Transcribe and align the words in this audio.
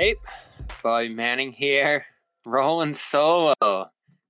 Hey, 0.00 0.14
Bobby 0.82 1.12
Manning 1.12 1.52
here, 1.52 2.06
rolling 2.46 2.94
solo 2.94 3.54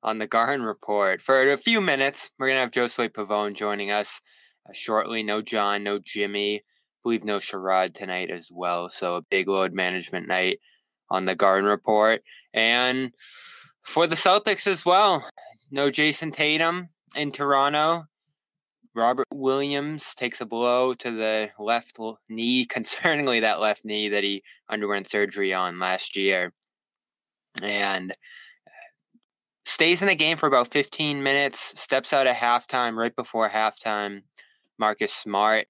on 0.03 0.19
the 0.19 0.26
Garden 0.26 0.66
Report. 0.66 1.22
For 1.22 1.53
a 1.53 1.56
few 1.56 1.80
minutes, 1.80 2.28
we're 2.37 2.48
going 2.48 2.56
to 2.56 2.60
have 2.62 2.72
Josue 2.72 3.08
Pavon 3.08 3.54
joining 3.54 3.92
us 3.92 4.21
uh, 4.69 4.72
shortly. 4.72 5.22
No 5.22 5.42
John, 5.42 5.85
no 5.85 6.01
Jimmy. 6.01 6.56
I 6.56 6.60
believe 7.04 7.22
no 7.22 7.37
Sherrod 7.37 7.94
tonight 7.94 8.33
as 8.33 8.51
well. 8.53 8.88
So 8.88 9.14
a 9.14 9.22
big 9.22 9.46
load 9.46 9.72
management 9.72 10.26
night 10.26 10.58
on 11.08 11.24
the 11.24 11.37
Garden 11.37 11.71
Report. 11.71 12.21
And 12.52 13.12
for 13.82 14.08
the 14.08 14.16
Celtics 14.16 14.66
as 14.66 14.84
well, 14.84 15.24
no 15.71 15.88
Jayson 15.88 16.32
Tatum 16.32 16.88
in 17.14 17.30
Toronto. 17.30 18.06
Robert 18.95 19.28
Williams 19.32 20.14
takes 20.14 20.41
a 20.41 20.46
blow 20.46 20.95
to 20.95 21.10
the 21.10 21.50
left 21.59 21.98
knee, 22.28 22.66
concerningly 22.70 23.40
that 23.40 23.60
left 23.60 23.84
knee 23.84 24.08
that 24.08 24.24
he 24.24 24.42
underwent 24.68 25.08
surgery 25.08 25.54
on 25.54 25.78
last 25.78 26.16
year. 26.16 26.52
And 27.62 28.12
stays 29.64 30.02
in 30.02 30.08
the 30.08 30.14
game 30.14 30.36
for 30.36 30.46
about 30.46 30.72
15 30.72 31.22
minutes, 31.22 31.80
steps 31.80 32.12
out 32.12 32.26
at 32.26 32.36
halftime, 32.36 32.96
right 32.96 33.14
before 33.14 33.48
halftime. 33.48 34.22
Marcus 34.78 35.12
Smart 35.12 35.66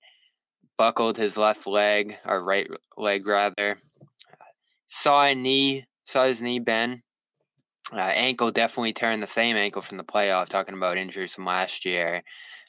buckled 0.78 1.16
his 1.16 1.36
left 1.36 1.66
leg, 1.66 2.16
or 2.24 2.42
right 2.42 2.68
leg 2.96 3.26
rather. 3.26 3.78
Saw 4.86 5.24
a 5.24 5.34
knee, 5.34 5.84
saw 6.06 6.24
his 6.24 6.40
knee 6.40 6.58
bend. 6.58 7.02
Uh, 7.92 7.98
ankle 7.98 8.50
definitely 8.50 8.92
turned 8.92 9.22
the 9.22 9.26
same 9.26 9.56
ankle 9.56 9.82
from 9.82 9.96
the 9.96 10.04
playoff, 10.04 10.48
talking 10.48 10.74
about 10.74 10.96
injuries 10.96 11.34
from 11.34 11.44
last 11.44 11.84
year. 11.84 12.22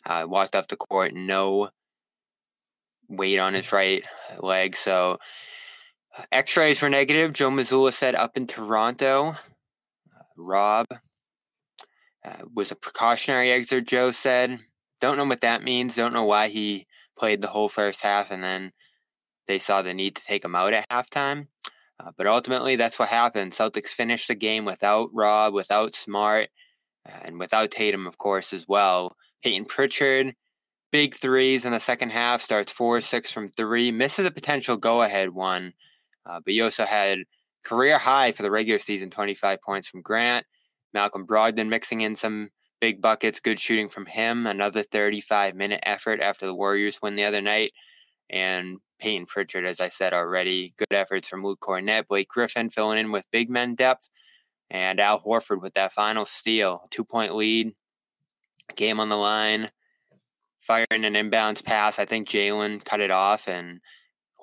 Uh, 0.06 0.26
walked 0.28 0.56
off 0.56 0.68
the 0.68 0.76
court, 0.76 1.14
no 1.14 1.70
weight 3.08 3.38
on 3.38 3.54
his 3.54 3.72
right 3.72 4.04
leg. 4.40 4.76
So 4.76 5.20
x 6.32 6.58
rays 6.58 6.82
were 6.82 6.90
negative. 6.90 7.34
Joe 7.34 7.52
Mazzulla 7.52 7.94
said 7.94 8.16
up 8.16 8.38
in 8.38 8.48
Toronto. 8.48 9.30
Uh, 9.30 10.24
Rob 10.38 10.88
uh, 12.26 12.38
was 12.54 12.72
a 12.72 12.76
precautionary 12.76 13.52
exit, 13.52 13.86
Joe 13.86 14.12
said. 14.12 14.60
Don't 15.00 15.18
know 15.18 15.26
what 15.26 15.42
that 15.42 15.64
means. 15.64 15.96
Don't 15.96 16.14
know 16.14 16.26
why 16.26 16.48
he 16.48 16.88
played 17.18 17.42
the 17.42 17.48
whole 17.48 17.70
first 17.70 18.02
half 18.02 18.32
and 18.32 18.44
then 18.44 18.72
they 19.48 19.58
saw 19.58 19.82
the 19.82 19.94
need 19.94 20.16
to 20.16 20.24
take 20.24 20.46
him 20.46 20.56
out 20.56 20.74
at 20.74 20.90
halftime. 20.90 21.48
Uh, 22.00 22.12
but 22.18 22.26
ultimately, 22.26 22.76
that's 22.76 22.98
what 22.98 23.10
happened. 23.10 23.52
Celtics 23.52 23.90
finished 23.90 24.28
the 24.28 24.36
game 24.36 24.66
without 24.66 25.10
Rob, 25.14 25.54
without 25.54 25.94
Smart, 25.94 26.50
and 27.06 27.38
without 27.38 27.70
Tatum, 27.70 28.08
of 28.08 28.18
course, 28.18 28.54
as 28.54 28.68
well. 28.68 29.16
Payton 29.44 29.66
Pritchard, 29.66 30.36
big 30.92 31.16
threes 31.16 31.66
in 31.66 31.72
the 31.72 31.80
second 31.80 32.12
half, 32.12 32.42
starts 32.42 32.72
four 32.72 33.02
six 33.02 33.32
from 33.32 33.50
three, 33.52 33.92
misses 33.92 34.26
a 34.26 34.32
potential 34.32 34.78
go 34.78 35.02
ahead 35.02 35.30
one. 35.30 35.74
Uh, 36.26 36.40
but 36.44 36.54
you 36.54 36.64
also 36.64 36.86
had 36.86 37.20
career 37.64 37.98
high 37.98 38.32
for 38.32 38.44
the 38.44 38.52
regular 38.52 38.80
season 38.80 39.10
25 39.10 39.62
points 39.62 39.88
from 39.88 40.02
Grant. 40.02 40.46
Malcolm 40.94 41.26
Brogdon 41.26 41.70
mixing 41.70 42.02
in 42.02 42.16
some 42.16 42.50
big 42.80 43.02
buckets, 43.02 43.40
good 43.40 43.60
shooting 43.60 43.90
from 43.90 44.06
him. 44.06 44.46
Another 44.46 44.84
35 44.84 45.56
minute 45.56 45.80
effort 45.84 46.22
after 46.22 46.46
the 46.46 46.56
Warriors 46.56 47.00
win 47.02 47.16
the 47.16 47.24
other 47.24 47.42
night. 47.42 47.72
And 48.30 48.78
Payton 49.00 49.28
Pritchard, 49.28 49.66
as 49.66 49.82
I 49.82 49.90
said 49.90 50.14
already, 50.14 50.74
good 50.78 50.94
efforts 50.94 51.28
from 51.28 51.44
Luke 51.44 51.60
Kornet, 51.60 52.08
Blake 52.08 52.28
Griffin 52.28 52.70
filling 52.70 53.00
in 53.00 53.12
with 53.12 53.26
big 53.32 53.50
men 53.50 53.76
depth, 53.76 54.10
and 54.70 55.00
Al 55.00 55.22
Horford 55.22 55.62
with 55.62 55.74
that 55.74 55.92
final 55.92 56.24
steal, 56.24 56.84
two 56.92 57.04
point 57.04 57.36
lead 57.36 57.74
game 58.76 59.00
on 59.00 59.10
the 59.10 59.18
line, 59.18 59.68
firing 60.60 61.06
an 61.06 61.14
inbounds 61.14 61.64
pass. 61.64 62.00
I 62.00 62.06
think 62.06 62.28
Jaylen 62.28 62.84
cut 62.84 63.02
it 63.02 63.12
off, 63.12 63.48
and 63.48 63.80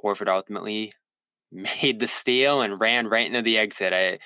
Horford 0.02 0.28
ultimately 0.28 0.92
made 1.52 2.00
the 2.00 2.08
steal 2.08 2.60
and 2.62 2.80
ran 2.80 3.08
right 3.08 3.26
into 3.26 3.42
the 3.42 3.58
exit. 3.58 3.92
A 3.92 4.18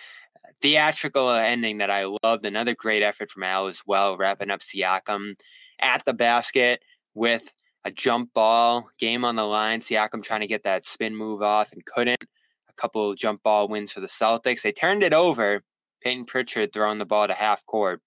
theatrical 0.61 1.31
ending 1.31 1.79
that 1.79 1.91
I 1.91 2.07
loved. 2.23 2.47
Another 2.47 2.75
great 2.75 3.03
effort 3.03 3.31
from 3.31 3.43
Al 3.43 3.67
as 3.67 3.83
well, 3.87 4.17
wrapping 4.17 4.51
up 4.51 4.61
Siakam 4.61 5.35
at 5.81 6.05
the 6.05 6.15
basket 6.15 6.83
with 7.15 7.53
a 7.85 7.91
jump 7.91 8.33
ball, 8.33 8.89
game 8.99 9.25
on 9.25 9.37
the 9.37 9.45
line. 9.45 9.81
Siakam 9.81 10.23
trying 10.23 10.41
to 10.41 10.47
get 10.47 10.63
that 10.65 10.87
spin 10.87 11.17
move 11.17 11.43
off 11.43 11.73
and 11.73 11.85
couldn't. 11.85 12.23
A 12.69 12.73
couple 12.75 13.13
jump 13.15 13.43
ball 13.43 13.69
wins 13.69 13.93
for 13.93 14.01
the 14.01 14.07
Celtics. 14.07 14.63
They 14.63 14.73
turned 14.73 15.03
it 15.03 15.13
over. 15.13 15.63
Payton 16.03 16.25
Pritchard 16.25 16.73
throwing 16.73 16.99
the 16.99 17.05
ball 17.05 17.29
to 17.29 17.35
half 17.35 17.65
court. 17.67 18.01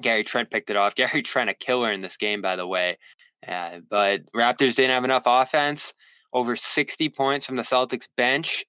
Gary 0.00 0.24
Trent 0.24 0.50
picked 0.50 0.70
it 0.70 0.76
off. 0.76 0.94
Gary 0.96 1.22
Trent, 1.22 1.50
a 1.50 1.54
killer 1.54 1.92
in 1.92 2.00
this 2.00 2.16
game, 2.16 2.40
by 2.42 2.56
the 2.56 2.66
way. 2.66 2.98
Uh, 3.46 3.78
but 3.88 4.30
Raptors 4.32 4.76
didn't 4.76 4.90
have 4.90 5.04
enough 5.04 5.24
offense. 5.26 5.94
Over 6.32 6.54
60 6.54 7.08
points 7.08 7.46
from 7.46 7.56
the 7.56 7.62
Celtics 7.62 8.06
bench. 8.16 8.64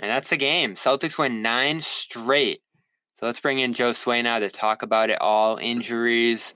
And 0.00 0.10
that's 0.10 0.30
the 0.30 0.36
game. 0.36 0.74
Celtics 0.74 1.18
win 1.18 1.42
nine 1.42 1.80
straight. 1.80 2.60
So 3.14 3.26
let's 3.26 3.40
bring 3.40 3.58
in 3.58 3.74
Josue 3.74 4.22
now 4.22 4.38
to 4.38 4.48
talk 4.48 4.82
about 4.82 5.10
it 5.10 5.20
all 5.20 5.56
injuries, 5.58 6.54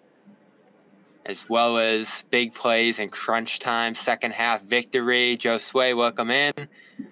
as 1.26 1.48
well 1.48 1.78
as 1.78 2.24
big 2.30 2.54
plays 2.54 2.98
and 2.98 3.10
crunch 3.12 3.58
time, 3.58 3.94
second 3.94 4.32
half 4.32 4.62
victory. 4.62 5.36
Josue, 5.36 5.96
welcome 5.96 6.30
in. 6.30 6.52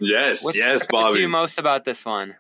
Yes, 0.00 0.44
What's 0.44 0.56
yes, 0.56 0.86
Bobby. 0.86 1.20
you 1.20 1.28
most 1.28 1.58
about 1.58 1.84
this 1.84 2.04
one? 2.04 2.34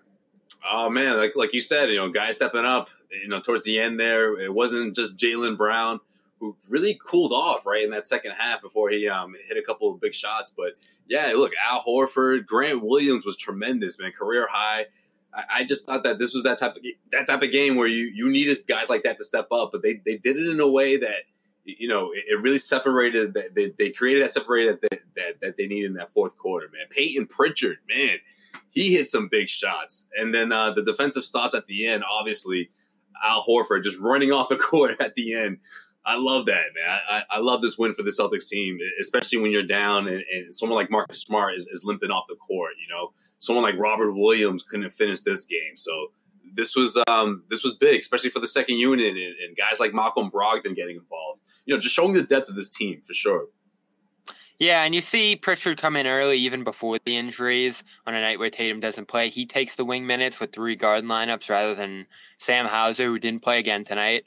Oh 0.70 0.88
man, 0.88 1.16
like 1.16 1.36
like 1.36 1.52
you 1.52 1.60
said, 1.60 1.90
you 1.90 1.96
know, 1.96 2.08
guys 2.10 2.36
stepping 2.36 2.64
up. 2.64 2.88
You 3.10 3.28
know, 3.28 3.40
towards 3.40 3.64
the 3.64 3.78
end 3.78 4.00
there, 4.00 4.38
it 4.38 4.52
wasn't 4.52 4.96
just 4.96 5.16
Jaylen 5.16 5.56
Brown 5.56 6.00
who 6.40 6.56
really 6.68 6.98
cooled 7.04 7.32
off 7.32 7.64
right 7.64 7.84
in 7.84 7.90
that 7.90 8.06
second 8.06 8.32
half 8.36 8.60
before 8.60 8.90
he 8.90 9.08
um, 9.08 9.34
hit 9.46 9.56
a 9.56 9.62
couple 9.62 9.92
of 9.92 10.00
big 10.00 10.14
shots. 10.14 10.52
But 10.54 10.72
yeah, 11.08 11.32
look, 11.34 11.52
Al 11.66 11.82
Horford, 11.82 12.46
Grant 12.46 12.84
Williams 12.84 13.24
was 13.24 13.36
tremendous, 13.36 13.98
man, 13.98 14.12
career 14.12 14.46
high. 14.50 14.86
I, 15.32 15.44
I 15.50 15.64
just 15.64 15.84
thought 15.84 16.04
that 16.04 16.18
this 16.18 16.34
was 16.34 16.42
that 16.42 16.58
type 16.58 16.76
of 16.76 16.82
that 17.12 17.26
type 17.26 17.42
of 17.42 17.50
game 17.50 17.76
where 17.76 17.86
you 17.86 18.06
you 18.06 18.30
needed 18.30 18.66
guys 18.66 18.88
like 18.88 19.04
that 19.04 19.18
to 19.18 19.24
step 19.24 19.48
up, 19.52 19.70
but 19.72 19.82
they 19.82 20.00
they 20.04 20.16
did 20.16 20.36
it 20.36 20.46
in 20.46 20.60
a 20.60 20.68
way 20.68 20.96
that 20.96 21.22
you 21.64 21.88
know 21.88 22.10
it, 22.12 22.24
it 22.28 22.40
really 22.40 22.58
separated. 22.58 23.34
That 23.34 23.54
they, 23.54 23.72
they 23.78 23.90
created 23.90 24.22
that 24.22 24.30
separated 24.30 24.80
that, 24.82 25.00
that 25.16 25.40
that 25.40 25.56
they 25.56 25.66
needed 25.66 25.86
in 25.86 25.94
that 25.94 26.12
fourth 26.12 26.36
quarter, 26.36 26.68
man. 26.72 26.86
Payton 26.90 27.26
Pritchard, 27.26 27.78
man 27.88 28.18
he 28.74 28.92
hit 28.92 29.10
some 29.10 29.28
big 29.28 29.48
shots. 29.48 30.08
And 30.18 30.34
then 30.34 30.52
uh, 30.52 30.72
the 30.72 30.82
defensive 30.82 31.24
stops 31.24 31.54
at 31.54 31.66
the 31.66 31.86
end, 31.86 32.04
obviously, 32.10 32.70
Al 33.22 33.42
Horford 33.42 33.84
just 33.84 33.98
running 33.98 34.32
off 34.32 34.48
the 34.48 34.56
court 34.70 35.00
at 35.00 35.14
the 35.14 35.34
end. 35.34 35.58
I 36.06 36.18
love 36.18 36.46
that, 36.46 36.66
man. 36.74 36.98
I, 37.08 37.22
I 37.30 37.38
love 37.38 37.62
this 37.62 37.78
win 37.78 37.94
for 37.94 38.02
the 38.02 38.10
Celtics 38.10 38.48
team, 38.48 38.78
especially 39.00 39.38
when 39.38 39.50
you're 39.50 39.62
down 39.62 40.06
and, 40.06 40.22
and 40.34 40.54
someone 40.54 40.76
like 40.76 40.90
Marcus 40.90 41.20
Smart 41.20 41.54
is, 41.54 41.66
is, 41.68 41.82
limping 41.86 42.10
off 42.10 42.24
the 42.28 42.36
court. 42.36 42.72
You 42.78 42.94
know, 42.94 43.14
someone 43.38 43.64
like 43.64 43.78
Robert 43.78 44.12
Williams 44.12 44.62
couldn't 44.62 44.90
finish 44.90 45.20
this 45.20 45.46
game. 45.46 45.76
So 45.76 46.08
this 46.54 46.76
was 46.76 47.02
um, 47.08 47.44
this 47.48 47.64
was 47.64 47.74
big, 47.74 48.00
especially 48.00 48.28
for 48.28 48.40
the 48.40 48.46
second 48.46 48.76
unit 48.76 49.16
and, 49.16 49.16
and 49.16 49.56
guys 49.56 49.80
like 49.80 49.94
Malcolm 49.94 50.30
Brogdon 50.30 50.76
getting 50.76 50.96
involved. 50.96 51.40
You 51.64 51.74
know, 51.74 51.80
just 51.80 51.94
showing 51.94 52.12
the 52.12 52.22
depth 52.22 52.50
of 52.50 52.56
this 52.56 52.68
team 52.68 53.00
for 53.02 53.14
sure. 53.14 53.46
Yeah, 54.60 54.84
and 54.84 54.94
you 54.94 55.00
see 55.00 55.34
Pritchard 55.34 55.80
come 55.80 55.96
in 55.96 56.06
early 56.06 56.38
even 56.38 56.62
before 56.62 56.98
the 57.04 57.16
injuries 57.16 57.82
on 58.06 58.14
a 58.14 58.20
night 58.20 58.38
where 58.38 58.50
Tatum 58.50 58.78
doesn't 58.78 59.08
play. 59.08 59.28
He 59.28 59.46
takes 59.46 59.74
the 59.74 59.84
wing 59.84 60.06
minutes 60.06 60.38
with 60.38 60.52
three 60.52 60.76
guard 60.76 61.04
lineups 61.04 61.50
rather 61.50 61.74
than 61.74 62.06
Sam 62.38 62.66
Hauser, 62.66 63.06
who 63.06 63.18
didn't 63.18 63.42
play 63.42 63.58
again 63.58 63.82
tonight. 63.82 64.24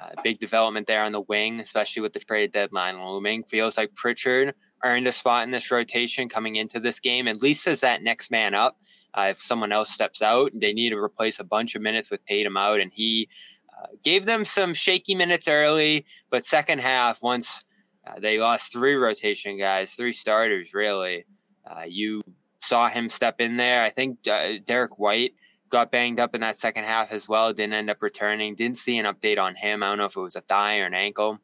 Uh, 0.00 0.10
big 0.22 0.38
development 0.38 0.86
there 0.86 1.02
on 1.02 1.12
the 1.12 1.20
wing, 1.22 1.60
especially 1.60 2.02
with 2.02 2.12
the 2.12 2.20
trade 2.20 2.52
deadline 2.52 3.00
looming. 3.00 3.44
Feels 3.44 3.76
like 3.76 3.94
Pritchard 3.94 4.54
earned 4.84 5.06
a 5.06 5.12
spot 5.12 5.44
in 5.44 5.50
this 5.52 5.70
rotation 5.70 6.28
coming 6.28 6.56
into 6.56 6.80
this 6.80 7.00
game, 7.00 7.28
at 7.28 7.42
least 7.42 7.66
as 7.66 7.80
that 7.80 8.02
next 8.02 8.30
man 8.30 8.54
up. 8.54 8.80
Uh, 9.14 9.28
if 9.30 9.40
someone 9.40 9.72
else 9.72 9.90
steps 9.90 10.22
out, 10.22 10.52
they 10.54 10.72
need 10.72 10.90
to 10.90 10.98
replace 10.98 11.40
a 11.40 11.44
bunch 11.44 11.74
of 11.74 11.82
minutes 11.82 12.10
with 12.10 12.24
Tatum 12.26 12.56
out, 12.56 12.80
and 12.80 12.92
he 12.92 13.28
uh, 13.76 13.86
gave 14.04 14.24
them 14.24 14.44
some 14.44 14.74
shaky 14.74 15.14
minutes 15.14 15.48
early, 15.48 16.04
but 16.30 16.44
second 16.44 16.80
half, 16.80 17.22
once 17.22 17.64
uh, 18.08 18.18
they 18.20 18.38
lost 18.38 18.72
three 18.72 18.94
rotation 18.94 19.58
guys, 19.58 19.92
three 19.92 20.12
starters, 20.12 20.72
really. 20.72 21.26
Uh, 21.66 21.84
you 21.86 22.22
saw 22.62 22.88
him 22.88 23.08
step 23.08 23.40
in 23.40 23.56
there. 23.56 23.82
I 23.82 23.90
think 23.90 24.26
uh, 24.26 24.54
Derrick 24.64 24.98
White 24.98 25.34
got 25.68 25.90
banged 25.90 26.18
up 26.18 26.34
in 26.34 26.40
that 26.40 26.58
second 26.58 26.84
half 26.84 27.12
as 27.12 27.28
well, 27.28 27.52
didn't 27.52 27.74
end 27.74 27.90
up 27.90 28.02
returning. 28.02 28.54
Didn't 28.54 28.78
see 28.78 28.98
an 28.98 29.04
update 29.04 29.38
on 29.38 29.54
him. 29.54 29.82
I 29.82 29.88
don't 29.88 29.98
know 29.98 30.06
if 30.06 30.16
it 30.16 30.20
was 30.20 30.36
a 30.36 30.40
thigh 30.40 30.80
or 30.80 30.86
an 30.86 30.94
ankle, 30.94 31.38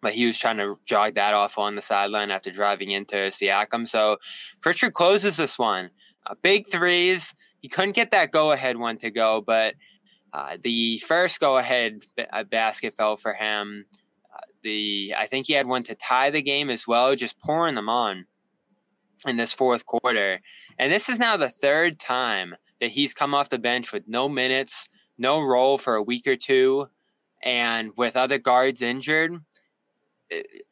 but 0.00 0.12
he 0.12 0.26
was 0.26 0.38
trying 0.38 0.58
to 0.58 0.78
jog 0.84 1.14
that 1.14 1.34
off 1.34 1.58
on 1.58 1.74
the 1.74 1.82
sideline 1.82 2.30
after 2.30 2.50
driving 2.50 2.92
into 2.92 3.16
Siakam. 3.16 3.88
So 3.88 4.18
Pritchard 4.60 4.94
closes 4.94 5.36
this 5.36 5.58
one. 5.58 5.90
Uh, 6.26 6.34
big 6.40 6.68
threes. 6.70 7.34
He 7.60 7.68
couldn't 7.68 7.96
get 7.96 8.12
that 8.12 8.30
go 8.30 8.52
ahead 8.52 8.76
one 8.76 8.98
to 8.98 9.10
go, 9.10 9.40
but 9.44 9.74
uh, 10.32 10.56
the 10.62 10.98
first 10.98 11.40
go 11.40 11.58
ahead 11.58 12.04
basket 12.50 12.94
fell 12.94 13.16
for 13.16 13.34
him 13.34 13.86
the 14.62 15.14
I 15.16 15.26
think 15.26 15.46
he 15.46 15.52
had 15.52 15.66
one 15.66 15.82
to 15.84 15.94
tie 15.94 16.30
the 16.30 16.42
game 16.42 16.70
as 16.70 16.86
well, 16.86 17.14
just 17.14 17.40
pouring 17.40 17.74
them 17.74 17.88
on 17.88 18.26
in 19.26 19.36
this 19.36 19.52
fourth 19.52 19.86
quarter. 19.86 20.40
And 20.78 20.92
this 20.92 21.08
is 21.08 21.18
now 21.18 21.36
the 21.36 21.48
third 21.48 21.98
time 21.98 22.54
that 22.80 22.90
he's 22.90 23.14
come 23.14 23.34
off 23.34 23.50
the 23.50 23.58
bench 23.58 23.92
with 23.92 24.08
no 24.08 24.28
minutes, 24.28 24.88
no 25.18 25.40
role 25.40 25.78
for 25.78 25.94
a 25.94 26.02
week 26.02 26.26
or 26.26 26.36
two, 26.36 26.88
and 27.42 27.92
with 27.96 28.16
other 28.16 28.38
guards 28.38 28.82
injured, 28.82 29.36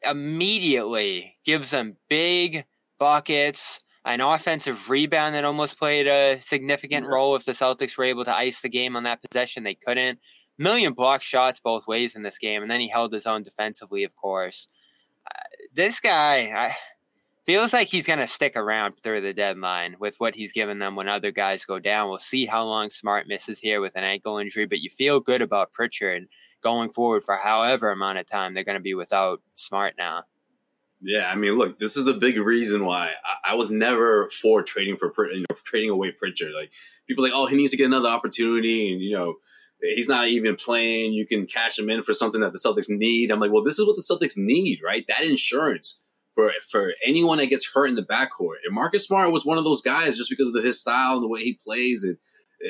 immediately 0.03 1.37
gives 1.45 1.69
them 1.71 1.95
big 2.09 2.65
buckets, 2.99 3.79
an 4.05 4.21
offensive 4.21 4.89
rebound 4.89 5.35
that 5.35 5.45
almost 5.45 5.77
played 5.77 6.07
a 6.07 6.39
significant 6.41 7.05
role 7.07 7.35
if 7.35 7.45
the 7.45 7.51
Celtics 7.51 7.97
were 7.97 8.03
able 8.03 8.25
to 8.25 8.35
ice 8.35 8.61
the 8.61 8.69
game 8.69 8.95
on 8.95 9.03
that 9.03 9.21
possession. 9.21 9.63
They 9.63 9.75
couldn't. 9.75 10.19
Million 10.61 10.93
block 10.93 11.23
shots 11.23 11.59
both 11.59 11.87
ways 11.87 12.15
in 12.15 12.21
this 12.21 12.37
game, 12.37 12.61
and 12.61 12.69
then 12.69 12.79
he 12.79 12.87
held 12.87 13.11
his 13.11 13.25
own 13.25 13.41
defensively, 13.41 14.03
of 14.03 14.15
course. 14.15 14.67
Uh, 15.25 15.39
this 15.73 15.99
guy 15.99 16.51
I, 16.55 16.75
feels 17.45 17.73
like 17.73 17.87
he's 17.87 18.05
going 18.05 18.19
to 18.19 18.27
stick 18.27 18.55
around 18.55 18.93
through 19.01 19.21
the 19.21 19.33
deadline 19.33 19.95
with 19.99 20.19
what 20.19 20.35
he's 20.35 20.53
given 20.53 20.77
them 20.77 20.95
when 20.95 21.07
other 21.07 21.31
guys 21.31 21.65
go 21.65 21.79
down. 21.79 22.09
We'll 22.09 22.19
see 22.19 22.45
how 22.45 22.63
long 22.63 22.91
Smart 22.91 23.27
misses 23.27 23.59
here 23.59 23.81
with 23.81 23.95
an 23.95 24.03
ankle 24.03 24.37
injury, 24.37 24.67
but 24.67 24.81
you 24.81 24.91
feel 24.91 25.19
good 25.19 25.41
about 25.41 25.73
Pritchard 25.73 26.27
going 26.61 26.91
forward 26.91 27.23
for 27.23 27.35
however 27.35 27.89
amount 27.89 28.19
of 28.19 28.27
time 28.27 28.53
they're 28.53 28.63
going 28.63 28.77
to 28.77 28.81
be 28.81 28.93
without 28.93 29.41
Smart 29.55 29.95
now. 29.97 30.25
Yeah, 31.01 31.31
I 31.31 31.35
mean, 31.35 31.57
look, 31.57 31.79
this 31.79 31.97
is 31.97 32.07
a 32.07 32.13
big 32.13 32.37
reason 32.37 32.85
why 32.85 33.13
I, 33.25 33.53
I 33.53 33.55
was 33.55 33.71
never 33.71 34.29
for 34.29 34.61
trading 34.61 34.97
for 34.97 35.11
you 35.31 35.39
know, 35.39 35.55
trading 35.63 35.89
away 35.89 36.11
Pritchard. 36.11 36.53
Like 36.53 36.69
people 37.07 37.23
like, 37.23 37.33
oh, 37.33 37.47
he 37.47 37.57
needs 37.57 37.71
to 37.71 37.77
get 37.77 37.87
another 37.87 38.09
opportunity, 38.09 38.93
and 38.93 39.01
you 39.01 39.15
know, 39.15 39.37
he's 39.81 40.07
not 40.07 40.27
even 40.27 40.55
playing. 40.55 41.13
You 41.13 41.25
can 41.25 41.45
cash 41.45 41.77
him 41.77 41.89
in 41.89 42.03
for 42.03 42.13
something 42.13 42.41
that 42.41 42.53
the 42.53 42.59
Celtics 42.59 42.89
need. 42.89 43.31
I'm 43.31 43.39
like, 43.39 43.51
well, 43.51 43.63
this 43.63 43.79
is 43.79 43.85
what 43.85 43.95
the 43.95 44.03
Celtics 44.03 44.37
need, 44.37 44.79
right? 44.83 45.05
That 45.07 45.23
insurance 45.23 46.01
for 46.35 46.51
for 46.69 46.93
anyone 47.05 47.37
that 47.39 47.47
gets 47.47 47.69
hurt 47.73 47.87
in 47.87 47.95
the 47.95 48.03
backcourt. 48.03 48.59
And 48.65 48.73
Marcus 48.73 49.05
Smart 49.05 49.31
was 49.31 49.45
one 49.45 49.57
of 49.57 49.63
those 49.63 49.81
guys 49.81 50.17
just 50.17 50.29
because 50.29 50.53
of 50.55 50.63
his 50.63 50.79
style 50.79 51.15
and 51.15 51.23
the 51.23 51.29
way 51.29 51.41
he 51.41 51.59
plays, 51.65 52.03
and 52.03 52.17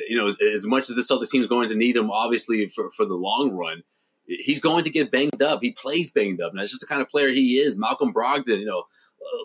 you 0.07 0.17
know, 0.17 0.27
as, 0.27 0.37
as 0.41 0.65
much 0.65 0.89
as 0.89 0.95
the 0.95 1.01
Celtics 1.01 1.29
team 1.29 1.41
is 1.41 1.47
going 1.47 1.69
to 1.69 1.75
need 1.75 1.95
him, 1.95 2.09
obviously 2.11 2.67
for 2.67 2.89
for 2.91 3.05
the 3.05 3.15
long 3.15 3.51
run 3.53 3.83
he's 4.39 4.59
going 4.59 4.83
to 4.83 4.89
get 4.89 5.11
banged 5.11 5.41
up. 5.41 5.59
He 5.61 5.71
plays 5.71 6.11
banged 6.11 6.41
up. 6.41 6.51
And 6.51 6.59
that's 6.59 6.69
just 6.69 6.81
the 6.81 6.87
kind 6.87 7.01
of 7.01 7.09
player 7.09 7.29
he 7.29 7.57
is. 7.57 7.77
Malcolm 7.77 8.13
Brogdon, 8.13 8.59
you 8.59 8.65
know, 8.65 8.79
uh, 8.79 8.83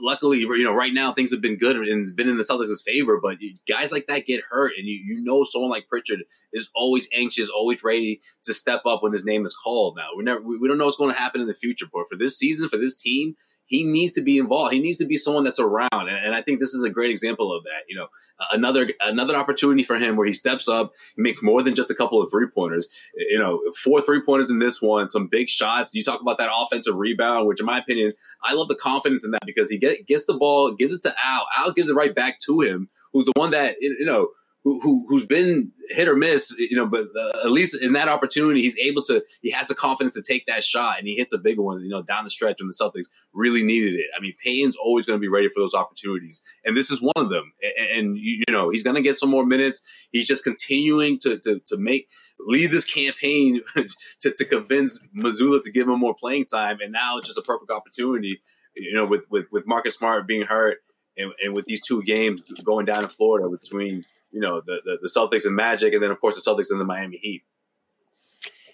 luckily, 0.03 0.39
you 0.39 0.65
know, 0.65 0.75
right 0.75 0.93
now 0.93 1.13
things 1.13 1.31
have 1.31 1.41
been 1.41 1.59
good 1.59 1.77
and 1.77 2.15
been 2.17 2.29
in 2.29 2.37
the 2.37 2.43
Celtics' 2.43 2.83
favor, 2.85 3.21
but 3.21 3.39
guys 3.69 3.93
like 3.93 4.07
that 4.07 4.27
get 4.27 4.43
hurt. 4.51 4.73
And 4.77 4.87
you, 4.87 4.97
you 4.97 5.23
know, 5.23 5.45
someone 5.45 5.71
like 5.71 5.89
Pritchard 5.89 6.21
is 6.53 6.69
always 6.75 7.09
anxious, 7.15 7.49
always 7.49 7.83
ready 7.83 8.21
to 8.45 8.55
step 8.55 8.83
up 8.87 9.03
when 9.03 9.13
his 9.13 9.25
name 9.25 9.45
is 9.47 9.55
called. 9.55 9.97
Now, 9.97 10.09
we 10.17 10.25
never, 10.25 10.41
we 10.41 10.67
don't 10.69 10.79
know 10.79 10.87
what's 10.87 10.97
going 10.97 11.15
to 11.15 11.21
happen 11.21 11.41
in 11.41 11.47
the 11.47 11.55
future, 11.55 11.87
but 11.93 12.07
for 12.09 12.17
this 12.17 12.39
season, 12.39 12.69
for 12.69 12.77
this 12.77 12.95
team, 12.95 13.35
he 13.67 13.85
needs 13.85 14.13
to 14.13 14.23
be 14.23 14.39
involved. 14.39 14.73
He 14.73 14.81
needs 14.81 14.99
to 14.99 15.07
be 15.07 15.17
someone 15.17 15.45
that's 15.45 15.59
around, 15.59 15.91
and, 15.93 16.17
and, 16.25 16.35
I 16.35 16.43
think 16.43 16.61
this 16.61 16.73
is 16.73 16.83
a 16.83 16.91
great 16.91 17.11
example 17.11 17.53
of 17.53 17.65
that. 17.65 17.83
You 17.89 17.97
know, 17.97 18.07
another 18.53 18.89
another 19.03 19.37
opportunity 19.37 19.83
for 19.83 19.99
him 19.99 20.17
where 20.17 20.27
he 20.27 20.33
steps 20.33 20.69
up, 20.69 20.93
makes 21.17 21.43
more 21.43 21.63
than 21.63 21.75
just 21.75 21.91
a 21.91 21.95
couple 21.95 22.23
of 22.23 22.31
three 22.31 22.47
pointers. 22.47 22.89
You 23.17 23.39
know, 23.39 23.61
four 23.83 24.01
three 24.01 24.23
pointers 24.23 24.51
in 24.51 24.59
this 24.59 24.81
one, 24.81 25.09
some 25.09 25.27
big 25.27 25.49
shots. 25.49 25.95
You 25.95 26.05
talk 26.05 26.21
about 26.21 26.39
that 26.39 26.51
offensive 26.55 26.97
rebound, 26.97 27.47
which 27.47 27.61
in 27.61 27.67
my 27.67 27.79
opinion, 27.79 28.13
I 28.43 28.55
love 28.55 28.69
the 28.69 28.77
confidence 28.77 29.25
in 29.25 29.33
that 29.33 29.43
because 29.45 29.69
he 29.71 29.79
get, 29.79 30.07
gets 30.07 30.27
the 30.27 30.37
ball, 30.37 30.73
gives 30.73 30.93
it 30.93 31.03
to 31.03 31.13
Al, 31.25 31.47
Al 31.59 31.73
gives 31.73 31.91
it 31.91 31.95
right 31.95 32.15
back 32.15 32.39
to 32.41 32.61
him, 32.61 32.89
who's 33.13 33.25
the 33.25 33.33
one 33.37 33.51
that 33.51 33.77
you 33.81 34.05
know 34.05 34.29
who, 34.67 34.81
who 34.81 35.07
who's 35.09 35.25
been 35.25 35.71
hit 35.91 36.09
or 36.09 36.17
miss, 36.17 36.53
you 36.59 36.77
know, 36.77 36.89
but 36.89 37.07
uh, 37.17 37.45
at 37.45 37.53
least 37.53 37.81
in 37.81 37.93
that 37.93 38.09
opportunity, 38.09 38.63
he's 38.63 38.77
able 38.79 39.01
to. 39.05 39.25
He 39.41 39.53
has 39.53 39.69
the 39.69 39.77
confidence 39.77 40.15
to 40.15 40.23
take 40.23 40.45
that 40.47 40.65
shot, 40.65 40.99
and 40.99 41.07
he 41.07 41.15
hits 41.15 41.33
a 41.33 41.39
big 41.39 41.61
one, 41.61 41.83
you 41.83 41.89
know, 41.89 42.03
down 42.03 42.25
the 42.25 42.31
stretch 42.31 42.61
when 42.61 42.67
the 42.67 42.75
Celtics 42.75 43.05
really 43.33 43.63
needed 43.63 43.95
it. 43.95 44.07
I 44.17 44.21
mean, 44.21 44.35
Payton's 44.43 44.75
always 44.75 45.07
going 45.07 45.19
to 45.19 45.21
be 45.21 45.29
ready 45.29 45.49
for 45.49 45.61
those 45.61 45.73
opportunities, 45.73 46.43
and 46.65 46.77
this 46.77 46.91
is 46.91 47.01
one 47.01 47.13
of 47.15 47.31
them. 47.31 47.53
And, 47.63 47.91
and 47.91 48.19
you 48.19 48.43
know, 48.51 48.71
he's 48.71 48.83
going 48.83 48.97
to 48.97 49.03
get 49.03 49.19
some 49.19 49.31
more 49.31 49.47
minutes. 49.47 49.81
He's 50.11 50.27
just 50.27 50.43
continuing 50.43 51.21
to 51.21 51.39
to, 51.39 51.61
to 51.65 51.77
make 51.77 52.09
lead 52.41 52.73
this 52.73 52.93
campaign 52.93 53.61
to, 54.23 54.33
to 54.33 54.45
convince 54.45 55.01
Mazzulla 55.17 55.63
to 55.63 55.71
give 55.71 55.89
him 55.89 56.01
more 56.01 56.17
playing 56.17 56.47
time, 56.47 56.79
and 56.81 56.91
now 56.91 57.19
it's 57.19 57.29
just 57.29 57.39
a 57.39 57.43
perfect 57.43 57.71
opportunity. 57.71 58.41
You 58.75 58.95
know, 58.95 59.07
with 59.07 59.27
with 59.31 59.47
with 59.53 59.65
Marcus 59.65 59.95
Smart 59.95 60.27
being 60.27 60.43
hurt. 60.43 60.79
And, 61.19 61.33
and 61.43 61.57
with 61.57 61.65
these 61.65 61.81
two 61.81 62.03
games 62.03 62.43
going 62.63 62.85
down 62.85 63.03
in 63.03 63.09
Florida 63.09 63.49
between 63.49 64.05
you 64.37 64.43
know 64.43 64.61
the, 64.61 64.83
the, 64.85 64.99
the 65.01 65.09
Celtics 65.09 65.47
and 65.47 65.57
Magic, 65.57 65.95
and 65.95 66.03
then 66.03 66.11
of 66.11 66.21
course 66.21 66.43
the 66.43 66.49
Celtics 66.49 66.71
and 66.71 66.79
the 66.79 66.85
Miami 66.85 67.17
Heat. 67.17 67.43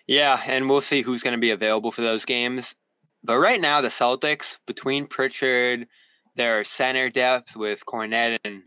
Yeah, 0.09 0.41
and 0.45 0.69
we'll 0.69 0.81
see 0.81 1.03
who's 1.03 1.23
going 1.23 1.35
to 1.35 1.41
be 1.41 1.51
available 1.51 1.93
for 1.93 2.03
those 2.03 2.25
games. 2.25 2.75
But 3.23 3.39
right 3.39 3.61
now, 3.61 3.81
the 3.81 3.87
Celtics 3.87 4.59
between 4.67 5.07
Pritchard, 5.07 5.87
their 6.35 6.65
center 6.65 7.09
depth 7.11 7.55
with 7.55 7.87
Kornet 7.87 8.39
and 8.45 8.65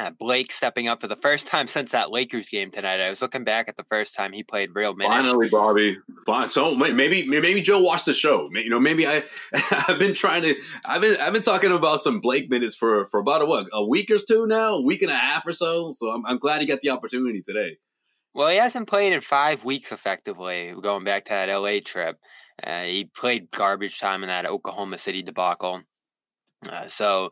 uh, 0.00 0.10
Blake 0.10 0.50
stepping 0.50 0.88
up 0.88 1.00
for 1.00 1.08
the 1.08 1.16
first 1.16 1.46
time 1.46 1.66
since 1.66 1.92
that 1.92 2.10
Lakers 2.10 2.48
game 2.48 2.70
tonight. 2.70 3.00
I 3.00 3.10
was 3.10 3.20
looking 3.20 3.44
back 3.44 3.68
at 3.68 3.76
the 3.76 3.84
first 3.84 4.14
time 4.14 4.32
he 4.32 4.42
played 4.42 4.70
real 4.74 4.94
minutes. 4.94 5.14
Finally, 5.14 5.48
Bobby. 5.50 5.98
So 6.48 6.74
maybe 6.74 7.28
maybe 7.28 7.60
Joe 7.60 7.82
watched 7.82 8.06
the 8.06 8.14
show. 8.14 8.48
You 8.54 8.70
know, 8.70 8.80
maybe 8.80 9.06
I 9.06 9.22
I've 9.88 9.98
been 9.98 10.14
trying 10.14 10.42
to 10.42 10.54
I've 10.86 11.02
been 11.02 11.20
I've 11.20 11.34
been 11.34 11.42
talking 11.42 11.70
about 11.70 12.00
some 12.00 12.20
Blake 12.20 12.48
minutes 12.48 12.74
for 12.74 13.08
for 13.08 13.20
about 13.20 13.42
a 13.42 13.46
what 13.46 13.66
a 13.72 13.84
week 13.84 14.10
or 14.10 14.16
two 14.18 14.46
now, 14.46 14.76
a 14.76 14.82
week 14.82 15.02
and 15.02 15.10
a 15.10 15.16
half 15.16 15.46
or 15.46 15.52
so. 15.52 15.92
So 15.92 16.08
I'm 16.08 16.24
I'm 16.24 16.38
glad 16.38 16.62
he 16.62 16.66
got 16.66 16.80
the 16.80 16.90
opportunity 16.90 17.42
today. 17.42 17.76
Well, 18.32 18.48
he 18.48 18.56
hasn't 18.56 18.88
played 18.88 19.12
in 19.12 19.20
five 19.20 19.64
weeks 19.64 19.92
effectively. 19.92 20.72
Going 20.80 21.04
back 21.04 21.24
to 21.26 21.30
that 21.30 21.52
LA 21.52 21.80
trip, 21.84 22.16
uh, 22.62 22.84
he 22.84 23.04
played 23.04 23.50
garbage 23.50 23.98
time 23.98 24.22
in 24.22 24.28
that 24.28 24.46
Oklahoma 24.46 24.96
City 24.96 25.22
debacle. 25.22 25.82
Uh, 26.68 26.86
so 26.86 27.30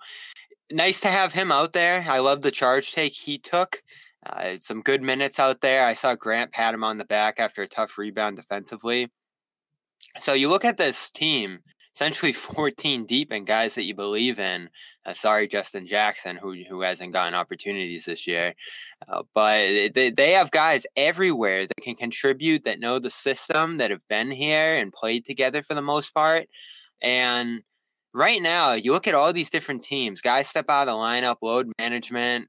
nice 0.70 1.00
to 1.00 1.08
have 1.08 1.32
him 1.32 1.52
out 1.52 1.72
there. 1.72 2.04
I 2.08 2.18
love 2.18 2.42
the 2.42 2.50
charge 2.50 2.92
take 2.92 3.12
he 3.12 3.38
took. 3.38 3.82
Uh, 4.26 4.56
some 4.58 4.82
good 4.82 5.02
minutes 5.02 5.38
out 5.38 5.60
there. 5.60 5.86
I 5.86 5.92
saw 5.92 6.14
Grant 6.14 6.52
pat 6.52 6.74
him 6.74 6.84
on 6.84 6.98
the 6.98 7.04
back 7.04 7.38
after 7.38 7.62
a 7.62 7.68
tough 7.68 7.96
rebound 7.98 8.36
defensively. 8.36 9.10
So 10.18 10.32
you 10.32 10.48
look 10.48 10.64
at 10.64 10.76
this 10.76 11.10
team, 11.10 11.60
essentially 11.94 12.32
14 12.34 13.06
deep 13.06 13.32
in 13.32 13.44
guys 13.44 13.74
that 13.74 13.84
you 13.84 13.94
believe 13.94 14.38
in. 14.38 14.68
Uh, 15.06 15.14
sorry, 15.14 15.48
Justin 15.48 15.86
Jackson, 15.86 16.36
who 16.36 16.54
who 16.68 16.82
hasn't 16.82 17.12
gotten 17.12 17.34
opportunities 17.34 18.04
this 18.04 18.26
year, 18.26 18.54
uh, 19.08 19.22
but 19.34 19.92
they, 19.94 20.10
they 20.10 20.32
have 20.32 20.50
guys 20.50 20.86
everywhere 20.96 21.66
that 21.66 21.82
can 21.82 21.94
contribute, 21.94 22.64
that 22.64 22.80
know 22.80 22.98
the 22.98 23.10
system, 23.10 23.78
that 23.78 23.90
have 23.90 24.06
been 24.08 24.30
here 24.30 24.76
and 24.76 24.92
played 24.92 25.24
together 25.24 25.62
for 25.62 25.74
the 25.74 25.82
most 25.82 26.12
part, 26.12 26.48
and 27.00 27.62
right 28.14 28.42
now, 28.42 28.72
you 28.72 28.92
look 28.92 29.06
at 29.06 29.14
all 29.14 29.32
these 29.32 29.50
different 29.50 29.82
teams, 29.82 30.20
guys 30.20 30.48
step 30.48 30.66
out 30.68 30.88
of 30.88 30.94
the 30.94 30.98
lineup, 30.98 31.36
load 31.42 31.70
management, 31.78 32.48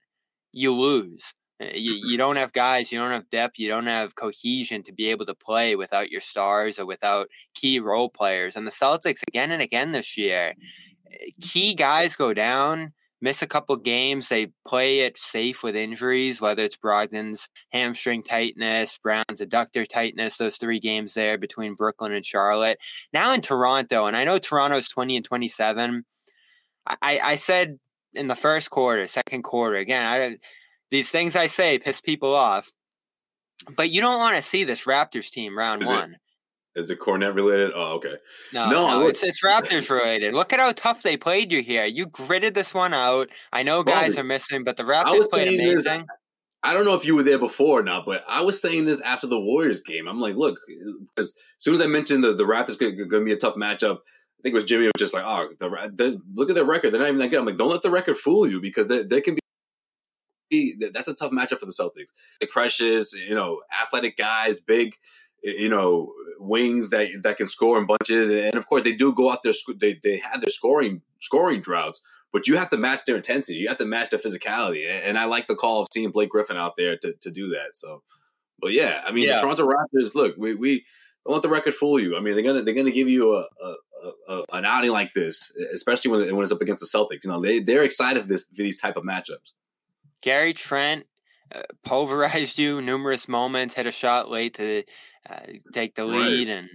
you 0.52 0.74
lose. 0.74 1.34
Eh, 1.60 1.74
you, 1.76 1.94
you 1.94 2.18
don't 2.18 2.38
have 2.38 2.54
guys, 2.54 2.92
you 2.92 3.00
don't 3.00 3.12
have 3.12 3.30
depth, 3.30 3.60
you 3.60 3.68
don't 3.68 3.88
have 3.88 4.16
cohesion 4.16 4.84
to 4.84 4.94
be 4.94 5.08
able 5.10 5.26
to 5.26 5.36
play 5.36 5.76
without 5.76 6.10
your 6.10 6.22
stars 6.22 6.80
or 6.80 6.86
without 6.86 7.28
key 7.54 7.80
role 7.80 8.10
players. 8.10 8.56
And 8.56 8.66
the 8.66 8.72
Celtics, 8.72 9.22
again 9.28 9.52
and 9.52 9.62
again 9.62 9.92
this 9.92 10.18
year, 10.18 10.54
eh, 11.12 11.30
key 11.42 11.74
guys 11.74 12.16
go 12.16 12.34
down 12.34 12.94
miss 13.22 13.42
a 13.42 13.48
couple 13.48 13.76
games. 13.76 14.30
They 14.30 14.52
play 14.68 15.02
it 15.02 15.18
safe 15.18 15.64
with 15.64 15.76
injuries, 15.76 16.42
whether 16.42 16.64
it's 16.64 16.78
Brogdon's 16.78 17.50
hamstring 17.72 18.24
tightness, 18.24 18.98
Brown's 18.98 19.42
adductor 19.42 19.88
tightness, 19.88 20.38
those 20.38 20.58
three 20.58 20.80
games 20.80 21.14
there 21.14 21.38
between 21.38 21.76
Brooklyn 21.76 22.14
and 22.14 22.26
Charlotte. 22.26 22.80
Now 23.14 23.34
in 23.34 23.42
Toronto, 23.42 24.06
and 24.06 24.16
I 24.16 24.24
know 24.24 24.38
Toronto's 24.38 24.90
20 24.90 25.18
and 25.18 25.26
27. 25.26 26.06
I, 26.88 27.20
I 27.24 27.36
said 27.36 27.78
in 28.14 28.28
the 28.28 28.36
first 28.36 28.70
quarter, 28.70 29.06
second 29.08 29.44
quarter, 29.44 29.76
again, 29.76 30.06
I, 30.06 30.38
these 30.90 31.10
things 31.10 31.36
I 31.36 31.48
say 31.48 31.80
piss 31.80 32.02
people 32.02 32.34
off. 32.34 32.72
But 33.76 33.90
you 33.92 34.02
don't 34.02 34.20
want 34.20 34.38
to 34.38 34.42
see 34.42 34.64
this 34.64 34.86
Raptors 34.86 35.30
team 35.30 35.58
round 35.58 35.84
Is 35.84 35.90
one. 35.90 36.14
It? 36.14 36.20
Is 36.76 36.92
it 36.92 37.00
Kornet 37.00 37.36
related? 37.36 37.72
Oh, 37.74 37.96
okay. 37.96 38.16
No, 38.54 38.70
no, 38.70 39.00
no 39.00 39.08
it's 39.08 39.24
it's 39.24 39.44
Raptors 39.44 39.90
related. 39.90 40.34
Look 40.34 40.54
at 40.54 40.60
how 40.60 40.72
tough 40.74 41.02
they 41.02 41.18
played 41.18 41.52
you 41.52 41.62
here. 41.62 41.86
You 41.86 42.06
gritted 42.06 42.54
this 42.54 42.74
one 42.74 42.94
out. 42.94 43.30
I 43.52 43.64
know 43.64 43.84
guys 43.84 44.16
Bobby, 44.16 44.20
are 44.20 44.24
missing, 44.24 44.64
but 44.64 44.78
the 44.78 44.84
Raptors 44.84 45.30
played 45.30 45.48
amazing. 45.48 46.02
This, 46.02 46.08
I 46.62 46.74
don't 46.74 46.86
know 46.86 46.96
if 46.96 47.06
you 47.06 47.16
were 47.16 47.24
there 47.24 47.40
before 47.40 47.80
or 47.80 47.84
not, 47.84 48.06
but 48.06 48.22
I 48.30 48.44
was 48.44 48.62
saying 48.62 48.86
this 48.86 49.02
after 49.02 49.28
the 49.28 49.40
Warriors 49.40 49.82
game. 49.82 50.08
I'm 50.08 50.20
like, 50.20 50.36
look, 50.36 50.60
as 51.18 51.34
soon 51.58 51.76
as 51.76 51.82
I 51.82 51.88
mentioned 51.88 52.24
the, 52.24 52.34
the 52.34 52.44
Raptors 52.44 52.78
going 52.78 52.98
to 52.98 53.26
be 53.26 53.32
a 53.32 53.38
tough 53.38 53.56
matchup, 53.56 53.98
I 53.98 54.42
think 54.44 54.54
it 54.54 54.56
was 54.56 54.66
Jimmy 54.66 54.86
was 54.86 54.94
just 54.98 55.14
like, 55.14 55.24
oh, 55.26 55.50
the, 55.60 55.70
the, 55.96 56.22
look 56.34 56.50
at 56.50 56.56
their 56.56 56.66
record. 56.66 56.92
They're 56.92 57.00
not 57.00 57.08
even 57.08 57.20
that 57.20 57.30
good. 57.30 57.40
I'm 57.40 57.46
like, 57.46 57.58
don't 57.58 57.72
let 57.72 57.82
the 57.82 57.90
record 57.90 58.18
fool 58.18 58.48
you 58.48 58.62
because 58.62 58.88
they, 58.88 59.04
they 59.04 59.22
can 59.22 59.38
be. 60.50 60.76
That's 60.80 61.08
a 61.08 61.16
tough 61.16 61.32
matchup 61.32 61.60
for 61.60 61.66
the 61.66 61.72
Celtics. 61.72 62.12
The 62.42 62.48
precious, 62.48 63.14
you 63.14 63.36
know, 63.36 63.62
athletic 63.82 64.18
guys, 64.18 64.60
big 64.60 64.96
you 65.44 65.70
know 65.70 66.12
wings 66.40 66.90
that 66.90 67.10
that 67.24 67.38
can 67.38 67.48
score 67.48 67.78
in 67.78 67.86
bunches, 67.86 68.32
and 68.32 68.56
of 68.56 68.66
course 68.68 68.84
they 68.84 68.94
do 68.94 69.14
go 69.14 69.32
out 69.32 69.44
there. 69.44 69.54
They 69.76 70.00
they 70.02 70.18
have 70.18 70.42
their 70.42 70.50
scoring 70.50 71.02
scoring 71.20 71.62
droughts, 71.62 72.02
but 72.32 72.48
you 72.48 72.58
have 72.58 72.70
to 72.70 72.78
match 72.78 73.02
their 73.06 73.18
intensity. 73.18 73.60
You 73.60 73.68
have 73.68 73.78
to 73.78 73.86
match 73.86 74.10
their 74.10 74.20
physicality, 74.20 74.88
and 74.88 75.18
I 75.18 75.26
like 75.26 75.48
the 75.48 75.56
call 75.56 75.82
of 75.82 75.88
seeing 75.92 76.12
Blake 76.12 76.30
Griffin 76.30 76.58
out 76.58 76.78
there 76.78 76.98
to, 76.98 77.14
to 77.22 77.32
do 77.32 77.50
that. 77.50 77.76
So, 77.76 78.04
but 78.60 78.72
yeah, 78.72 79.04
I 79.06 79.12
mean 79.12 79.28
yeah. 79.28 79.36
the 79.36 79.42
Toronto 79.42 79.68
Raptors. 79.68 80.16
Look, 80.16 80.36
we 80.38 80.56
we 80.56 80.86
don't 81.26 81.34
let 81.34 81.44
the 81.44 81.50
record 81.50 81.76
fool 81.76 82.00
you. 82.00 82.18
I 82.18 82.22
mean 82.22 82.36
they're 82.36 82.44
gonna 82.44 82.64
they're 82.64 82.76
gonna 82.76 82.92
give 82.92 83.10
you 83.10 83.36
a, 83.36 83.46
a, 83.64 83.76
a, 84.30 84.46
an 84.54 84.66
outing 84.66 84.92
like 84.92 85.14
this, 85.14 85.52
especially 85.74 86.12
when 86.12 86.36
when 86.36 86.44
it's 86.44 86.52
up 86.52 86.62
against 86.62 86.82
the 86.82 86.98
Celtics. 86.98 87.26
You 87.26 87.32
know 87.32 87.42
they 87.42 87.60
they're 87.60 87.84
excited 87.84 88.24
for 88.24 88.30
this 88.30 88.46
for 88.46 88.64
these 88.64 88.80
type 88.80 88.96
of 88.98 89.04
matchups. 89.04 89.52
Gary 90.22 90.54
Trent 90.54 91.06
uh, 91.54 91.62
pulverized 91.84 92.60
you 92.60 92.82
numerous 92.82 93.28
moments, 93.28 93.74
had 93.74 93.88
a 93.88 93.92
shot 93.92 94.30
late 94.30 94.54
to 94.56 94.84
uh, 95.28 95.40
take 95.74 95.96
the 95.96 96.06
lead, 96.06 96.50
right. 96.50 96.58
and 96.58 96.70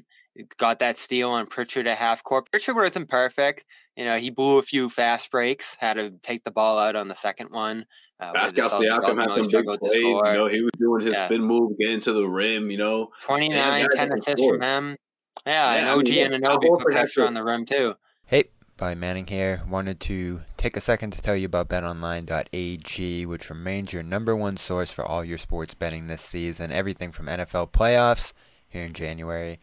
got 0.58 0.80
that 0.80 0.96
steal 0.96 1.30
on 1.30 1.46
Pritchard 1.46 1.86
at 1.86 1.98
half 1.98 2.22
court. 2.22 2.50
Pritchard 2.50 2.76
wasn't 2.76 3.08
perfect. 3.08 3.64
You 3.96 4.04
know, 4.04 4.18
he 4.18 4.30
blew 4.30 4.58
a 4.58 4.62
few 4.62 4.90
fast 4.90 5.30
breaks, 5.30 5.76
had 5.78 5.94
to 5.94 6.12
take 6.22 6.44
the 6.44 6.50
ball 6.50 6.78
out 6.78 6.96
on 6.96 7.08
the 7.08 7.14
second 7.14 7.50
one. 7.50 7.86
Uh, 8.18 8.32
Pascal 8.32 8.68
Siakam 8.68 9.20
had 9.20 9.30
some 9.30 9.48
big 9.48 9.66
plays. 9.78 9.94
You 9.94 10.22
know, 10.22 10.48
he 10.48 10.62
was 10.62 10.72
doing 10.78 11.04
his 11.04 11.14
yeah. 11.14 11.26
spin 11.26 11.42
move, 11.42 11.78
getting 11.78 12.00
to 12.00 12.12
the 12.12 12.26
rim, 12.26 12.70
you 12.70 12.78
know. 12.78 13.10
29, 13.22 13.88
10 13.94 14.12
assists 14.12 14.46
from 14.46 14.60
him. 14.60 14.96
Yeah, 15.46 15.74
yeah 15.74 15.80
and 15.80 15.88
OG 15.90 16.08
I 16.08 16.28
mean, 16.28 16.40
Anunoby 16.42 16.78
put 16.78 16.92
pressure 16.92 17.26
on 17.26 17.34
the 17.34 17.44
rim, 17.44 17.66
too. 17.66 17.94
Hey, 18.26 18.44
by 18.76 18.94
Manning 18.94 19.26
here. 19.26 19.62
Wanted 19.68 20.00
to 20.00 20.40
take 20.56 20.76
a 20.76 20.80
second 20.80 21.12
to 21.12 21.22
tell 21.22 21.36
you 21.36 21.46
about 21.46 21.68
betonline.ag, 21.68 23.26
which 23.26 23.50
remains 23.50 23.92
your 23.92 24.02
number 24.02 24.34
one 24.34 24.56
source 24.56 24.90
for 24.90 25.04
all 25.04 25.24
your 25.24 25.38
sports 25.38 25.74
betting 25.74 26.06
this 26.06 26.22
season. 26.22 26.72
Everything 26.72 27.12
from 27.12 27.26
NFL 27.26 27.70
playoffs 27.70 28.32
here 28.68 28.84
in 28.84 28.92
January 28.92 29.60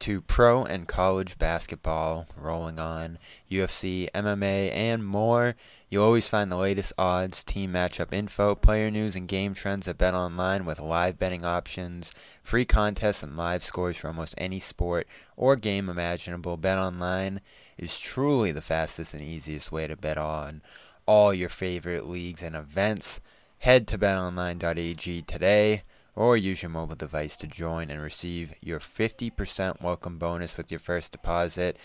to 0.00 0.20
pro 0.20 0.64
and 0.64 0.86
college 0.86 1.38
basketball 1.38 2.26
rolling 2.36 2.78
on, 2.78 3.18
UFC, 3.50 4.08
MMA, 4.12 4.72
and 4.72 5.04
more. 5.04 5.56
You'll 5.88 6.04
always 6.04 6.28
find 6.28 6.52
the 6.52 6.56
latest 6.56 6.92
odds, 6.98 7.42
team 7.42 7.72
matchup 7.72 8.12
info, 8.12 8.54
player 8.54 8.90
news, 8.90 9.16
and 9.16 9.26
game 9.26 9.54
trends 9.54 9.88
at 9.88 9.98
BetOnline 9.98 10.64
with 10.64 10.78
live 10.78 11.18
betting 11.18 11.44
options, 11.44 12.12
free 12.42 12.64
contests, 12.64 13.22
and 13.22 13.36
live 13.36 13.64
scores 13.64 13.96
for 13.96 14.08
almost 14.08 14.34
any 14.38 14.60
sport 14.60 15.06
or 15.36 15.56
game 15.56 15.88
imaginable. 15.88 16.58
BetOnline 16.58 17.40
is 17.78 17.98
truly 17.98 18.52
the 18.52 18.60
fastest 18.60 19.14
and 19.14 19.22
easiest 19.22 19.72
way 19.72 19.86
to 19.86 19.96
bet 19.96 20.18
on 20.18 20.60
all 21.06 21.32
your 21.32 21.48
favorite 21.48 22.06
leagues 22.06 22.42
and 22.42 22.54
events. 22.54 23.20
Head 23.60 23.88
to 23.88 23.98
betonline.ag 23.98 25.22
today 25.22 25.82
or 26.14 26.36
use 26.36 26.62
your 26.62 26.70
mobile 26.70 26.96
device 26.96 27.36
to 27.36 27.46
join 27.46 27.90
and 27.90 28.02
receive 28.02 28.52
your 28.60 28.80
50% 28.80 29.80
welcome 29.80 30.18
bonus 30.18 30.56
with 30.56 30.70
your 30.70 30.80
first 30.80 31.12
deposit. 31.12 31.76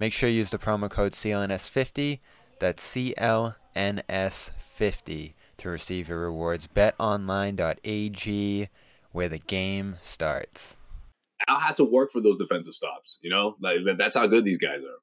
Make 0.00 0.12
sure 0.12 0.28
you 0.28 0.38
use 0.38 0.50
the 0.50 0.58
promo 0.58 0.90
code 0.90 1.12
CLNS50, 1.12 2.18
that's 2.58 2.94
CLNS50 2.94 5.32
to 5.58 5.68
receive 5.68 6.08
your 6.08 6.20
rewards. 6.20 6.66
betonline.ag 6.66 8.68
where 9.12 9.28
the 9.28 9.38
game 9.38 9.96
starts. 10.00 10.76
I'll 11.46 11.60
have 11.60 11.76
to 11.76 11.84
work 11.84 12.10
for 12.10 12.20
those 12.20 12.38
defensive 12.38 12.74
stops, 12.74 13.18
you 13.20 13.30
know? 13.30 13.56
Like 13.60 13.78
that's 13.98 14.16
how 14.16 14.26
good 14.26 14.44
these 14.44 14.58
guys 14.58 14.82
are. 14.82 14.98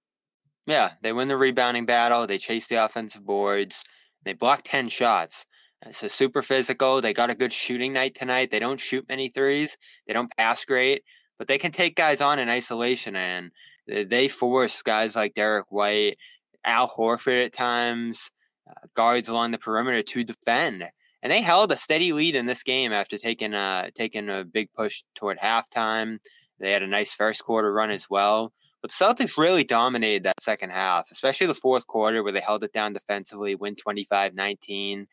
Yeah, 0.68 0.92
they 1.02 1.14
win 1.14 1.28
the 1.28 1.38
rebounding 1.38 1.86
battle, 1.86 2.28
they 2.28 2.38
chase 2.38 2.68
the 2.68 2.84
offensive 2.84 3.26
boards, 3.26 3.84
they 4.24 4.34
block 4.34 4.62
10 4.64 4.90
shots. 4.90 5.46
So 5.92 6.08
super 6.08 6.42
physical. 6.42 7.00
They 7.00 7.14
got 7.14 7.30
a 7.30 7.36
good 7.36 7.54
shooting 7.54 7.94
night 7.94 8.14
tonight. 8.14 8.52
They 8.52 8.60
don't 8.60 8.80
shoot 8.80 9.08
many 9.08 9.30
threes. 9.30 9.78
They 10.06 10.14
don't 10.14 10.36
pass 10.36 10.66
great, 10.66 11.04
but 11.38 11.48
they 11.48 11.58
can 11.58 11.72
take 11.72 11.96
guys 11.96 12.20
on 12.20 12.38
in 12.38 12.50
isolation, 12.50 13.16
and 13.16 13.52
they 13.88 14.28
force 14.28 14.82
guys 14.82 15.16
like 15.16 15.34
Derrick 15.34 15.72
White, 15.72 16.18
Al 16.66 16.90
Horford 16.90 17.46
at 17.46 17.54
times, 17.54 18.30
uh, 18.70 18.88
guards 18.94 19.30
along 19.30 19.52
the 19.52 19.58
perimeter 19.58 20.04
to 20.04 20.24
defend. 20.24 20.84
And 21.24 21.32
they 21.32 21.42
held 21.42 21.72
a 21.72 21.78
steady 21.78 22.14
lead 22.14 22.36
in 22.36 22.46
this 22.46 22.64
game 22.64 22.92
after 22.94 23.18
taking 23.18 23.54
a 23.54 23.90
taking 23.96 24.30
a 24.30 24.44
big 24.44 24.70
push 24.74 25.04
toward 25.16 25.40
halftime. 25.40 26.20
They 26.60 26.72
had 26.72 26.84
a 26.84 26.88
nice 26.88 27.14
first 27.14 27.44
quarter 27.44 27.72
run 27.72 27.90
as 27.90 28.10
well. 28.10 28.54
But 28.82 28.92
the 28.92 29.06
Celtics 29.06 29.38
really 29.38 29.64
dominated 29.64 30.24
that 30.24 30.40
second 30.40 30.70
half, 30.70 31.12
especially 31.12 31.48
the 31.48 31.54
fourth 31.54 31.86
quarter 31.88 32.24
where 32.24 32.32
they 32.32 32.40
held 32.40 32.64
it 32.64 32.72
down 32.72 32.94
defensively, 32.94 33.56
win 33.56 33.76
25 33.76 34.34
19 34.34 35.08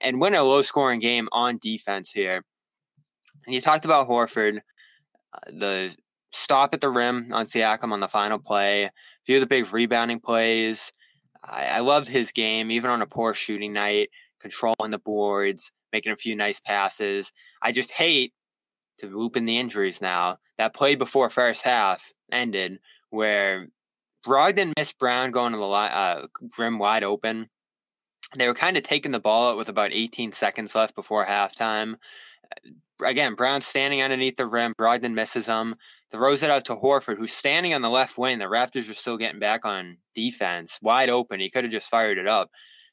and 0.00 0.20
win 0.20 0.34
a 0.34 0.42
low 0.42 0.62
scoring 0.62 1.00
game 1.00 1.28
on 1.32 1.58
defense 1.58 2.10
here. 2.10 2.44
And 3.46 3.54
you 3.54 3.60
talked 3.60 3.84
about 3.84 4.08
Horford, 4.08 4.58
uh, 5.32 5.50
the 5.50 5.96
stop 6.32 6.74
at 6.74 6.80
the 6.80 6.90
rim 6.90 7.32
on 7.32 7.46
Siakam 7.46 7.92
on 7.92 8.00
the 8.00 8.08
final 8.08 8.38
play, 8.38 8.84
a 8.84 8.92
few 9.24 9.36
of 9.36 9.40
the 9.40 9.46
big 9.46 9.72
rebounding 9.72 10.20
plays. 10.20 10.92
I, 11.44 11.64
I 11.66 11.80
loved 11.80 12.08
his 12.08 12.32
game, 12.32 12.70
even 12.70 12.90
on 12.90 13.02
a 13.02 13.06
poor 13.06 13.34
shooting 13.34 13.72
night, 13.72 14.10
controlling 14.40 14.90
the 14.90 14.98
boards, 14.98 15.72
making 15.92 16.12
a 16.12 16.16
few 16.16 16.36
nice 16.36 16.60
passes. 16.60 17.32
I 17.62 17.72
just 17.72 17.92
hate 17.92 18.32
to 18.98 19.06
loop 19.06 19.36
in 19.36 19.46
the 19.46 19.58
injuries 19.58 20.00
now. 20.00 20.38
That 20.58 20.74
play 20.74 20.96
before 20.96 21.30
first 21.30 21.62
half 21.62 22.12
ended 22.32 22.78
where 23.10 23.68
Brogdon 24.26 24.72
missed 24.76 24.98
Brown 24.98 25.30
going 25.30 25.52
to 25.52 25.58
the 25.58 25.64
uh, 25.66 26.26
rim 26.58 26.78
wide 26.78 27.04
open 27.04 27.48
they 28.36 28.46
were 28.46 28.54
kind 28.54 28.76
of 28.76 28.82
taking 28.82 29.12
the 29.12 29.20
ball 29.20 29.50
out 29.50 29.56
with 29.56 29.68
about 29.68 29.92
18 29.92 30.32
seconds 30.32 30.74
left 30.74 30.94
before 30.94 31.24
halftime. 31.24 31.94
Again, 33.02 33.34
Brown 33.34 33.60
standing 33.60 34.02
underneath 34.02 34.36
the 34.36 34.46
rim. 34.46 34.74
Brogdon 34.78 35.14
misses 35.14 35.46
him. 35.46 35.76
Throws 36.10 36.42
it 36.42 36.50
out 36.50 36.64
to 36.66 36.76
Horford, 36.76 37.16
who's 37.16 37.32
standing 37.32 37.74
on 37.74 37.82
the 37.82 37.90
left 37.90 38.18
wing. 38.18 38.38
The 38.38 38.46
Raptors 38.46 38.90
are 38.90 38.94
still 38.94 39.16
getting 39.16 39.40
back 39.40 39.64
on 39.64 39.98
defense, 40.14 40.78
wide 40.82 41.10
open. 41.10 41.40
He 41.40 41.50
could 41.50 41.64
have 41.64 41.72
just 41.72 41.88
fired 41.88 42.18
it 42.18 42.26
up. 42.26 42.50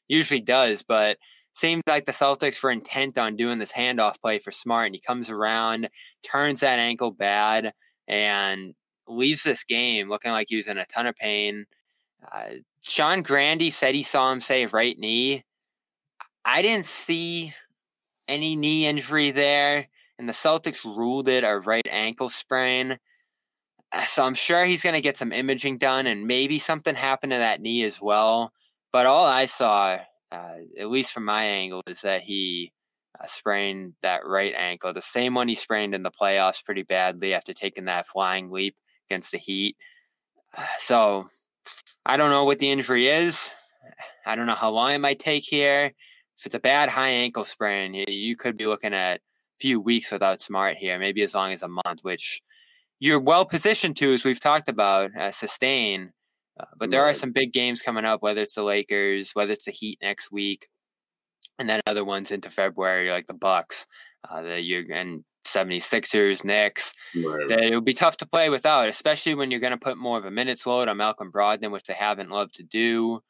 Usually 0.08 0.40
does, 0.40 0.82
but 0.82 1.18
seems 1.52 1.82
like 1.86 2.04
the 2.04 2.12
Celtics 2.12 2.62
were 2.62 2.70
intent 2.70 3.18
on 3.18 3.36
doing 3.36 3.58
this 3.58 3.72
handoff 3.72 4.20
play 4.20 4.38
for 4.38 4.50
Smart, 4.50 4.86
and 4.86 4.94
he 4.94 5.00
comes 5.00 5.30
around, 5.30 5.88
turns 6.22 6.60
that 6.60 6.78
ankle 6.78 7.10
bad, 7.10 7.72
and 8.06 8.74
leaves 9.08 9.42
this 9.42 9.64
game 9.64 10.08
looking 10.08 10.32
like 10.32 10.48
he 10.48 10.56
was 10.56 10.68
in 10.68 10.78
a 10.78 10.86
ton 10.86 11.06
of 11.06 11.16
pain. 11.16 11.66
Uh, 12.32 12.50
Sean 12.82 13.22
Grande 13.22 13.72
said 13.72 13.94
he 13.94 14.02
saw 14.02 14.32
him 14.32 14.40
say 14.40 14.66
right 14.66 14.98
knee. 14.98 15.44
I 16.44 16.62
didn't 16.62 16.86
see 16.86 17.52
any 18.28 18.56
knee 18.56 18.86
injury 18.86 19.30
there, 19.30 19.88
and 20.18 20.28
the 20.28 20.32
Celtics 20.32 20.84
ruled 20.84 21.28
it 21.28 21.44
a 21.44 21.58
right 21.58 21.86
ankle 21.90 22.28
sprain. 22.28 22.98
Uh, 23.92 24.06
so 24.06 24.24
I'm 24.24 24.34
sure 24.34 24.64
he's 24.64 24.82
going 24.82 24.94
to 24.94 25.00
get 25.00 25.16
some 25.16 25.32
imaging 25.32 25.78
done, 25.78 26.06
and 26.06 26.26
maybe 26.26 26.58
something 26.58 26.94
happened 26.94 27.32
to 27.32 27.38
that 27.38 27.60
knee 27.60 27.84
as 27.84 28.00
well. 28.00 28.52
But 28.92 29.06
all 29.06 29.26
I 29.26 29.46
saw, 29.46 29.98
uh, 30.32 30.54
at 30.78 30.90
least 30.90 31.12
from 31.12 31.24
my 31.24 31.44
angle, 31.44 31.82
is 31.86 32.00
that 32.02 32.22
he 32.22 32.72
uh, 33.20 33.26
sprained 33.26 33.94
that 34.02 34.26
right 34.26 34.54
ankle, 34.56 34.92
the 34.92 35.02
same 35.02 35.34
one 35.34 35.48
he 35.48 35.54
sprained 35.54 35.94
in 35.94 36.02
the 36.02 36.10
playoffs 36.10 36.64
pretty 36.64 36.82
badly 36.82 37.34
after 37.34 37.52
taking 37.52 37.84
that 37.86 38.06
flying 38.06 38.50
leap 38.50 38.76
against 39.08 39.32
the 39.32 39.38
Heat. 39.38 39.76
So 40.78 41.28
I 42.04 42.16
don't 42.16 42.30
know 42.30 42.44
what 42.44 42.58
the 42.58 42.70
injury 42.70 43.08
is. 43.08 43.50
I 44.24 44.36
don't 44.36 44.46
know 44.46 44.54
how 44.54 44.70
long 44.70 44.92
it 44.92 44.98
might 44.98 45.18
take 45.18 45.44
here. 45.44 45.92
If 46.38 46.46
it's 46.46 46.54
a 46.54 46.60
bad 46.60 46.88
high 46.88 47.10
ankle 47.10 47.44
sprain, 47.44 47.94
you 47.94 48.36
could 48.36 48.56
be 48.56 48.66
looking 48.66 48.94
at 48.94 49.18
a 49.18 49.20
few 49.60 49.80
weeks 49.80 50.12
without 50.12 50.40
Smart 50.40 50.76
here, 50.76 50.98
maybe 50.98 51.22
as 51.22 51.34
long 51.34 51.52
as 51.52 51.62
a 51.62 51.68
month, 51.68 52.00
which 52.02 52.42
you're 53.00 53.20
well 53.20 53.44
positioned 53.44 53.96
to, 53.96 54.14
as 54.14 54.24
we've 54.24 54.40
talked 54.40 54.68
about, 54.68 55.14
uh, 55.16 55.30
sustain. 55.30 56.12
Uh, 56.58 56.64
but 56.78 56.90
there 56.90 57.02
right. 57.02 57.10
are 57.10 57.14
some 57.14 57.32
big 57.32 57.52
games 57.52 57.82
coming 57.82 58.04
up, 58.04 58.22
whether 58.22 58.40
it's 58.40 58.54
the 58.54 58.62
Lakers, 58.62 59.32
whether 59.34 59.52
it's 59.52 59.66
the 59.66 59.72
Heat 59.72 59.98
next 60.02 60.30
week, 60.32 60.68
and 61.58 61.68
then 61.68 61.80
other 61.86 62.04
ones 62.04 62.30
into 62.30 62.50
February, 62.50 63.10
like 63.10 63.26
the 63.26 63.34
Bucks. 63.34 63.86
Uh, 64.28 64.42
the 64.42 64.60
you 64.60 64.84
and 64.92 65.24
76ers, 65.46 66.44
Knicks, 66.44 66.92
right. 67.14 67.48
that 67.48 67.60
it 67.60 67.74
would 67.74 67.84
be 67.84 67.94
tough 67.94 68.16
to 68.18 68.26
play 68.26 68.50
without, 68.50 68.88
especially 68.88 69.34
when 69.34 69.50
you're 69.50 69.60
going 69.60 69.72
to 69.72 69.76
put 69.76 69.98
more 69.98 70.18
of 70.18 70.24
a 70.24 70.30
minutes 70.30 70.66
load 70.66 70.88
on 70.88 70.96
Malcolm 70.96 71.32
Brogdon, 71.32 71.70
which 71.70 71.84
they 71.84 71.94
haven't 71.94 72.30
loved 72.30 72.54
to 72.56 72.62
do. 72.62 73.22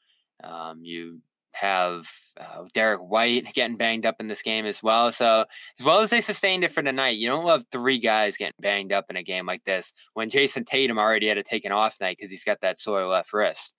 Um, 0.43 0.85
you 0.85 1.21
have 1.57 2.07
uh, 2.39 2.65
Derrick 2.75 3.01
White 3.01 3.53
getting 3.55 3.79
banged 3.79 4.05
up 4.05 4.17
in 4.21 4.27
this 4.27 4.43
game 4.43 4.67
as 4.67 4.83
well. 4.83 5.11
So, 5.11 5.47
as 5.79 5.85
well 5.85 6.01
as 6.01 6.11
they 6.11 6.21
sustained 6.21 6.65
it 6.65 6.73
for 6.73 6.83
tonight, 6.83 7.17
you 7.17 7.29
don't 7.29 7.47
love 7.47 7.65
three 7.73 7.99
guys 7.99 8.37
getting 8.37 8.53
banged 8.61 8.93
up 8.93 9.07
in 9.09 9.17
a 9.17 9.23
game 9.23 9.47
like 9.47 9.65
this 9.65 9.93
when 10.15 10.29
Jayson 10.29 10.65
Tatum 10.65 10.99
already 10.99 11.29
had 11.29 11.35
to 11.35 11.43
take 11.43 11.65
an 11.65 11.73
off 11.73 11.97
night 12.01 12.19
because 12.19 12.31
he's 12.31 12.45
got 12.45 12.61
that 12.61 12.79
sore 12.79 13.07
left 13.07 13.33
wrist. 13.33 13.75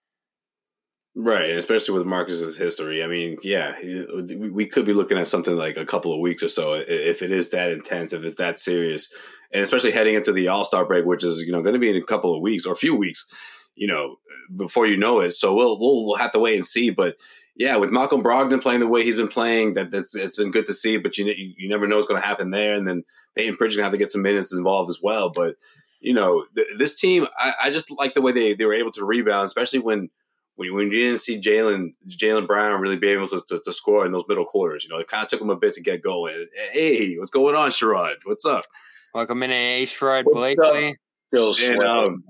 Right, 1.20 1.50
especially 1.50 1.96
with 1.98 2.06
Marcus's 2.06 2.56
history. 2.56 3.04
I 3.04 3.08
mean, 3.08 3.38
yeah, 3.42 3.76
we 3.82 4.68
could 4.68 4.86
be 4.86 4.94
looking 4.94 5.18
at 5.18 5.28
something 5.28 5.58
like 5.58 5.76
a 5.76 5.86
couple 5.86 6.14
of 6.14 6.20
weeks 6.20 6.44
or 6.44 6.50
so 6.50 6.76
if 6.76 7.24
it 7.24 7.32
is 7.32 7.50
that 7.50 7.72
intense, 7.72 8.14
if 8.14 8.24
it's 8.24 8.36
that 8.36 8.60
serious, 8.60 9.12
and 9.52 9.64
especially 9.64 9.94
heading 9.94 10.14
into 10.14 10.32
the 10.32 10.48
All 10.48 10.64
Star 10.64 10.86
break, 10.86 11.06
which 11.06 11.24
is 11.24 11.42
you 11.42 11.52
know 11.52 11.64
going 11.64 11.74
to 11.74 11.80
be 11.80 11.90
in 11.90 11.96
a 11.96 12.04
couple 12.04 12.36
of 12.36 12.42
weeks 12.44 12.68
or 12.68 12.74
a 12.74 12.78
few 12.78 12.96
weeks, 12.96 13.26
you 13.74 13.88
know, 13.88 14.18
before 14.56 14.86
you 14.86 14.96
know 14.96 15.20
it. 15.20 15.32
So 15.32 15.56
we'll 15.56 15.80
we'll 15.80 16.06
we'll 16.06 16.18
have 16.18 16.34
to 16.34 16.40
wait 16.40 16.56
and 16.56 16.68
see. 16.68 16.92
But 16.92 17.18
yeah, 17.56 17.78
with 17.78 17.90
Malcolm 17.90 18.22
Brogdon 18.22 18.62
playing 18.62 18.82
the 18.82 18.88
way 18.88 19.04
he's 19.04 19.16
been 19.16 19.28
playing, 19.28 19.74
that 19.74 19.90
that's 19.90 20.14
it's 20.14 20.36
been 20.36 20.52
good 20.52 20.68
to 20.68 20.74
see. 20.74 20.98
But 20.98 21.18
you 21.18 21.34
you 21.36 21.68
never 21.68 21.88
know 21.88 21.96
what's 21.96 22.08
going 22.08 22.22
to 22.22 22.28
happen 22.28 22.52
there, 22.52 22.76
and 22.76 22.88
then 22.88 23.04
Payton 23.36 23.56
Pritchard 23.56 23.78
gonna 23.78 23.86
have 23.86 23.94
to 23.94 23.98
get 23.98 24.12
some 24.12 24.22
minutes 24.22 24.54
involved 24.54 24.92
as 24.92 25.00
well. 25.02 25.32
But 25.32 25.56
you 26.00 26.14
know, 26.14 26.46
th- 26.56 26.68
this 26.78 26.94
team, 26.94 27.26
I, 27.40 27.54
I 27.64 27.70
just 27.72 27.90
like 27.90 28.14
the 28.14 28.22
way 28.22 28.34
they 28.34 28.54
they 28.54 28.66
were 28.66 28.76
able 28.76 28.92
to 28.92 29.04
rebound, 29.04 29.46
especially 29.46 29.80
when 29.80 30.12
when, 30.58 30.74
when 30.74 30.92
you 30.92 31.06
didn't 31.06 31.20
see 31.20 31.40
Jaylen 31.40 31.94
Jaylen 32.10 32.46
Brown 32.46 32.82
really 32.82 32.98
be 32.98 33.10
able 33.10 33.28
to, 33.30 33.42
to, 33.48 33.62
to, 33.64 33.72
score 33.72 34.06
in 34.06 34.12
those 34.12 34.26
middle 34.28 34.46
quarters. 34.46 34.84
You 34.84 34.90
know, 34.90 35.00
it 35.00 35.08
kind 35.08 35.24
of 35.24 35.30
took 35.30 35.40
him 35.40 35.50
a 35.50 35.56
bit 35.56 35.74
to 35.74 35.82
get 35.82 36.02
going. 36.04 36.48
Hey, 36.72 37.16
what's 37.18 37.32
going 37.32 37.56
on, 37.56 37.70
Sherrod? 37.70 38.16
What's 38.26 38.46
up? 38.46 38.66
Welcome 39.14 39.44
in, 39.44 39.52
A. 39.52 39.86
Sherrod 39.86 40.26
Blakely. 40.26 40.96
And, 41.34 41.84
um, 41.84 42.24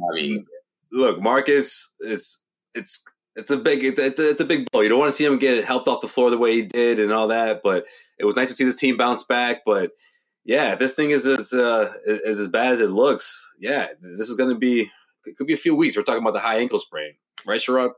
look, 0.91 1.21
Marcus 1.21 1.91
is 1.99 2.39
it's 2.75 3.03
it's 3.35 3.51
a 3.51 3.57
big 3.57 3.83
it's, 3.83 4.19
it's 4.19 4.41
a 4.41 4.45
big 4.45 4.69
blow. 4.71 4.81
You 4.81 4.89
don't 4.89 4.99
want 4.99 5.09
to 5.09 5.15
see 5.15 5.25
him 5.25 5.37
get 5.37 5.63
helped 5.63 5.87
off 5.87 6.01
the 6.01 6.07
floor 6.07 6.29
the 6.29 6.37
way 6.37 6.53
he 6.53 6.61
did 6.63 6.99
and 6.99 7.11
all 7.11 7.27
that, 7.29 7.61
but 7.63 7.85
it 8.19 8.25
was 8.25 8.35
nice 8.35 8.49
to 8.49 8.53
see 8.55 8.63
this 8.63 8.79
team 8.79 8.97
bounce 8.97 9.23
back. 9.23 9.61
But 9.65 9.91
yeah, 10.43 10.73
if 10.73 10.79
this 10.79 10.93
thing 10.93 11.11
is 11.11 11.27
as 11.27 11.53
uh, 11.53 11.93
is 12.05 12.39
as 12.39 12.49
bad 12.49 12.73
as 12.73 12.81
it 12.81 12.89
looks, 12.89 13.49
yeah, 13.59 13.87
this 14.01 14.29
is 14.29 14.35
going 14.35 14.49
to 14.49 14.55
be 14.55 14.91
it 15.25 15.37
could 15.37 15.47
be 15.47 15.53
a 15.53 15.57
few 15.57 15.75
weeks. 15.75 15.95
We're 15.95 16.03
talking 16.03 16.21
about 16.21 16.33
the 16.33 16.39
high 16.39 16.57
ankle 16.57 16.79
sprain, 16.79 17.13
right, 17.45 17.61
Sherrod? 17.61 17.91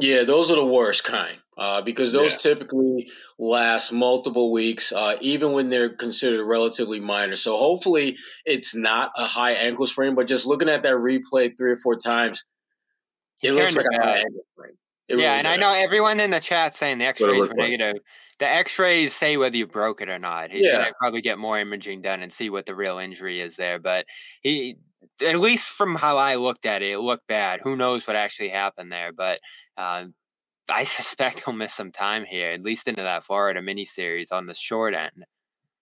Yeah, 0.00 0.24
those 0.24 0.50
are 0.50 0.56
the 0.56 0.64
worst 0.64 1.04
kind 1.04 1.36
uh, 1.56 1.82
because 1.82 2.12
those 2.12 2.32
yeah. 2.32 2.38
typically 2.38 3.10
last 3.38 3.92
multiple 3.92 4.50
weeks, 4.50 4.92
uh, 4.92 5.16
even 5.20 5.52
when 5.52 5.68
they're 5.68 5.90
considered 5.90 6.44
relatively 6.44 7.00
minor. 7.00 7.36
So 7.36 7.56
hopefully 7.56 8.16
it's 8.44 8.74
not 8.74 9.12
a 9.16 9.24
high 9.24 9.52
ankle 9.52 9.86
sprain, 9.86 10.14
but 10.14 10.26
just 10.26 10.46
looking 10.46 10.68
at 10.68 10.82
that 10.82 10.94
replay 10.94 11.56
three 11.56 11.72
or 11.72 11.76
four 11.76 11.96
times, 11.96 12.48
it 13.42 13.52
looks 13.52 13.76
like 13.76 13.86
a 13.92 14.02
high 14.02 14.18
ankle 14.18 14.44
sprain. 14.52 14.72
It 15.08 15.18
yeah, 15.18 15.24
really 15.24 15.38
and 15.38 15.44
does. 15.44 15.52
I 15.52 15.56
know 15.56 15.72
everyone 15.74 16.20
in 16.20 16.30
the 16.30 16.40
chat 16.40 16.74
saying 16.74 16.98
the 16.98 17.06
X-rays 17.06 17.48
were 17.48 17.54
negative. 17.54 17.96
The 18.38 18.48
X-rays 18.48 19.12
say 19.12 19.36
whether 19.36 19.56
you 19.56 19.66
broke 19.66 20.00
it 20.00 20.08
or 20.08 20.18
not. 20.18 20.50
He's 20.50 20.64
yeah. 20.64 20.78
gonna 20.78 20.92
probably 20.98 21.20
get 21.20 21.38
more 21.38 21.58
imaging 21.58 22.00
done 22.00 22.22
and 22.22 22.32
see 22.32 22.48
what 22.48 22.64
the 22.64 22.74
real 22.74 22.98
injury 22.98 23.40
is 23.40 23.56
there. 23.56 23.78
But 23.78 24.06
he, 24.40 24.76
at 25.22 25.38
least 25.38 25.68
from 25.68 25.94
how 25.94 26.16
I 26.16 26.36
looked 26.36 26.66
at 26.66 26.82
it, 26.82 26.92
it 26.92 26.98
looked 26.98 27.26
bad. 27.26 27.60
Who 27.62 27.76
knows 27.76 28.06
what 28.06 28.16
actually 28.16 28.50
happened 28.50 28.92
there? 28.92 29.12
But 29.12 29.40
uh, 29.76 30.06
I 30.68 30.84
suspect 30.84 31.42
he'll 31.44 31.54
miss 31.54 31.74
some 31.74 31.92
time 31.92 32.24
here, 32.24 32.50
at 32.50 32.62
least 32.62 32.88
into 32.88 33.02
that 33.02 33.24
Florida 33.24 33.62
mini 33.62 33.84
series 33.84 34.30
on 34.30 34.46
the 34.46 34.54
short 34.54 34.94
end. 34.94 35.24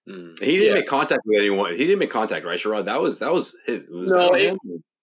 Mm. 0.09 0.38
He 0.40 0.52
didn't 0.52 0.68
yeah. 0.68 0.75
make 0.75 0.87
contact 0.87 1.23
with 1.26 1.38
anyone. 1.38 1.73
He 1.73 1.78
didn't 1.78 1.99
make 1.99 2.11
contact, 2.11 2.47
right, 2.47 2.59
Sherrod? 2.59 2.87
That 2.87 3.00
was 3.00 3.18
that 3.18 3.33
was 3.33 3.57
his. 3.66 3.87
Was 3.90 4.11
no, 4.11 4.33
it, 4.33 4.57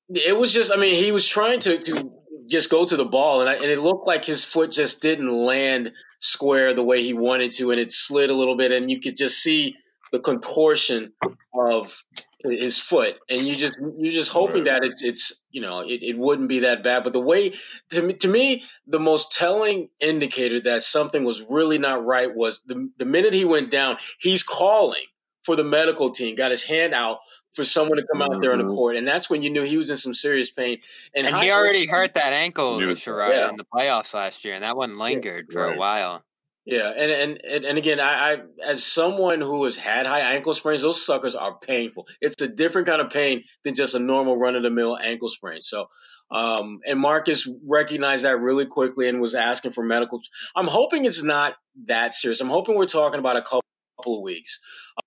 it, 0.10 0.38
was 0.38 0.52
just. 0.52 0.72
I 0.72 0.78
mean, 0.78 0.96
he 0.96 1.12
was 1.12 1.28
trying 1.28 1.60
to 1.60 1.78
to 1.78 2.12
just 2.48 2.70
go 2.70 2.86
to 2.86 2.98
the 2.98 3.06
ball, 3.06 3.42
and, 3.42 3.50
I, 3.50 3.54
and 3.56 3.66
it 3.66 3.80
looked 3.80 4.08
like 4.08 4.26
his 4.26 4.44
foot 4.44 4.72
just 4.72 5.02
didn't 5.02 5.32
land 5.32 5.94
square 6.20 6.74
the 6.74 6.84
way 6.84 7.04
he 7.04 7.14
wanted 7.14 7.52
to, 7.52 7.70
and 7.70 7.80
it 7.80 7.92
slid 7.92 8.32
a 8.32 8.34
little 8.34 8.56
bit, 8.56 8.72
and 8.72 8.90
you 8.90 9.00
could 9.00 9.16
just 9.16 9.44
see 9.44 9.76
the 10.12 10.20
contortion 10.20 11.14
of 11.54 12.04
his 12.50 12.78
foot, 12.78 13.18
and 13.30 13.42
you 13.42 13.56
just 13.56 13.78
you're 13.98 14.12
just 14.12 14.32
hoping 14.32 14.64
right. 14.64 14.82
that 14.82 14.84
it's 14.84 15.04
it's 15.04 15.46
you 15.52 15.62
know 15.62 15.82
it, 15.82 16.02
it 16.02 16.18
wouldn't 16.18 16.50
be 16.50 16.60
that 16.60 16.84
bad. 16.84 17.04
But 17.04 17.14
the 17.14 17.22
way 17.22 17.54
to 17.92 18.02
me, 18.02 18.14
to 18.14 18.28
me, 18.28 18.64
the 18.88 19.00
most 19.00 19.32
telling 19.32 19.90
indicator 20.00 20.60
that 20.62 20.84
something 20.84 21.24
was 21.24 21.44
really 21.50 21.78
not 21.78 22.06
right 22.06 22.34
was 22.34 22.64
the 22.64 22.90
the 22.98 23.06
minute 23.06 23.34
he 23.34 23.46
went 23.46 23.72
down, 23.72 23.98
he's 24.20 24.44
calling 24.44 25.06
for 25.44 25.56
the 25.56 25.64
medical 25.64 26.10
team, 26.10 26.36
got 26.36 26.52
his 26.52 26.64
hand 26.64 26.94
out 26.94 27.20
for 27.54 27.64
someone 27.64 27.98
to 27.98 28.06
come 28.12 28.22
out 28.22 28.42
there 28.42 28.52
on 28.52 28.58
the 28.58 28.66
mm-hmm. 28.66 28.74
court, 28.74 28.96
and 28.98 29.08
that's 29.08 29.30
when 29.30 29.42
you 29.42 29.50
knew 29.50 29.64
he 29.64 29.78
was 29.78 29.90
in 29.90 29.96
some 29.96 30.14
serious 30.14 30.52
pain. 30.52 30.80
And, 31.16 31.26
and 31.26 31.38
he 31.38 31.52
already 31.52 31.86
hurt 31.86 32.16
that 32.16 32.34
ankle, 32.34 32.78
Sherrod, 32.80 33.30
yeah. 33.30 33.50
in 33.50 33.56
the 33.56 33.66
playoffs 33.66 34.14
last 34.14 34.44
year, 34.44 34.56
and 34.56 34.64
that 34.64 34.76
one 34.76 34.98
lingered 34.98 35.48
yeah, 35.50 35.54
for 35.54 35.68
right. 35.68 35.76
a 35.76 35.80
while. 35.80 36.25
Yeah, 36.66 36.92
and 36.98 37.40
and 37.44 37.64
and 37.64 37.78
again, 37.78 38.00
I, 38.00 38.34
I 38.34 38.38
as 38.66 38.84
someone 38.84 39.40
who 39.40 39.66
has 39.66 39.78
had 39.78 40.08
high 40.08 40.22
ankle 40.34 40.56
sprains, 40.56 40.82
those 40.82 41.06
suckers 41.06 41.36
are 41.36 41.60
painful. 41.60 42.08
It's 42.22 42.42
a 42.42 42.48
different 42.48 42.88
kind 42.88 43.02
of 43.02 43.12
pain 43.12 43.44
than 43.64 43.76
just 43.76 43.94
a 43.94 44.00
normal 44.00 44.36
run 44.38 44.56
of 44.56 44.64
the 44.64 44.72
mill 44.72 44.98
ankle 44.98 45.30
sprain. 45.30 45.62
So, 45.62 45.90
um, 46.32 46.80
and 46.88 47.00
Marcus 47.00 47.48
recognized 47.68 48.24
that 48.24 48.40
really 48.40 48.66
quickly 48.66 49.08
and 49.08 49.22
was 49.22 49.36
asking 49.36 49.74
for 49.74 49.84
medical. 49.86 50.22
I'm 50.56 50.66
hoping 50.66 51.06
it's 51.06 51.24
not 51.24 51.56
that 51.86 52.16
serious. 52.16 52.42
I'm 52.42 52.50
hoping 52.50 52.76
we're 52.76 52.86
talking 52.86 53.20
about 53.20 53.38
a 53.38 53.44
couple 53.44 53.62
of 54.08 54.22
weeks. 54.24 54.60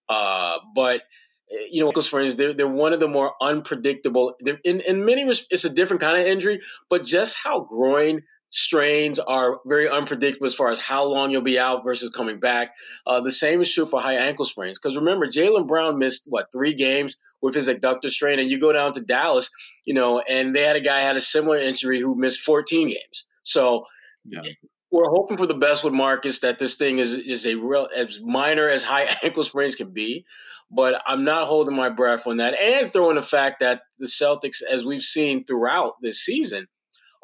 Uh, 0.09 0.59
but 0.77 1.03
eh, 1.51 1.67
you 1.73 1.81
know, 1.81 1.89
ankle 1.89 2.03
sprains, 2.03 2.37
they're, 2.37 2.53
they're 2.53 2.69
one 2.69 2.93
of 2.93 3.01
the 3.01 3.09
more 3.09 3.35
unpredictable. 3.43 4.35
They're, 4.41 4.61
in, 4.65 4.81
in 4.83 5.05
many 5.05 5.25
respects, 5.25 5.49
it's 5.51 5.65
a 5.65 5.75
different 5.75 6.01
kind 6.03 6.21
of 6.21 6.25
injury, 6.25 6.61
but 6.89 7.05
just 7.05 7.37
how 7.43 7.61
groin 7.65 8.23
strains 8.51 9.19
are 9.19 9.61
very 9.67 9.89
unpredictable 9.89 10.47
as 10.47 10.55
far 10.55 10.71
as 10.71 10.81
how 10.81 11.05
long 11.05 11.31
you'll 11.31 11.43
be 11.43 11.59
out 11.59 11.85
versus 11.85 12.11
coming 12.11 12.41
back. 12.41 12.73
Uh, 13.07 13.21
the 13.21 13.33
same 13.33 13.61
is 13.61 13.73
true 13.73 13.87
for 13.87 14.01
high 14.01 14.17
ankle 14.17 14.45
sprains. 14.45 14.79
Because 14.79 14.97
remember, 14.97 15.27
Jaylen 15.27 15.67
Brown 15.67 15.99
missed, 15.99 16.25
what, 16.27 16.51
three 16.53 16.75
games 16.75 17.17
with 17.43 17.55
his 17.55 17.69
adductor 17.69 18.09
strain, 18.09 18.39
and 18.39 18.51
you 18.51 18.59
go 18.59 18.73
down 18.73 18.93
to 18.95 19.01
Dallas, 19.01 19.51
you 19.85 19.95
know, 19.95 20.21
and 20.29 20.55
they 20.55 20.63
had 20.63 20.77
a 20.77 20.81
guy 20.81 21.01
had 21.01 21.17
a 21.17 21.21
similar 21.21 21.59
injury 21.59 22.01
who 22.01 22.15
missed 22.15 22.41
14 22.41 22.89
games. 22.89 23.27
So, 23.43 23.85
yeah 24.25 24.43
we're 24.91 25.11
hoping 25.11 25.37
for 25.37 25.47
the 25.47 25.55
best 25.55 25.85
with 25.85 25.93
Marcus 25.93 26.41
that 26.41 26.59
this 26.59 26.77
thing 26.77 26.99
is 26.99 27.13
is 27.13 27.47
a 27.47 27.57
real 27.57 27.89
as 27.95 28.21
minor 28.23 28.69
as 28.69 28.83
high 28.83 29.09
ankle 29.23 29.45
sprains 29.45 29.75
can 29.75 29.93
be, 29.93 30.25
but 30.71 31.01
I'm 31.07 31.25
not 31.25 31.47
holding 31.47 31.77
my 31.77 31.89
breath 31.89 32.27
on 32.27 32.39
that. 32.39 32.55
And 32.59 32.91
throwing 32.91 33.17
the 33.17 33.23
fact 33.23 33.61
that 33.61 33.83
the 33.99 34.07
Celtics, 34.07 34.63
as 34.63 34.85
we've 34.85 35.03
seen 35.03 35.45
throughout 35.45 35.95
this 36.03 36.25
season, 36.25 36.67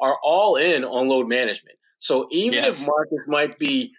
are 0.05 0.19
all 0.21 0.55
in 0.55 0.85
on 0.85 1.07
load 1.07 1.27
management. 1.27 1.77
So 1.99 2.27
even 2.29 2.53
yes. 2.53 2.79
if 2.79 2.87
Marcus 2.87 3.27
might 3.27 3.57
be 3.57 3.93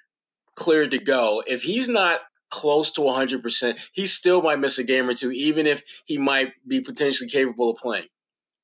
cleared 0.55 0.93
to 0.93 0.99
go, 0.99 1.43
if 1.47 1.63
he's 1.63 1.89
not 1.89 2.21
close 2.51 2.93
to 2.93 3.01
100%, 3.01 3.79
he 3.93 4.07
still 4.07 4.41
might 4.41 4.61
miss 4.61 4.79
a 4.79 4.85
game 4.85 5.09
or 5.09 5.15
two, 5.15 5.33
even 5.33 5.67
if 5.67 5.83
he 6.05 6.17
might 6.17 6.53
be 6.67 6.81
potentially 6.81 7.29
capable 7.29 7.71
of 7.71 7.79
playing. 7.79 8.07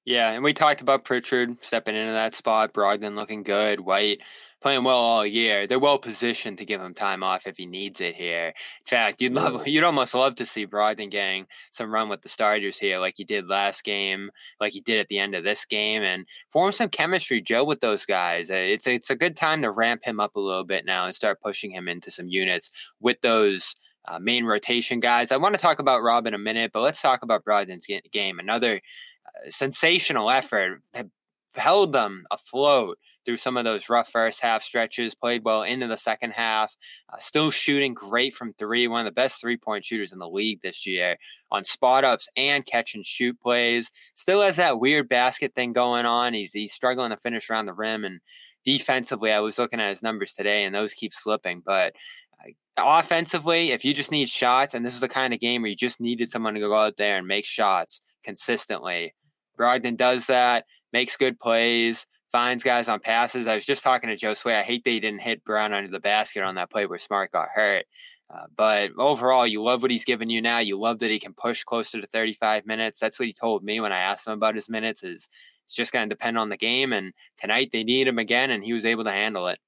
Yeah, 0.04 0.30
and 0.30 0.44
we 0.44 0.52
talked 0.52 0.80
about 0.80 1.04
Pritchard 1.04 1.56
stepping 1.62 1.96
into 1.96 2.12
that 2.12 2.34
spot, 2.34 2.72
Brogdon 2.72 3.16
looking 3.16 3.42
good, 3.42 3.80
White 3.80 4.20
playing 4.62 4.84
well 4.84 4.96
all 4.96 5.26
year. 5.26 5.66
They're 5.66 5.78
well 5.78 5.98
positioned 5.98 6.56
to 6.58 6.64
give 6.64 6.80
him 6.80 6.94
time 6.94 7.22
off 7.22 7.46
if 7.46 7.56
he 7.56 7.66
needs 7.66 8.00
it 8.00 8.14
here. 8.14 8.46
In 8.46 8.86
fact, 8.86 9.20
you'd 9.20 9.34
love 9.34 9.66
you'd 9.66 9.84
almost 9.84 10.14
love 10.14 10.36
to 10.36 10.46
see 10.46 10.66
Brogdon 10.66 11.10
getting 11.10 11.46
some 11.70 11.92
run 11.92 12.08
with 12.08 12.22
the 12.22 12.28
starters 12.28 12.78
here, 12.78 12.98
like 12.98 13.14
he 13.16 13.24
did 13.24 13.48
last 13.48 13.84
game, 13.84 14.30
like 14.60 14.72
he 14.72 14.80
did 14.80 15.00
at 15.00 15.08
the 15.08 15.18
end 15.18 15.34
of 15.34 15.44
this 15.44 15.64
game, 15.64 16.02
and 16.02 16.26
form 16.50 16.72
some 16.72 16.88
chemistry, 16.88 17.40
Joe, 17.42 17.64
with 17.64 17.80
those 17.80 18.06
guys. 18.06 18.50
Uh, 18.50 18.54
it's 18.54 18.86
it's 18.86 19.10
a 19.10 19.16
good 19.16 19.36
time 19.36 19.62
to 19.62 19.70
ramp 19.70 20.04
him 20.04 20.20
up 20.20 20.36
a 20.36 20.40
little 20.40 20.64
bit 20.64 20.86
now 20.86 21.04
and 21.04 21.14
start 21.14 21.42
pushing 21.42 21.72
him 21.72 21.88
into 21.88 22.10
some 22.10 22.28
units 22.28 22.70
with 23.00 23.20
those. 23.20 23.74
Uh, 24.08 24.18
main 24.18 24.44
rotation 24.44 24.98
guys. 24.98 25.30
I 25.30 25.36
want 25.36 25.54
to 25.54 25.60
talk 25.60 25.78
about 25.78 26.02
Rob 26.02 26.26
in 26.26 26.34
a 26.34 26.38
minute, 26.38 26.72
but 26.72 26.80
let's 26.80 27.00
talk 27.00 27.22
about 27.22 27.44
Brogdon's 27.44 27.86
game. 28.10 28.40
Another 28.40 28.80
uh, 29.26 29.48
sensational 29.48 30.28
effort 30.28 30.82
held 31.54 31.92
them 31.92 32.24
afloat 32.30 32.98
through 33.24 33.36
some 33.36 33.56
of 33.56 33.64
those 33.64 33.88
rough 33.88 34.10
first 34.10 34.40
half 34.40 34.62
stretches, 34.62 35.14
played 35.14 35.44
well 35.44 35.62
into 35.62 35.86
the 35.86 35.96
second 35.96 36.32
half, 36.32 36.74
uh, 37.12 37.18
still 37.18 37.50
shooting 37.50 37.94
great 37.94 38.34
from 38.34 38.52
three, 38.54 38.88
one 38.88 39.00
of 39.00 39.06
the 39.06 39.12
best 39.12 39.40
three 39.40 39.56
point 39.56 39.84
shooters 39.84 40.12
in 40.12 40.18
the 40.18 40.28
league 40.28 40.60
this 40.62 40.86
year 40.86 41.16
on 41.50 41.64
spot 41.64 42.04
ups 42.04 42.28
and 42.36 42.66
catch 42.66 42.94
and 42.94 43.06
shoot 43.06 43.38
plays. 43.40 43.90
Still 44.14 44.42
has 44.42 44.56
that 44.56 44.80
weird 44.80 45.08
basket 45.08 45.54
thing 45.54 45.72
going 45.72 46.06
on. 46.06 46.34
He's, 46.34 46.52
he's 46.52 46.72
struggling 46.72 47.10
to 47.10 47.16
finish 47.16 47.48
around 47.48 47.66
the 47.66 47.74
rim. 47.74 48.04
And 48.04 48.20
defensively, 48.64 49.32
I 49.32 49.40
was 49.40 49.58
looking 49.58 49.80
at 49.80 49.90
his 49.90 50.02
numbers 50.02 50.34
today 50.34 50.64
and 50.64 50.74
those 50.74 50.94
keep 50.94 51.12
slipping. 51.12 51.62
But 51.64 51.94
uh, 52.44 52.50
offensively, 52.78 53.70
if 53.70 53.84
you 53.84 53.94
just 53.94 54.10
need 54.10 54.28
shots, 54.28 54.74
and 54.74 54.84
this 54.84 54.94
is 54.94 55.00
the 55.00 55.08
kind 55.08 55.32
of 55.32 55.40
game 55.40 55.62
where 55.62 55.70
you 55.70 55.76
just 55.76 56.00
needed 56.00 56.30
someone 56.30 56.54
to 56.54 56.60
go 56.60 56.74
out 56.74 56.96
there 56.96 57.16
and 57.16 57.26
make 57.26 57.44
shots 57.44 58.00
consistently, 58.24 59.14
Brogdon 59.58 59.96
does 59.96 60.26
that, 60.26 60.64
makes 60.92 61.16
good 61.16 61.38
plays 61.38 62.06
finds 62.32 62.64
guys 62.64 62.88
on 62.88 62.98
passes. 62.98 63.46
I 63.46 63.54
was 63.54 63.64
just 63.64 63.84
talking 63.84 64.08
to 64.08 64.16
Josue. 64.16 64.54
I 64.54 64.62
hate 64.62 64.82
that 64.84 64.90
he 64.90 65.00
didn't 65.00 65.20
hit 65.20 65.44
Brown 65.44 65.72
under 65.72 65.90
the 65.90 66.00
basket 66.00 66.42
on 66.42 66.54
that 66.56 66.70
play 66.70 66.86
where 66.86 66.98
Smart 66.98 67.30
got 67.30 67.50
hurt. 67.54 67.84
Uh, 68.32 68.46
but 68.56 68.90
overall, 68.96 69.46
you 69.46 69.62
love 69.62 69.82
what 69.82 69.90
he's 69.90 70.06
given 70.06 70.30
you 70.30 70.40
now. 70.40 70.58
You 70.58 70.80
love 70.80 70.98
that 71.00 71.10
he 71.10 71.20
can 71.20 71.34
push 71.34 71.62
closer 71.64 72.00
to 72.00 72.06
35 72.06 72.64
minutes. 72.64 72.98
That's 72.98 73.18
what 73.18 73.26
he 73.26 73.34
told 73.34 73.62
me 73.62 73.80
when 73.80 73.92
I 73.92 74.00
asked 74.00 74.26
him 74.26 74.32
about 74.32 74.54
his 74.54 74.70
minutes. 74.70 75.02
Is 75.02 75.28
it's 75.66 75.74
just 75.74 75.92
going 75.92 76.08
to 76.08 76.14
depend 76.14 76.38
on 76.38 76.48
the 76.48 76.56
game. 76.56 76.94
And 76.94 77.12
tonight 77.38 77.68
they 77.72 77.84
need 77.84 78.08
him 78.08 78.18
again, 78.18 78.50
and 78.50 78.64
he 78.64 78.72
was 78.72 78.86
able 78.86 79.04
to 79.04 79.12
handle 79.12 79.48
it. 79.48 79.58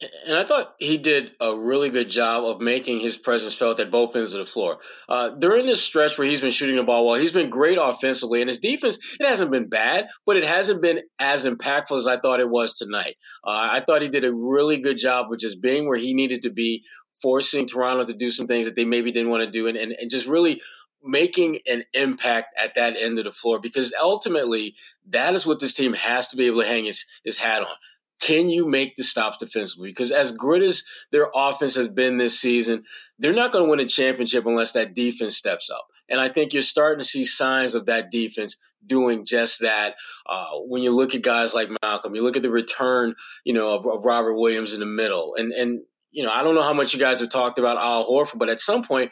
And 0.00 0.36
I 0.36 0.44
thought 0.44 0.74
he 0.78 0.98
did 0.98 1.32
a 1.40 1.56
really 1.56 1.88
good 1.88 2.10
job 2.10 2.44
of 2.44 2.60
making 2.60 2.98
his 2.98 3.16
presence 3.16 3.54
felt 3.54 3.78
at 3.78 3.92
both 3.92 4.16
ends 4.16 4.32
of 4.32 4.40
the 4.40 4.50
floor. 4.50 4.78
Uh, 5.08 5.30
during 5.30 5.66
this 5.66 5.82
stretch 5.82 6.18
where 6.18 6.26
he's 6.26 6.40
been 6.40 6.50
shooting 6.50 6.76
the 6.76 6.82
ball 6.82 7.06
well, 7.06 7.14
he's 7.14 7.32
been 7.32 7.48
great 7.48 7.78
offensively, 7.80 8.40
and 8.40 8.48
his 8.48 8.58
defense 8.58 8.98
it 9.20 9.26
hasn't 9.26 9.52
been 9.52 9.68
bad, 9.68 10.08
but 10.26 10.36
it 10.36 10.44
hasn't 10.44 10.82
been 10.82 11.02
as 11.20 11.46
impactful 11.46 11.96
as 11.96 12.08
I 12.08 12.16
thought 12.16 12.40
it 12.40 12.50
was 12.50 12.72
tonight. 12.72 13.16
Uh, 13.44 13.68
I 13.72 13.80
thought 13.80 14.02
he 14.02 14.08
did 14.08 14.24
a 14.24 14.34
really 14.34 14.78
good 14.78 14.98
job 14.98 15.32
of 15.32 15.38
just 15.38 15.62
being 15.62 15.86
where 15.86 15.98
he 15.98 16.12
needed 16.12 16.42
to 16.42 16.50
be, 16.50 16.82
forcing 17.22 17.66
Toronto 17.66 18.04
to 18.04 18.12
do 18.12 18.30
some 18.30 18.48
things 18.48 18.66
that 18.66 18.74
they 18.74 18.84
maybe 18.84 19.12
didn't 19.12 19.30
want 19.30 19.44
to 19.44 19.50
do, 19.50 19.68
and, 19.68 19.76
and, 19.76 19.92
and 19.92 20.10
just 20.10 20.26
really 20.26 20.60
making 21.04 21.58
an 21.70 21.84
impact 21.92 22.48
at 22.58 22.74
that 22.74 22.96
end 22.96 23.18
of 23.18 23.24
the 23.24 23.32
floor 23.32 23.60
because 23.60 23.92
ultimately 24.00 24.74
that 25.06 25.34
is 25.34 25.46
what 25.46 25.60
this 25.60 25.74
team 25.74 25.92
has 25.92 26.28
to 26.28 26.36
be 26.36 26.46
able 26.46 26.62
to 26.62 26.66
hang 26.66 26.86
his, 26.86 27.04
his 27.24 27.36
hat 27.36 27.60
on 27.60 27.76
can 28.20 28.48
you 28.48 28.66
make 28.66 28.96
the 28.96 29.02
stops 29.02 29.38
defensively? 29.38 29.88
Because 29.88 30.10
as 30.10 30.32
good 30.32 30.62
as 30.62 30.82
their 31.12 31.28
offense 31.34 31.74
has 31.74 31.88
been 31.88 32.16
this 32.16 32.40
season, 32.40 32.84
they're 33.18 33.32
not 33.32 33.52
going 33.52 33.64
to 33.64 33.70
win 33.70 33.80
a 33.80 33.86
championship 33.86 34.46
unless 34.46 34.72
that 34.72 34.94
defense 34.94 35.36
steps 35.36 35.68
up. 35.70 35.86
And 36.08 36.20
I 36.20 36.28
think 36.28 36.52
you're 36.52 36.62
starting 36.62 37.00
to 37.00 37.04
see 37.04 37.24
signs 37.24 37.74
of 37.74 37.86
that 37.86 38.10
defense 38.10 38.56
doing 38.86 39.24
just 39.24 39.60
that. 39.60 39.96
Uh, 40.26 40.46
when 40.66 40.82
you 40.82 40.94
look 40.94 41.14
at 41.14 41.22
guys 41.22 41.54
like 41.54 41.70
Malcolm, 41.82 42.14
you 42.14 42.22
look 42.22 42.36
at 42.36 42.42
the 42.42 42.50
return, 42.50 43.14
you 43.44 43.52
know, 43.52 43.74
of, 43.74 43.86
of, 43.86 44.04
Robert 44.04 44.34
Williams 44.34 44.74
in 44.74 44.80
the 44.80 44.86
middle, 44.86 45.34
and 45.34 45.52
and 45.52 45.80
you 46.10 46.22
know, 46.22 46.30
I 46.30 46.42
don't 46.42 46.54
know 46.54 46.62
how 46.62 46.72
much 46.72 46.94
you 46.94 47.00
guys 47.00 47.20
have 47.20 47.30
talked 47.30 47.58
about 47.58 47.76
Al 47.76 48.08
Horford, 48.08 48.38
but 48.38 48.48
at 48.48 48.60
some 48.60 48.84
point, 48.84 49.10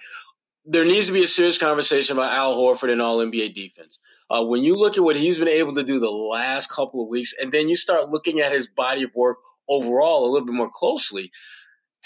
there 0.64 0.84
needs 0.84 1.06
to 1.06 1.12
be 1.12 1.24
a 1.24 1.28
serious 1.28 1.58
conversation 1.58 2.16
about 2.16 2.32
Al 2.32 2.56
Horford 2.56 2.92
and 2.92 3.02
All 3.02 3.18
NBA 3.18 3.54
defense. 3.54 3.98
Uh, 4.30 4.44
when 4.44 4.62
you 4.62 4.76
look 4.76 4.96
at 4.96 5.04
what 5.04 5.16
he's 5.16 5.38
been 5.38 5.48
able 5.48 5.74
to 5.74 5.82
do 5.82 6.00
the 6.00 6.10
last 6.10 6.68
couple 6.68 7.02
of 7.02 7.08
weeks, 7.08 7.34
and 7.40 7.52
then 7.52 7.68
you 7.68 7.76
start 7.76 8.10
looking 8.10 8.40
at 8.40 8.52
his 8.52 8.66
body 8.66 9.02
of 9.02 9.10
work 9.14 9.38
overall 9.68 10.24
a 10.24 10.30
little 10.30 10.46
bit 10.46 10.54
more 10.54 10.70
closely, 10.72 11.30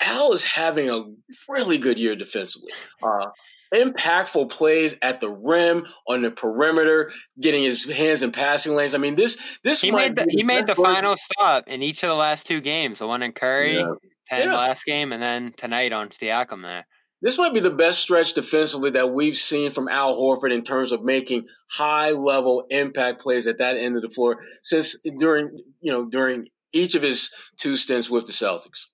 Al 0.00 0.32
is 0.32 0.44
having 0.44 0.90
a 0.90 1.04
really 1.48 1.78
good 1.78 1.98
year 1.98 2.16
defensively. 2.16 2.70
Uh, 3.02 3.28
impactful 3.74 4.50
plays 4.50 4.96
at 5.02 5.20
the 5.20 5.28
rim, 5.28 5.86
on 6.08 6.22
the 6.22 6.30
perimeter, 6.30 7.12
getting 7.40 7.62
his 7.62 7.84
hands 7.84 8.22
in 8.22 8.32
passing 8.32 8.74
lanes. 8.74 8.94
I 8.94 8.98
mean, 8.98 9.14
this 9.14 9.38
this 9.62 9.80
he 9.80 9.90
made 9.90 10.16
the, 10.16 10.26
he 10.28 10.42
made 10.42 10.66
the 10.66 10.74
final 10.74 11.16
stop 11.16 11.68
in 11.68 11.82
each 11.82 12.02
of 12.02 12.08
the 12.08 12.16
last 12.16 12.46
two 12.46 12.60
games. 12.60 12.98
The 12.98 13.06
one 13.06 13.22
in 13.22 13.32
Curry, 13.32 13.76
yeah. 13.76 13.94
ten 14.26 14.48
yeah. 14.48 14.56
last 14.56 14.84
game, 14.84 15.12
and 15.12 15.22
then 15.22 15.52
tonight 15.56 15.92
on 15.92 16.08
Siakam 16.08 16.62
there. 16.62 16.86
This 17.22 17.38
might 17.38 17.54
be 17.54 17.60
the 17.60 17.70
best 17.70 18.00
stretch 18.00 18.34
defensively 18.34 18.90
that 18.90 19.10
we've 19.10 19.36
seen 19.36 19.70
from 19.70 19.88
Al 19.88 20.14
Horford 20.14 20.52
in 20.52 20.62
terms 20.62 20.92
of 20.92 21.02
making 21.02 21.46
high 21.70 22.10
level 22.10 22.66
impact 22.70 23.20
plays 23.20 23.46
at 23.46 23.58
that 23.58 23.76
end 23.76 23.96
of 23.96 24.02
the 24.02 24.10
floor 24.10 24.38
since 24.62 25.00
during 25.18 25.50
you 25.80 25.92
know 25.92 26.06
during 26.06 26.48
each 26.72 26.94
of 26.94 27.02
his 27.02 27.30
two 27.56 27.76
stints 27.76 28.10
with 28.10 28.26
the 28.26 28.32
Celtics. 28.32 28.86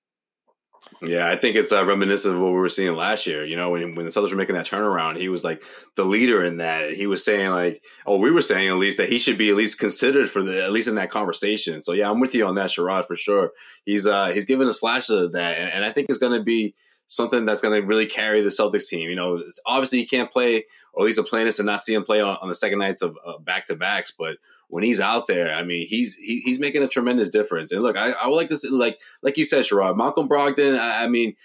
Yeah, 1.00 1.30
I 1.30 1.36
think 1.36 1.56
it's 1.56 1.72
uh, 1.72 1.84
reminiscent 1.84 2.34
of 2.34 2.40
what 2.40 2.52
we 2.52 2.58
were 2.58 2.68
seeing 2.68 2.94
last 2.94 3.26
year. 3.26 3.44
You 3.44 3.56
know, 3.56 3.70
when 3.70 3.94
when 3.94 4.04
the 4.04 4.12
Celtics 4.12 4.30
were 4.30 4.36
making 4.36 4.54
that 4.54 4.66
turnaround, 4.66 5.18
he 5.18 5.28
was 5.28 5.42
like 5.42 5.62
the 5.96 6.04
leader 6.04 6.44
in 6.44 6.58
that. 6.58 6.92
He 6.92 7.06
was 7.06 7.24
saying 7.24 7.50
like, 7.50 7.82
oh, 8.06 8.18
we 8.18 8.30
were 8.30 8.42
saying 8.42 8.68
at 8.68 8.76
least 8.76 8.98
that 8.98 9.08
he 9.08 9.18
should 9.18 9.38
be 9.38 9.50
at 9.50 9.56
least 9.56 9.78
considered 9.78 10.30
for 10.30 10.42
the 10.42 10.62
at 10.62 10.72
least 10.72 10.88
in 10.88 10.94
that 10.96 11.10
conversation. 11.10 11.80
So 11.82 11.92
yeah, 11.92 12.08
I'm 12.08 12.20
with 12.20 12.34
you 12.34 12.46
on 12.46 12.54
that, 12.54 12.70
Sherrod, 12.70 13.06
for 13.06 13.16
sure. 13.16 13.52
He's 13.84 14.06
uh 14.06 14.28
he's 14.28 14.44
giving 14.44 14.68
us 14.68 14.78
flashes 14.78 15.10
of 15.10 15.32
that, 15.32 15.58
and, 15.58 15.72
and 15.72 15.84
I 15.84 15.90
think 15.90 16.08
it's 16.08 16.18
going 16.18 16.38
to 16.38 16.44
be 16.44 16.74
something 17.06 17.44
that's 17.44 17.60
going 17.60 17.80
to 17.80 17.86
really 17.86 18.06
carry 18.06 18.40
the 18.40 18.48
Celtics 18.48 18.88
team. 18.88 19.10
You 19.10 19.16
know, 19.16 19.42
obviously 19.66 19.98
he 19.98 20.06
can't 20.06 20.32
play, 20.32 20.64
or 20.92 21.02
at 21.02 21.06
least 21.06 21.18
the 21.18 21.24
plan 21.24 21.46
is 21.46 21.56
to 21.56 21.62
not 21.62 21.82
see 21.82 21.94
him 21.94 22.04
play 22.04 22.20
on, 22.20 22.38
on 22.40 22.48
the 22.48 22.54
second 22.54 22.78
nights 22.78 23.02
of 23.02 23.16
back 23.44 23.66
to 23.66 23.76
backs, 23.76 24.10
but 24.10 24.38
when 24.72 24.82
he's 24.82 25.02
out 25.02 25.26
there, 25.26 25.54
I 25.54 25.64
mean, 25.64 25.86
he's 25.86 26.14
he, 26.14 26.40
he's 26.40 26.58
making 26.58 26.82
a 26.82 26.88
tremendous 26.88 27.28
difference. 27.28 27.72
And 27.72 27.82
look, 27.82 27.94
I, 27.94 28.12
I 28.12 28.26
would 28.26 28.36
like 28.36 28.48
to 28.48 28.56
like 28.70 28.98
like 29.22 29.36
you 29.36 29.44
said, 29.44 29.66
Sherrod, 29.66 29.98
Malcolm 29.98 30.30
Brogdon. 30.30 30.78
I, 30.78 31.04
I 31.04 31.08
mean, 31.08 31.36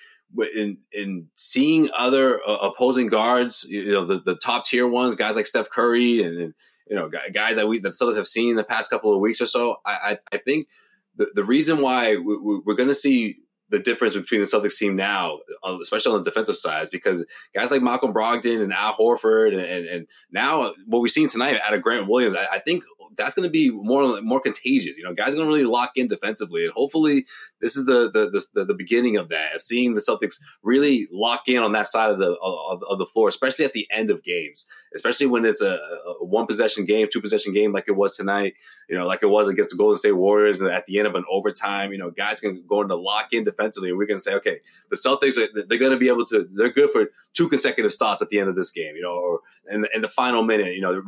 in 0.56 0.78
in 0.94 1.28
seeing 1.36 1.90
other 1.94 2.40
uh, 2.48 2.58
opposing 2.62 3.08
guards, 3.08 3.66
you 3.68 3.92
know, 3.92 4.06
the, 4.06 4.20
the 4.20 4.38
top 4.38 4.64
tier 4.64 4.88
ones, 4.88 5.16
guys 5.16 5.36
like 5.36 5.46
Steph 5.46 5.70
Curry, 5.70 6.24
and, 6.24 6.38
and 6.38 6.54
you 6.90 6.96
know, 6.96 7.10
guys 7.34 7.58
that 7.58 7.68
we 7.68 7.82
that 7.82 7.96
Celtics 7.96 8.16
have 8.16 8.28
seen 8.28 8.52
in 8.52 8.56
the 8.56 8.64
past 8.64 8.90
couple 8.90 9.14
of 9.14 9.20
weeks 9.20 9.42
or 9.42 9.46
so. 9.46 9.82
I 9.86 9.92
I, 9.92 10.18
I 10.32 10.38
think 10.38 10.70
the 11.18 11.30
the 11.36 11.44
reason 11.44 11.82
why 11.82 12.16
we, 12.16 12.62
we're 12.66 12.76
going 12.76 12.88
to 12.88 12.96
see 12.96 13.40
the 13.70 13.80
difference 13.80 14.16
between 14.16 14.42
the 14.42 14.48
Celtics 14.48 14.78
team 14.78 14.96
now, 14.96 15.40
especially 15.82 16.14
on 16.14 16.24
the 16.24 16.30
defensive 16.30 16.56
side, 16.56 16.88
because 16.92 17.26
guys 17.54 17.72
like 17.72 17.82
Malcolm 17.82 18.14
Brogdon 18.14 18.62
and 18.62 18.74
Al 18.74 18.96
Horford, 18.96 19.52
and, 19.52 19.62
and, 19.62 19.86
and 19.86 20.08
now 20.32 20.74
what 20.86 21.02
we've 21.02 21.12
seen 21.12 21.28
tonight 21.28 21.60
out 21.64 21.74
of 21.74 21.82
Grant 21.82 22.08
Williams, 22.08 22.38
I, 22.38 22.56
I 22.56 22.60
think 22.60 22.84
that's 23.18 23.34
going 23.34 23.48
to 23.48 23.52
be 23.52 23.70
more 23.72 24.22
more 24.22 24.40
contagious. 24.40 24.98
You 24.98 25.04
know, 25.04 25.14
guys 25.14 25.34
are 25.34 25.38
going 25.38 25.48
to 25.48 25.54
really 25.54 25.66
lock 25.66 25.92
in 25.96 26.08
defensively, 26.08 26.64
and 26.64 26.74
hopefully, 26.74 27.26
this 27.62 27.76
is 27.76 27.86
the 27.86 28.10
the, 28.12 28.48
the 28.54 28.66
the 28.66 28.76
beginning 28.76 29.18
of 29.18 29.30
that 29.30 29.56
of 29.56 29.62
seeing 29.62 29.96
the 29.96 30.02
Celtics 30.02 30.36
really 30.64 31.08
lock 31.12 31.44
in 31.48 31.64
on 31.64 31.72
that 31.74 31.88
side 31.88 32.12
of 32.12 32.20
the 32.20 32.38
of, 32.42 32.84
of 32.90 33.00
the 33.00 33.06
floor, 33.06 33.28
especially 33.28 33.66
at 33.66 33.74
the 33.74 33.88
end 33.92 34.10
of 34.10 34.24
games, 34.24 34.66
especially 34.96 35.28
when 35.28 35.46
it's 35.46 35.62
a, 35.62 35.76
a, 35.76 36.26
one 36.26 36.46
possession 36.46 36.86
game, 36.86 37.08
two 37.12 37.22
possession 37.22 37.54
game 37.54 37.74
like 37.74 37.86
it 37.88 37.96
was 37.98 38.16
tonight. 38.16 38.54
You 38.90 38.96
know, 38.96 39.06
like 39.06 39.24
it 39.24 39.30
was 39.30 39.48
against 39.48 39.72
the 39.72 39.78
Golden 39.78 39.98
State 39.98 40.14
Warriors, 40.14 40.62
and 40.62 40.70
at 40.70 40.86
the 40.86 41.00
end 41.00 41.08
of 41.08 41.16
an 41.16 41.26
overtime, 41.30 41.92
you 41.92 41.98
know, 41.98 42.12
guys 42.12 42.40
can 42.40 42.64
go 42.68 42.82
into 42.82 42.96
lock 42.96 43.34
in 43.34 43.44
defensively, 43.44 43.90
and 43.90 43.98
we're 43.98 44.06
going 44.06 44.18
to 44.18 44.24
say, 44.24 44.36
okay, 44.36 44.60
the 44.90 44.96
Celtics 44.96 45.38
are 45.38 45.48
they're 45.68 45.80
going 45.80 45.92
to 45.92 45.98
be 45.98 46.08
able 46.08 46.26
to 46.26 46.48
they're 46.56 46.70
good 46.70 46.92
for 46.92 47.10
two 47.34 47.50
consecutive 47.50 47.92
stops 47.92 48.22
at 48.22 48.30
the 48.30 48.40
end 48.40 48.50
of 48.50 48.56
this 48.56 48.72
game, 48.72 48.96
you 48.96 49.02
know, 49.02 49.14
or 49.14 49.42
in 49.70 49.82
the, 49.82 49.90
in 49.96 50.02
the 50.02 50.08
final 50.08 50.44
minute, 50.44 50.74
you 50.74 50.82
know, 50.82 51.02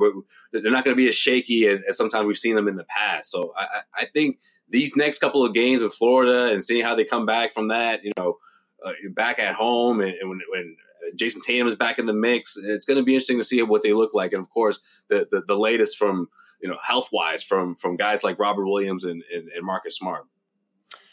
they're, 0.52 0.62
they're 0.62 0.72
not 0.72 0.84
going 0.84 0.96
to 0.96 1.02
be 1.02 1.08
as 1.08 1.16
shaky 1.16 1.66
as, 1.68 1.82
as 1.84 1.98
sometimes 2.00 2.26
we've 2.26 2.38
seen 2.38 2.56
them 2.56 2.68
in 2.68 2.76
the 2.76 2.86
past. 2.86 3.30
So 3.30 3.54
I, 3.56 3.68
I 3.96 4.06
think 4.06 4.40
these 4.68 4.96
next 4.96 5.20
couple 5.20 5.46
of 5.46 5.54
games 5.54 5.84
in 5.84 5.90
Florida 5.92 6.52
and 6.52 6.64
seeing 6.64 6.84
how 6.84 6.96
they 6.96 7.06
come 7.06 7.28
back 7.28 7.54
from 7.54 7.68
that, 7.68 8.04
you 8.04 8.12
know, 8.18 8.38
uh, 8.84 8.94
back 9.12 9.38
at 9.40 9.54
home 9.54 10.02
and, 10.02 10.14
and 10.14 10.30
when, 10.30 10.42
when 10.50 10.76
Jayson 11.16 11.42
Tatum 11.42 11.68
is 11.68 11.76
back 11.76 12.00
in 12.00 12.06
the 12.06 12.14
mix, 12.14 12.58
it's 12.58 12.86
going 12.86 12.98
to 12.98 13.04
be 13.04 13.14
interesting 13.14 13.38
to 13.38 13.44
see 13.44 13.62
what 13.62 13.84
they 13.84 13.94
look 13.94 14.14
like. 14.14 14.34
And 14.34 14.42
of 14.42 14.50
course, 14.50 14.80
the 15.10 15.28
the, 15.32 15.44
the 15.48 15.58
latest 15.58 15.98
from 15.98 16.30
you 16.62 16.70
know 16.70 16.78
health 16.84 17.10
wise 17.12 17.44
from 17.44 17.76
from 17.76 17.98
guys 17.98 18.24
like 18.24 18.40
Robert 18.40 18.66
Williams 18.66 19.04
and, 19.04 19.24
and, 19.34 19.50
and 19.50 19.66
Marcus 19.66 19.98
Smart. 19.98 20.26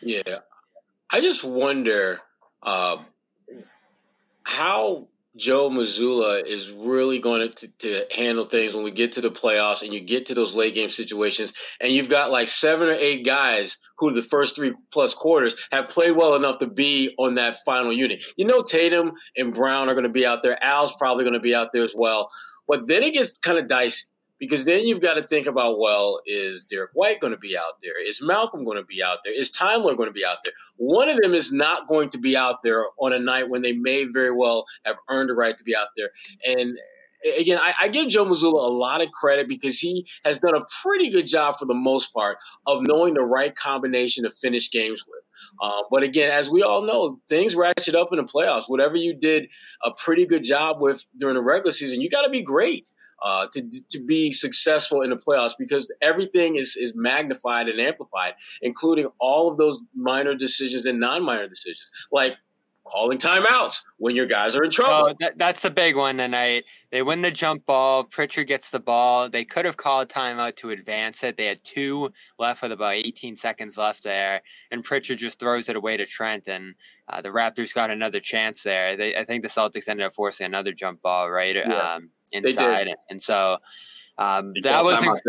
Yeah, 0.01 0.39
I 1.11 1.21
just 1.21 1.45
wonder 1.45 2.21
uh, 2.63 2.99
how 4.43 5.09
Joe 5.37 5.69
Mazzulla 5.69 6.45
is 6.47 6.71
really 6.71 7.19
going 7.19 7.53
to, 7.53 7.69
to, 7.79 8.07
handle 8.17 8.45
things 8.45 8.75
when 8.75 8.85
we 8.85 8.91
get 8.91 9.13
to 9.13 9.21
the 9.21 9.31
playoffs 9.31 9.83
and 9.83 9.93
you 9.93 10.01
get 10.01 10.27
to 10.27 10.35
those 10.35 10.55
late 10.55 10.75
game 10.75 10.89
situations, 10.89 11.53
and 11.81 11.93
you've 11.93 12.09
got 12.09 12.31
like 12.31 12.49
seven 12.49 12.89
or 12.89 12.95
eight 12.95 13.25
guys 13.25 13.77
who 13.99 14.13
the 14.13 14.23
first 14.23 14.57
three 14.57 14.75
plus 14.93 15.15
quarters 15.15 15.55
have 15.73 15.89
played 15.89 16.17
well 16.17 16.35
enough 16.35 16.59
to 16.59 16.67
be 16.67 17.15
on 17.19 17.35
that 17.35 17.57
final 17.65 17.93
unit. 17.93 18.25
You 18.37 18.47
know, 18.47 18.63
Tatum 18.63 19.13
and 19.37 19.53
Brown 19.53 19.89
are 19.89 19.95
going 19.95 20.05
to 20.05 20.11
be 20.11 20.27
out 20.27 20.43
there. 20.43 20.63
Al's 20.63 20.95
probably 20.97 21.25
going 21.25 21.35
to 21.35 21.41
be 21.41 21.55
out 21.55 21.73
there 21.73 21.85
as 21.85 21.95
well. 21.95 22.31
But 22.69 22.87
then 22.89 23.03
it 23.03 23.15
gets 23.15 23.39
kind 23.39 23.59
of 23.59 23.69
dicey 23.69 24.07
because 24.39 24.65
then 24.65 24.87
you've 24.87 25.01
got 25.01 25.15
to 25.15 25.23
think 25.23 25.47
about 25.47 25.79
well, 25.79 26.21
is 26.27 26.65
Derrick 26.65 26.91
White 26.95 27.21
going 27.21 27.33
to 27.33 27.39
be 27.39 27.57
out 27.57 27.81
there? 27.83 28.03
Is 28.03 28.21
Malcolm 28.23 28.65
going 28.65 28.79
to 28.79 28.85
be 28.85 29.03
out 29.03 29.19
there? 29.25 29.39
Is 29.39 29.51
Time 29.51 29.83
Lord 29.83 29.97
going 29.97 30.09
to 30.09 30.13
be 30.13 30.25
out 30.25 30.39
there? 30.45 30.53
One 30.77 31.09
of 31.09 31.19
them 31.21 31.35
is 31.35 31.53
not 31.53 31.89
going 31.89 32.11
to 32.11 32.19
be 32.19 32.37
out 32.37 32.63
there 32.63 32.85
on 32.99 33.13
a 33.13 33.19
night 33.19 33.49
when 33.49 33.63
they 33.63 33.73
may 33.73 34.05
very 34.05 34.33
well 34.33 34.67
have 34.85 34.97
earned 35.09 35.31
a 35.31 35.35
right 35.35 35.57
to 35.57 35.65
be 35.65 35.75
out 35.75 35.89
there. 35.97 36.11
And 36.47 36.77
again, 37.39 37.59
I, 37.61 37.75
I, 37.83 37.89
give 37.89 38.09
Joe 38.09 38.25
Mazzulla 38.25 38.55
a 38.55 38.73
lot 38.73 39.01
of 39.01 39.11
credit 39.11 39.49
because 39.49 39.79
he 39.79 40.07
has 40.25 40.39
done 40.39 40.55
a 40.55 40.65
pretty 40.83 41.11
good 41.11 41.27
job 41.27 41.59
for 41.59 41.65
the 41.65 41.75
most 41.75 42.13
part 42.13 42.39
of 42.67 42.83
knowing 42.83 43.15
the 43.15 43.23
right 43.23 43.55
combination 43.55 44.25
to 44.25 44.31
finish 44.31 44.71
games 44.71 45.05
with. 45.07 45.23
Uh, 45.61 45.83
but 45.91 46.03
again, 46.03 46.31
as 46.31 46.51
we 46.51 46.63
all 46.63 46.83
know, 46.83 47.21
things 47.29 47.55
ratchet 47.55 47.95
up 47.95 48.09
in 48.13 48.19
the 48.19 48.25
playoffs. 48.25 48.65
Whatever 48.69 48.97
you 48.97 49.15
did 49.15 49.49
a 49.85 49.91
pretty 49.93 50.27
good 50.27 50.45
job 50.45 50.81
with 50.81 51.07
during 51.19 51.35
the 51.35 51.43
regular 51.43 51.73
season, 51.73 52.01
you 52.01 52.11
got 52.11 52.23
to 52.23 52.31
be 52.31 52.43
great 52.43 52.89
uh, 53.23 53.47
to 53.53 53.69
to 53.91 54.05
be 54.05 54.31
successful 54.33 55.03
in 55.03 55.11
the 55.11 55.17
playoffs 55.17 55.55
because 55.59 55.93
everything 56.01 56.57
is 56.57 56.77
is 56.77 56.95
magnified 56.95 57.69
and 57.69 57.81
amplified, 57.81 58.35
including 58.63 59.09
all 59.21 59.51
of 59.51 59.59
those 59.59 59.81
minor 59.95 60.35
decisions 60.35 60.85
and 60.85 61.01
non-minor 61.01 61.49
decisions, 61.49 61.89
like 62.13 62.37
calling 62.87 63.19
timeouts 63.19 63.83
when 63.99 64.15
your 64.15 64.27
guys 64.27 64.57
are 64.57 64.63
in 64.63 64.71
trouble. 64.71 65.11
Oh, 65.11 65.15
that, 65.21 65.37
that's 65.39 65.61
the 65.61 65.71
big 65.71 65.97
one 65.97 66.19
tonight. 66.19 66.65
They 66.91 67.03
win 67.03 67.23
the 67.23 67.31
jump 67.31 67.67
ball. 67.67 68.05
Pritchard 68.05 68.47
gets 68.47 68.71
the 68.71 68.79
ball. 68.79 69.29
They 69.29 69.45
could 69.45 69.65
have 69.65 69.77
called 69.77 70.09
timeout 70.09 70.57
to 70.57 70.71
advance 70.71 71.25
it. 71.25 71.37
They 71.37 71.47
had 71.47 71.63
two 71.65 72.11
left 72.39 72.63
with 72.63 72.73
about 72.73 72.95
18 72.95 73.37
seconds 73.37 73.77
left 73.77 74.05
there, 74.05 74.43
and 74.71 74.85
Pritchard 74.85 75.19
just 75.19 75.39
throws 75.39 75.69
it 75.69 75.77
away 75.77 75.97
to 75.97 76.07
Trent, 76.07 76.49
and 76.49 76.75
uh, 77.09 77.21
the 77.21 77.31
Raptors 77.31 77.75
got 77.75 77.91
another 77.91 78.21
chance 78.21 78.63
there. 78.63 78.97
They, 78.97 79.17
I 79.17 79.25
think 79.25 79.43
the 79.43 79.49
Celtics 79.49 79.89
ended 79.89 80.07
up 80.07 80.15
forcing 80.15 80.47
another 80.47 80.73
jump 80.73 81.03
ball, 81.03 81.31
right? 81.31 81.57
Yeah. 81.57 81.95
Um, 81.95 82.11
inside. 82.33 82.95
And 83.11 83.21
so 83.21 83.59
um, 84.19 84.53
that 84.63 84.85
wasn't 84.85 85.21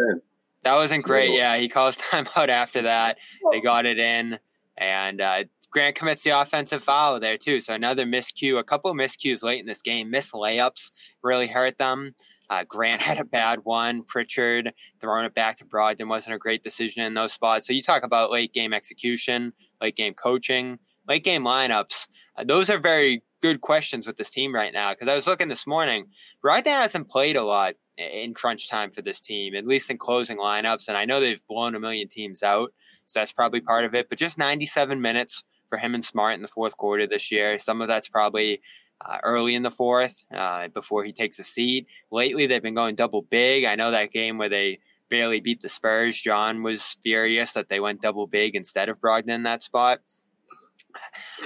that 0.64 0.76
wasn't 0.76 1.04
great. 1.04 1.32
Yeah, 1.32 1.58
he 1.58 1.70
calls 1.70 1.98
timeout 2.12 2.50
after 2.50 2.82
that. 2.82 3.18
They 3.52 3.62
got 3.62 3.86
it 3.86 4.00
in, 4.00 4.40
and 4.78 5.22
uh, 5.22 5.44
Grant 5.70 5.96
commits 5.96 6.24
the 6.24 6.32
offensive 6.32 6.84
foul 6.84 7.20
there 7.20 7.38
too. 7.38 7.60
So 7.60 7.74
another 7.74 8.06
miscue, 8.06 8.58
a 8.58 8.64
couple 8.64 8.92
of 8.92 8.98
miscues 8.98 9.44
late 9.44 9.60
in 9.60 9.66
this 9.66 9.82
game. 9.82 10.10
Missed 10.10 10.34
layups 10.34 10.92
really 11.24 11.48
hurt 11.48 11.78
them. 11.78 12.16
Uh, 12.50 12.64
Grant 12.68 13.02
had 13.10 13.20
a 13.20 13.26
bad 13.26 13.60
one. 13.64 14.04
Pritchard 14.04 14.74
throwing 15.02 15.26
it 15.26 15.34
back 15.34 15.58
to 15.58 15.66
Brogdon 15.66 16.08
wasn't 16.08 16.36
a 16.36 16.40
great 16.40 16.64
decision 16.64 17.04
in 17.04 17.14
those 17.14 17.34
spots. 17.34 17.68
So 17.68 17.74
you 17.74 17.82
talk 17.82 18.04
about 18.04 18.32
late 18.32 18.54
game 18.54 18.74
execution, 18.74 19.54
late 19.82 19.96
game 19.96 20.14
coaching, 20.14 20.80
late 21.08 21.24
game 21.24 21.44
lineups. 21.44 22.08
Uh, 22.38 22.44
those 22.44 22.70
are 22.70 22.80
very 22.80 23.22
good 23.42 23.62
questions 23.62 24.08
with 24.08 24.18
this 24.18 24.30
team 24.30 24.54
right 24.54 24.74
now 24.74 24.92
because 24.92 25.08
I 25.08 25.16
was 25.16 25.28
looking 25.28 25.48
this 25.48 25.68
morning. 25.68 26.08
Brogdon 26.44 26.82
hasn't 26.82 27.10
played 27.10 27.36
a 27.36 27.44
lot 27.44 27.76
in 27.98 28.34
crunch 28.34 28.70
time 28.70 28.92
for 28.92 29.02
this 29.02 29.20
team, 29.22 29.56
at 29.56 29.66
least 29.66 29.90
in 29.90 29.98
closing 29.98 30.38
lineups. 30.38 30.88
And 30.88 30.98
I 30.98 31.06
know 31.06 31.20
they've 31.20 31.46
blown 31.48 31.76
a 31.76 31.80
million 31.80 32.08
teams 32.08 32.44
out, 32.44 32.74
so 33.06 33.20
that's 33.20 33.34
probably 33.34 33.62
part 33.62 33.86
of 33.86 33.96
it. 33.96 34.10
But 34.10 34.18
just 34.18 34.38
97 34.38 35.02
minutes 35.02 35.44
for 35.70 35.78
him 35.78 35.96
and 35.96 36.06
Smart 36.06 36.36
in 36.36 36.42
the 36.42 36.48
fourth 36.48 36.78
quarter 36.78 37.08
this 37.08 37.32
year. 37.32 37.60
Some 37.60 37.82
of 37.82 37.88
that's 37.88 38.10
probably 38.10 38.62
uh, 39.06 39.18
early 39.24 39.56
in 39.56 39.64
the 39.64 39.72
fourth 39.72 40.24
uh, 40.34 40.68
before 40.70 41.04
he 41.04 41.12
takes 41.12 41.40
a 41.40 41.44
seat. 41.44 41.88
Lately, 42.12 42.48
they've 42.48 42.64
been 42.64 42.76
going 42.76 42.96
double 42.96 43.24
big. 43.24 43.66
I 43.66 43.76
know 43.76 43.92
that 43.92 44.12
game 44.12 44.38
where 44.38 44.50
they 44.50 44.80
barely 45.10 45.40
beat 45.40 45.62
the 45.62 45.70
Spurs. 45.70 46.20
John 46.20 46.64
was 46.64 46.98
furious 47.02 47.54
that 47.54 47.70
they 47.70 47.80
went 47.80 48.02
double 48.02 48.28
big 48.28 48.56
instead 48.56 48.90
of 48.90 49.00
Brogdon 49.00 49.30
in 49.30 49.44
that 49.44 49.64
spot. 49.64 50.00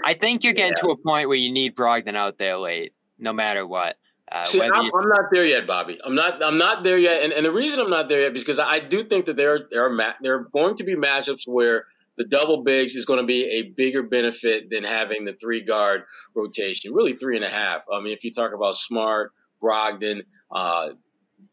I 0.04 0.14
think 0.14 0.44
you're 0.44 0.54
getting 0.54 0.74
yeah. 0.78 0.84
to 0.84 0.90
a 0.92 0.98
point 0.98 1.28
where 1.28 1.38
you 1.38 1.52
need 1.52 1.76
Brogdon 1.76 2.16
out 2.16 2.38
there 2.38 2.58
late, 2.58 2.94
no 3.18 3.34
matter 3.34 3.66
what. 3.66 3.98
Uh, 4.32 4.44
See, 4.44 4.62
I'm, 4.62 4.72
I'm, 4.72 5.10
not 5.10 5.26
there 5.32 5.46
yet, 5.46 5.68
Bobby. 5.68 6.00
I'm 6.06 6.16
not. 6.16 6.42
I'm 6.42 6.58
not 6.58 6.84
there 6.84 6.98
yet, 6.98 7.22
and, 7.22 7.34
and 7.34 7.46
the 7.46 7.52
reason 7.52 7.82
I'm 7.82 7.90
not 7.90 8.08
there 8.08 8.22
yet 8.22 8.36
is 8.36 8.44
because 8.44 8.60
I 8.60 8.80
do 8.80 9.04
think 9.04 9.26
that 9.26 9.36
there 9.36 9.68
there 9.72 9.86
are 9.86 9.90
ma- 9.90 10.14
there 10.22 10.36
are 10.36 10.48
going 10.54 10.76
to 10.76 10.86
be 10.86 10.96
matchups 10.96 11.42
where 11.46 11.86
the 12.18 12.24
double 12.24 12.64
bigs 12.64 12.96
is 12.96 13.04
going 13.04 13.20
to 13.20 13.26
be 13.26 13.44
a 13.44 13.64
bigger 13.64 14.04
benefit 14.04 14.70
than 14.70 14.86
having 14.86 15.26
the 15.26 15.34
three 15.34 15.62
guard 15.62 16.04
rotation. 16.34 16.94
Really, 16.94 17.12
three 17.12 17.36
and 17.36 17.44
a 17.44 17.50
half. 17.50 17.84
I 17.92 18.00
mean, 18.00 18.14
if 18.14 18.24
you 18.24 18.32
talk 18.32 18.54
about 18.54 18.76
Smart, 18.76 19.34
Brogdon, 19.62 20.24
uh, 20.50 20.92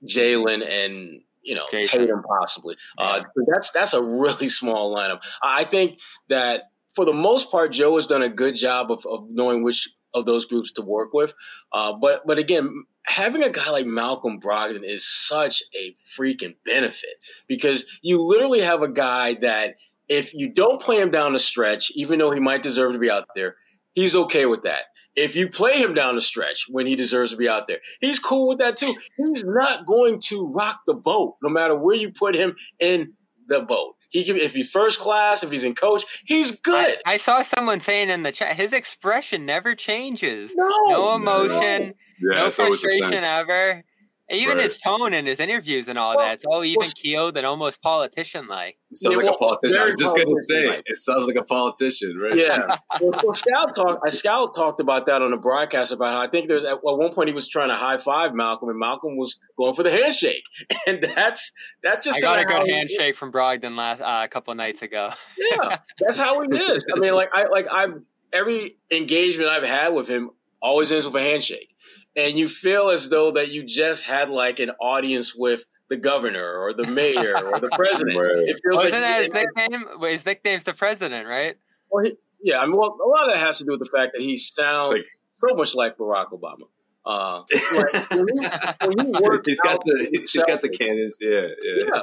Jaylen, 0.06 0.64
and 0.64 1.20
you 1.42 1.56
know 1.56 1.66
Jayson. 1.72 2.00
Tatum, 2.00 2.22
possibly. 2.22 2.76
Uh, 2.96 3.24
that's 3.50 3.72
that's 3.72 3.92
a 3.92 4.02
really 4.02 4.48
small 4.60 4.94
lineup. 4.94 5.20
I 5.42 5.64
think 5.64 5.98
that 6.28 6.64
for 6.98 7.04
the 7.04 7.12
most 7.12 7.52
part, 7.52 7.70
Joe 7.70 7.94
has 7.94 8.08
done 8.08 8.22
a 8.22 8.28
good 8.28 8.56
job 8.56 8.90
of, 8.90 9.06
of 9.06 9.28
knowing 9.30 9.62
which 9.62 9.88
of 10.12 10.26
those 10.26 10.46
groups 10.46 10.72
to 10.72 10.82
work 10.82 11.12
with. 11.12 11.32
Uh, 11.72 11.92
but 11.92 12.26
but 12.26 12.38
again, 12.38 12.86
having 13.06 13.44
a 13.44 13.48
guy 13.48 13.70
like 13.70 13.86
Malcolm 13.86 14.40
Brogdon 14.40 14.82
is 14.82 15.06
such 15.06 15.62
a 15.80 15.94
freaking 16.18 16.56
benefit 16.66 17.14
because 17.46 17.84
you 18.02 18.20
literally 18.20 18.62
have 18.62 18.82
a 18.82 18.88
guy 18.88 19.34
that 19.34 19.76
if 20.08 20.34
you 20.34 20.52
don't 20.52 20.82
play 20.82 21.00
him 21.00 21.12
down 21.12 21.34
the 21.34 21.38
stretch, 21.38 21.92
even 21.94 22.18
though 22.18 22.32
he 22.32 22.40
might 22.40 22.64
deserve 22.64 22.94
to 22.94 22.98
be 22.98 23.12
out 23.12 23.28
there, 23.36 23.54
he's 23.94 24.16
okay 24.16 24.44
with 24.44 24.62
that. 24.62 24.86
If 25.14 25.36
you 25.36 25.48
play 25.48 25.80
him 25.80 25.94
down 25.94 26.16
the 26.16 26.20
stretch 26.20 26.66
when 26.68 26.86
he 26.86 26.96
deserves 26.96 27.30
to 27.30 27.36
be 27.36 27.48
out 27.48 27.68
there, 27.68 27.78
he's 28.00 28.18
cool 28.18 28.48
with 28.48 28.58
that 28.58 28.76
too. 28.76 28.92
He's 29.16 29.44
not 29.44 29.86
going 29.86 30.18
to 30.30 30.50
rock 30.52 30.80
the 30.84 30.94
boat 30.94 31.36
no 31.44 31.48
matter 31.48 31.76
where 31.76 31.94
you 31.94 32.10
put 32.10 32.34
him 32.34 32.56
in 32.80 33.12
the 33.46 33.60
boat. 33.60 33.94
He 34.10 34.24
can, 34.24 34.36
if 34.36 34.54
he's 34.54 34.70
first 34.70 34.98
class, 34.98 35.42
if 35.42 35.50
he's 35.50 35.64
in 35.64 35.74
coach, 35.74 36.04
he's 36.24 36.60
good. 36.60 36.96
I, 37.04 37.14
I 37.14 37.16
saw 37.18 37.42
someone 37.42 37.80
saying 37.80 38.08
in 38.08 38.22
the 38.22 38.32
chat, 38.32 38.56
his 38.56 38.72
expression 38.72 39.44
never 39.44 39.74
changes. 39.74 40.54
No, 40.56 40.68
no 40.88 41.14
emotion, 41.14 41.58
Yeah, 41.60 41.90
no 42.22 42.44
that's 42.44 42.58
always 42.58 42.80
the 42.82 42.88
thing. 42.88 42.98
frustration 43.00 43.24
ever. 43.24 43.84
Even 44.30 44.56
Right. 44.58 44.64
his 44.64 44.78
tone 44.78 45.14
in 45.14 45.24
his 45.24 45.40
interviews 45.40 45.88
and 45.88 45.98
all 45.98 46.14
Well, 46.16 46.26
that, 46.26 46.34
it's 46.34 46.44
all 46.44 46.56
well, 46.58 46.64
even 46.64 46.82
keeled 46.94 47.36
and 47.38 47.46
almost 47.46 47.80
politician 47.80 48.46
like. 48.46 48.76
It 48.90 48.96
sounds 48.98 49.12
Yeah, 49.12 49.16
like 49.18 49.24
well, 49.26 49.34
a 49.34 49.38
politician. 49.38 49.78
I'm 49.80 49.96
just 49.98 50.14
gonna 50.14 50.28
say 50.28 50.34
politician-like. 50.54 50.78
it. 50.80 50.84
It 50.86 50.96
sounds 50.96 51.22
like 51.24 51.36
a 51.36 51.42
politician, 51.44 52.18
right? 52.18 52.36
Yeah. 52.36 52.76
well, 53.00 53.20
well, 53.24 53.34
Scout 53.34 53.74
talked. 53.74 54.06
uh, 54.06 54.10
Scout 54.10 54.54
talked 54.54 54.80
about 54.80 55.06
that 55.06 55.22
on 55.22 55.30
the 55.30 55.38
broadcast 55.38 55.92
about 55.92 56.12
how 56.14 56.20
I 56.20 56.26
think 56.26 56.48
there's 56.48 56.64
at 56.64 56.82
one 56.82 57.10
point 57.12 57.28
he 57.28 57.34
was 57.34 57.48
trying 57.48 57.68
to 57.70 57.74
high 57.74 57.96
five 57.96 58.34
Malcolm, 58.34 58.68
and 58.68 58.78
Malcolm 58.78 59.16
was 59.16 59.38
going 59.56 59.72
for 59.74 59.82
the 59.82 59.90
handshake, 59.90 60.42
and 60.86 61.02
that's 61.02 61.50
that's 61.82 62.04
just 62.04 62.18
I 62.18 62.20
got 62.20 62.40
a 62.40 62.44
good 62.44 62.68
handshake 62.68 63.16
from 63.16 63.32
Brogdon 63.32 63.76
last 63.78 64.00
uh, 64.02 64.24
a 64.24 64.28
couple 64.28 64.50
of 64.52 64.58
nights 64.58 64.82
ago. 64.82 65.10
Yeah, 65.38 65.78
that's 66.00 66.18
how 66.18 66.40
he 66.42 66.48
is. 66.54 66.84
I 66.94 66.98
mean, 67.00 67.14
like 67.14 67.30
I 67.32 67.44
like 67.46 67.66
I've 67.72 67.94
every 68.32 68.76
engagement 68.90 69.48
I've 69.48 69.64
had 69.64 69.94
with 69.94 70.06
him 70.08 70.30
always 70.60 70.92
ends 70.92 71.06
with 71.06 71.14
a 71.16 71.22
handshake, 71.22 71.70
and 72.18 72.36
you 72.38 72.48
feel 72.48 72.90
as 72.90 73.08
though 73.08 73.30
that 73.30 73.48
you 73.50 73.62
just 73.62 74.04
had 74.04 74.28
like 74.28 74.58
an 74.58 74.72
audience 74.80 75.34
with 75.34 75.64
the 75.88 75.96
governor 75.96 76.52
or 76.58 76.72
the 76.74 76.86
mayor 76.86 77.34
or 77.36 77.58
the 77.60 77.70
president. 77.74 78.18
Right. 78.18 78.36
It 78.36 78.60
feels 78.62 78.82
Wasn't 78.82 78.92
like 78.92 79.00
that 79.00 79.22
his 79.22 79.32
nickname? 79.32 79.84
Well, 79.98 80.10
His 80.10 80.26
nickname's 80.26 80.64
the 80.64 80.74
president, 80.74 81.26
right? 81.26 81.56
well, 81.90 82.04
he- 82.04 82.16
yeah, 82.42 82.60
I 82.60 82.66
mean, 82.66 82.76
well, 82.76 82.96
a 83.02 83.08
lot 83.08 83.26
of 83.26 83.32
that 83.32 83.38
has 83.38 83.58
to 83.58 83.64
do 83.64 83.70
with 83.72 83.80
the 83.80 83.90
fact 83.96 84.12
that 84.14 84.22
he 84.22 84.36
sounds 84.36 84.96
It's 84.98 85.16
so 85.48 85.56
much 85.56 85.74
like 85.74 85.96
Barack 85.96 86.30
Obama. 86.30 86.68
Uh, 87.04 87.42
like, 87.74 88.10
when 88.10 88.26
he, 88.28 88.86
when 88.86 89.06
he 89.06 89.12
worked 89.22 89.46
he's 89.48 89.58
got 89.60 89.82
the 89.84 90.08
with 90.12 90.30
he's 90.30 90.44
got 90.44 90.60
the 90.60 90.68
cannons. 90.68 91.16
Yeah, 91.20 91.48
yeah. 91.62 91.84
Yeah, 91.86 92.02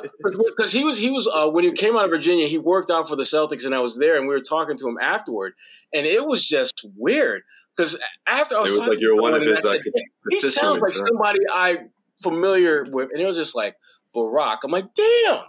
because 0.49 0.71
he 0.71 0.83
was 0.83 0.97
he 0.97 1.11
was 1.11 1.27
uh, 1.31 1.47
when 1.49 1.63
he 1.63 1.71
came 1.73 1.95
out 1.95 2.05
of 2.05 2.09
Virginia, 2.09 2.47
he 2.47 2.57
worked 2.57 2.89
out 2.89 3.07
for 3.07 3.15
the 3.15 3.23
Celtics, 3.23 3.65
and 3.65 3.75
I 3.75 3.79
was 3.79 3.97
there, 3.99 4.17
and 4.17 4.27
we 4.27 4.33
were 4.33 4.41
talking 4.41 4.75
to 4.77 4.87
him 4.87 4.97
afterward, 4.99 5.53
and 5.93 6.07
it 6.07 6.25
was 6.25 6.45
just 6.47 6.83
weird 6.97 7.43
because 7.75 7.97
after 8.27 8.55
I 8.55 8.59
It 8.59 8.61
was, 8.63 8.77
was 8.79 8.87
like 8.87 8.99
you're 8.99 9.21
one 9.21 9.33
of 9.33 9.41
his 9.41 9.61
said, 9.61 9.81
he 10.29 10.39
sounds 10.39 10.79
like 10.79 10.93
somebody 10.93 11.39
I 11.51 11.79
familiar 12.21 12.85
with, 12.89 13.09
and 13.11 13.21
it 13.21 13.25
was 13.25 13.37
just 13.37 13.55
like 13.55 13.75
Barack. 14.15 14.59
I'm 14.63 14.71
like, 14.71 14.93
damn, 14.93 15.41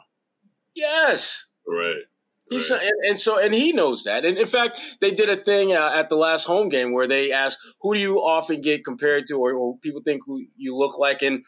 yes. 0.74 1.46
Right. 1.66 2.02
He's 2.48 2.70
and, 2.70 2.80
and 3.08 3.18
so 3.18 3.40
and 3.40 3.52
he 3.52 3.72
knows 3.72 4.04
that. 4.04 4.24
And 4.24 4.38
in 4.38 4.46
fact, 4.46 4.78
they 5.00 5.10
did 5.10 5.28
a 5.28 5.36
thing 5.36 5.72
uh, 5.72 5.92
at 5.94 6.08
the 6.08 6.14
last 6.14 6.44
home 6.44 6.68
game 6.68 6.92
where 6.92 7.08
they 7.08 7.32
asked, 7.32 7.58
"Who 7.80 7.94
do 7.94 8.00
you 8.00 8.18
often 8.18 8.60
get 8.60 8.84
compared 8.84 9.26
to, 9.26 9.34
or, 9.34 9.52
or 9.52 9.78
people 9.78 10.00
think 10.04 10.22
who 10.24 10.46
you 10.56 10.76
look 10.76 10.96
like?" 10.96 11.22
And 11.22 11.44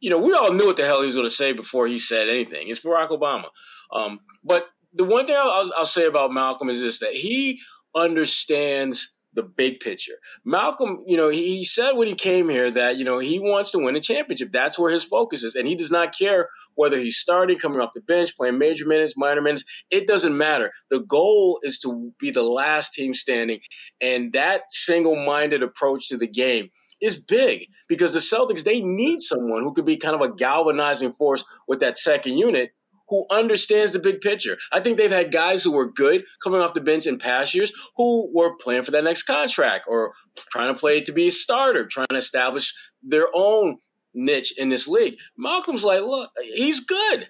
you 0.00 0.10
know, 0.10 0.18
we 0.18 0.34
all 0.34 0.52
knew 0.52 0.66
what 0.66 0.76
the 0.76 0.84
hell 0.84 1.00
he 1.00 1.06
was 1.06 1.16
going 1.16 1.26
to 1.26 1.34
say 1.34 1.54
before 1.54 1.86
he 1.86 1.98
said 1.98 2.28
anything. 2.28 2.68
It's 2.68 2.80
Barack 2.80 3.08
Obama. 3.08 3.46
Um, 3.90 4.20
but 4.44 4.68
the 4.92 5.04
one 5.04 5.24
thing 5.26 5.36
I'll, 5.38 5.72
I'll 5.78 5.86
say 5.86 6.04
about 6.04 6.30
Malcolm 6.30 6.68
is 6.68 6.80
this: 6.80 6.98
that 6.98 7.14
he 7.14 7.60
understands 7.94 9.13
the 9.34 9.42
big 9.42 9.80
picture. 9.80 10.14
Malcolm, 10.44 11.02
you 11.06 11.16
know, 11.16 11.28
he, 11.28 11.64
said 11.64 11.92
when 11.92 12.08
he 12.08 12.14
came 12.14 12.48
here 12.48 12.70
that 12.70 12.96
you 12.96 13.04
know 13.04 13.18
he 13.18 13.38
wants 13.38 13.70
to 13.72 13.78
win 13.78 13.96
a 13.96 14.00
championship. 14.00 14.52
That's 14.52 14.78
where 14.78 14.92
his 14.92 15.04
focus 15.04 15.44
is, 15.44 15.54
and 15.54 15.66
he 15.66 15.74
does 15.74 15.90
not 15.90 16.16
care 16.16 16.48
whether 16.74 16.98
he's 16.98 17.18
starting, 17.18 17.58
coming 17.58 17.80
off 17.80 17.94
the 17.94 18.00
bench, 18.00 18.36
playing 18.36 18.58
major 18.58 18.86
minutes, 18.86 19.14
minor 19.16 19.40
minutes. 19.40 19.64
It 19.90 20.06
doesn't 20.06 20.36
matter. 20.36 20.72
The 20.90 21.00
goal 21.00 21.58
is 21.62 21.78
to 21.80 22.12
be 22.18 22.30
the 22.30 22.42
last 22.42 22.92
team 22.92 23.14
standing, 23.14 23.60
and 24.00 24.32
that 24.32 24.62
single-minded 24.70 25.62
approach 25.62 26.08
to 26.08 26.16
the 26.16 26.28
game 26.28 26.70
is 27.00 27.18
big 27.18 27.68
because 27.88 28.12
the 28.12 28.18
Celtics 28.18 28.64
they 28.64 28.80
need 28.80 29.20
someone 29.20 29.62
who 29.62 29.72
could 29.72 29.86
be 29.86 29.96
kind 29.96 30.14
of 30.14 30.20
a 30.20 30.32
galvanizing 30.32 31.12
force 31.12 31.44
with 31.66 31.80
that 31.80 31.98
second 31.98 32.38
unit 32.38 32.70
who 33.08 33.26
understands 33.30 33.92
the 33.92 33.98
big 33.98 34.20
picture. 34.20 34.56
I 34.72 34.80
think 34.80 34.98
they've 34.98 35.10
had 35.10 35.32
guys 35.32 35.62
who 35.62 35.72
were 35.72 35.90
good 35.90 36.24
coming 36.42 36.60
off 36.60 36.74
the 36.74 36.80
bench 36.80 37.06
in 37.06 37.18
past 37.18 37.54
years 37.54 37.72
who 37.96 38.30
were 38.34 38.56
playing 38.56 38.84
for 38.84 38.90
that 38.92 39.04
next 39.04 39.24
contract 39.24 39.86
or 39.88 40.14
trying 40.50 40.72
to 40.72 40.78
play 40.78 41.00
to 41.02 41.12
be 41.12 41.28
a 41.28 41.32
starter, 41.32 41.86
trying 41.86 42.08
to 42.10 42.16
establish 42.16 42.74
their 43.02 43.28
own 43.34 43.78
niche 44.14 44.56
in 44.58 44.68
this 44.68 44.88
league. 44.88 45.16
Malcolm's 45.36 45.84
like, 45.84 46.02
look, 46.02 46.30
he's 46.42 46.80
good. 46.80 47.28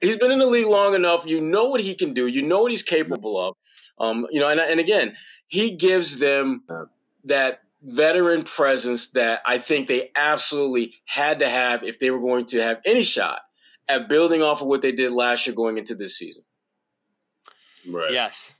He's 0.00 0.16
been 0.16 0.32
in 0.32 0.38
the 0.38 0.46
league 0.46 0.66
long 0.66 0.94
enough. 0.94 1.26
You 1.26 1.40
know 1.40 1.68
what 1.68 1.80
he 1.80 1.94
can 1.94 2.12
do. 2.12 2.26
You 2.26 2.42
know 2.42 2.62
what 2.62 2.70
he's 2.70 2.82
capable 2.82 3.38
of. 3.38 3.56
Um, 3.98 4.26
you 4.30 4.40
know, 4.40 4.48
and, 4.48 4.60
and 4.60 4.80
again, 4.80 5.16
he 5.46 5.76
gives 5.76 6.18
them 6.18 6.64
that 7.24 7.60
veteran 7.82 8.42
presence 8.42 9.08
that 9.12 9.40
I 9.46 9.58
think 9.58 9.88
they 9.88 10.10
absolutely 10.16 10.94
had 11.04 11.38
to 11.38 11.48
have 11.48 11.82
if 11.84 11.98
they 11.98 12.10
were 12.10 12.20
going 12.20 12.46
to 12.46 12.62
have 12.62 12.80
any 12.84 13.02
shot 13.02 13.42
at 13.88 14.08
building 14.08 14.42
off 14.42 14.60
of 14.60 14.66
what 14.66 14.82
they 14.82 14.92
did 14.92 15.12
last 15.12 15.46
year 15.46 15.54
going 15.54 15.78
into 15.78 15.94
this 15.94 16.16
season. 16.16 16.44
Right. 17.88 18.12
Yes. 18.12 18.52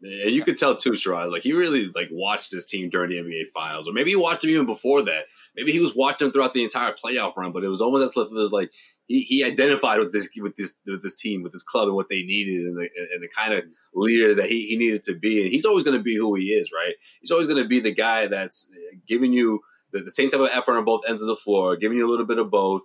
And 0.00 0.30
you 0.30 0.44
could 0.44 0.58
tell 0.58 0.76
too, 0.76 0.92
Sherrod, 0.92 1.32
like 1.32 1.42
he 1.42 1.52
really 1.52 1.90
like 1.94 2.08
watched 2.12 2.52
this 2.52 2.64
team 2.64 2.88
during 2.88 3.10
the 3.10 3.18
NBA 3.18 3.50
Finals, 3.52 3.88
or 3.88 3.92
maybe 3.92 4.10
he 4.10 4.16
watched 4.16 4.42
them 4.42 4.50
even 4.50 4.66
before 4.66 5.02
that. 5.02 5.24
Maybe 5.56 5.72
he 5.72 5.80
was 5.80 5.94
watching 5.96 6.26
them 6.26 6.32
throughout 6.32 6.54
the 6.54 6.62
entire 6.62 6.92
playoff 6.92 7.36
run, 7.36 7.52
but 7.52 7.64
it 7.64 7.68
was 7.68 7.80
almost 7.80 8.16
as 8.16 8.22
if 8.22 8.30
it 8.30 8.34
was 8.34 8.52
like 8.52 8.70
he, 9.08 9.22
he 9.22 9.42
identified 9.42 9.98
with 9.98 10.12
this 10.12 10.28
with 10.40 10.56
this 10.56 10.78
with 10.86 11.02
this 11.02 11.16
team, 11.16 11.42
with 11.42 11.52
this 11.52 11.64
club, 11.64 11.88
and 11.88 11.96
what 11.96 12.08
they 12.08 12.22
needed, 12.22 12.66
and 12.66 12.78
the 12.78 12.88
and 13.12 13.22
the 13.22 13.28
kind 13.28 13.54
of 13.54 13.64
leader 13.92 14.34
that 14.34 14.46
he, 14.46 14.66
he 14.66 14.76
needed 14.76 15.02
to 15.04 15.16
be. 15.16 15.42
And 15.42 15.50
he's 15.50 15.64
always 15.64 15.82
going 15.82 15.96
to 15.96 16.02
be 16.02 16.16
who 16.16 16.34
he 16.36 16.50
is, 16.50 16.70
right? 16.72 16.94
He's 17.20 17.32
always 17.32 17.48
going 17.48 17.62
to 17.62 17.68
be 17.68 17.80
the 17.80 17.94
guy 17.94 18.28
that's 18.28 18.68
giving 19.08 19.32
you 19.32 19.60
the, 19.92 20.00
the 20.00 20.10
same 20.10 20.30
type 20.30 20.40
of 20.40 20.48
effort 20.52 20.76
on 20.76 20.84
both 20.84 21.02
ends 21.08 21.22
of 21.22 21.28
the 21.28 21.36
floor, 21.36 21.76
giving 21.76 21.98
you 21.98 22.06
a 22.06 22.10
little 22.10 22.26
bit 22.26 22.38
of 22.38 22.50
both, 22.50 22.82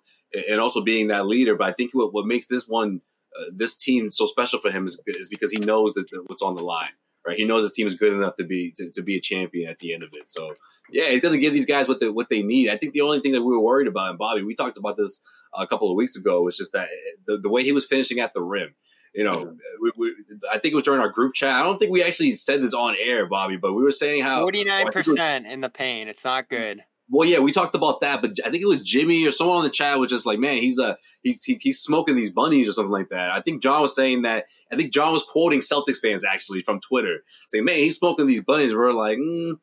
and 0.50 0.60
also 0.60 0.82
being 0.82 1.08
that 1.08 1.26
leader. 1.26 1.56
But 1.56 1.70
I 1.70 1.72
think 1.72 1.92
what, 1.94 2.14
what 2.14 2.26
makes 2.26 2.48
this 2.48 2.68
one, 2.68 3.02
uh, 3.40 3.52
this 3.56 3.76
team 3.76 4.12
so 4.12 4.26
special 4.26 4.60
for 4.60 4.72
him 4.72 4.86
is, 4.86 5.02
is 5.06 5.28
because 5.28 5.52
he 5.52 5.60
knows 5.60 5.94
that, 5.94 6.10
that 6.12 6.24
what's 6.28 6.44
on 6.44 6.56
the 6.56 6.64
line 6.64 6.92
right? 7.26 7.38
He 7.38 7.46
knows 7.46 7.64
his 7.64 7.72
team 7.72 7.88
is 7.88 7.96
good 7.96 8.14
enough 8.14 8.36
to 8.36 8.44
be 8.44 8.74
to, 8.78 8.92
to 8.92 9.02
be 9.02 9.18
a 9.18 9.22
champion 9.22 9.70
at 9.70 9.80
the 9.80 9.94
end 9.94 10.04
of 10.04 10.10
it. 10.14 10.30
So 10.30 10.54
yeah, 10.92 11.10
he's 11.10 11.22
going 11.22 11.34
to 11.34 11.40
give 11.40 11.54
these 11.54 11.66
guys 11.66 11.88
what 11.88 12.00
they 12.00 12.10
what 12.10 12.30
they 12.30 12.44
need. 12.44 12.70
I 12.70 12.78
think 12.78 12.94
the 12.94 13.02
only 13.02 13.20
thing 13.20 13.32
that 13.34 13.42
we 13.42 13.52
were 13.52 13.62
worried 13.62 13.88
about, 13.88 14.10
and 14.10 14.20
Bobby, 14.20 14.44
we 14.44 14.56
talked 14.56 14.78
about 14.78 14.98
this 14.98 15.20
a 15.58 15.68
couple 15.68 15.90
of 15.90 15.96
weeks 15.96 16.16
ago, 16.16 16.42
was 16.42 16.58
just 16.58 16.74
that 16.74 16.90
the, 17.28 17.38
the 17.38 17.50
way 17.50 17.64
he 17.64 17.72
was 17.72 17.86
finishing 17.86 18.20
at 18.20 18.34
the 18.34 18.42
rim. 18.42 18.76
You 19.14 19.24
know, 19.24 19.56
we, 19.80 19.92
we, 19.96 20.16
I 20.52 20.58
think 20.58 20.72
it 20.72 20.76
was 20.76 20.86
during 20.86 21.00
our 21.00 21.10
group 21.10 21.36
chat. 21.36 21.52
I 21.52 21.62
don't 21.62 21.78
think 21.78 21.92
we 21.92 22.04
actually 22.04 22.32
said 22.32 22.64
this 22.64 22.74
on 22.74 22.96
air, 23.00 23.28
Bobby, 23.28 23.58
but 23.58 23.74
we 23.74 23.84
were 23.84 23.92
saying 23.92 24.24
how 24.24 24.42
Forty 24.42 24.64
nine 24.64 24.88
percent 24.92 25.46
in 25.46 25.62
the 25.62 25.70
paint. 25.70 26.10
It's 26.10 26.26
not 26.26 26.50
good. 26.50 26.84
Well, 27.10 27.28
yeah, 27.28 27.40
we 27.40 27.52
talked 27.52 27.76
about 27.76 28.02
that, 28.02 28.22
but 28.22 28.38
I 28.46 28.50
think 28.50 28.64
it 28.64 28.68
was 28.68 28.82
Jimmy 28.82 29.26
or 29.28 29.32
someone 29.32 29.58
on 29.58 29.64
the 29.64 29.70
chat 29.70 30.00
was 30.00 30.10
just 30.10 30.26
like, 30.26 30.40
"Man, 30.40 30.58
he's 30.58 30.80
uh 30.80 30.96
he's 31.22 31.44
he, 31.44 31.56
he's 31.56 31.80
smoking 31.80 32.16
these 32.16 32.32
bunnies 32.32 32.68
or 32.68 32.72
something 32.74 32.92
like 32.92 33.10
that." 33.10 33.32
I 33.32 33.42
think 33.42 33.62
John 33.62 33.82
was 33.82 33.96
saying 33.96 34.22
that. 34.24 34.46
I 34.72 34.76
think 34.76 34.94
John 34.94 35.14
was 35.14 35.24
quoting 35.24 35.60
Celtics 35.60 36.00
fans 36.02 36.24
actually 36.24 36.62
from 36.62 36.80
Twitter, 36.80 37.24
saying, 37.50 37.66
"Man, 37.66 37.76
he's 37.76 37.98
smoking 37.98 38.28
these 38.28 38.44
bunnies." 38.44 38.74
We're 38.74 38.94
like, 38.94 39.18
mm, 39.18 39.56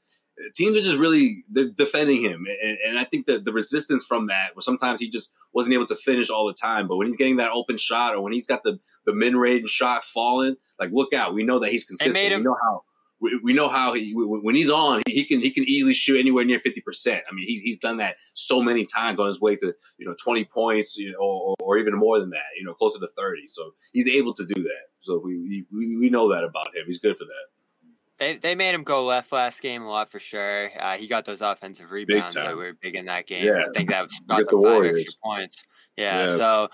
teams 0.55 0.77
are 0.77 0.83
just 0.83 0.99
really 0.99 1.45
they're 1.51 1.71
defending 1.71 2.21
him, 2.21 2.47
and, 2.63 2.79
and 2.87 2.99
I 2.99 3.05
think 3.05 3.27
that 3.27 3.45
the 3.45 3.53
resistance 3.53 4.05
from 4.05 4.27
that 4.27 4.55
was 4.55 4.65
sometimes 4.65 5.01
he 5.01 5.09
just 5.09 5.31
wasn't 5.53 5.75
able 5.75 5.87
to 5.87 5.97
finish 5.97 6.31
all 6.31 6.47
the 6.47 6.55
time. 6.55 6.89
But 6.89 6.97
when 6.97 7.07
he's 7.07 7.17
getting 7.17 7.39
that 7.39 7.51
open 7.53 7.79
shot 7.79 8.15
or 8.15 8.23
when 8.23 8.33
he's 8.33 8.47
got 8.47 8.65
the 8.65 8.79
the 9.07 9.15
mid 9.15 9.35
range 9.35 9.71
shot 9.71 10.05
falling, 10.05 10.57
like 10.79 10.91
look 10.93 11.15
out, 11.15 11.35
we 11.35 11.43
know 11.43 11.59
that 11.59 11.71
he's 11.71 11.85
consistent. 11.85 12.15
made 12.15 12.33
him- 12.33 12.41
we 12.41 12.45
know 12.45 12.57
how 12.63 12.83
we, 13.21 13.39
we 13.43 13.53
know 13.53 13.69
how 13.69 13.93
he 13.93 14.13
when 14.15 14.55
he's 14.55 14.71
on, 14.71 15.03
he, 15.07 15.25
can 15.25 15.41
he 15.41 15.51
can 15.51 15.65
easily 15.65 15.95
shoot 15.95 16.19
anywhere 16.19 16.45
near 16.45 16.61
fifty 16.61 16.81
percent. 16.81 17.23
I 17.31 17.35
mean, 17.35 17.47
he's 17.47 17.61
he's 17.63 17.79
done 17.79 17.99
that 17.99 18.17
so 18.35 18.63
many 18.63 18.87
times 18.87 19.21
on 19.21 19.27
his 19.29 19.41
way 19.41 19.57
to 19.57 19.75
you 19.99 20.07
know 20.07 20.15
twenty 20.23 20.45
points, 20.45 20.97
you 20.97 21.13
know, 21.13 21.19
or, 21.19 21.55
or 21.61 21.79
even 21.79 21.95
more 21.95 22.19
than 22.19 22.31
that, 22.31 22.43
you 22.59 22.65
know, 22.65 22.75
closer 22.75 22.99
to 22.99 23.09
thirty. 23.17 23.47
So 23.49 23.73
he's 23.93 24.09
able 24.09 24.35
to 24.35 24.47
do 24.47 24.63
that. 24.63 24.87
So 25.03 25.21
we 25.23 25.65
we, 25.73 25.97
we 25.97 26.11
know 26.11 26.33
that 26.33 26.45
about 26.45 26.75
him. 26.75 26.85
He's 26.87 26.99
good 26.99 27.17
for 27.17 27.25
that. 27.25 27.47
They 28.19 28.37
they 28.37 28.55
made 28.55 28.75
him 28.75 28.85
go 28.85 29.05
left 29.07 29.33
last 29.33 29.63
game 29.63 29.83
a 29.83 29.89
lot 29.89 30.11
for 30.11 30.21
sure. 30.21 30.71
Uh, 30.79 30.97
he 30.97 31.07
got 31.07 31.25
those 31.25 31.41
offensive 31.43 31.91
rebounds 31.91 32.35
that 32.35 32.55
were 32.57 32.75
big 32.75 32.95
in 32.95 33.07
that 33.07 33.27
game. 33.27 33.47
Yeah. 33.47 33.65
I 33.67 33.69
think 33.75 33.91
that 33.91 34.03
was 34.03 34.21
got 34.29 34.47
the 34.49 34.59
Warriors. 34.59 35.01
extra 35.01 35.21
points. 35.25 35.65
Yeah, 35.97 36.29
Yeah. 36.29 36.37
so 36.37 36.69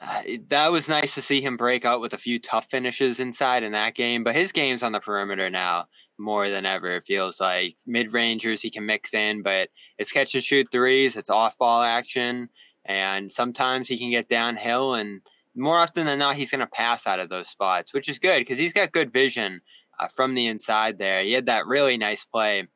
that 0.48 0.70
was 0.70 0.88
nice 0.88 1.14
to 1.14 1.22
see 1.22 1.40
him 1.40 1.56
break 1.56 1.84
out 1.84 2.00
with 2.00 2.14
a 2.14 2.18
few 2.18 2.38
tough 2.38 2.66
finishes 2.70 3.20
inside 3.20 3.62
in 3.62 3.72
that 3.72 3.94
game. 3.94 4.24
But 4.24 4.34
his 4.34 4.52
game's 4.52 4.82
on 4.82 4.92
the 4.92 5.00
perimeter 5.00 5.50
now 5.50 5.86
more 6.18 6.48
than 6.48 6.66
ever. 6.66 6.96
It 6.96 7.06
feels 7.06 7.40
like 7.40 7.76
mid 7.86 8.12
rangers 8.12 8.62
he 8.62 8.70
can 8.70 8.86
mix 8.86 9.14
in, 9.14 9.42
but 9.42 9.68
it's 9.98 10.12
catch 10.12 10.34
and 10.34 10.44
shoot 10.44 10.68
threes. 10.70 11.16
It's 11.16 11.30
off 11.30 11.58
ball 11.58 11.82
action, 11.82 12.48
and 12.84 13.30
sometimes 13.30 13.88
he 13.88 13.98
can 13.98 14.10
get 14.10 14.28
downhill 14.28 14.94
and. 14.94 15.20
More 15.56 15.78
often 15.78 16.06
than 16.06 16.20
not, 16.20 16.36
he's 16.36 16.52
going 16.52 16.60
to 16.60 16.68
pass 16.68 17.08
out 17.08 17.18
of 17.18 17.28
those 17.28 17.48
spots, 17.48 17.92
which 17.92 18.08
is 18.08 18.20
good 18.20 18.38
because 18.38 18.56
he's 18.56 18.72
got 18.72 18.92
good 18.92 19.12
vision 19.12 19.60
uh, 19.98 20.06
from 20.06 20.34
the 20.34 20.46
inside 20.46 20.96
there. 20.96 21.22
He 21.22 21.32
had 21.32 21.46
that 21.46 21.66
really 21.66 21.98
nice 21.98 22.24
play 22.24 22.68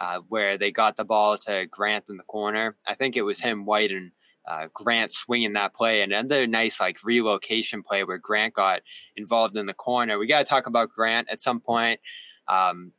uh, 0.00 0.20
where 0.28 0.56
they 0.56 0.70
got 0.72 0.96
the 0.96 1.04
ball 1.04 1.36
to 1.38 1.66
Grant 1.70 2.08
in 2.08 2.16
the 2.16 2.22
corner. 2.24 2.76
I 2.86 2.94
think 2.94 3.16
it 3.16 3.22
was 3.22 3.40
him, 3.40 3.66
White, 3.66 3.92
and 3.92 4.12
uh, 4.48 4.68
Grant 4.74 5.12
swinging 5.12 5.52
that 5.54 5.74
play, 5.74 6.02
and 6.02 6.12
another 6.12 6.46
nice 6.46 6.80
like 6.80 6.98
relocation 7.04 7.82
play 7.82 8.04
where 8.04 8.18
Grant 8.18 8.54
got 8.54 8.82
involved 9.16 9.56
in 9.56 9.66
the 9.66 9.74
corner. 9.74 10.18
We 10.18 10.26
got 10.26 10.38
to 10.38 10.44
talk 10.44 10.66
about 10.66 10.90
Grant 10.90 11.28
at 11.30 11.40
some 11.40 11.60
point. 11.60 12.00
Um, 12.48 12.92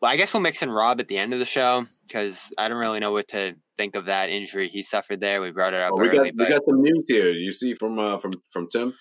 well, 0.00 0.10
I 0.10 0.16
guess 0.16 0.32
we'll 0.32 0.42
mix 0.42 0.62
in 0.62 0.70
Rob 0.70 1.00
at 1.00 1.08
the 1.08 1.18
end 1.18 1.32
of 1.32 1.38
the 1.38 1.44
show 1.44 1.86
because 2.06 2.52
I 2.58 2.68
don't 2.68 2.78
really 2.78 3.00
know 3.00 3.12
what 3.12 3.28
to 3.28 3.54
think 3.76 3.96
of 3.96 4.06
that 4.06 4.30
injury 4.30 4.68
he 4.68 4.82
suffered 4.82 5.20
there. 5.20 5.40
We 5.40 5.50
brought 5.50 5.74
it 5.74 5.80
up 5.80 5.92
Well, 5.92 6.02
we 6.02 6.08
early, 6.08 6.30
got 6.30 6.36
but 6.36 6.48
we 6.48 6.52
got 6.54 6.64
some 6.66 6.82
news 6.82 7.06
here. 7.08 7.30
You 7.30 7.52
see 7.52 7.74
from 7.74 7.98
uh, 7.98 8.18
from 8.18 8.32
from 8.50 8.68
Tim. 8.70 8.94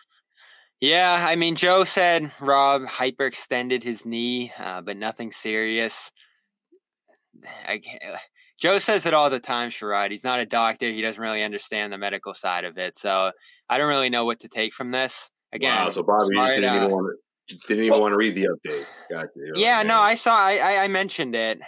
yeah, 0.81 1.25
I 1.27 1.35
mean, 1.35 1.55
Joe 1.55 1.83
said 1.83 2.31
Rob 2.39 2.83
hyperextended 2.83 3.83
his 3.83 4.05
knee, 4.05 4.51
uh, 4.57 4.81
but 4.81 4.97
nothing 4.97 5.31
serious. 5.31 6.11
I 7.67 7.77
can't, 7.77 8.01
Joe 8.59 8.79
says 8.79 9.05
it 9.05 9.13
all 9.13 9.29
the 9.29 9.39
time, 9.39 9.69
Sherrod. 9.69 10.11
He's 10.11 10.23
not 10.23 10.39
a 10.39 10.45
doctor. 10.45 10.91
He 10.91 11.01
doesn't 11.01 11.21
really 11.21 11.43
understand 11.43 11.93
the 11.93 11.97
medical 11.97 12.33
side 12.33 12.65
of 12.65 12.77
it. 12.77 12.97
So 12.97 13.31
I 13.69 13.77
don't 13.77 13.87
really 13.87 14.09
know 14.09 14.25
what 14.25 14.39
to 14.41 14.49
take 14.49 14.73
from 14.73 14.91
this. 14.91 15.29
Again, 15.53 15.75
wow, 15.75 15.89
so 15.89 16.03
Bobby 16.03 16.33
smart, 16.33 16.49
just 16.49 16.61
didn't 16.61 16.69
uh, 16.73 16.75
even 16.77 16.91
want 16.91 17.07
to 17.47 17.55
didn't 17.67 17.85
even 17.85 17.91
well- 17.91 18.01
want 18.01 18.11
to 18.13 18.17
read 18.17 18.35
the 18.35 18.47
update. 18.49 18.85
Gotcha. 19.09 19.29
Yeah, 19.55 19.81
no. 19.83 19.97
I 19.99 20.15
saw. 20.15 20.37
I, 20.37 20.57
I 20.57 20.83
I 20.83 20.87
mentioned 20.87 21.35
it. 21.35 21.59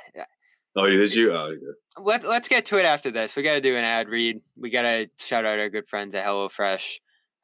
Oh, 0.75 0.85
did 0.87 1.15
you? 1.15 1.31
Oh, 1.33 1.45
okay. 1.47 1.57
Let 1.99 2.23
Let's 2.23 2.47
get 2.47 2.65
to 2.65 2.77
it 2.77 2.85
after 2.85 3.09
this. 3.09 3.35
We 3.35 3.43
got 3.43 3.55
to 3.55 3.61
do 3.61 3.75
an 3.75 3.83
ad 3.83 4.07
read. 4.07 4.41
We 4.55 4.69
got 4.69 4.83
to 4.83 5.09
shout 5.17 5.45
out 5.45 5.59
our 5.59 5.69
good 5.69 5.87
friends 5.89 6.13
at 6.15 6.25
HelloFresh, 6.25 6.99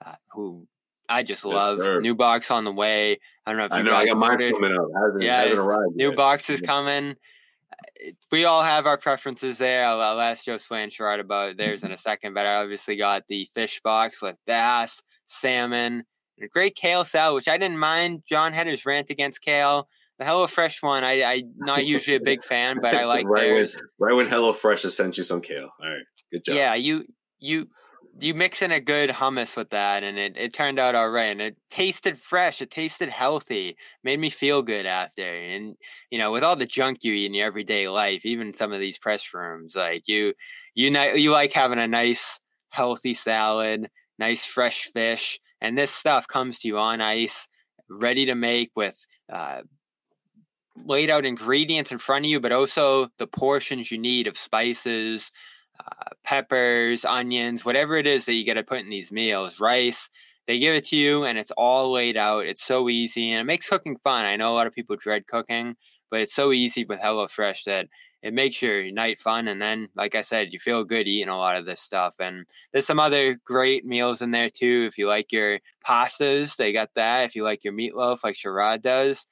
uh, 0.05 0.13
who 0.31 0.67
I 1.09 1.23
just 1.23 1.43
love. 1.43 1.79
sir. 1.79 1.99
New 1.99 2.15
box 2.15 2.51
on 2.51 2.63
the 2.63 2.71
way. 2.71 3.17
I 3.45 3.51
don't 3.51 3.57
know 3.57 3.65
if 3.65 3.71
you 3.71 3.77
I 3.77 3.81
know. 3.81 3.95
I 3.95 4.05
got 4.05 4.17
mine 4.17 4.37
coming 4.37 4.73
up. 4.73 4.87
Hasn't 5.03 5.23
Yeah, 5.23 5.41
hasn't 5.41 5.59
arrived. 5.59 5.95
New 5.95 6.09
yet. 6.09 6.17
box 6.17 6.49
is 6.49 6.61
coming. 6.61 7.15
We 8.31 8.45
all 8.45 8.63
have 8.63 8.85
our 8.85 8.97
preferences 8.97 9.57
there. 9.57 9.85
I'll, 9.85 10.01
I'll 10.01 10.21
ask 10.21 10.45
Joe 10.45 10.57
Swan 10.57 10.89
Sherrod 10.89 11.19
about 11.19 11.57
theirs 11.57 11.83
in 11.83 11.87
mm-hmm. 11.87 11.95
a 11.95 11.97
second, 11.97 12.33
but 12.33 12.45
I 12.45 12.55
obviously 12.55 12.95
got 12.95 13.23
the 13.27 13.47
fish 13.53 13.81
box 13.83 14.21
with 14.21 14.37
bass, 14.45 15.01
salmon, 15.25 16.03
and 16.37 16.45
a 16.45 16.47
great 16.47 16.75
kale 16.75 17.03
salad, 17.03 17.35
which 17.35 17.47
I 17.47 17.57
didn't 17.57 17.79
mind. 17.79 18.23
John 18.27 18.53
had 18.53 18.67
his 18.67 18.85
rant 18.85 19.09
against 19.09 19.41
kale. 19.41 19.87
The 20.19 20.25
HelloFresh 20.25 20.81
one, 20.81 21.03
I, 21.03 21.23
I'm 21.23 21.53
not 21.57 21.85
usually 21.85 22.15
a 22.15 22.21
big 22.21 22.43
fan, 22.43 22.79
but 22.81 22.95
I 22.95 23.05
like 23.05 23.27
right 23.27 23.41
theirs. 23.41 23.77
When, 23.97 24.09
right 24.09 24.15
when 24.15 24.27
HelloFresh 24.27 24.83
has 24.83 24.95
sent 24.95 25.17
you 25.17 25.23
some 25.23 25.41
kale. 25.41 25.69
All 25.81 25.89
right, 25.89 26.03
good 26.31 26.43
job. 26.43 26.55
Yeah, 26.55 26.73
you 26.73 27.05
you 27.39 27.67
you 28.19 28.33
mix 28.33 28.61
in 28.61 28.71
a 28.71 28.79
good 28.79 29.09
hummus 29.09 29.55
with 29.55 29.69
that, 29.69 30.03
and 30.03 30.17
it, 30.17 30.35
it 30.37 30.53
turned 30.53 30.79
out 30.79 30.95
all 30.95 31.09
right. 31.09 31.31
And 31.31 31.41
it 31.41 31.57
tasted 31.69 32.17
fresh. 32.17 32.61
It 32.61 32.71
tasted 32.71 33.09
healthy. 33.09 33.77
Made 34.03 34.19
me 34.19 34.29
feel 34.29 34.61
good 34.61 34.85
after. 34.85 35.23
And 35.23 35.75
you 36.09 36.17
know, 36.17 36.31
with 36.31 36.43
all 36.43 36.55
the 36.55 36.65
junk 36.65 37.03
you 37.03 37.13
eat 37.13 37.27
in 37.27 37.33
your 37.33 37.45
everyday 37.45 37.87
life, 37.87 38.25
even 38.25 38.53
some 38.53 38.73
of 38.73 38.79
these 38.79 38.97
press 38.97 39.33
rooms, 39.33 39.75
like 39.75 40.07
you 40.07 40.33
you 40.73 40.89
you 41.15 41.31
like 41.31 41.53
having 41.53 41.79
a 41.79 41.87
nice 41.87 42.39
healthy 42.69 43.13
salad, 43.13 43.89
nice 44.19 44.45
fresh 44.45 44.85
fish, 44.93 45.39
and 45.61 45.77
this 45.77 45.91
stuff 45.91 46.27
comes 46.27 46.59
to 46.59 46.67
you 46.67 46.77
on 46.77 47.01
ice, 47.01 47.47
ready 47.89 48.25
to 48.25 48.35
make 48.35 48.71
with. 48.75 49.05
Uh, 49.31 49.61
laid 50.85 51.09
out 51.09 51.25
ingredients 51.25 51.91
in 51.91 51.97
front 51.97 52.23
of 52.23 52.29
you, 52.29 52.39
but 52.39 52.51
also 52.51 53.07
the 53.17 53.25
portions 53.25 53.91
you 53.91 53.97
need 53.97 54.27
of 54.27 54.37
spices, 54.37 55.31
uh, 55.79 56.09
peppers, 56.23 57.05
onions, 57.05 57.65
whatever 57.65 57.97
it 57.97 58.07
is 58.07 58.25
that 58.25 58.33
you 58.33 58.45
got 58.45 58.53
to 58.53 58.63
put 58.63 58.79
in 58.79 58.89
these 58.89 59.11
meals, 59.11 59.59
rice. 59.59 60.09
They 60.47 60.59
give 60.59 60.75
it 60.75 60.85
to 60.85 60.95
you 60.95 61.25
and 61.25 61.37
it's 61.37 61.51
all 61.51 61.91
laid 61.91 62.15
out. 62.15 62.45
It's 62.45 62.63
so 62.63 62.89
easy 62.89 63.31
and 63.31 63.41
it 63.41 63.43
makes 63.43 63.69
cooking 63.69 63.97
fun. 63.97 64.25
I 64.25 64.37
know 64.37 64.53
a 64.53 64.55
lot 64.55 64.67
of 64.67 64.73
people 64.73 64.95
dread 64.95 65.27
cooking, 65.27 65.75
but 66.09 66.21
it's 66.21 66.33
so 66.33 66.51
easy 66.53 66.85
with 66.85 66.99
HelloFresh 66.99 67.65
that 67.65 67.87
it 68.23 68.33
makes 68.33 68.61
your 68.61 68.91
night 68.91 69.19
fun. 69.19 69.47
And 69.47 69.61
then, 69.61 69.89
like 69.95 70.15
I 70.15 70.21
said, 70.21 70.51
you 70.51 70.59
feel 70.59 70.83
good 70.83 71.07
eating 71.07 71.29
a 71.29 71.37
lot 71.37 71.57
of 71.57 71.65
this 71.65 71.81
stuff. 71.81 72.15
And 72.19 72.45
there's 72.71 72.87
some 72.87 72.99
other 72.99 73.35
great 73.43 73.85
meals 73.85 74.21
in 74.21 74.31
there 74.31 74.49
too. 74.49 74.85
If 74.87 74.97
you 74.97 75.07
like 75.07 75.31
your 75.31 75.59
pastas, 75.85 76.55
they 76.55 76.73
got 76.73 76.89
that. 76.95 77.25
If 77.25 77.35
you 77.35 77.43
like 77.43 77.63
your 77.63 77.73
meatloaf, 77.73 78.23
like 78.23 78.35
Sherrod 78.35 78.81
does, 78.81 79.27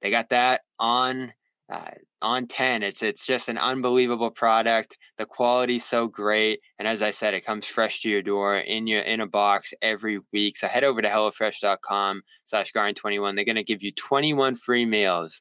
they 0.00 0.10
got 0.10 0.30
that 0.30 0.62
on 0.78 1.32
uh, 1.70 1.90
on 2.20 2.46
10 2.46 2.82
it's 2.82 3.02
it's 3.02 3.24
just 3.24 3.48
an 3.48 3.58
unbelievable 3.58 4.30
product 4.30 4.96
the 5.18 5.26
quality's 5.26 5.84
so 5.84 6.06
great 6.06 6.60
and 6.78 6.88
as 6.88 7.02
i 7.02 7.10
said 7.10 7.34
it 7.34 7.44
comes 7.44 7.66
fresh 7.66 8.00
to 8.02 8.08
your 8.10 8.22
door 8.22 8.56
in 8.56 8.86
your 8.86 9.00
in 9.02 9.20
a 9.20 9.26
box 9.26 9.72
every 9.82 10.18
week 10.32 10.56
so 10.56 10.66
head 10.66 10.84
over 10.84 11.00
to 11.02 11.08
hellofresh.com 11.08 12.22
slash 12.44 12.72
garden21 12.72 13.34
they're 13.36 13.44
going 13.44 13.54
to 13.56 13.64
give 13.64 13.82
you 13.82 13.92
21 13.92 14.54
free 14.56 14.84
meals 14.84 15.40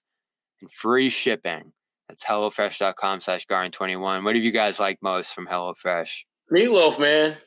and 0.61 0.71
free 0.71 1.09
shipping 1.09 1.71
that's 2.07 2.23
hellofresh.com 2.23 3.19
slash 3.21 3.45
garden21 3.47 4.23
what 4.23 4.33
do 4.33 4.39
you 4.39 4.51
guys 4.51 4.79
like 4.79 4.97
most 5.01 5.33
from 5.33 5.47
hellofresh 5.47 6.23
Meatloaf, 6.53 6.99
man. 6.99 7.37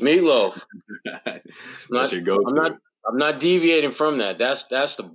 Meatloaf. 0.00 0.62
That's 1.04 1.42
Not- 1.90 2.12
your 2.12 2.22
go-to. 2.22 2.44
I'm 2.48 2.54
not. 2.54 2.78
I'm 3.06 3.16
not 3.18 3.38
deviating 3.40 3.90
from 3.90 4.18
that. 4.18 4.38
That's 4.38 4.64
that's 4.64 4.96
the 4.96 5.14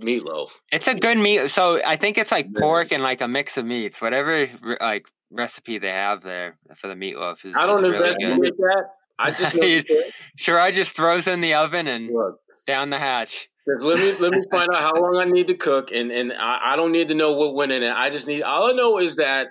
meatloaf. 0.00 0.50
it's 0.72 0.88
a 0.88 0.94
good 0.94 1.16
meat 1.18 1.48
so 1.48 1.80
i 1.86 1.96
think 1.96 2.18
it's 2.18 2.30
like 2.30 2.52
pork 2.54 2.92
and 2.92 3.02
like 3.02 3.20
a 3.20 3.28
mix 3.28 3.56
of 3.56 3.64
meats 3.64 4.00
whatever 4.00 4.48
like 4.80 5.06
recipe 5.30 5.78
they 5.78 5.90
have 5.90 6.22
there 6.22 6.56
for 6.76 6.88
the 6.88 6.94
meatloaf 6.94 7.44
is, 7.44 7.54
I 7.56 7.66
don't 7.66 7.82
really 7.82 7.98
good. 8.20 8.54
that. 8.58 8.84
I 9.18 9.30
just 9.32 9.56
Sure, 10.36 10.58
I 10.60 10.70
just 10.70 10.94
throws 10.94 11.26
in 11.26 11.40
the 11.40 11.54
oven 11.54 11.86
and 11.88 12.10
look. 12.12 12.38
down 12.66 12.90
the 12.90 12.98
hatch. 12.98 13.48
Just 13.68 13.84
let 13.84 13.98
me 13.98 14.12
let 14.20 14.32
me 14.32 14.42
find 14.52 14.68
out 14.72 14.80
how 14.80 14.92
long 14.94 15.16
I 15.16 15.24
need 15.24 15.46
to 15.48 15.54
cook, 15.54 15.90
and 15.90 16.12
and 16.12 16.32
I, 16.34 16.72
I 16.72 16.76
don't 16.76 16.92
need 16.92 17.08
to 17.08 17.14
know 17.14 17.32
what 17.32 17.54
went 17.54 17.72
in 17.72 17.82
it. 17.82 17.90
I 17.92 18.10
just 18.10 18.28
need 18.28 18.42
all 18.42 18.68
I 18.68 18.72
know 18.72 18.98
is 18.98 19.16
that 19.16 19.48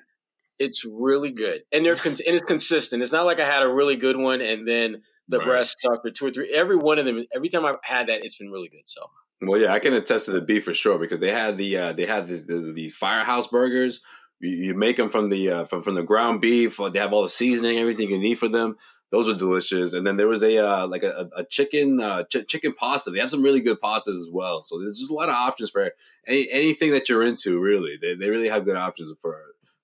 it's 0.60 0.86
really 0.86 1.32
good, 1.32 1.64
and 1.74 1.84
they're 1.86 1.96
con- 1.96 2.12
and 2.26 2.36
it's 2.36 2.44
consistent. 2.44 3.02
It's 3.04 3.12
not 3.12 3.26
like 3.26 3.40
I 3.40 3.46
had 3.46 3.64
a 3.64 3.68
really 3.68 3.96
good 3.96 4.16
one 4.18 4.40
and 4.42 4.68
then 4.68 5.02
the 5.28 5.40
Right. 5.40 5.48
breast 5.48 5.80
sucked 5.82 6.06
or 6.06 6.12
two 6.12 6.28
or 6.28 6.32
three. 6.32 6.54
Every 6.54 6.78
one 6.78 7.00
of 7.00 7.06
them, 7.06 7.26
every 7.36 7.50
time 7.50 7.66
I've 7.66 7.78
had 7.84 8.08
that, 8.08 8.24
it's 8.24 8.38
been 8.38 8.52
really 8.52 8.70
good. 8.70 8.84
So 8.86 9.02
Well, 9.42 9.60
yeah, 9.60 9.74
I 9.74 9.80
can 9.80 9.94
attest 9.94 10.26
to 10.26 10.32
the 10.32 10.42
beef 10.42 10.64
for 10.66 10.74
sure 10.74 10.98
because 10.98 11.20
they 11.20 11.32
had 11.32 11.58
the 11.58 11.78
uh, 11.78 11.94
they 11.94 12.06
had 12.06 12.28
this, 12.28 12.46
the, 12.46 12.72
these 12.74 12.96
firehouse 12.96 13.48
burgers. 13.48 14.02
You, 14.40 14.50
you 14.50 14.74
make 14.76 14.98
them 14.98 15.10
from 15.10 15.30
the 15.30 15.50
uh, 15.50 15.66
from 15.66 15.82
from 15.82 15.96
the 15.96 16.04
ground 16.04 16.42
beef. 16.42 16.80
They 16.92 17.00
have 17.00 17.14
all 17.14 17.24
the 17.24 17.30
seasoning, 17.30 17.78
everything 17.78 18.10
you 18.10 18.18
need 18.18 18.40
for 18.40 18.48
them. 18.48 18.78
Those 19.12 19.30
are 19.30 19.36
delicious. 19.36 19.94
And 19.94 20.06
then 20.06 20.18
there 20.18 20.28
was 20.28 20.42
a 20.42 20.58
uh, 20.58 20.88
like 20.88 21.04
a, 21.04 21.30
a 21.36 21.46
chicken 21.46 22.00
uh, 22.00 22.24
ch- 22.24 22.48
chicken 22.48 22.74
pasta. 22.74 23.12
They 23.12 23.20
have 23.20 23.30
some 23.30 23.44
really 23.44 23.62
good 23.62 23.82
pastas 23.82 24.10
as 24.10 24.30
well. 24.32 24.64
So 24.64 24.80
there's 24.80 24.98
just 24.98 25.12
a 25.12 25.16
lot 25.16 25.30
of 25.30 25.36
options 25.36 25.70
for 25.70 25.92
any, 26.28 26.50
anything 26.50 26.92
that 26.92 27.10
you're 27.10 27.24
into. 27.24 27.60
Really, 27.60 27.98
they 28.02 28.16
they 28.16 28.30
really 28.30 28.50
have 28.50 28.66
good 28.66 28.78
options 28.78 29.14
for 29.22 29.38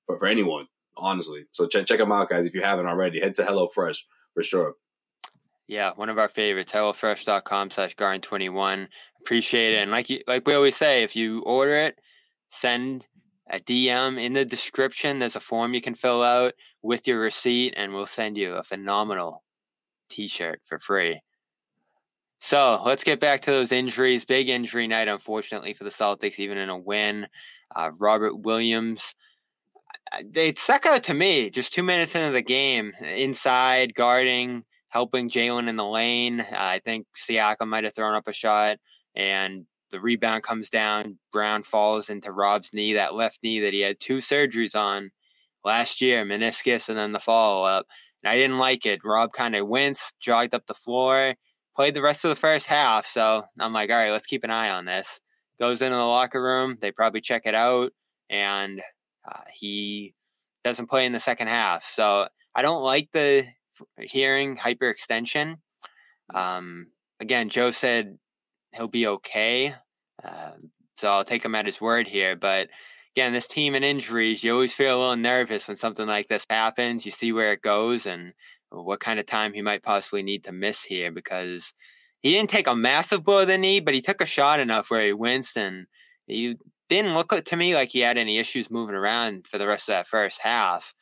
for, 0.06 0.18
for 0.18 0.28
anyone. 0.28 0.68
Honestly, 0.98 1.46
so 1.52 1.68
check 1.68 1.86
check 1.86 2.00
them 2.00 2.12
out, 2.12 2.30
guys. 2.30 2.46
If 2.46 2.56
you 2.56 2.62
haven't 2.62 2.88
already, 2.88 3.20
head 3.20 3.36
to 3.36 3.44
HelloFresh 3.44 4.00
for 4.34 4.44
sure. 4.44 4.76
Yeah, 5.72 5.92
one 5.96 6.10
of 6.10 6.18
our 6.18 6.28
favorites, 6.28 6.74
hellofresh.com 6.74 7.72
slash 7.72 7.96
garden21. 7.96 8.90
Appreciate 9.22 9.74
it. 9.74 9.78
And 9.78 9.92
like 9.92 10.10
you, 10.10 10.22
like 10.28 10.48
we 10.48 10.54
always 10.54 10.76
say, 10.76 11.04
if 11.04 11.16
you 11.16 11.42
order 11.42 11.76
it, 11.76 12.00
send 12.50 13.08
a 13.50 13.60
DM 13.60 14.22
in 14.22 14.34
the 14.34 14.46
description. 14.46 15.20
There's 15.20 15.36
a 15.36 15.42
form 15.42 15.74
you 15.74 15.82
can 15.82 15.96
fill 15.96 16.24
out 16.24 16.54
with 16.82 17.08
your 17.08 17.20
receipt, 17.20 17.74
and 17.78 17.94
we'll 17.94 18.06
send 18.06 18.38
you 18.38 18.56
a 18.56 18.64
phenomenal 18.64 19.44
t-shirt 20.10 20.62
for 20.66 20.80
free. 20.80 21.22
So 22.40 22.82
let's 22.86 23.04
get 23.04 23.20
back 23.20 23.42
to 23.42 23.52
those 23.52 23.72
injuries. 23.72 24.26
Big 24.26 24.50
injury 24.50 24.88
night, 24.88 25.08
unfortunately, 25.08 25.74
for 25.74 25.84
the 25.84 25.92
Celtics, 25.92 26.40
even 26.40 26.58
in 26.58 26.70
a 26.70 26.78
win. 26.78 27.28
Uh, 27.76 27.92
Robert 28.00 28.36
Williams 28.40 29.14
it 30.36 30.58
stuck 30.58 30.86
out 30.86 31.04
to 31.04 31.14
me 31.14 31.50
just 31.50 31.74
two 31.74 31.84
minutes 31.84 32.16
into 32.16 32.32
the 32.32 32.42
game, 32.42 32.94
inside 33.02 33.94
guarding, 33.96 34.64
helping 34.90 35.30
Jaylen 35.30 35.70
in 35.70 35.76
the 35.76 35.86
lane. 35.86 36.42
Uh, 36.42 36.46
I 36.52 36.82
think 36.84 37.08
Siakam 37.16 37.68
might 37.68 37.84
have 37.84 37.96
thrown 37.96 38.16
up 38.16 38.28
a 38.28 38.34
shot, 38.34 38.78
and 39.16 39.66
the 39.92 40.00
rebound 40.00 40.44
comes 40.44 40.70
down. 40.70 41.18
Brown 41.32 41.64
falls 41.64 42.10
into 42.10 42.32
Rob's 42.32 42.74
knee, 42.74 42.94
that 42.94 43.14
left 43.14 43.40
knee 43.44 43.60
that 43.60 43.74
he 43.74 43.82
had 43.82 44.00
two 44.00 44.18
surgeries 44.18 44.76
on 44.76 45.12
last 45.64 46.02
year, 46.02 46.26
meniscus, 46.26 46.90
and 46.90 46.98
then 46.98 47.12
the 47.12 47.20
follow 47.20 47.64
up. 47.66 47.86
And 48.24 48.32
I 48.32 48.38
didn't 48.38 48.60
like 48.60 48.86
it. 48.86 49.02
Rob 49.04 49.34
kind 49.34 49.56
of 49.56 49.68
winced, 49.68 50.16
jogged 50.20 50.54
up 50.54 50.66
the 50.68 50.74
floor, 50.74 51.36
played 51.76 51.94
the 51.94 52.02
rest 52.02 52.24
of 52.24 52.30
the 52.30 52.36
first 52.36 52.68
half. 52.68 53.06
So 53.06 53.44
I'm 53.60 53.74
like, 53.74 53.90
all 53.90 53.98
right, 53.98 54.12
let's 54.12 54.26
keep 54.26 54.44
an 54.44 54.52
eye 54.52 54.70
on 54.70 54.86
this. 54.86 55.20
Goes 55.60 55.82
into 55.82 55.96
the 55.96 56.04
locker 56.04 56.42
room. 56.42 56.78
They 56.82 56.92
probably 56.92 57.22
check 57.22 57.44
it 57.46 57.54
out, 57.54 57.92
and 58.30 58.82
uh, 59.30 59.42
he 59.54 60.14
doesn't 60.64 60.90
play 60.90 61.06
in 61.06 61.12
the 61.12 61.20
second 61.20 61.48
half. 61.48 61.84
So 61.84 62.28
I 62.56 62.62
don't 62.62 62.84
like 62.84 63.10
the 63.14 63.46
hearing 64.00 64.58
hyperextension. 64.58 65.56
Um, 66.34 66.88
again, 67.20 67.50
Joe 67.50 67.70
said 67.72 68.18
he'll 68.74 68.88
be 68.88 69.08
okay. 69.08 69.76
Uh, 70.24 70.52
so 70.98 71.12
I'll 71.12 71.24
take 71.24 71.44
him 71.44 71.56
at 71.56 71.66
his 71.66 71.82
word 71.82 72.08
here. 72.08 72.36
But 72.36 72.70
again, 73.16 73.34
this 73.34 73.48
team 73.48 73.76
and 73.76 73.84
injuries, 73.84 74.44
you 74.44 74.54
always 74.54 74.74
feel 74.74 74.98
a 74.98 75.00
little 75.00 75.16
nervous 75.16 75.68
when 75.68 75.78
something 75.78 76.08
like 76.08 76.28
this 76.28 76.46
happens. 76.50 77.06
You 77.06 77.12
see 77.12 77.32
where 77.32 77.54
it 77.54 77.62
goes 77.62 78.06
and 78.06 78.34
what 78.70 79.00
kind 79.00 79.20
of 79.20 79.26
time 79.26 79.54
he 79.54 79.62
might 79.62 79.84
possibly 79.84 80.24
need 80.24 80.44
to 80.46 80.52
miss 80.52 80.84
here 80.84 81.12
because 81.12 81.74
he 82.22 82.32
didn't 82.32 82.50
take 82.50 82.68
a 82.68 82.76
massive 82.76 83.24
blow 83.24 83.42
to 83.42 83.46
the 83.46 83.58
knee, 83.58 83.80
but 83.80 83.94
he 83.94 84.02
took 84.02 84.22
a 84.22 84.26
shot 84.26 84.60
enough 84.60 84.90
where 84.90 85.06
he 85.06 85.14
winced 85.14 85.58
and 85.58 85.88
he 86.28 86.56
didn't 86.88 87.16
look 87.16 87.30
to 87.30 87.56
me 87.56 87.74
like 87.74 87.90
he 87.90 88.00
had 88.00 88.18
any 88.18 88.38
issues 88.38 88.70
moving 88.70 88.96
around 88.96 89.48
for 89.48 89.58
the 89.58 89.68
rest 89.68 89.90
of 89.90 89.94
that 89.94 90.08
first 90.08 90.40
half. 90.40 90.94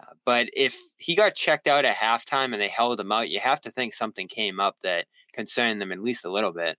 Uh, 0.00 0.12
but 0.24 0.48
if 0.52 0.78
he 0.96 1.16
got 1.16 1.34
checked 1.34 1.66
out 1.66 1.84
at 1.84 1.96
halftime 1.96 2.52
and 2.52 2.60
they 2.60 2.68
held 2.68 3.00
him 3.00 3.10
out, 3.10 3.28
you 3.28 3.40
have 3.40 3.60
to 3.60 3.70
think 3.70 3.92
something 3.92 4.28
came 4.28 4.60
up 4.60 4.76
that 4.82 5.06
concerned 5.32 5.80
them 5.80 5.90
at 5.90 6.02
least 6.02 6.24
a 6.24 6.30
little 6.30 6.52
bit. 6.52 6.78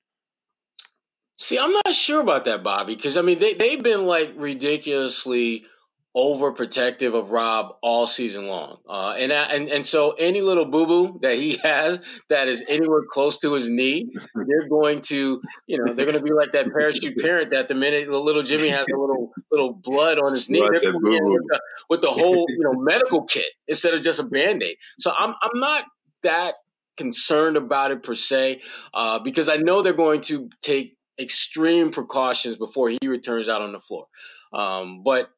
See, 1.41 1.57
I'm 1.57 1.71
not 1.71 1.93
sure 1.93 2.19
about 2.19 2.43
that, 2.45 2.63
Bobby, 2.63 2.95
because 2.95 3.15
I 3.15 3.21
mean 3.21 3.39
they 3.39 3.53
they've 3.53 3.81
been 3.81 4.05
like 4.05 4.33
ridiculously 4.35 5.65
overprotective 6.13 7.13
of 7.13 7.31
Rob 7.31 7.77
all 7.81 8.07
season 8.07 8.47
long, 8.47 8.79
uh, 8.89 9.15
and 9.17 9.31
and 9.31 9.69
and 9.69 9.85
so 9.85 10.11
any 10.19 10.41
little 10.41 10.65
boo 10.65 10.85
boo 10.85 11.19
that 11.21 11.35
he 11.35 11.55
has 11.63 12.01
that 12.27 12.49
is 12.49 12.61
anywhere 12.67 13.03
close 13.09 13.37
to 13.37 13.53
his 13.53 13.69
knee, 13.69 14.11
they're 14.35 14.67
going 14.67 14.99
to 15.03 15.41
you 15.65 15.77
know 15.77 15.93
they're 15.93 16.05
going 16.05 16.17
to 16.17 16.23
be 16.23 16.33
like 16.33 16.51
that 16.51 16.73
parachute 16.73 17.17
parent 17.17 17.51
that 17.51 17.69
the 17.69 17.75
minute 17.75 18.09
little 18.09 18.43
Jimmy 18.43 18.67
has 18.67 18.85
a 18.93 18.97
little 18.97 19.31
little 19.49 19.71
blood 19.71 20.19
on 20.19 20.33
his 20.33 20.49
knee, 20.49 20.59
they're 20.59 20.91
going 20.91 20.93
to 20.93 20.99
be 20.99 21.21
with 21.21 21.43
the, 21.47 21.61
with 21.89 22.01
the 22.01 22.11
whole 22.11 22.45
you 22.49 22.63
know 22.65 22.73
medical 22.73 23.23
kit 23.23 23.49
instead 23.69 23.93
of 23.93 24.01
just 24.01 24.19
a 24.19 24.25
band 24.25 24.61
aid. 24.61 24.75
So 24.99 25.13
I'm 25.17 25.33
I'm 25.41 25.59
not 25.61 25.85
that 26.21 26.55
concerned 26.97 27.55
about 27.55 27.91
it 27.91 28.03
per 28.03 28.13
se 28.13 28.59
uh, 28.93 29.19
because 29.19 29.47
I 29.47 29.55
know 29.55 29.81
they're 29.81 29.93
going 29.93 30.19
to 30.19 30.49
take 30.61 30.97
extreme 31.19 31.91
precautions 31.91 32.55
before 32.55 32.89
he 32.89 33.07
returns 33.07 33.49
out 33.49 33.61
on 33.61 33.71
the 33.71 33.79
floor. 33.79 34.07
Um, 34.53 35.03
but 35.03 35.29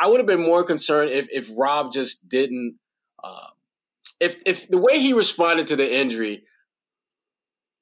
I 0.00 0.08
would 0.08 0.20
have 0.20 0.26
been 0.26 0.42
more 0.42 0.64
concerned 0.64 1.10
if 1.10 1.28
if 1.30 1.48
Rob 1.56 1.92
just 1.92 2.28
didn't. 2.28 2.78
Uh, 3.22 3.48
if 4.20 4.36
if 4.44 4.68
the 4.68 4.78
way 4.78 4.98
he 4.98 5.12
responded 5.12 5.66
to 5.68 5.76
the 5.76 5.96
injury 5.96 6.44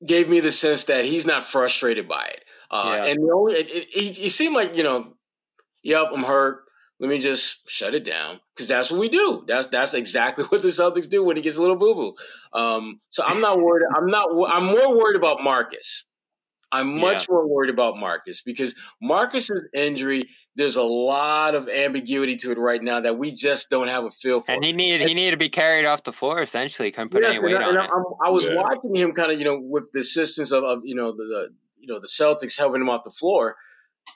gave 0.04 0.28
me 0.28 0.40
the 0.40 0.52
sense 0.52 0.84
that 0.84 1.04
he's 1.04 1.26
not 1.26 1.42
frustrated 1.42 2.06
by 2.06 2.26
it, 2.26 2.44
uh, 2.70 2.92
yeah. 2.94 3.04
and 3.06 3.18
the 3.18 3.32
only 3.32 3.54
it, 3.54 3.70
it, 3.70 3.88
he, 3.90 4.08
he 4.12 4.28
seemed 4.28 4.54
like 4.54 4.76
you 4.76 4.82
know, 4.82 5.14
yep, 5.82 6.06
I'm 6.12 6.22
hurt. 6.22 6.62
Let 6.98 7.10
me 7.10 7.18
just 7.18 7.68
shut 7.68 7.94
it 7.94 8.04
down 8.04 8.40
because 8.54 8.68
that's 8.68 8.90
what 8.90 9.00
we 9.00 9.08
do. 9.08 9.44
That's 9.46 9.66
that's 9.66 9.92
exactly 9.92 10.44
what 10.48 10.62
the 10.62 10.68
Celtics 10.68 11.10
do 11.10 11.24
when 11.24 11.36
he 11.36 11.42
gets 11.42 11.56
a 11.56 11.60
little 11.60 11.76
boo 11.76 11.94
boo. 11.94 12.14
Um, 12.58 13.00
so 13.10 13.24
I'm 13.26 13.40
not 13.40 13.58
worried. 13.58 13.86
I'm 13.96 14.06
not. 14.06 14.28
I'm 14.50 14.66
more 14.66 14.96
worried 14.96 15.16
about 15.16 15.42
Marcus. 15.42 16.10
I'm 16.72 16.98
much 17.00 17.22
yeah. 17.28 17.34
more 17.34 17.46
worried 17.46 17.70
about 17.70 17.96
Marcus 17.96 18.42
because 18.42 18.74
Marcus's 19.00 19.68
injury, 19.72 20.24
there's 20.56 20.76
a 20.76 20.82
lot 20.82 21.54
of 21.54 21.68
ambiguity 21.68 22.36
to 22.36 22.50
it 22.50 22.58
right 22.58 22.82
now 22.82 23.00
that 23.00 23.18
we 23.18 23.30
just 23.30 23.70
don't 23.70 23.88
have 23.88 24.04
a 24.04 24.10
feel 24.10 24.40
for. 24.40 24.52
And 24.52 24.64
he 24.64 24.72
needed 24.72 25.06
he 25.06 25.14
needed 25.14 25.32
to 25.32 25.36
be 25.36 25.48
carried 25.48 25.84
off 25.84 26.02
the 26.02 26.12
floor 26.12 26.42
essentially. 26.42 26.90
Couldn't 26.90 27.10
put 27.10 27.22
yes, 27.22 27.34
any 27.34 27.44
weight 27.44 27.56
I, 27.56 27.64
on 27.64 27.76
it. 27.76 27.90
I, 27.90 28.28
I 28.28 28.30
was 28.30 28.46
yeah. 28.46 28.56
watching 28.56 28.94
him 28.94 29.12
kind 29.12 29.30
of 29.30 29.38
you 29.38 29.44
know 29.44 29.58
with 29.60 29.90
the 29.92 30.00
assistance 30.00 30.50
of, 30.50 30.64
of 30.64 30.80
you 30.84 30.94
know 30.94 31.12
the, 31.12 31.24
the 31.24 31.54
you 31.78 31.86
know 31.86 32.00
the 32.00 32.08
Celtics 32.08 32.58
helping 32.58 32.80
him 32.80 32.88
off 32.88 33.04
the 33.04 33.10
floor. 33.10 33.56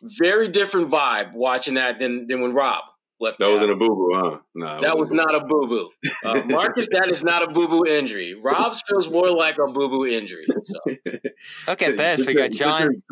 Very 0.02 0.48
different 0.48 0.90
vibe 0.90 1.32
watching 1.34 1.74
that 1.74 1.98
than 2.00 2.26
than 2.26 2.40
when 2.40 2.52
Rob 2.52 2.82
left. 3.20 3.38
That 3.38 3.48
wasn't 3.48 3.70
a 3.70 3.76
boo 3.76 3.88
boo, 3.88 4.08
huh? 4.12 4.38
No, 4.54 4.80
that 4.80 4.98
was 4.98 5.10
not 5.10 5.34
a 5.34 5.40
boo 5.44 5.66
boo. 5.66 5.90
Uh, 6.24 6.42
Marcus, 6.46 6.88
that 6.92 7.08
is 7.10 7.22
not 7.22 7.42
a 7.42 7.48
boo 7.48 7.68
boo 7.68 7.84
injury. 7.86 8.34
Rob's 8.34 8.82
feels 8.88 9.08
more 9.08 9.30
like 9.30 9.58
a 9.58 9.70
boo 9.70 9.88
boo 9.88 10.06
injury. 10.06 10.44
So. 10.64 10.78
Look 11.68 11.82
at 11.82 11.96
this. 11.96 12.26
We 12.26 12.34
got 12.34 12.50
John. 12.50 13.02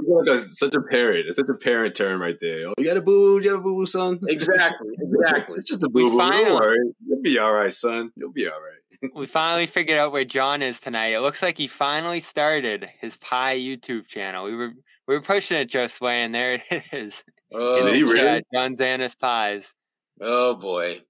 Such 0.44 0.74
a 0.74 0.80
parent. 0.80 1.26
It's 1.26 1.36
such 1.36 1.48
a 1.48 1.54
parent 1.54 1.94
term 1.94 2.20
right 2.20 2.36
there. 2.40 2.68
Oh, 2.68 2.74
you 2.78 2.84
got 2.84 2.96
a 2.96 3.02
boo 3.02 3.38
boo? 3.38 3.44
You 3.44 3.50
got 3.50 3.58
a 3.58 3.62
boo 3.62 3.76
boo, 3.76 3.86
son? 3.86 4.20
Exactly. 4.28 4.88
Exactly. 5.18 5.56
it's 5.56 5.68
just 5.68 5.82
a 5.82 5.88
boo 5.88 6.10
boo. 6.10 6.18
Don't 6.18 6.54
worry. 6.54 6.78
You'll 7.06 7.22
be 7.22 7.38
all 7.38 7.52
right, 7.52 7.72
son. 7.72 8.12
You'll 8.14 8.32
be 8.32 8.46
all 8.46 8.60
right. 8.60 8.78
we 9.14 9.26
finally 9.26 9.66
figured 9.66 9.98
out 9.98 10.12
where 10.12 10.24
John 10.24 10.62
is 10.62 10.80
tonight. 10.80 11.08
It 11.08 11.20
looks 11.20 11.42
like 11.42 11.58
he 11.58 11.66
finally 11.66 12.20
started 12.20 12.88
his 13.00 13.16
pie 13.16 13.56
YouTube 13.56 14.06
channel. 14.06 14.44
We 14.44 14.54
were 14.54 14.72
we 15.06 15.14
were 15.14 15.22
pushing 15.22 15.56
it 15.56 15.66
just 15.66 16.00
way, 16.00 16.22
and 16.22 16.34
there 16.34 16.62
it 16.70 16.82
is. 16.92 17.24
Oh, 17.52 17.84
did 17.84 17.94
he 17.94 18.02
really? 18.02 18.42
John 18.52 18.74
Zannis 18.74 19.18
pies. 19.18 19.74
Oh 20.20 20.54
boy, 20.54 21.02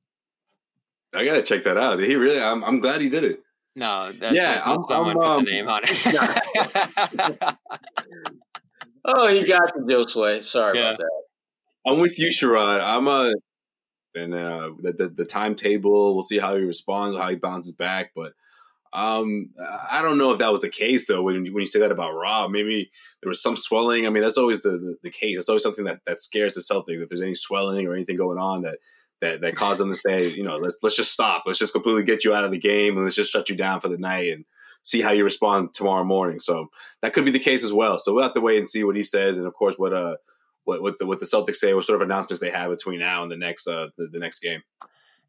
I 1.15 1.25
gotta 1.25 1.43
check 1.43 1.65
that 1.65 1.77
out. 1.77 1.97
Did 1.99 2.09
he 2.09 2.17
really? 2.17 2.41
I'm, 2.41 2.63
I'm 2.65 2.81
glad 2.81 3.01
he 3.01 3.09
did 3.09 3.25
it. 3.25 3.43
No, 3.77 4.11
that's 4.13 4.37
yeah, 4.37 4.61
I'm, 4.65 4.85
someone 4.89 5.17
I'm, 5.17 5.23
um, 5.23 5.45
the 5.45 5.51
name 5.51 5.69
on 5.69 5.83
it. 5.85 7.55
oh, 9.05 9.29
he 9.29 9.47
got 9.47 9.73
the 9.75 9.87
Joe 9.89 10.03
Sway. 10.03 10.41
Sorry 10.41 10.79
yeah. 10.79 10.89
about 10.89 10.99
that. 10.99 11.23
I'm 11.87 12.01
with 12.01 12.19
you, 12.19 12.29
Sherrod. 12.29 12.81
I'm 12.83 13.07
a 13.07 13.33
and 14.15 14.35
uh, 14.35 14.71
the, 14.81 14.93
the, 14.93 15.09
the 15.09 15.25
timetable. 15.25 16.15
We'll 16.15 16.23
see 16.23 16.39
how 16.39 16.57
he 16.57 16.63
responds, 16.63 17.17
how 17.17 17.29
he 17.29 17.37
bounces 17.37 17.73
back. 17.73 18.13
But 18.15 18.33
um, 18.93 19.51
I 19.91 20.03
don't 20.03 20.19
know 20.19 20.33
if 20.33 20.39
that 20.39 20.53
was 20.53 20.61
the 20.61 20.71
case 20.71 21.07
though. 21.07 21.23
When 21.23 21.37
when 21.53 21.61
you 21.61 21.67
say 21.67 21.81
that 21.81 21.93
about 21.93 22.15
Rob, 22.15 22.51
maybe 22.51 22.91
there 23.23 23.29
was 23.29 23.43
some 23.43 23.57
swelling. 23.57 24.07
I 24.07 24.11
mean, 24.11 24.23
that's 24.23 24.39
always 24.39 24.63
the, 24.63 24.71
the, 24.71 24.97
the 25.05 25.11
case. 25.11 25.39
It's 25.39 25.49
always 25.49 25.63
something 25.63 25.85
that, 25.85 26.05
that 26.07 26.19
scares 26.19 26.55
the 26.55 26.61
Celtics. 26.61 27.03
If 27.03 27.09
there's 27.09 27.23
any 27.23 27.35
swelling 27.35 27.87
or 27.87 27.95
anything 27.95 28.17
going 28.17 28.39
on 28.39 28.63
that 28.63 28.79
that 29.21 29.41
that 29.41 29.57
caused 29.57 29.81
them 29.81 29.93
to 29.93 29.99
say, 29.99 30.29
you 30.29 30.43
know, 30.43 30.57
let's 30.57 30.79
let's 30.83 30.97
just 30.97 31.13
stop. 31.13 31.43
Let's 31.47 31.59
just 31.59 31.73
completely 31.73 32.05
get 32.05 32.25
you 32.25 32.35
out 32.35 32.45
of 32.45 32.53
the 32.53 32.59
game 32.59 32.97
and 32.97 33.05
let's 33.05 33.17
just 33.17 33.33
shut 33.33 33.49
you 33.49 33.57
down 33.57 33.81
for 33.81 33.89
the 33.89 33.99
night 33.99 34.33
and 34.33 34.45
see 34.83 35.01
how 35.01 35.11
you 35.11 35.25
respond 35.25 35.75
tomorrow 35.75 36.05
morning. 36.05 36.41
So 36.41 36.69
that 37.03 37.13
could 37.13 37.25
be 37.25 37.31
the 37.31 37.39
case 37.39 37.65
as 37.65 37.73
well. 37.73 37.99
So 37.99 38.15
we'll 38.15 38.23
have 38.23 38.35
to 38.35 38.41
wait 38.41 38.59
and 38.59 38.69
see 38.69 38.85
what 38.85 38.97
he 38.97 39.03
says, 39.03 39.39
and 39.39 39.47
of 39.47 39.55
course 39.55 39.75
what 39.77 39.93
uh 39.93 40.17
what 40.65 40.83
what 40.83 40.99
the 40.99 41.07
what 41.07 41.21
the 41.21 41.27
Celtics 41.27 41.57
say, 41.57 41.75
what 41.75 41.85
sort 41.85 42.01
of 42.01 42.07
announcements 42.07 42.41
they 42.41 42.51
have 42.51 42.71
between 42.71 43.01
now 43.01 43.23
and 43.23 43.31
the 43.31 43.37
next 43.37 43.67
uh 43.67 43.89
the, 43.97 44.07
the 44.07 44.19
next 44.19 44.41
game. 44.41 44.63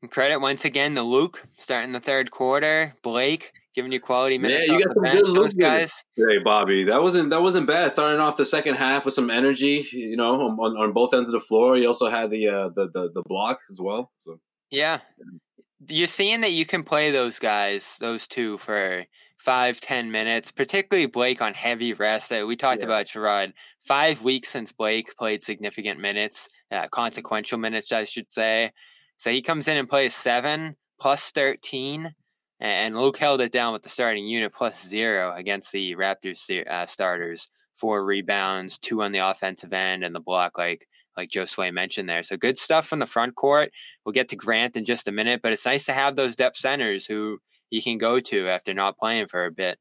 And 0.02 0.10
credit 0.10 0.40
once 0.40 0.64
again 0.64 0.96
to 0.96 1.02
Luke 1.02 1.46
starting 1.58 1.92
the 1.92 2.00
third 2.00 2.32
quarter. 2.32 2.94
Blake 3.02 3.52
giving 3.76 3.92
you 3.92 4.00
quality 4.00 4.38
minutes. 4.38 4.68
Yeah, 4.68 4.74
you 4.74 4.84
got 4.84 4.94
some 4.94 5.04
bench, 5.04 5.20
good 5.20 5.30
looks, 5.30 5.54
guys. 5.54 6.04
Hey, 6.16 6.40
Bobby, 6.44 6.84
that 6.86 7.02
wasn't 7.02 7.30
that 7.30 7.42
wasn't 7.42 7.68
bad. 7.68 7.92
Starting 7.92 8.20
off 8.20 8.38
the 8.38 8.46
second 8.46 8.76
half 8.76 9.06
with 9.06 9.14
some 9.14 9.30
energy, 9.30 9.86
you 9.92 10.16
know, 10.16 10.36
on, 10.36 10.78
on 10.78 10.94
both 10.94 11.14
ends 11.14 11.34
of 11.34 11.40
the 11.40 11.46
floor. 11.46 11.78
You 11.78 11.88
also 11.88 12.10
had 12.10 12.32
the 12.32 12.48
uh, 12.48 12.70
the, 12.70 12.90
the 12.90 13.12
the 13.14 13.24
block 13.24 13.60
as 13.72 13.80
well. 13.82 14.12
So 14.26 14.40
yeah, 14.72 15.00
you're 15.88 16.08
seeing 16.08 16.42
that 16.42 16.52
you 16.52 16.66
can 16.66 16.84
play 16.84 17.12
those 17.12 17.40
guys, 17.40 17.98
those 18.00 18.28
two 18.28 18.58
for 18.58 19.06
five 19.38 19.80
ten 19.80 20.12
minutes. 20.12 20.52
Particularly 20.52 21.06
Blake 21.06 21.42
on 21.42 21.54
heavy 21.54 21.94
rest. 21.94 22.30
That 22.30 22.48
we 22.48 22.56
talked 22.56 22.82
yeah. 22.82 22.88
about 22.88 23.08
Sherrod. 23.08 23.54
Five 23.86 24.24
weeks 24.24 24.50
since 24.50 24.72
Blake 24.72 25.16
played 25.18 25.42
significant 25.42 26.00
minutes, 26.00 26.48
uh, 26.72 26.88
consequential 26.92 27.58
minutes, 27.58 27.92
I 27.92 28.04
should 28.04 28.32
say. 28.32 28.72
So 29.18 29.32
he 29.32 29.42
comes 29.42 29.68
in 29.68 29.76
and 29.76 29.90
plays 29.90 30.16
seven 30.16 30.78
plus 31.00 31.32
13, 31.32 32.14
and 32.60 32.98
Luke 32.98 33.18
held 33.18 33.42
it 33.42 33.52
down 33.52 33.74
with 33.74 33.84
the 33.84 33.90
starting 33.90 34.26
unit 34.26 34.54
plus 34.54 34.86
zero 34.86 35.34
against 35.36 35.72
the 35.72 35.96
Raptors 35.96 36.68
uh, 36.68 36.86
starters. 36.86 37.50
Four 37.76 38.04
rebounds, 38.04 38.78
two 38.78 39.02
on 39.02 39.14
the 39.14 39.20
offensive 39.20 39.72
end, 39.72 40.04
and 40.04 40.14
the 40.14 40.20
block, 40.20 40.58
like 40.58 40.86
like 41.16 41.30
Josue 41.30 41.74
mentioned 41.74 42.10
there. 42.10 42.24
So 42.24 42.38
good 42.38 42.58
stuff 42.58 42.88
from 42.88 43.00
the 43.00 43.06
front 43.06 43.36
court. 43.36 43.72
We'll 44.06 44.14
get 44.14 44.30
to 44.30 44.36
Grant 44.36 44.76
in 44.76 44.86
just 44.86 45.08
a 45.08 45.12
minute, 45.12 45.42
but 45.42 45.52
it's 45.52 45.66
nice 45.66 45.86
to 45.86 45.94
have 45.94 46.16
those 46.16 46.36
depth 46.36 46.58
centers 46.58 47.06
who 47.06 47.40
you 47.70 47.82
can 47.82 47.98
go 47.98 48.20
to 48.20 48.48
after 48.48 48.74
not 48.74 48.98
playing 48.98 49.28
for 49.28 49.46
a 49.46 49.52
bit. 49.52 49.78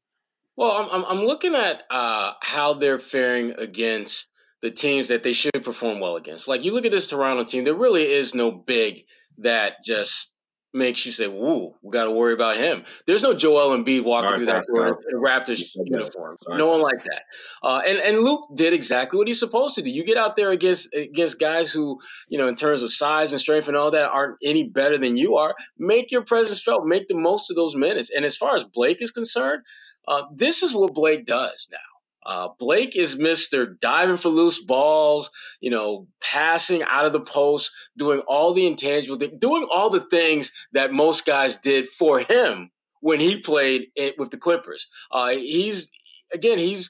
Well, 0.55 0.89
I'm 0.91 1.05
I'm 1.05 1.23
looking 1.23 1.55
at 1.55 1.83
uh, 1.89 2.33
how 2.41 2.73
they're 2.73 2.99
faring 2.99 3.53
against 3.57 4.29
the 4.61 4.71
teams 4.71 5.07
that 5.07 5.23
they 5.23 5.33
should 5.33 5.63
perform 5.63 5.99
well 5.99 6.17
against. 6.17 6.47
Like 6.47 6.63
you 6.63 6.73
look 6.73 6.85
at 6.85 6.91
this 6.91 7.09
Toronto 7.09 7.43
team, 7.43 7.63
there 7.63 7.73
really 7.73 8.11
is 8.11 8.35
no 8.35 8.51
big 8.51 9.03
that 9.37 9.83
just 9.83 10.35
makes 10.73 11.05
you 11.05 11.11
say, 11.11 11.27
"Woo, 11.27 11.75
we 11.81 11.91
got 11.91 12.05
to 12.05 12.11
worry 12.11 12.33
about 12.33 12.57
him." 12.57 12.83
There's 13.05 13.23
no 13.23 13.33
Joel 13.33 13.77
Embiid 13.77 14.03
walking 14.03 14.35
through 14.35 14.45
that 14.45 14.65
door 14.67 14.87
in 14.87 15.21
Raptors 15.21 15.71
uniform. 15.75 16.37
No 16.49 16.67
one 16.67 16.81
like 16.81 17.03
that. 17.05 17.23
Uh, 17.63 17.81
and 17.85 17.97
and 17.99 18.19
Luke 18.19 18.49
did 18.55 18.73
exactly 18.73 19.17
what 19.17 19.27
he's 19.27 19.39
supposed 19.39 19.75
to 19.75 19.81
do. 19.81 19.89
You 19.89 20.03
get 20.03 20.17
out 20.17 20.35
there 20.35 20.51
against 20.51 20.93
against 20.93 21.39
guys 21.39 21.71
who, 21.71 21.99
you 22.27 22.37
know, 22.37 22.47
in 22.47 22.55
terms 22.55 22.83
of 22.83 22.93
size 22.93 23.31
and 23.31 23.39
strength 23.39 23.67
and 23.67 23.77
all 23.77 23.91
that, 23.91 24.09
aren't 24.09 24.37
any 24.43 24.67
better 24.67 24.97
than 24.97 25.17
you 25.17 25.35
are. 25.35 25.55
Make 25.77 26.11
your 26.11 26.23
presence 26.23 26.61
felt. 26.61 26.85
Make 26.85 27.07
the 27.07 27.15
most 27.15 27.49
of 27.49 27.55
those 27.55 27.75
minutes. 27.75 28.09
And 28.15 28.25
as 28.25 28.35
far 28.35 28.55
as 28.55 28.63
Blake 28.63 29.01
is 29.01 29.11
concerned, 29.11 29.63
uh, 30.07 30.23
this 30.33 30.63
is 30.63 30.73
what 30.73 30.93
Blake 30.93 31.25
does 31.25 31.67
now. 31.71 31.77
Uh, 32.25 32.49
Blake 32.59 32.95
is 32.95 33.15
Mr. 33.15 33.79
diving 33.79 34.17
for 34.17 34.29
loose 34.29 34.61
balls, 34.61 35.31
you 35.61 35.69
know, 35.69 36.07
passing 36.21 36.83
out 36.83 37.05
of 37.05 37.13
the 37.13 37.21
post, 37.21 37.71
doing 37.97 38.21
all 38.27 38.53
the 38.53 38.67
intangible, 38.67 39.17
doing 39.17 39.67
all 39.71 39.89
the 39.89 40.01
things 40.01 40.51
that 40.73 40.91
most 40.91 41.25
guys 41.25 41.55
did 41.55 41.87
for 41.87 42.19
him 42.19 42.71
when 43.01 43.19
he 43.19 43.39
played 43.39 43.87
it 43.95 44.19
with 44.19 44.31
the 44.31 44.37
Clippers. 44.37 44.87
Uh, 45.11 45.29
he's, 45.29 45.89
again, 46.33 46.57
he's 46.57 46.89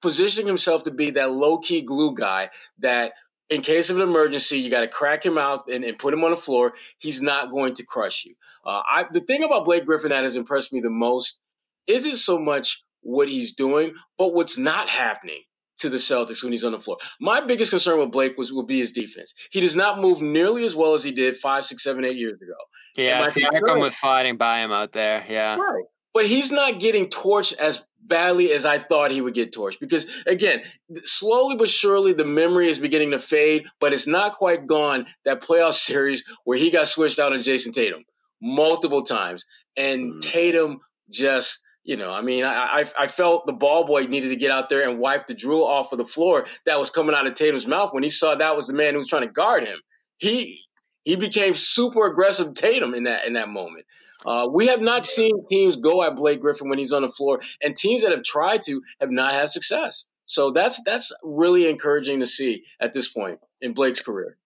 positioning 0.00 0.46
himself 0.46 0.84
to 0.84 0.90
be 0.90 1.10
that 1.10 1.32
low 1.32 1.58
key 1.58 1.82
glue 1.82 2.14
guy 2.14 2.50
that 2.78 3.12
in 3.50 3.62
case 3.62 3.90
of 3.90 3.96
an 3.96 4.02
emergency, 4.02 4.58
you 4.58 4.70
got 4.70 4.80
to 4.80 4.88
crack 4.88 5.26
him 5.26 5.36
out 5.36 5.64
and, 5.68 5.84
and, 5.84 5.98
put 5.98 6.14
him 6.14 6.22
on 6.22 6.30
the 6.30 6.36
floor. 6.36 6.72
He's 6.98 7.20
not 7.20 7.50
going 7.50 7.74
to 7.74 7.84
crush 7.84 8.24
you. 8.24 8.34
Uh, 8.64 8.82
I, 8.88 9.06
the 9.12 9.20
thing 9.20 9.42
about 9.42 9.64
Blake 9.64 9.84
Griffin 9.84 10.10
that 10.10 10.22
has 10.22 10.36
impressed 10.36 10.72
me 10.72 10.80
the 10.80 10.88
most 10.88 11.40
isn't 11.88 12.16
so 12.16 12.38
much 12.38 12.84
what 13.02 13.28
he's 13.28 13.54
doing, 13.54 13.94
but 14.18 14.34
what's 14.34 14.58
not 14.58 14.88
happening 14.88 15.40
to 15.80 15.88
the 15.88 15.96
Celtics 15.96 16.42
when 16.42 16.52
he's 16.52 16.64
on 16.64 16.72
the 16.72 16.80
floor. 16.80 16.98
My 17.20 17.40
biggest 17.40 17.70
concern 17.70 17.98
with 17.98 18.10
Blake 18.10 18.36
was 18.36 18.52
will 18.52 18.66
be 18.66 18.78
his 18.78 18.92
defense. 18.92 19.34
He 19.50 19.60
does 19.60 19.74
not 19.74 19.98
move 19.98 20.20
nearly 20.20 20.64
as 20.64 20.76
well 20.76 20.94
as 20.94 21.02
he 21.02 21.10
did 21.10 21.36
five, 21.36 21.64
six, 21.64 21.82
seven, 21.82 22.04
eight 22.04 22.16
years 22.16 22.40
ago. 22.40 22.52
Yeah, 22.96 23.28
Siakam 23.30 23.80
was 23.80 23.94
fighting 23.94 24.36
by 24.36 24.58
him 24.58 24.72
out 24.72 24.92
there. 24.92 25.24
Yeah. 25.28 25.56
Right. 25.56 25.84
but 26.12 26.26
he's 26.26 26.52
not 26.52 26.80
getting 26.80 27.06
torched 27.06 27.54
as 27.56 27.82
badly 28.02 28.52
as 28.52 28.64
I 28.64 28.78
thought 28.78 29.10
he 29.10 29.20
would 29.20 29.34
get 29.34 29.52
torched. 29.52 29.80
Because 29.80 30.06
again, 30.26 30.62
slowly 31.04 31.56
but 31.56 31.70
surely 31.70 32.12
the 32.12 32.24
memory 32.24 32.68
is 32.68 32.78
beginning 32.78 33.12
to 33.12 33.18
fade, 33.18 33.66
but 33.78 33.92
it's 33.92 34.06
not 34.06 34.34
quite 34.34 34.66
gone. 34.66 35.06
That 35.24 35.42
playoff 35.42 35.74
series 35.86 36.24
where 36.44 36.58
he 36.58 36.70
got 36.70 36.88
switched 36.88 37.18
out 37.18 37.32
on 37.32 37.40
Jayson 37.40 37.72
Tatum 37.72 38.04
multiple 38.42 39.02
times, 39.02 39.44
and 39.76 40.14
mm. 40.14 40.20
Tatum 40.20 40.80
just. 41.10 41.60
You 41.82 41.96
know, 41.96 42.12
I 42.12 42.20
mean, 42.20 42.44
I, 42.44 42.84
I 42.98 43.06
felt 43.06 43.46
the 43.46 43.54
ball 43.54 43.86
boy 43.86 44.04
needed 44.04 44.28
to 44.28 44.36
get 44.36 44.50
out 44.50 44.68
there 44.68 44.86
and 44.88 44.98
wipe 44.98 45.26
the 45.26 45.34
drool 45.34 45.64
off 45.64 45.92
of 45.92 45.98
the 45.98 46.04
floor 46.04 46.46
that 46.66 46.78
was 46.78 46.90
coming 46.90 47.14
out 47.14 47.26
of 47.26 47.34
Tatum's 47.34 47.66
mouth 47.66 47.94
when 47.94 48.02
he 48.02 48.10
saw 48.10 48.34
that 48.34 48.54
was 48.54 48.66
the 48.66 48.74
man 48.74 48.92
who 48.92 48.98
was 48.98 49.08
trying 49.08 49.26
to 49.26 49.32
guard 49.32 49.66
him. 49.66 49.78
He 50.18 50.60
he 51.04 51.16
became 51.16 51.54
super 51.54 52.06
aggressive 52.06 52.52
Tatum 52.54 52.94
in 52.94 53.04
that 53.04 53.24
in 53.24 53.32
that 53.32 53.48
moment. 53.48 53.86
Uh, 54.26 54.48
we 54.52 54.66
have 54.66 54.82
not 54.82 55.06
seen 55.06 55.46
teams 55.48 55.76
go 55.76 56.02
at 56.02 56.14
Blake 56.14 56.40
Griffin 56.40 56.68
when 56.68 56.78
he's 56.78 56.92
on 56.92 57.02
the 57.02 57.08
floor, 57.08 57.40
and 57.62 57.74
teams 57.74 58.02
that 58.02 58.10
have 58.10 58.22
tried 58.22 58.60
to 58.62 58.82
have 59.00 59.10
not 59.10 59.32
had 59.32 59.48
success. 59.48 60.10
So 60.26 60.50
that's 60.50 60.82
that's 60.84 61.12
really 61.24 61.68
encouraging 61.68 62.20
to 62.20 62.26
see 62.26 62.64
at 62.78 62.92
this 62.92 63.08
point 63.08 63.40
in 63.60 63.72
Blake's 63.72 64.00
career. 64.00 64.36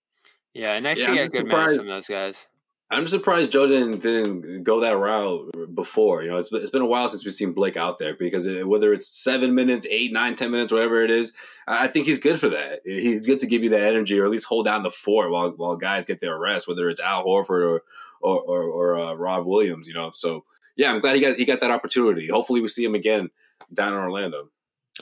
Yeah, 0.55 0.79
nice 0.79 1.01
yeah, 1.01 1.09
to 1.09 1.15
get 1.15 1.33
good 1.33 1.47
minutes 1.47 1.77
from 1.77 1.89
those 1.89 2.07
guys. 2.07 2.47
I'm 2.95 3.09
surprised 3.09 3.51
Joe 3.51 3.67
didn't, 3.67 4.03
didn't 4.03 4.63
go 4.63 4.81
that 4.81 4.97
route 4.97 5.75
before. 5.75 6.23
You 6.23 6.31
know, 6.31 6.37
it's, 6.39 6.53
it's 6.53 6.71
been 6.71 6.81
a 6.81 6.87
while 6.87 7.09
since 7.09 7.25
we've 7.25 7.35
seen 7.35 7.53
Blake 7.53 7.77
out 7.77 7.99
there 7.99 8.15
because 8.15 8.47
it, 8.47 8.69
whether 8.69 8.93
it's 8.93 9.09
seven 9.09 9.53
minutes, 9.53 9.85
eight, 9.91 10.13
nine, 10.13 10.37
ten 10.37 10.53
minutes, 10.53 10.73
whatever 10.73 11.03
it 11.03 11.11
is, 11.11 11.33
I 11.67 11.89
think 11.89 12.07
he's 12.07 12.21
good 12.21 12.39
for 12.39 12.49
that. 12.51 12.83
He's 12.85 13.27
good 13.27 13.41
to 13.41 13.49
give 13.49 13.65
you 13.65 13.71
that 13.71 13.83
energy 13.83 14.19
or 14.19 14.25
at 14.25 14.31
least 14.31 14.47
hold 14.47 14.67
down 14.67 14.85
the 14.85 14.93
fort 14.93 15.33
while 15.33 15.51
while 15.51 15.77
guys 15.77 16.05
get 16.05 16.21
their 16.21 16.39
rest, 16.39 16.69
whether 16.69 16.89
it's 16.89 17.01
Al 17.01 17.25
Horford 17.25 17.69
or 17.69 17.83
or, 18.21 18.41
or, 18.41 18.63
or 18.63 18.99
uh, 18.99 19.15
Rob 19.15 19.45
Williams. 19.45 19.89
You 19.89 19.95
know, 19.95 20.13
so 20.15 20.45
yeah, 20.77 20.93
I'm 20.93 21.01
glad 21.01 21.17
he 21.17 21.21
got 21.21 21.37
he 21.37 21.45
got 21.45 21.61
that 21.63 21.73
opportunity. 21.73 22.29
Hopefully, 22.29 22.61
we 22.61 22.69
see 22.69 22.85
him 22.85 22.95
again 22.95 23.31
down 23.73 23.93
in 23.93 23.99
Orlando. 23.99 24.51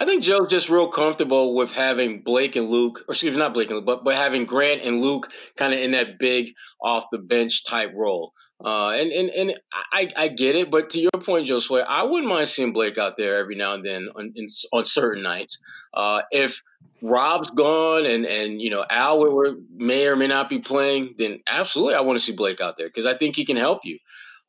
I 0.01 0.07
think 0.07 0.23
Joe's 0.23 0.49
just 0.49 0.71
real 0.71 0.89
comfortable 0.89 1.55
with 1.55 1.75
having 1.75 2.23
Blake 2.23 2.57
and 2.57 2.69
Luke, 2.69 3.05
or 3.09 3.13
excuse 3.13 3.35
me, 3.35 3.39
not 3.39 3.53
Blake 3.53 3.69
and 3.69 3.77
Luke, 3.77 3.87
but, 3.87 4.05
but 4.05 4.15
having 4.15 4.47
Grant 4.47 4.81
and 4.83 5.03
Luke 5.03 5.31
kind 5.57 5.75
of 5.75 5.81
in 5.81 5.91
that 5.91 6.19
big 6.19 6.55
off 6.81 7.05
the 7.13 7.19
bench 7.19 7.65
type 7.65 7.93
role. 7.95 8.33
Uh, 8.65 8.91
and 8.91 9.11
and 9.13 9.29
and 9.31 9.55
I, 9.93 10.09
I 10.17 10.29
get 10.29 10.55
it, 10.55 10.71
but 10.71 10.89
to 10.91 11.01
your 11.01 11.11
point, 11.11 11.47
Joe 11.47 11.59
Sway, 11.59 11.83
I 11.83 12.05
wouldn't 12.05 12.29
mind 12.29 12.49
seeing 12.49 12.73
Blake 12.73 12.97
out 12.97 13.17
there 13.17 13.37
every 13.37 13.57
now 13.57 13.75
and 13.75 13.85
then 13.85 14.09
on, 14.15 14.33
in, 14.37 14.47
on 14.73 14.85
certain 14.85 15.23
nights. 15.23 15.59
Uh, 15.93 16.23
if 16.31 16.63
Rob's 17.03 17.51
gone 17.51 18.07
and 18.07 18.25
and 18.25 18.63
you 18.63 18.71
know 18.71 18.87
Al 18.89 19.57
may 19.75 20.07
or 20.07 20.17
may 20.17 20.29
not 20.29 20.49
be 20.49 20.61
playing, 20.61 21.15
then 21.19 21.41
absolutely 21.49 21.95
I 21.95 22.01
want 22.01 22.19
to 22.19 22.25
see 22.25 22.33
Blake 22.33 22.61
out 22.61 22.77
there 22.77 22.87
because 22.87 23.05
I 23.05 23.15
think 23.15 23.35
he 23.37 23.45
can 23.45 23.57
help 23.57 23.81
you. 23.85 23.99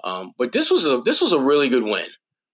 Um, 0.04 0.34
but 0.38 0.52
this 0.52 0.70
was 0.70 0.86
a 0.86 1.00
this 1.00 1.20
was 1.20 1.32
a 1.32 1.40
really 1.40 1.68
good 1.68 1.84
win. 1.84 2.06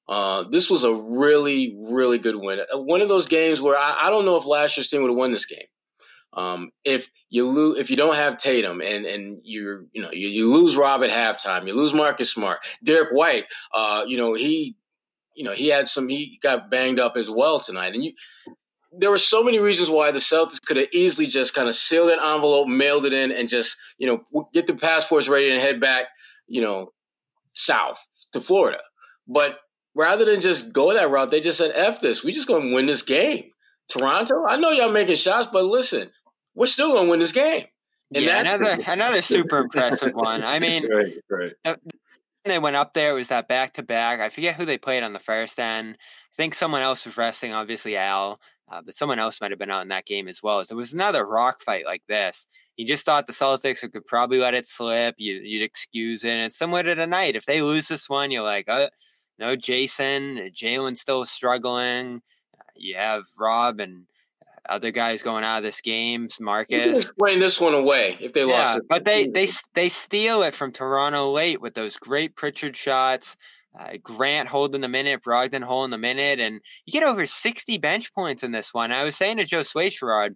Uh, 0.10 0.43
this 0.49 0.72
was 0.72 0.84
a 0.84 0.91
really, 0.91 1.78
really 1.80 2.18
good 2.18 2.36
win. 2.36 2.60
Uh, 2.60 2.80
one 2.80 2.99
of 2.99 3.10
those 3.10 3.28
games 3.28 3.62
where 3.62 3.78
I, 3.78 4.07
I 4.07 4.10
don't 4.10 4.26
know 4.26 4.38
if 4.38 4.45
last 4.47 4.76
year's 4.76 4.89
team 4.89 5.03
would 5.03 5.12
have 5.12 5.18
won 5.18 5.32
this 5.32 5.45
game. 5.45 5.68
Um, 6.34 6.72
if 6.84 7.12
you 7.30 7.47
lose, 7.47 7.78
if 7.78 7.91
you 7.91 7.95
don't 7.95 8.16
have 8.16 8.38
Tatum 8.38 8.82
and 8.82 9.05
and 9.05 9.39
you 9.43 9.88
you 9.93 10.01
know 10.01 10.10
you, 10.12 10.28
you 10.28 10.51
lose 10.51 10.76
Rob 10.76 11.03
at 11.03 11.12
halftime, 11.12 11.68
you 11.68 11.76
lose 11.76 11.93
Marcus 11.93 12.32
Smart, 12.32 12.60
Derrick 12.84 13.10
White. 13.12 13.45
Uh, 13.72 14.03
you 14.07 14.18
know 14.18 14.34
he, 14.34 14.76
you 15.36 15.43
know 15.43 15.51
he 15.51 15.68
had 15.68 15.88
some 15.88 16.10
he 16.10 16.39
got 16.41 16.72
banged 16.72 16.99
up 16.99 17.16
as 17.16 17.30
well 17.30 17.60
tonight, 17.60 17.93
and 17.93 18.03
you. 18.03 18.14
There 18.91 19.12
were 19.12 19.20
so 19.20 19.43
many 19.43 19.60
reasons 19.60 19.88
why 19.88 20.10
the 20.10 20.18
Celtics 20.18 20.60
could 20.60 20.78
have 20.78 20.88
easily 20.91 21.28
just 21.28 21.53
kind 21.53 21.70
of 21.70 21.76
sealed 21.76 22.10
that 22.10 22.18
envelope, 22.18 22.68
mailed 22.68 23.05
it 23.05 23.14
in, 23.14 23.32
and 23.32 23.47
just 23.47 23.78
you 23.99 24.07
know 24.07 24.47
get 24.51 24.66
the 24.66 24.74
passports 24.74 25.28
ready 25.28 25.51
and 25.51 25.62
head 25.62 25.80
back, 25.80 26.07
you 26.47 26.60
know, 26.60 26.89
south 27.53 28.03
to 28.34 28.41
Florida. 28.41 28.80
But 29.28 29.60
rather 29.95 30.25
than 30.25 30.41
just 30.41 30.73
go 30.73 30.93
that 30.93 31.09
route, 31.09 31.31
they 31.31 31.41
just 31.41 31.57
said, 31.57 31.71
F 31.75 32.01
this. 32.01 32.23
We 32.23 32.31
just 32.31 32.47
going 32.47 32.69
to 32.69 32.73
win 32.73 32.85
this 32.85 33.01
game. 33.01 33.51
Toronto, 33.87 34.45
I 34.47 34.57
know 34.57 34.69
y'all 34.69 34.91
making 34.91 35.15
shots, 35.15 35.49
but 35.51 35.65
listen, 35.65 36.11
we're 36.55 36.67
still 36.67 36.91
going 36.91 37.05
to 37.05 37.11
win 37.11 37.19
this 37.19 37.31
game. 37.31 37.65
And 38.13 38.25
yeah, 38.25 38.39
another 38.39 38.77
another 38.87 39.21
super 39.21 39.59
impressive 39.59 40.13
one. 40.13 40.43
I 40.43 40.59
mean, 40.59 40.87
right, 41.29 41.53
right. 41.65 41.77
they 42.43 42.57
went 42.57 42.75
up 42.75 42.93
there. 42.93 43.11
It 43.11 43.15
was 43.15 43.27
that 43.27 43.47
back 43.47 43.73
to 43.73 43.83
back. 43.83 44.19
I 44.19 44.29
forget 44.29 44.55
who 44.55 44.65
they 44.65 44.77
played 44.77 45.03
on 45.03 45.13
the 45.13 45.19
first 45.19 45.59
end. 45.59 45.95
I 45.99 46.35
think 46.35 46.55
someone 46.55 46.81
else 46.81 47.05
was 47.05 47.17
resting, 47.17 47.53
obviously 47.53 47.97
Al, 47.97 48.39
uh, 48.71 48.81
but 48.83 48.95
someone 48.95 49.19
else 49.19 49.41
might 49.41 49.51
have 49.51 49.59
been 49.59 49.69
out 49.69 49.83
in 49.83 49.89
that 49.89 50.05
game 50.05 50.27
as 50.27 50.41
well. 50.41 50.63
So 50.63 50.73
it 50.73 50.77
was 50.77 50.93
another 50.93 51.25
rock 51.25 51.61
fight 51.61 51.85
like 51.85 52.03
this. 52.07 52.47
You 52.77 52.87
just 52.87 53.05
thought 53.05 53.27
the 53.27 53.33
Celtics 53.33 53.81
could 53.91 54.05
probably 54.05 54.39
let 54.39 54.53
it 54.53 54.65
slip. 54.65 55.15
You, 55.17 55.35
would 55.35 55.65
excuse 55.65 56.23
it. 56.23 56.29
And 56.29 56.45
it's 56.45 56.57
similar 56.57 56.81
to 56.81 56.95
tonight. 56.95 57.35
If 57.35 57.45
they 57.45 57.61
lose 57.61 57.89
this 57.89 58.09
one, 58.09 58.31
you're 58.31 58.41
like, 58.41 58.65
oh, 58.69 58.87
no 59.39 59.55
Jayson. 59.55 60.53
Jaylen's 60.53 61.01
still 61.01 61.25
struggling. 61.25 62.21
You 62.75 62.95
have 62.95 63.23
Rob 63.39 63.79
and 63.79 64.05
other 64.67 64.91
guys 64.91 65.21
going 65.21 65.43
out 65.43 65.57
of 65.57 65.63
this 65.63 65.81
game. 65.81 66.27
Marcus 66.39 67.11
playing 67.17 67.39
this 67.39 67.59
one 67.59 67.73
away 67.73 68.17
if 68.19 68.33
they 68.33 68.45
yeah, 68.45 68.53
lost 68.53 68.77
it. 68.77 68.83
But 68.87 69.05
they 69.05 69.27
they 69.27 69.47
they 69.73 69.89
steal 69.89 70.43
it 70.43 70.53
from 70.53 70.71
Toronto 70.71 71.31
late 71.31 71.61
with 71.61 71.73
those 71.73 71.97
great 71.97 72.35
Pritchard 72.35 72.75
shots. 72.75 73.35
Uh, 73.79 73.97
Grant 74.01 74.49
holding 74.49 74.81
the 74.81 74.87
minute, 74.87 75.21
Brogdon 75.21 75.61
holding 75.61 75.91
the 75.91 75.97
minute, 75.97 76.39
and 76.39 76.59
you 76.85 76.91
get 76.91 77.07
over 77.07 77.25
60 77.25 77.77
bench 77.77 78.11
points 78.13 78.41
in 78.41 78.51
this 78.51 78.73
one. 78.73 78.91
I 78.91 79.03
was 79.03 79.15
saying 79.15 79.37
to 79.37 79.45
Joe 79.45 79.61
Sway 79.61 79.91
Sherrod, 79.91 80.35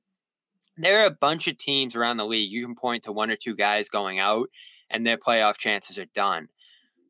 there 0.78 1.02
are 1.02 1.08
a 1.08 1.18
bunch 1.20 1.48
of 1.48 1.58
teams 1.58 1.96
around 1.96 2.18
the 2.18 2.28
league. 2.28 2.52
You 2.52 2.64
can 2.64 2.76
point 2.76 3.04
to 3.04 3.12
one 3.12 3.32
or 3.32 3.36
two 3.36 3.56
guys 3.56 3.90
going 3.90 4.20
out, 4.20 4.50
and 4.92 5.06
their 5.06 5.18
playoff 5.18 5.58
chances 5.58 5.98
are 5.98 6.06
done 6.14 6.48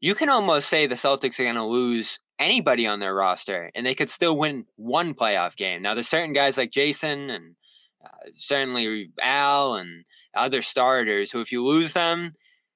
you 0.03 0.13
can 0.15 0.27
almost 0.27 0.67
say 0.67 0.85
the 0.85 0.95
Celtics 0.95 1.39
are 1.39 1.43
going 1.43 1.55
to 1.55 1.63
lose 1.63 2.19
anybody 2.37 2.85
on 2.85 2.99
their 2.99 3.15
roster 3.15 3.71
and 3.73 3.85
they 3.85 3.95
could 3.95 4.09
still 4.09 4.37
win 4.37 4.65
one 4.75 5.13
playoff 5.13 5.55
game. 5.55 5.81
Now, 5.81 5.93
there's 5.93 6.09
certain 6.09 6.33
guys 6.33 6.57
like 6.57 6.71
Jayson 6.71 7.29
and 7.29 7.55
uh, 8.03 8.09
certainly 8.33 9.11
Al 9.21 9.75
and 9.75 10.03
other 10.35 10.61
starters 10.61 11.31
who, 11.31 11.39
if 11.39 11.53
you 11.53 11.65
lose 11.65 11.93
them, 11.93 12.33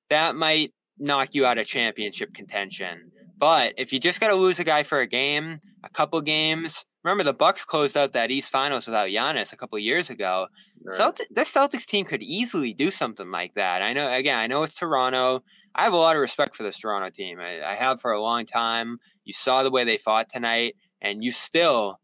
that 0.10 0.38
might 0.38 0.74
knock 0.98 1.36
you 1.36 1.46
out 1.46 1.58
of 1.58 1.68
championship 1.68 2.34
contention. 2.34 3.12
But 3.38 3.74
if 3.76 3.92
you 3.92 4.00
just 4.00 4.22
got 4.22 4.30
to 4.30 4.36
lose 4.36 4.60
a 4.60 4.64
guy 4.64 4.84
for 4.84 5.02
a 5.02 5.06
game, 5.06 5.58
a 5.84 5.90
couple 5.90 6.22
games, 6.22 6.86
remember 7.04 7.26
the 7.26 7.34
Bucks 7.34 7.66
closed 7.66 7.98
out 7.98 8.14
that 8.14 8.32
East 8.32 8.52
Finals 8.52 8.88
without 8.88 9.10
Giannis 9.10 9.52
a 9.52 9.58
couple 9.58 9.78
years 9.80 10.10
ago. 10.10 10.48
Right. 10.82 10.96
Celtic, 10.96 11.28
this 11.30 11.54
Celtics 11.54 11.88
team 11.88 12.06
could 12.06 12.24
easily 12.24 12.74
do 12.74 12.90
something 12.90 13.32
like 13.32 13.54
that. 13.56 13.82
I 13.82 13.92
know. 13.92 14.14
Again, 14.14 14.38
I 14.38 14.48
know 14.48 14.64
it's 14.64 14.76
Toronto. 14.76 15.44
I 15.78 15.84
have 15.84 15.94
a 15.94 15.98
lot 15.98 16.16
of 16.16 16.22
respect 16.22 16.56
for 16.56 16.64
this 16.64 16.80
Toronto 16.80 17.10
team. 17.10 17.40
I, 17.40 17.64
I 17.64 17.76
have 17.76 18.02
for 18.02 18.12
a 18.12 18.22
long 18.22 18.46
time. 18.46 19.00
You 19.26 19.34
saw 19.34 19.62
the 19.62 19.70
way 19.70 19.84
they 19.84 19.98
fought 20.00 20.28
tonight, 20.28 20.76
and 21.02 21.24
you 21.24 21.32
still 21.32 22.00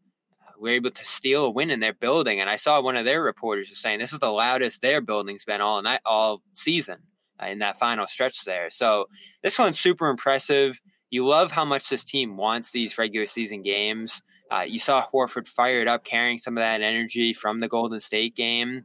were 0.58 0.68
able 0.68 0.92
to 0.92 1.04
steal 1.04 1.46
a 1.46 1.50
win 1.50 1.70
in 1.70 1.80
their 1.80 1.92
building. 1.92 2.40
And 2.40 2.48
I 2.48 2.56
saw 2.56 2.80
one 2.80 2.96
of 2.96 3.04
their 3.04 3.22
reporters 3.22 3.68
was 3.70 3.78
saying 3.80 3.98
this 3.98 4.12
is 4.12 4.20
the 4.20 4.30
loudest 4.30 4.80
their 4.80 5.00
building's 5.00 5.44
been 5.44 5.60
all 5.60 5.82
night, 5.82 6.00
all 6.06 6.40
season 6.54 6.98
uh, 7.42 7.46
in 7.46 7.58
that 7.58 7.78
final 7.78 8.06
stretch 8.06 8.44
there. 8.44 8.70
So 8.70 9.06
this 9.42 9.58
one's 9.58 9.80
super 9.80 10.08
impressive. 10.08 10.80
You 11.10 11.26
love 11.26 11.50
how 11.50 11.64
much 11.64 11.88
this 11.88 12.04
team 12.04 12.36
wants 12.36 12.70
these 12.70 12.96
regular 12.96 13.26
season 13.26 13.62
games. 13.62 14.22
Uh, 14.50 14.60
you 14.60 14.78
saw 14.78 15.04
Horford 15.04 15.48
fired 15.48 15.88
up, 15.88 16.04
carrying 16.04 16.38
some 16.38 16.56
of 16.56 16.62
that 16.62 16.80
energy 16.80 17.32
from 17.32 17.60
the 17.60 17.68
Golden 17.68 17.98
State 17.98 18.36
game. 18.36 18.84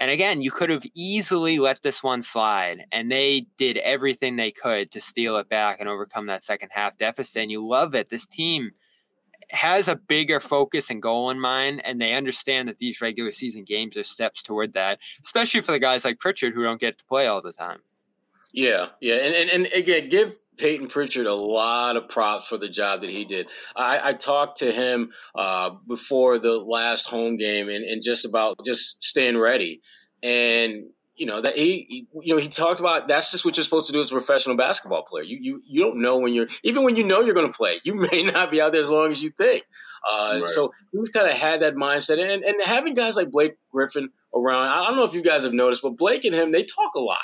And 0.00 0.10
again, 0.10 0.40
you 0.40 0.50
could 0.50 0.70
have 0.70 0.84
easily 0.94 1.58
let 1.58 1.82
this 1.82 2.02
one 2.02 2.22
slide, 2.22 2.86
and 2.90 3.12
they 3.12 3.46
did 3.58 3.76
everything 3.76 4.34
they 4.34 4.50
could 4.50 4.90
to 4.92 5.00
steal 5.00 5.36
it 5.36 5.50
back 5.50 5.78
and 5.78 5.90
overcome 5.90 6.26
that 6.26 6.40
second 6.40 6.70
half 6.72 6.96
deficit. 6.96 7.42
And 7.42 7.50
you 7.50 7.64
love 7.64 7.94
it. 7.94 8.08
This 8.08 8.26
team 8.26 8.70
has 9.50 9.88
a 9.88 9.96
bigger 9.96 10.40
focus 10.40 10.88
and 10.88 11.02
goal 11.02 11.28
in 11.28 11.38
mind, 11.38 11.82
and 11.84 12.00
they 12.00 12.14
understand 12.14 12.66
that 12.68 12.78
these 12.78 13.02
regular 13.02 13.30
season 13.30 13.62
games 13.62 13.94
are 13.96 14.02
steps 14.02 14.42
toward 14.42 14.72
that, 14.72 15.00
especially 15.22 15.60
for 15.60 15.72
the 15.72 15.78
guys 15.78 16.04
like 16.04 16.18
Pritchard 16.18 16.54
who 16.54 16.62
don't 16.62 16.80
get 16.80 16.96
to 16.96 17.04
play 17.04 17.26
all 17.26 17.42
the 17.42 17.52
time. 17.52 17.80
Yeah, 18.52 18.86
yeah, 19.00 19.16
and 19.16 19.34
and, 19.34 19.50
and 19.50 19.66
again, 19.74 20.08
give 20.08 20.36
Payton 20.58 20.88
Pritchard 20.88 21.26
a 21.26 21.34
lot 21.34 21.96
of 21.96 22.08
props 22.08 22.46
for 22.46 22.56
the 22.56 22.68
job 22.68 23.00
that 23.00 23.10
he 23.10 23.24
did. 23.24 23.48
I, 23.74 24.10
I 24.10 24.12
talked 24.12 24.58
to 24.58 24.70
him 24.70 25.12
uh, 25.34 25.70
before 25.86 26.38
the 26.38 26.58
last 26.58 27.08
home 27.08 27.36
game 27.36 27.68
and, 27.68 27.84
and 27.84 28.02
just 28.02 28.24
about 28.24 28.64
just 28.64 29.02
staying 29.02 29.38
ready. 29.38 29.80
And 30.22 30.84
you 31.20 31.26
know 31.26 31.40
that 31.42 31.54
he, 31.54 31.86
he, 31.88 32.08
you 32.22 32.34
know 32.34 32.40
he 32.40 32.48
talked 32.48 32.80
about 32.80 33.06
that's 33.06 33.30
just 33.30 33.44
what 33.44 33.54
you're 33.54 33.64
supposed 33.64 33.86
to 33.88 33.92
do 33.92 34.00
as 34.00 34.10
a 34.10 34.14
professional 34.14 34.56
basketball 34.56 35.02
player. 35.02 35.22
You 35.22 35.38
you 35.40 35.62
you 35.66 35.82
don't 35.82 36.00
know 36.00 36.18
when 36.18 36.32
you're 36.32 36.46
even 36.62 36.82
when 36.82 36.96
you 36.96 37.04
know 37.04 37.20
you're 37.20 37.34
going 37.34 37.46
to 37.46 37.56
play, 37.56 37.78
you 37.84 37.94
may 38.12 38.22
not 38.22 38.50
be 38.50 38.60
out 38.60 38.72
there 38.72 38.80
as 38.80 38.88
long 38.88 39.10
as 39.10 39.22
you 39.22 39.28
think. 39.28 39.64
Uh, 40.10 40.38
right. 40.40 40.48
So 40.48 40.72
he's 40.92 41.10
kind 41.10 41.26
of 41.28 41.34
had 41.34 41.60
that 41.60 41.74
mindset, 41.74 42.18
and 42.18 42.42
and 42.42 42.62
having 42.64 42.94
guys 42.94 43.16
like 43.16 43.30
Blake 43.30 43.56
Griffin 43.70 44.08
around. 44.34 44.68
I 44.68 44.86
don't 44.86 44.96
know 44.96 45.04
if 45.04 45.14
you 45.14 45.22
guys 45.22 45.42
have 45.44 45.52
noticed, 45.52 45.82
but 45.82 45.98
Blake 45.98 46.24
and 46.24 46.34
him 46.34 46.52
they 46.52 46.62
talk 46.62 46.94
a 46.96 47.00
lot. 47.00 47.18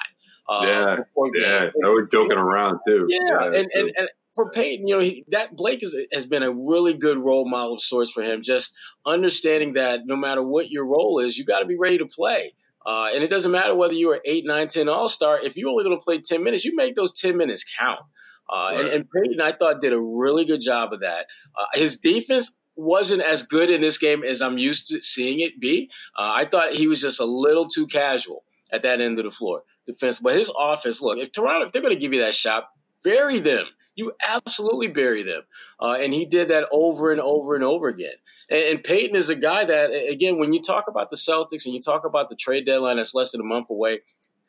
Uh, 0.49 0.63
yeah, 0.65 0.97
yeah, 1.35 1.71
they 1.83 1.91
were 1.91 2.07
joking 2.07 2.39
around 2.39 2.79
too. 2.87 3.07
Yeah, 3.09 3.21
yeah 3.29 3.47
and, 3.47 3.69
and, 3.75 3.93
and 3.99 4.09
for 4.37 4.51
Payton, 4.51 4.87
you 4.87 4.95
know, 4.95 5.01
he, 5.01 5.25
that 5.29 5.57
Blake 5.57 5.83
is, 5.83 5.97
has 6.13 6.27
been 6.27 6.43
a 6.43 6.53
really 6.53 6.95
good 6.95 7.19
role 7.19 7.49
model 7.49 7.75
of 7.75 7.81
sorts 7.81 8.13
for 8.13 8.23
him. 8.23 8.43
Just 8.43 8.73
understanding 9.05 9.73
that 9.73 10.03
no 10.05 10.15
matter 10.15 10.47
what 10.47 10.71
your 10.71 10.87
role 10.87 11.19
is, 11.19 11.37
you 11.37 11.45
got 11.45 11.61
to 11.61 11.67
be 11.67 11.77
ready 11.77 11.99
to 11.99 12.07
play. 12.07 12.53
Uh, 12.85 13.11
and 13.13 13.25
it 13.25 13.31
doesn't 13.31 13.51
matter 13.51 13.75
whether 13.75 13.95
you're 13.95 14.21
8, 14.25 14.45
9, 14.47 14.69
10 14.69 14.89
all 14.89 15.09
star. 15.09 15.41
If 15.43 15.57
you're 15.57 15.71
only 15.71 15.83
going 15.83 15.99
to 15.99 16.05
play 16.05 16.21
10 16.21 16.45
minutes, 16.45 16.65
you 16.65 16.77
make 16.77 16.95
those 16.95 17.13
10 17.13 17.37
minutes 17.37 17.65
count. 17.65 18.01
Uh, 18.49 18.71
right. 18.71 18.81
and, 18.81 18.89
and 18.89 19.07
Payton, 19.11 19.41
I 19.41 19.53
thought, 19.53 19.81
did 19.81 19.93
a 19.93 20.01
really 20.01 20.45
good 20.45 20.61
job 20.61 20.93
of 20.93 21.01
that. 21.01 21.27
Uh, 21.59 21.65
his 21.75 21.97
defense 21.97 22.59
wasn't 22.77 23.23
as 23.23 23.43
good 23.43 23.71
in 23.71 23.81
this 23.81 23.97
game 23.97 24.23
as 24.23 24.43
I'm 24.43 24.59
used 24.59 24.87
to 24.89 25.01
seeing 25.01 25.41
it 25.41 25.59
be. 25.59 25.91
Uh, 26.15 26.31
I 26.35 26.45
thought 26.45 26.75
he 26.75 26.87
was 26.87 27.01
just 27.01 27.19
a 27.19 27.25
little 27.25 27.67
too 27.67 27.87
casual 27.87 28.45
at 28.71 28.83
that 28.83 29.01
end 29.01 29.19
of 29.19 29.25
the 29.25 29.31
floor 29.31 29.63
defense. 29.87 30.19
But 30.19 30.37
his 30.37 30.53
offense, 30.59 31.01
look, 31.01 31.19
if 31.19 31.33
Toronto, 31.33 31.67
if 31.67 31.73
they're 31.73 31.83
going 31.83 31.95
to 31.95 32.01
give 32.01 32.13
you 32.13 32.21
that 32.21 32.35
shot, 32.35 32.69
bury 33.03 33.39
them. 33.39 33.67
You 33.95 34.13
absolutely 34.29 34.89
bury 34.89 35.23
them. 35.23 35.43
Uh, 35.81 35.97
and 35.99 36.13
he 36.13 36.27
did 36.27 36.49
that 36.49 36.69
over 36.71 37.11
and 37.11 37.21
over 37.21 37.55
and 37.55 37.65
over 37.65 37.89
again. 37.89 38.15
And, 38.51 38.63
and 38.65 38.85
Payton 38.85 39.17
is 39.17 39.31
a 39.31 39.35
guy 39.35 39.65
that, 39.65 39.91
again, 39.91 40.39
when 40.39 40.53
you 40.53 40.61
talk 40.61 40.85
about 40.89 41.11
the 41.11 41.17
Celtics 41.17 41.65
and 41.65 41.73
you 41.73 41.81
talk 41.81 42.05
about 42.05 42.29
the 42.29 42.37
trade 42.37 42.67
deadline 42.67 42.99
that's 42.99 43.15
less 43.15 43.33
than 43.33 43.41
a 43.41 43.45
month 43.45 43.69
away, 43.71 44.01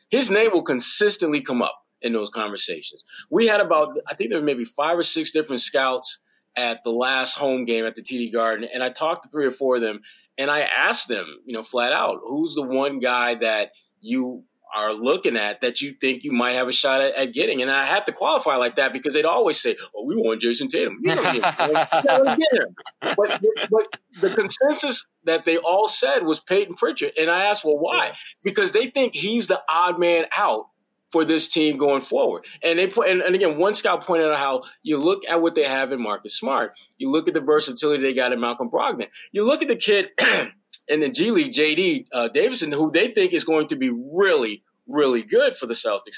his 0.10 0.30
name 0.30 0.52
will 0.52 0.64
consistently 0.64 1.42
come 1.42 1.62
up 1.62 1.84
in 2.02 2.14
those 2.14 2.30
conversations. 2.30 3.04
We 3.30 3.48
had 3.48 3.62
about, 3.62 3.98
I 4.08 4.14
think 4.14 4.30
there 4.30 4.40
were 4.40 4.46
maybe 4.46 4.66
five 4.66 4.98
or 4.98 5.04
six 5.04 5.32
different 5.32 5.62
scouts 5.62 6.22
at 6.56 6.84
the 6.84 6.92
last 6.92 7.38
home 7.38 7.66
game 7.66 7.86
at 7.86 7.96
the 7.96 8.02
TD 8.02 8.34
Garden, 8.34 8.68
and 8.74 8.84
I 8.84 8.90
talked 8.90 9.24
to 9.24 9.30
three 9.30 9.46
or 9.46 9.52
four 9.52 9.76
of 9.76 9.82
them, 9.82 10.02
and 10.38 10.50
I 10.50 10.62
asked 10.62 11.08
them, 11.08 11.26
you 11.46 11.54
know, 11.54 11.64
flat 11.64 11.94
out, 11.94 12.20
who's 12.26 12.56
the 12.56 12.64
one 12.64 13.00
guy 13.00 13.36
that 13.36 13.72
you 14.00 14.44
are 14.76 14.94
looking 14.94 15.38
at 15.38 15.62
that 15.62 15.82
you 15.82 15.92
think 15.92 16.24
you 16.24 16.32
might 16.32 16.54
have 16.54 16.68
a 16.68 16.72
shot 16.72 17.02
at, 17.02 17.16
at, 17.16 17.34
getting. 17.34 17.62
And 17.62 17.72
I 17.72 17.86
have 17.86 18.06
to 18.06 18.12
qualify 18.12 18.56
like 18.56 18.76
that 18.76 18.94
because 18.94 19.14
they'd 19.14 19.26
always 19.26 19.60
say, 19.60 19.76
"Oh, 19.96 20.06
we 20.06 20.16
want 20.16 20.42
Jayson 20.42 20.68
Tatum. 20.68 21.00
You 21.02 21.16
don't 21.16 21.34
get 21.34 22.54
him." 22.54 22.76
But, 23.02 23.42
but 23.72 24.00
the 24.22 24.34
consensus 24.36 25.06
that 25.24 25.46
they 25.46 25.58
all 25.58 25.88
said 25.88 26.24
was 26.24 26.40
Payton 26.40 26.76
Pritchard, 26.76 27.14
and 27.18 27.30
I 27.30 27.46
asked, 27.46 27.64
"Well, 27.64 27.78
why?" 27.78 28.14
Because 28.44 28.72
they 28.72 28.88
think 28.88 29.16
he's 29.16 29.48
the 29.48 29.62
odd 29.70 30.00
man 30.00 30.26
out 30.36 30.68
for 31.12 31.24
this 31.24 31.48
team 31.48 31.78
going 31.78 32.02
forward. 32.02 32.46
And 32.62 32.78
they 32.78 32.88
put, 32.88 33.10
and, 33.10 33.22
and, 33.22 33.34
again, 33.34 33.58
one 33.58 33.74
scout 33.74 34.06
pointed 34.06 34.28
out 34.28 34.38
how 34.38 34.64
you 34.84 34.98
look 34.98 35.24
at 35.28 35.42
what 35.42 35.56
they 35.56 35.64
have 35.64 35.92
in 35.92 36.02
Marcus 36.02 36.38
Smart, 36.38 36.74
you 36.98 37.10
look 37.10 37.28
at 37.28 37.34
the 37.34 37.42
versatility 37.42 38.04
they 38.04 38.14
got 38.14 38.34
in 38.34 38.40
Malcolm 38.40 38.70
Brogdon, 38.70 39.08
you 39.32 39.46
look 39.46 39.62
at 39.62 39.68
the 39.68 39.76
kid 39.76 40.10
in 40.88 41.00
the 41.02 41.10
G 41.10 41.32
League, 41.32 41.52
JD 41.52 42.08
uh, 42.12 42.28
Davison, 42.30 42.72
who 42.72 42.92
they 42.92 43.10
think 43.10 43.34
is 43.34 43.44
going 43.44 43.68
to 43.68 43.76
be 43.76 43.90
really, 43.90 44.64
really 44.88 45.24
good 45.24 45.56
for 45.56 45.66
the 45.66 45.74
Celtics. 45.74 46.18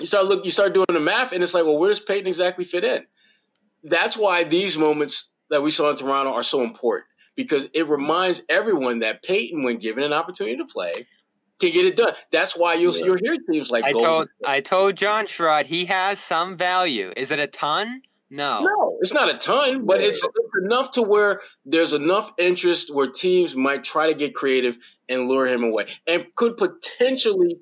You 0.00 0.06
start 0.06 0.26
look, 0.26 0.44
you 0.44 0.50
start 0.50 0.74
doing 0.74 0.86
the 0.88 1.00
math, 1.00 1.32
and 1.32 1.42
it's 1.42 1.54
like, 1.54 1.64
well, 1.64 1.78
where 1.78 1.90
does 1.90 2.00
Payton 2.00 2.26
exactly 2.26 2.64
fit 2.64 2.84
in? 2.84 3.06
That's 3.84 4.16
why 4.16 4.44
these 4.44 4.76
moments 4.76 5.30
that 5.50 5.62
we 5.62 5.70
saw 5.70 5.90
in 5.90 5.96
Toronto 5.96 6.32
are 6.32 6.42
so 6.42 6.62
important 6.62 7.06
because 7.36 7.68
it 7.74 7.88
reminds 7.88 8.42
everyone 8.48 9.00
that 9.00 9.22
Payton, 9.22 9.62
when 9.62 9.78
given 9.78 10.04
an 10.04 10.12
opportunity 10.12 10.56
to 10.56 10.64
play, 10.64 11.06
can 11.60 11.70
get 11.70 11.86
it 11.86 11.96
done. 11.96 12.12
That's 12.30 12.56
why 12.56 12.74
you'll 12.74 12.96
yeah. 12.96 13.04
you'll 13.04 13.18
hear 13.22 13.36
teams 13.50 13.70
like 13.70 13.84
I 13.84 13.92
told 13.92 14.28
I 14.44 14.60
told 14.60 14.96
John 14.96 15.26
Sherrod 15.26 15.66
he 15.66 15.84
has 15.86 16.18
some 16.18 16.56
value. 16.56 17.12
Is 17.16 17.30
it 17.30 17.38
a 17.38 17.46
ton? 17.46 18.02
No, 18.34 18.62
no, 18.62 18.96
it's 19.02 19.12
not 19.12 19.28
a 19.28 19.36
ton, 19.36 19.84
but 19.84 20.00
it's, 20.00 20.24
it's, 20.24 20.64
enough 20.64 20.92
to 20.92 21.02
where 21.02 21.42
there's 21.66 21.92
enough 21.92 22.32
interest 22.38 22.92
where 22.92 23.06
teams 23.06 23.54
might 23.54 23.84
try 23.84 24.06
to 24.06 24.14
get 24.14 24.34
creative 24.34 24.78
and 25.06 25.28
lure 25.28 25.46
him 25.46 25.62
away, 25.62 25.88
and 26.06 26.26
could 26.34 26.56
potentially 26.56 27.58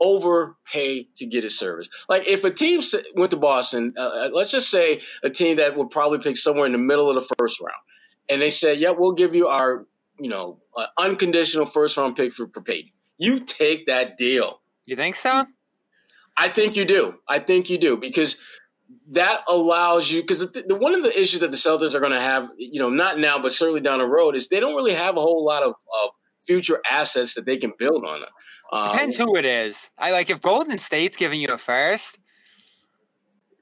overpay 0.00 1.06
to 1.14 1.26
get 1.26 1.44
his 1.44 1.56
service. 1.56 1.88
Like 2.08 2.26
if 2.26 2.42
a 2.42 2.50
team 2.50 2.80
went 3.14 3.30
to 3.30 3.36
Boston, 3.36 3.94
uh, 3.96 4.00
uh, 4.00 4.30
let's 4.32 4.50
just 4.50 4.68
say 4.68 5.00
a 5.22 5.30
team 5.30 5.58
that 5.58 5.76
would 5.76 5.90
probably 5.90 6.18
pick 6.18 6.36
somewhere 6.36 6.66
in 6.66 6.72
the 6.72 6.78
middle 6.78 7.08
of 7.08 7.14
the 7.14 7.34
first 7.38 7.60
round, 7.60 7.78
and 8.28 8.42
they 8.42 8.50
said, 8.50 8.80
"Yeah, 8.80 8.90
we'll 8.90 9.12
give 9.12 9.36
you 9.36 9.46
our, 9.46 9.86
you 10.18 10.28
know, 10.28 10.58
uh, 10.76 10.86
unconditional 10.98 11.66
first 11.66 11.96
round 11.96 12.16
pick 12.16 12.32
for, 12.32 12.48
for 12.52 12.62
Payton." 12.62 12.90
You 13.18 13.38
take 13.38 13.86
that 13.86 14.16
deal. 14.16 14.60
You 14.86 14.96
think 14.96 15.14
so? 15.14 15.46
I 16.36 16.48
think 16.48 16.74
you 16.74 16.84
do. 16.84 17.14
I 17.28 17.38
think 17.38 17.70
you 17.70 17.78
do 17.78 17.96
because 17.96 18.38
that 19.10 19.42
allows 19.48 20.10
you 20.10 20.20
because 20.20 20.40
the, 20.40 20.64
the, 20.66 20.76
one 20.76 20.94
of 20.94 21.02
the 21.02 21.20
issues 21.20 21.40
that 21.40 21.50
the 21.50 21.56
Celtics 21.56 21.94
are 21.94 22.00
going 22.00 22.12
to 22.12 22.20
have, 22.20 22.48
you 22.56 22.80
know, 22.80 22.88
not 22.88 23.18
now 23.18 23.38
but 23.38 23.52
certainly 23.52 23.80
down 23.80 23.98
the 23.98 24.06
road, 24.06 24.36
is 24.36 24.48
they 24.48 24.60
don't 24.60 24.76
really 24.76 24.94
have 24.94 25.16
a 25.16 25.20
whole 25.20 25.44
lot 25.44 25.62
of, 25.62 25.70
of 26.02 26.10
future 26.42 26.80
assets 26.90 27.34
that 27.34 27.44
they 27.44 27.56
can 27.56 27.72
build 27.78 28.04
on. 28.04 28.22
Um, 28.72 28.92
Depends 28.92 29.16
who 29.16 29.36
it 29.36 29.44
is. 29.44 29.90
I 29.98 30.12
like 30.12 30.30
if 30.30 30.40
Golden 30.40 30.78
State's 30.78 31.16
giving 31.16 31.40
you 31.40 31.48
a 31.48 31.58
first. 31.58 32.18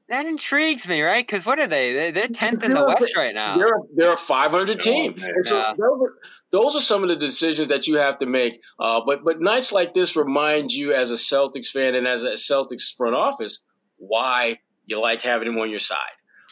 That 0.09 0.24
intrigues 0.24 0.89
me, 0.89 1.03
right? 1.03 1.26
Because 1.26 1.45
what 1.45 1.59
are 1.59 1.66
they? 1.66 2.11
They're 2.12 2.29
tenth 2.29 2.64
in 2.64 2.72
the 2.72 2.83
West 2.83 3.14
right 3.14 3.35
now. 3.35 3.59
They're, 3.59 3.81
they're 3.95 4.14
a 4.14 4.16
500 4.16 4.81
team. 4.81 5.14
Oh, 5.18 5.43
so 5.43 5.57
yeah. 5.59 5.74
those, 5.76 6.01
are, 6.01 6.14
those, 6.51 6.76
are, 6.76 6.81
some 6.81 7.03
of 7.03 7.11
the 7.11 7.16
decisions 7.16 7.68
that 7.68 7.87
you 7.87 7.97
have 7.97 8.16
to 8.18 8.26
make. 8.26 8.62
Uh, 8.79 9.03
but 9.07 9.22
but 9.22 9.43
nights 9.43 9.70
like 9.70 9.93
this 9.93 10.16
remind 10.16 10.72
you, 10.72 10.95
as 10.95 11.11
a 11.11 11.14
Celtics 11.14 11.66
fan 11.66 11.95
and 11.95 12.07
as 12.07 12.22
a 12.22 12.33
Celtics 12.33 12.91
front 12.97 13.16
office, 13.16 13.62
why 13.99 14.61
you 14.89 15.01
like 15.01 15.22
having 15.22 15.49
him 15.49 15.59
on 15.59 15.70
your 15.70 15.78
side. 15.78 15.99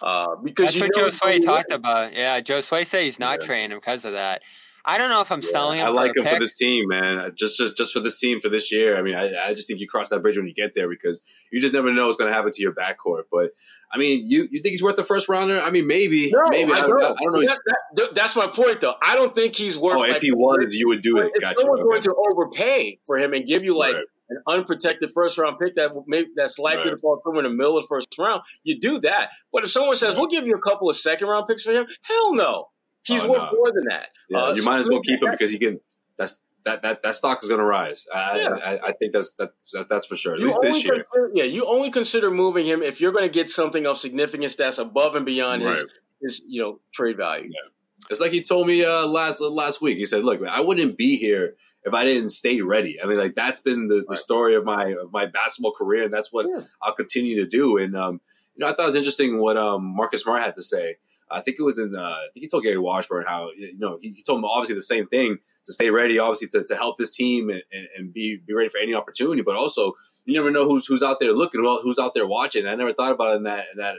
Uh, 0.01 0.37
because 0.37 0.75
that's 0.75 0.81
what 0.81 0.95
Joe 0.95 1.11
Sway 1.11 1.41
talked 1.41 1.73
about. 1.73 2.13
Yeah, 2.13 2.41
Joe 2.41 2.61
Sway 2.61 2.85
said 2.85 3.05
he's 3.05 3.19
not 3.19 3.41
yeah. 3.41 3.47
trading 3.47 3.71
him 3.73 3.79
because 3.79 4.05
of 4.05 4.13
that. 4.13 4.43
I 4.89 4.99
don't 4.99 5.11
know 5.11 5.21
if 5.21 5.33
I'm 5.33 5.41
yeah, 5.41 5.51
selling 5.51 5.81
him. 5.81 5.87
I 5.87 5.89
like 5.89 6.17
him 6.17 6.23
pick. 6.23 6.35
for 6.35 6.39
this 6.39 6.55
team, 6.55 6.87
man. 6.87 7.33
Just, 7.35 7.59
just 7.59 7.77
just 7.77 7.93
for 7.93 7.99
this 7.99 8.21
team 8.21 8.41
for 8.41 8.49
this 8.49 8.71
year. 8.71 8.97
I 8.97 9.03
mean, 9.03 9.17
I, 9.17 9.49
I 9.49 9.53
just 9.53 9.67
think 9.67 9.81
you 9.81 9.89
cross 9.89 10.11
that 10.11 10.21
bridge 10.21 10.37
when 10.37 10.47
you 10.47 10.55
get 10.55 10.77
there 10.77 10.89
because 10.89 11.21
you 11.51 11.61
just 11.61 11.75
never 11.75 11.93
know 11.93 12.07
what's 12.07 12.17
going 12.17 12.31
to 12.31 12.35
happen 12.35 12.53
to 12.53 12.63
your 12.63 12.73
backcourt. 12.73 13.25
But 13.33 13.51
I 13.91 13.99
mean, 13.99 14.29
you 14.29 14.47
you 14.49 14.61
think 14.61 14.73
he's 14.73 14.83
worth 14.85 14.95
the 14.95 15.03
first 15.03 15.29
rounder? 15.29 15.59
I 15.59 15.71
mean, 15.71 15.89
maybe, 15.89 16.31
no, 16.31 16.45
maybe. 16.51 16.73
I, 16.73 16.77
I, 16.77 16.81
don't, 16.83 17.03
I 17.03 17.09
don't 17.09 17.33
know. 17.33 17.41
That, 17.47 17.61
that, 17.95 18.15
that's 18.15 18.37
my 18.37 18.47
point, 18.47 18.81
though. 18.81 18.95
I 19.03 19.17
don't 19.17 19.35
think 19.35 19.57
he's 19.57 19.77
worth. 19.77 19.97
Oh, 19.97 20.01
like, 20.01 20.13
if 20.13 20.23
he 20.23 20.31
was, 20.31 20.73
you 20.75 20.87
would 20.87 21.03
do 21.03 21.19
it. 21.19 21.33
If 21.35 21.41
gotcha. 21.41 21.61
someone's 21.61 21.81
okay. 21.81 21.89
going 21.89 22.03
to 22.03 22.15
overpay 22.31 23.01
for 23.09 23.19
him 23.19 23.35
and 23.35 23.45
give 23.45 23.65
you 23.65 23.77
like. 23.77 23.95
Right 23.95 24.05
an 24.29 24.43
unprotected 24.49 25.11
first 25.15 25.39
round 25.39 25.59
pick 25.59 25.77
that 25.77 25.93
may, 26.07 26.27
that's 26.37 26.59
likely 26.59 26.85
right. 26.85 26.91
to 26.91 26.97
fall 26.99 27.21
through 27.23 27.39
in 27.39 27.45
the 27.45 27.51
middle 27.51 27.77
of 27.77 27.85
the 27.85 27.89
first 27.89 28.09
round, 28.19 28.43
you 28.65 28.79
do 28.79 28.99
that. 29.01 29.31
But 29.53 29.65
if 29.65 29.71
someone 29.71 29.97
says, 29.97 30.17
"We'll 30.17 30.27
give 30.27 30.47
you 30.47 30.55
a 30.55 30.61
couple 30.61 30.89
of 30.89 30.97
second 30.97 31.29
round 31.29 31.47
picks 31.47 31.63
for 31.63 31.73
him," 31.73 31.87
hell 32.03 32.35
no, 32.35 32.69
he's 33.05 33.23
oh, 33.23 33.31
worth 33.31 33.43
no. 33.43 33.51
more 33.53 33.73
than 33.73 33.85
that. 33.89 34.09
Yeah, 34.29 34.39
uh, 34.39 34.53
you 34.53 34.63
so 34.63 34.71
might 34.71 34.81
as 34.81 34.89
well 34.89 35.01
keep 35.01 35.23
him 35.23 35.31
because 35.31 35.53
you 35.53 35.59
can. 35.59 35.81
That's 36.19 36.41
that 36.65 36.83
that 36.83 37.03
that 37.03 37.15
stock 37.15 37.43
is 37.43 37.49
going 37.49 37.61
to 37.61 37.65
rise. 37.65 38.07
I, 38.13 38.41
yeah. 38.41 38.49
I, 38.49 38.89
I, 38.89 38.93
think 38.93 39.13
that's 39.13 39.33
that, 39.33 39.53
that's 39.89 40.07
for 40.07 40.17
sure. 40.17 40.35
At 40.35 40.41
you 40.41 40.47
least 40.47 40.61
this 40.63 40.85
year. 40.85 40.95
Consider, 40.95 41.31
yeah, 41.35 41.45
you 41.45 41.65
only 41.67 41.91
consider 41.91 42.31
moving 42.31 42.67
him 42.67 42.83
if 42.83 43.01
you're 43.01 43.13
going 43.13 43.25
to 43.25 43.33
get 43.33 43.49
something 43.49 43.87
of 43.87 43.97
significance 43.99 44.57
that's 44.57 44.79
above 44.79 45.15
and 45.15 45.25
beyond 45.25 45.63
right. 45.63 45.77
his 45.77 45.85
his 46.21 46.43
you 46.49 46.63
know 46.63 46.81
trade 46.93 47.17
value. 47.17 47.47
Yeah. 47.47 47.71
It's 48.11 48.21
like 48.21 48.33
he 48.33 48.43
told 48.43 48.67
me 48.67 48.85
uh, 48.85 49.07
last 49.07 49.41
last 49.41 49.81
week. 49.81 49.97
He 49.99 50.07
said, 50.07 50.25
"Look, 50.25 50.41
man, 50.41 50.51
I 50.53 50.61
wouldn't 50.61 50.97
be 50.97 51.17
here 51.17 51.57
if 51.87 51.95
I 51.95 52.05
didn't 52.05 52.31
stay 52.31 52.61
ready. 52.61 53.01
I 53.01 53.07
mean, 53.07 53.17
like 53.17 53.37
that's 53.37 53.61
been 53.61 53.87
the, 53.87 54.05
the 54.09 54.17
story 54.17 54.57
of 54.57 54.65
my 54.65 54.95
of 55.01 55.13
my 55.13 55.27
basketball 55.27 55.73
career, 55.73 56.03
and 56.03 56.13
that's 56.13 56.33
what 56.33 56.47
yeah. 56.49 56.65
I'll 56.83 56.93
continue 56.93 57.37
to 57.37 57.47
do. 57.47 57.79
And 57.79 57.97
um, 57.97 58.21
you 58.57 58.65
know, 58.65 58.71
I 58.71 58.75
thought 58.75 58.83
it 58.83 58.89
was 58.89 58.97
interesting 58.97 59.41
what 59.41 59.57
um, 59.57 59.95
Marcus 59.97 60.23
Smart 60.23 60.43
had 60.43 60.57
to 60.57 60.63
say. 60.63 60.97
I 61.31 61.41
think 61.41 61.59
it 61.59 61.63
was 61.63 61.79
in. 61.79 61.95
Uh, 61.97 62.01
I 62.01 62.29
think 62.35 62.43
he 62.43 62.49
told 62.49 62.65
Gary 62.65 62.79
Washburn 62.79 63.25
how 63.27 63.51
you 63.57 63.79
know 63.79 63.99
he, 64.01 64.11
he, 64.11 64.23
told 64.23 64.41
him 64.41 64.45
obviously 64.45 64.75
the 64.75 64.83
same 64.83 65.07
thing 65.07 65.39
to 65.67 65.73
stay 65.73 65.91
ready, 65.91 66.19
obviously 66.19 66.49
to, 66.49 66.65
to 66.65 66.77
help 66.77 66.99
this 66.99 67.15
team 67.15 67.51
and, 67.51 67.63
and, 67.73 67.89
and, 67.97 68.13
be 68.13 68.41
be 68.47 68.55
ready 68.55 68.69
for 68.69 68.79
any 68.79 68.95
opportunity, 68.95 69.43
but 69.43 69.57
also 69.57 69.93
you 70.25 70.35
never 70.35 70.51
know 70.51 70.69
who's 70.69 70.87
who's 70.87 71.03
out 71.03 71.19
there 71.21 71.33
looking, 71.33 71.63
well 71.63 71.81
who's 71.83 71.99
out 71.99 72.15
there 72.15 72.27
watching. 72.27 72.67
I 72.67 72.75
never 72.75 72.93
thought 72.93 73.13
about 73.13 73.35
it 73.35 73.37
in 73.37 73.43
that 73.45 73.67
in 73.73 73.79
that 73.79 73.97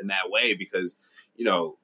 in 0.00 0.06
that 0.08 0.30
way 0.30 0.54
because 0.54 0.96
you 1.36 1.44
know 1.44 1.76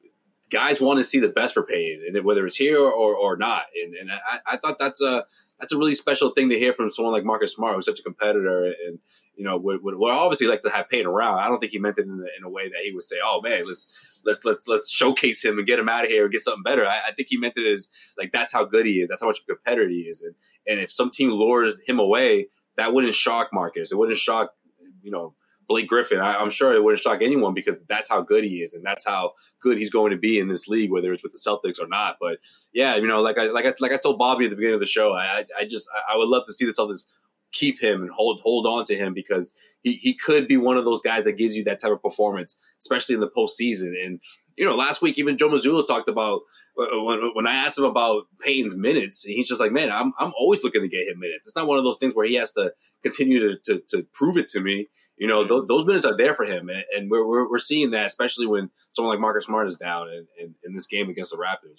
guys 0.51 0.81
want 0.81 0.99
to 0.99 1.05
see 1.05 1.19
the 1.19 1.29
best 1.29 1.55
for 1.55 1.63
Payton, 1.63 2.05
and 2.07 2.25
whether 2.25 2.47
it's 2.47 2.57
here 2.57 2.79
or, 2.79 3.15
or, 3.15 3.37
not. 3.37 3.65
And, 3.83 3.95
and 3.95 4.11
I, 4.11 4.39
I, 4.47 4.57
thought 4.57 4.79
that's 4.79 5.01
a 5.01 5.25
that's 5.59 5.73
a 5.73 5.79
really 5.79 5.95
special 5.95 6.31
thing 6.31 6.49
to 6.51 6.59
hear 6.59 6.73
from 6.73 6.91
someone 6.91 7.13
like 7.13 7.25
Marcus 7.25 7.55
Smart, 7.55 7.77
who's 7.77 7.87
such 7.87 8.01
a 8.01 8.03
competitor, 8.03 8.75
and 8.87 8.99
you 9.37 9.45
know 9.45 9.57
would, 9.59 9.83
would, 9.83 9.97
would 9.97 10.13
obviously 10.13 10.47
like 10.47 10.63
to 10.63 10.71
have 10.71 10.89
Payton 10.89 11.07
around. 11.07 11.39
I 11.39 11.49
don't 11.49 11.61
think 11.61 11.73
he 11.73 11.79
meant 11.79 11.99
it 11.99 12.07
in, 12.07 12.25
in, 12.37 12.45
a 12.45 12.49
way 12.49 12.69
that 12.69 12.81
he 12.85 12.93
would 12.93 13.03
say, 13.03 13.17
"Oh 13.23 13.41
man, 13.43 13.67
let's 13.67 14.21
let's 14.25 14.45
let's 14.45 14.69
let's 14.69 14.91
showcase 14.91 15.45
him 15.45 15.59
and 15.59 15.67
get 15.67 15.79
him 15.79 15.89
out 15.89 16.05
of 16.05 16.11
here 16.11 16.25
and 16.25 16.33
get 16.33 16.43
something 16.43 16.63
better." 16.63 16.85
I, 16.85 17.01
I 17.09 17.13
think 17.13 17.29
he 17.29 17.37
meant 17.37 17.55
it 17.57 17.67
as 17.67 17.89
like 18.17 18.33
that's 18.33 18.53
how 18.53 18.65
good 18.65 18.87
he 18.87 19.01
is, 19.01 19.09
that's 19.09 19.21
how 19.21 19.29
much 19.29 19.41
of 19.41 19.45
a 19.49 19.55
competitor 19.55 19.89
he 19.89 20.03
is, 20.03 20.23
and 20.23 20.35
and 20.67 20.81
if 20.81 20.91
some 20.91 21.11
team 21.11 21.31
lures 21.31 21.75
him 21.87 21.99
away, 21.99 22.49
that 22.77 22.95
wouldn't 22.95 23.15
shock 23.15 23.51
Marcus. 23.53 23.93
It 23.93 23.99
wouldn't 23.99 24.19
shock 24.19 24.55
you 25.03 25.11
know 25.11 25.35
Blake 25.69 25.87
Griffin, 25.87 26.19
I, 26.19 26.41
am 26.41 26.49
sure 26.49 26.73
it 26.73 26.83
wouldn't 26.83 27.03
shock 27.03 27.23
anyone 27.23 27.53
because 27.53 27.77
that's 27.89 28.09
how 28.09 28.23
good 28.23 28.43
he 28.43 28.63
is 28.63 28.73
and 28.73 28.85
that's 28.85 29.07
how 29.07 29.33
good 29.61 29.77
he's 29.77 29.91
going 29.91 30.13
to 30.13 30.17
be 30.17 30.39
in 30.39 30.49
this 30.49 30.67
league, 30.67 30.91
whether 30.91 31.13
it's 31.13 31.23
with 31.23 31.33
the 31.33 31.39
Celtics 31.39 31.79
or 31.79 31.87
not. 31.87 32.17
But 32.19 32.39
yeah, 32.73 32.97
you 32.97 33.07
know, 33.07 33.21
like 33.21 33.39
I 33.39 33.51
like 33.51 33.67
I, 33.67 33.75
like 33.79 33.93
I 33.93 33.99
told 33.99 34.19
Bobby 34.19 34.47
at 34.47 34.51
the 34.51 34.57
beginning 34.57 34.75
of 34.75 34.81
the 34.81 34.87
show, 34.87 35.13
I 35.13 35.45
I 35.59 35.67
just 35.67 35.87
I 36.11 36.17
would 36.17 36.29
love 36.29 36.47
to 36.47 36.53
see 36.55 36.65
the 36.65 36.73
Celtics 36.73 37.05
keep 37.53 37.81
him 37.81 38.03
and 38.03 38.11
hold 38.11 38.41
hold 38.43 38.67
on 38.67 38.85
to 38.87 38.95
him 38.95 39.13
because 39.13 39.53
he, 39.83 39.95
he 39.95 40.15
could 40.15 40.49
be 40.49 40.57
one 40.57 40.79
of 40.79 40.85
those 40.87 41.03
guys 41.03 41.25
that 41.25 41.39
gives 41.39 41.55
you 41.55 41.65
that 41.65 41.81
type 41.81 41.93
of 41.93 42.03
performance, 42.03 42.57
especially 42.81 43.15
in 43.15 43.21
the 43.21 43.31
postseason. 43.31 43.93
And 44.03 44.21
you 44.57 44.65
know, 44.65 44.75
last 44.75 45.03
week 45.03 45.19
even 45.19 45.37
Joe 45.37 45.51
Mazzulla 45.51 45.87
talked 45.87 46.09
about 46.09 46.41
uh, 46.81 47.03
when, 47.03 47.31
when 47.35 47.47
I 47.47 47.55
asked 47.55 47.79
him 47.79 47.85
about 47.85 48.25
Payton's 48.41 48.75
minutes, 48.75 49.23
he's 49.23 49.49
just 49.49 49.61
like, 49.61 49.73
man, 49.73 49.91
I'm 49.93 50.15
I'm 50.19 50.33
always 50.39 50.65
looking 50.65 50.83
to 50.83 50.89
get 50.89 51.09
him 51.09 51.19
minutes. 51.19 51.49
It's 51.49 51.57
not 51.57 51.67
one 51.67 51.77
of 51.79 51.85
those 51.85 51.99
things 51.99 52.15
where 52.15 52.27
he 52.27 52.37
has 52.37 52.53
to 52.55 52.73
continue 53.03 53.41
to 53.41 53.59
to, 53.67 53.83
to 53.91 54.07
prove 54.15 54.39
it 54.39 54.49
to 54.49 54.61
me 54.61 54.89
you 55.19 55.27
know, 55.27 55.47
th- 55.47 55.65
those 55.69 55.85
minutes 55.87 56.05
are 56.05 56.17
there 56.17 56.35
for 56.35 56.45
him, 56.45 56.69
and, 56.69 56.85
and 56.97 57.11
we're, 57.11 57.27
we're, 57.27 57.51
we're 57.51 57.59
seeing 57.59 57.91
that, 57.91 58.07
especially 58.07 58.47
when 58.47 58.71
someone 58.93 59.15
like 59.15 59.21
Marcus 59.21 59.47
Smart 59.47 59.67
is 59.67 59.77
down 59.77 60.09
in, 60.09 60.27
in, 60.39 60.55
in 60.65 60.75
this 60.75 60.87
game 60.87 61.09
against 61.11 61.33
the 61.33 61.39
Raptors. 61.39 61.79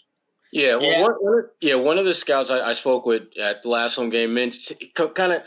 Yeah, 0.51 0.75
well, 0.75 0.91
yeah. 0.91 1.01
One, 1.01 1.13
one, 1.19 1.43
yeah, 1.61 1.75
one 1.75 1.97
of 1.97 2.05
the 2.05 2.13
scouts 2.13 2.51
I, 2.51 2.69
I, 2.69 2.73
spoke 2.73 3.05
with 3.05 3.37
at 3.37 3.61
the 3.61 3.69
last 3.69 3.95
home 3.95 4.09
game 4.09 4.33
mentioned, 4.33 4.79
kind 4.95 5.33
of 5.33 5.43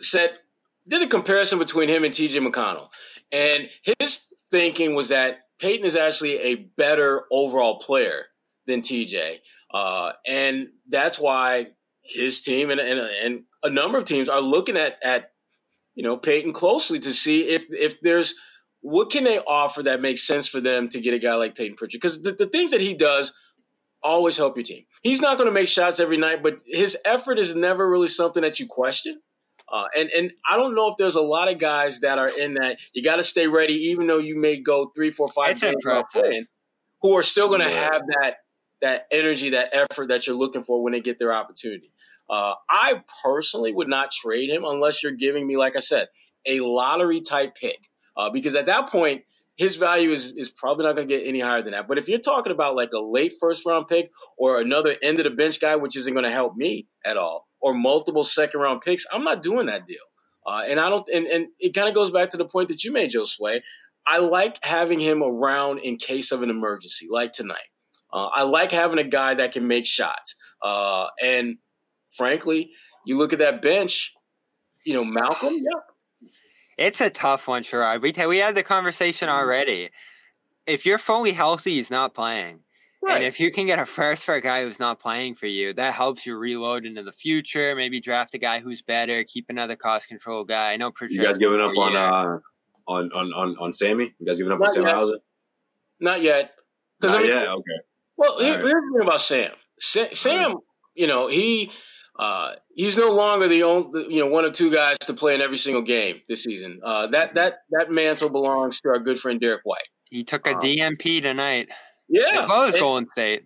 said 0.00 0.38
did 0.88 1.02
a 1.02 1.06
comparison 1.06 1.58
between 1.58 1.88
him 1.88 2.04
and 2.04 2.14
TJ 2.14 2.46
McConnell. 2.46 2.88
And 3.32 3.68
his 3.98 4.26
thinking 4.50 4.94
was 4.94 5.08
that 5.08 5.40
Payton 5.58 5.84
is 5.84 5.96
actually 5.96 6.38
a 6.38 6.54
better 6.54 7.24
overall 7.30 7.78
player 7.78 8.26
than 8.66 8.80
TJ. 8.80 9.38
Uh, 9.72 10.12
and 10.26 10.68
that's 10.88 11.18
why 11.18 11.68
his 12.02 12.40
team 12.40 12.70
and, 12.70 12.80
and, 12.80 13.00
and 13.00 13.44
a 13.62 13.70
number 13.70 13.98
of 13.98 14.04
teams 14.04 14.28
are 14.28 14.40
looking 14.40 14.76
at, 14.76 14.96
at 15.02 15.32
you 15.96 16.04
know 16.04 16.16
Payton 16.16 16.52
closely 16.52 17.00
to 17.00 17.12
see 17.12 17.48
if 17.48 17.66
if 17.70 18.00
there's 18.00 18.34
what 18.82 19.10
can 19.10 19.24
they 19.24 19.40
offer 19.40 19.82
that 19.82 20.00
makes 20.00 20.24
sense 20.24 20.46
for 20.46 20.60
them 20.60 20.88
to 20.90 21.00
get 21.00 21.12
a 21.12 21.18
guy 21.18 21.34
like 21.34 21.56
Payton 21.56 21.76
Pritchard 21.76 22.00
because 22.00 22.22
the, 22.22 22.32
the 22.32 22.46
things 22.46 22.70
that 22.70 22.80
he 22.80 22.94
does 22.94 23.34
always 24.02 24.36
help 24.36 24.56
your 24.56 24.62
team. 24.62 24.84
He's 25.02 25.20
not 25.20 25.36
going 25.36 25.48
to 25.48 25.52
make 25.52 25.66
shots 25.66 25.98
every 25.98 26.16
night, 26.16 26.42
but 26.42 26.60
his 26.64 26.96
effort 27.04 27.38
is 27.38 27.56
never 27.56 27.88
really 27.88 28.06
something 28.06 28.42
that 28.42 28.60
you 28.60 28.66
question. 28.66 29.20
Uh, 29.68 29.88
and 29.98 30.10
and 30.16 30.32
I 30.48 30.56
don't 30.56 30.76
know 30.76 30.88
if 30.88 30.94
there's 30.96 31.16
a 31.16 31.20
lot 31.20 31.50
of 31.50 31.58
guys 31.58 32.00
that 32.00 32.18
are 32.18 32.28
in 32.28 32.54
that. 32.54 32.78
You 32.92 33.02
got 33.02 33.16
to 33.16 33.24
stay 33.24 33.48
ready, 33.48 33.74
even 33.74 34.06
though 34.06 34.18
you 34.18 34.40
may 34.40 34.60
go 34.60 34.92
three, 34.94 35.10
four, 35.10 35.28
five 35.28 35.60
games 35.60 35.82
playing, 36.12 36.46
who 37.02 37.16
are 37.16 37.22
still 37.22 37.48
going 37.48 37.62
to 37.62 37.68
yeah. 37.68 37.92
have 37.92 38.02
that 38.06 38.36
that 38.82 39.06
energy, 39.10 39.50
that 39.50 39.70
effort 39.72 40.08
that 40.08 40.26
you're 40.26 40.36
looking 40.36 40.62
for 40.62 40.82
when 40.82 40.92
they 40.92 41.00
get 41.00 41.18
their 41.18 41.32
opportunity. 41.32 41.90
Uh, 42.28 42.54
I 42.68 43.02
personally 43.22 43.72
would 43.72 43.88
not 43.88 44.10
trade 44.10 44.50
him 44.50 44.64
unless 44.64 45.02
you're 45.02 45.12
giving 45.12 45.46
me, 45.46 45.56
like 45.56 45.76
I 45.76 45.80
said, 45.80 46.08
a 46.46 46.60
lottery 46.60 47.20
type 47.20 47.54
pick, 47.54 47.78
uh, 48.16 48.30
because 48.30 48.54
at 48.54 48.66
that 48.66 48.88
point 48.88 49.22
his 49.56 49.76
value 49.76 50.10
is 50.10 50.32
is 50.32 50.50
probably 50.50 50.84
not 50.84 50.96
going 50.96 51.08
to 51.08 51.14
get 51.14 51.26
any 51.26 51.40
higher 51.40 51.62
than 51.62 51.72
that. 51.72 51.88
But 51.88 51.98
if 51.98 52.08
you're 52.08 52.18
talking 52.18 52.52
about 52.52 52.76
like 52.76 52.92
a 52.92 53.00
late 53.00 53.32
first 53.40 53.64
round 53.64 53.88
pick 53.88 54.10
or 54.36 54.60
another 54.60 54.96
end 55.02 55.18
of 55.18 55.24
the 55.24 55.30
bench 55.30 55.60
guy, 55.60 55.76
which 55.76 55.96
isn't 55.96 56.12
going 56.12 56.24
to 56.24 56.30
help 56.30 56.56
me 56.56 56.88
at 57.04 57.16
all, 57.16 57.46
or 57.60 57.74
multiple 57.74 58.24
second 58.24 58.60
round 58.60 58.82
picks, 58.82 59.06
I'm 59.12 59.24
not 59.24 59.42
doing 59.42 59.66
that 59.66 59.86
deal. 59.86 59.96
Uh, 60.46 60.62
and 60.68 60.78
I 60.78 60.88
don't, 60.88 61.04
and, 61.12 61.26
and 61.26 61.48
it 61.58 61.74
kind 61.74 61.88
of 61.88 61.94
goes 61.94 62.10
back 62.10 62.30
to 62.30 62.36
the 62.36 62.44
point 62.44 62.68
that 62.68 62.84
you 62.84 62.92
made, 62.92 63.10
Joe 63.10 63.24
Sway. 63.24 63.62
I 64.06 64.18
like 64.18 64.62
having 64.64 65.00
him 65.00 65.20
around 65.22 65.78
in 65.78 65.96
case 65.96 66.30
of 66.30 66.42
an 66.42 66.50
emergency, 66.50 67.08
like 67.10 67.32
tonight. 67.32 67.66
Uh, 68.12 68.28
I 68.32 68.44
like 68.44 68.70
having 68.70 69.00
a 69.00 69.04
guy 69.04 69.34
that 69.34 69.50
can 69.50 69.66
make 69.66 69.86
shots. 69.86 70.36
Uh, 70.62 71.08
and 71.20 71.56
frankly, 72.16 72.70
you 73.04 73.18
look 73.18 73.32
at 73.32 73.38
that 73.38 73.62
bench, 73.62 74.14
you 74.84 74.94
know, 74.94 75.04
Malcolm, 75.04 75.54
yeah, 75.54 76.28
it's 76.78 77.00
a 77.00 77.10
tough 77.10 77.48
one, 77.48 77.62
Sherrod. 77.62 78.02
We 78.02 78.12
t- 78.12 78.26
we 78.26 78.38
had 78.38 78.54
the 78.54 78.62
conversation 78.62 79.28
mm-hmm. 79.28 79.38
already. 79.38 79.90
If 80.66 80.84
you're 80.84 80.98
fully 80.98 81.32
healthy, 81.32 81.74
he's 81.74 81.90
not 81.90 82.14
playing. 82.14 82.60
Right. 83.02 83.16
And 83.16 83.24
if 83.24 83.38
you 83.38 83.52
can 83.52 83.66
get 83.66 83.78
a 83.78 83.86
first 83.86 84.24
for 84.24 84.34
a 84.34 84.40
guy 84.40 84.62
who's 84.62 84.80
not 84.80 84.98
playing 84.98 85.36
for 85.36 85.46
you, 85.46 85.72
that 85.74 85.94
helps 85.94 86.26
you 86.26 86.36
reload 86.36 86.84
into 86.84 87.02
the 87.02 87.12
future. 87.12 87.76
Maybe 87.76 88.00
draft 88.00 88.34
a 88.34 88.38
guy 88.38 88.58
who's 88.58 88.82
better, 88.82 89.22
keep 89.24 89.46
another 89.48 89.76
cost 89.76 90.08
control 90.08 90.44
guy. 90.44 90.72
I 90.72 90.76
know 90.76 90.90
Pritchard. 90.90 91.18
You 91.18 91.22
guys 91.22 91.38
giving 91.38 91.60
up 91.60 91.76
on, 91.76 91.96
uh, 91.96 92.38
on 92.88 93.10
on 93.12 93.32
on 93.32 93.56
on 93.58 93.72
Sammy? 93.72 94.12
You 94.18 94.26
guys 94.26 94.38
giving 94.38 94.52
up 94.52 94.58
not 94.58 94.68
on 94.68 94.74
Sam 94.74 94.82
yet. 94.84 94.94
Hauser? 94.94 95.18
Not 96.00 96.20
yet. 96.20 96.54
Because 97.00 97.14
I 97.14 97.18
mean, 97.18 97.28
yeah, 97.28 97.52
okay. 97.52 97.80
Well, 98.16 98.38
here, 98.40 98.54
right. 98.54 98.60
here's 98.60 98.72
the 98.72 98.98
thing 98.98 99.06
about 99.06 99.20
Sam. 99.20 99.52
Sam, 99.78 100.08
Sam 100.12 100.56
you 100.94 101.06
know, 101.06 101.28
he 101.28 101.70
uh, 102.18 102.54
he's 102.74 102.96
no 102.96 103.12
longer 103.12 103.46
the 103.48 103.62
only, 103.62 104.12
you 104.12 104.24
know, 104.24 104.30
one 104.30 104.44
of 104.44 104.52
two 104.52 104.72
guys 104.72 104.98
to 104.98 105.14
play 105.14 105.34
in 105.34 105.40
every 105.40 105.56
single 105.56 105.82
game 105.82 106.22
this 106.28 106.44
season. 106.44 106.80
Uh, 106.82 107.06
that 107.08 107.34
that 107.34 107.58
that 107.70 107.90
mantle 107.90 108.30
belongs 108.30 108.80
to 108.80 108.88
our 108.88 108.98
good 108.98 109.18
friend 109.18 109.40
Derrick 109.40 109.62
White. 109.64 109.88
He 110.10 110.24
took 110.24 110.46
a 110.46 110.54
um, 110.54 110.60
DNP 110.60 111.22
tonight. 111.22 111.68
Yeah, 112.08 112.42
as 112.42 112.48
well 112.48 112.62
as 112.62 112.74
and, 112.74 112.80
Golden 112.80 113.08
State. 113.10 113.44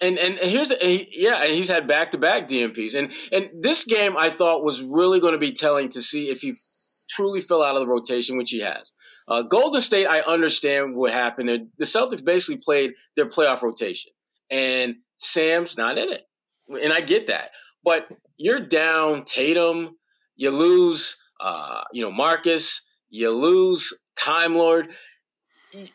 And 0.00 0.18
and 0.18 0.38
here's 0.38 0.76
he, 0.80 1.08
yeah, 1.12 1.42
and 1.42 1.52
he's 1.52 1.68
had 1.68 1.86
back 1.86 2.10
to 2.12 2.18
back 2.18 2.48
DNPs. 2.48 2.94
And 2.94 3.12
and 3.32 3.50
this 3.62 3.84
game 3.84 4.16
I 4.16 4.30
thought 4.30 4.64
was 4.64 4.82
really 4.82 5.20
going 5.20 5.34
to 5.34 5.38
be 5.38 5.52
telling 5.52 5.88
to 5.90 6.02
see 6.02 6.30
if 6.30 6.40
he 6.40 6.54
truly 7.08 7.40
fell 7.40 7.62
out 7.62 7.74
of 7.74 7.80
the 7.80 7.88
rotation, 7.88 8.36
which 8.36 8.50
he 8.50 8.60
has. 8.60 8.92
Uh, 9.28 9.42
Golden 9.42 9.80
State, 9.80 10.06
I 10.06 10.20
understand 10.20 10.94
what 10.94 11.12
happened. 11.12 11.68
The 11.78 11.84
Celtics 11.84 12.24
basically 12.24 12.60
played 12.64 12.92
their 13.16 13.26
playoff 13.26 13.62
rotation, 13.62 14.12
and 14.50 14.96
Sam's 15.18 15.76
not 15.76 15.98
in 15.98 16.12
it, 16.12 16.24
and 16.68 16.92
I 16.92 17.00
get 17.00 17.26
that. 17.28 17.50
But 17.84 18.08
you're 18.36 18.60
down 18.60 19.24
Tatum, 19.24 19.96
you 20.36 20.50
lose, 20.50 21.16
uh, 21.40 21.82
you 21.92 22.02
know, 22.02 22.10
Marcus, 22.10 22.86
you 23.10 23.30
lose 23.30 23.92
Time 24.16 24.54
Lord. 24.54 24.90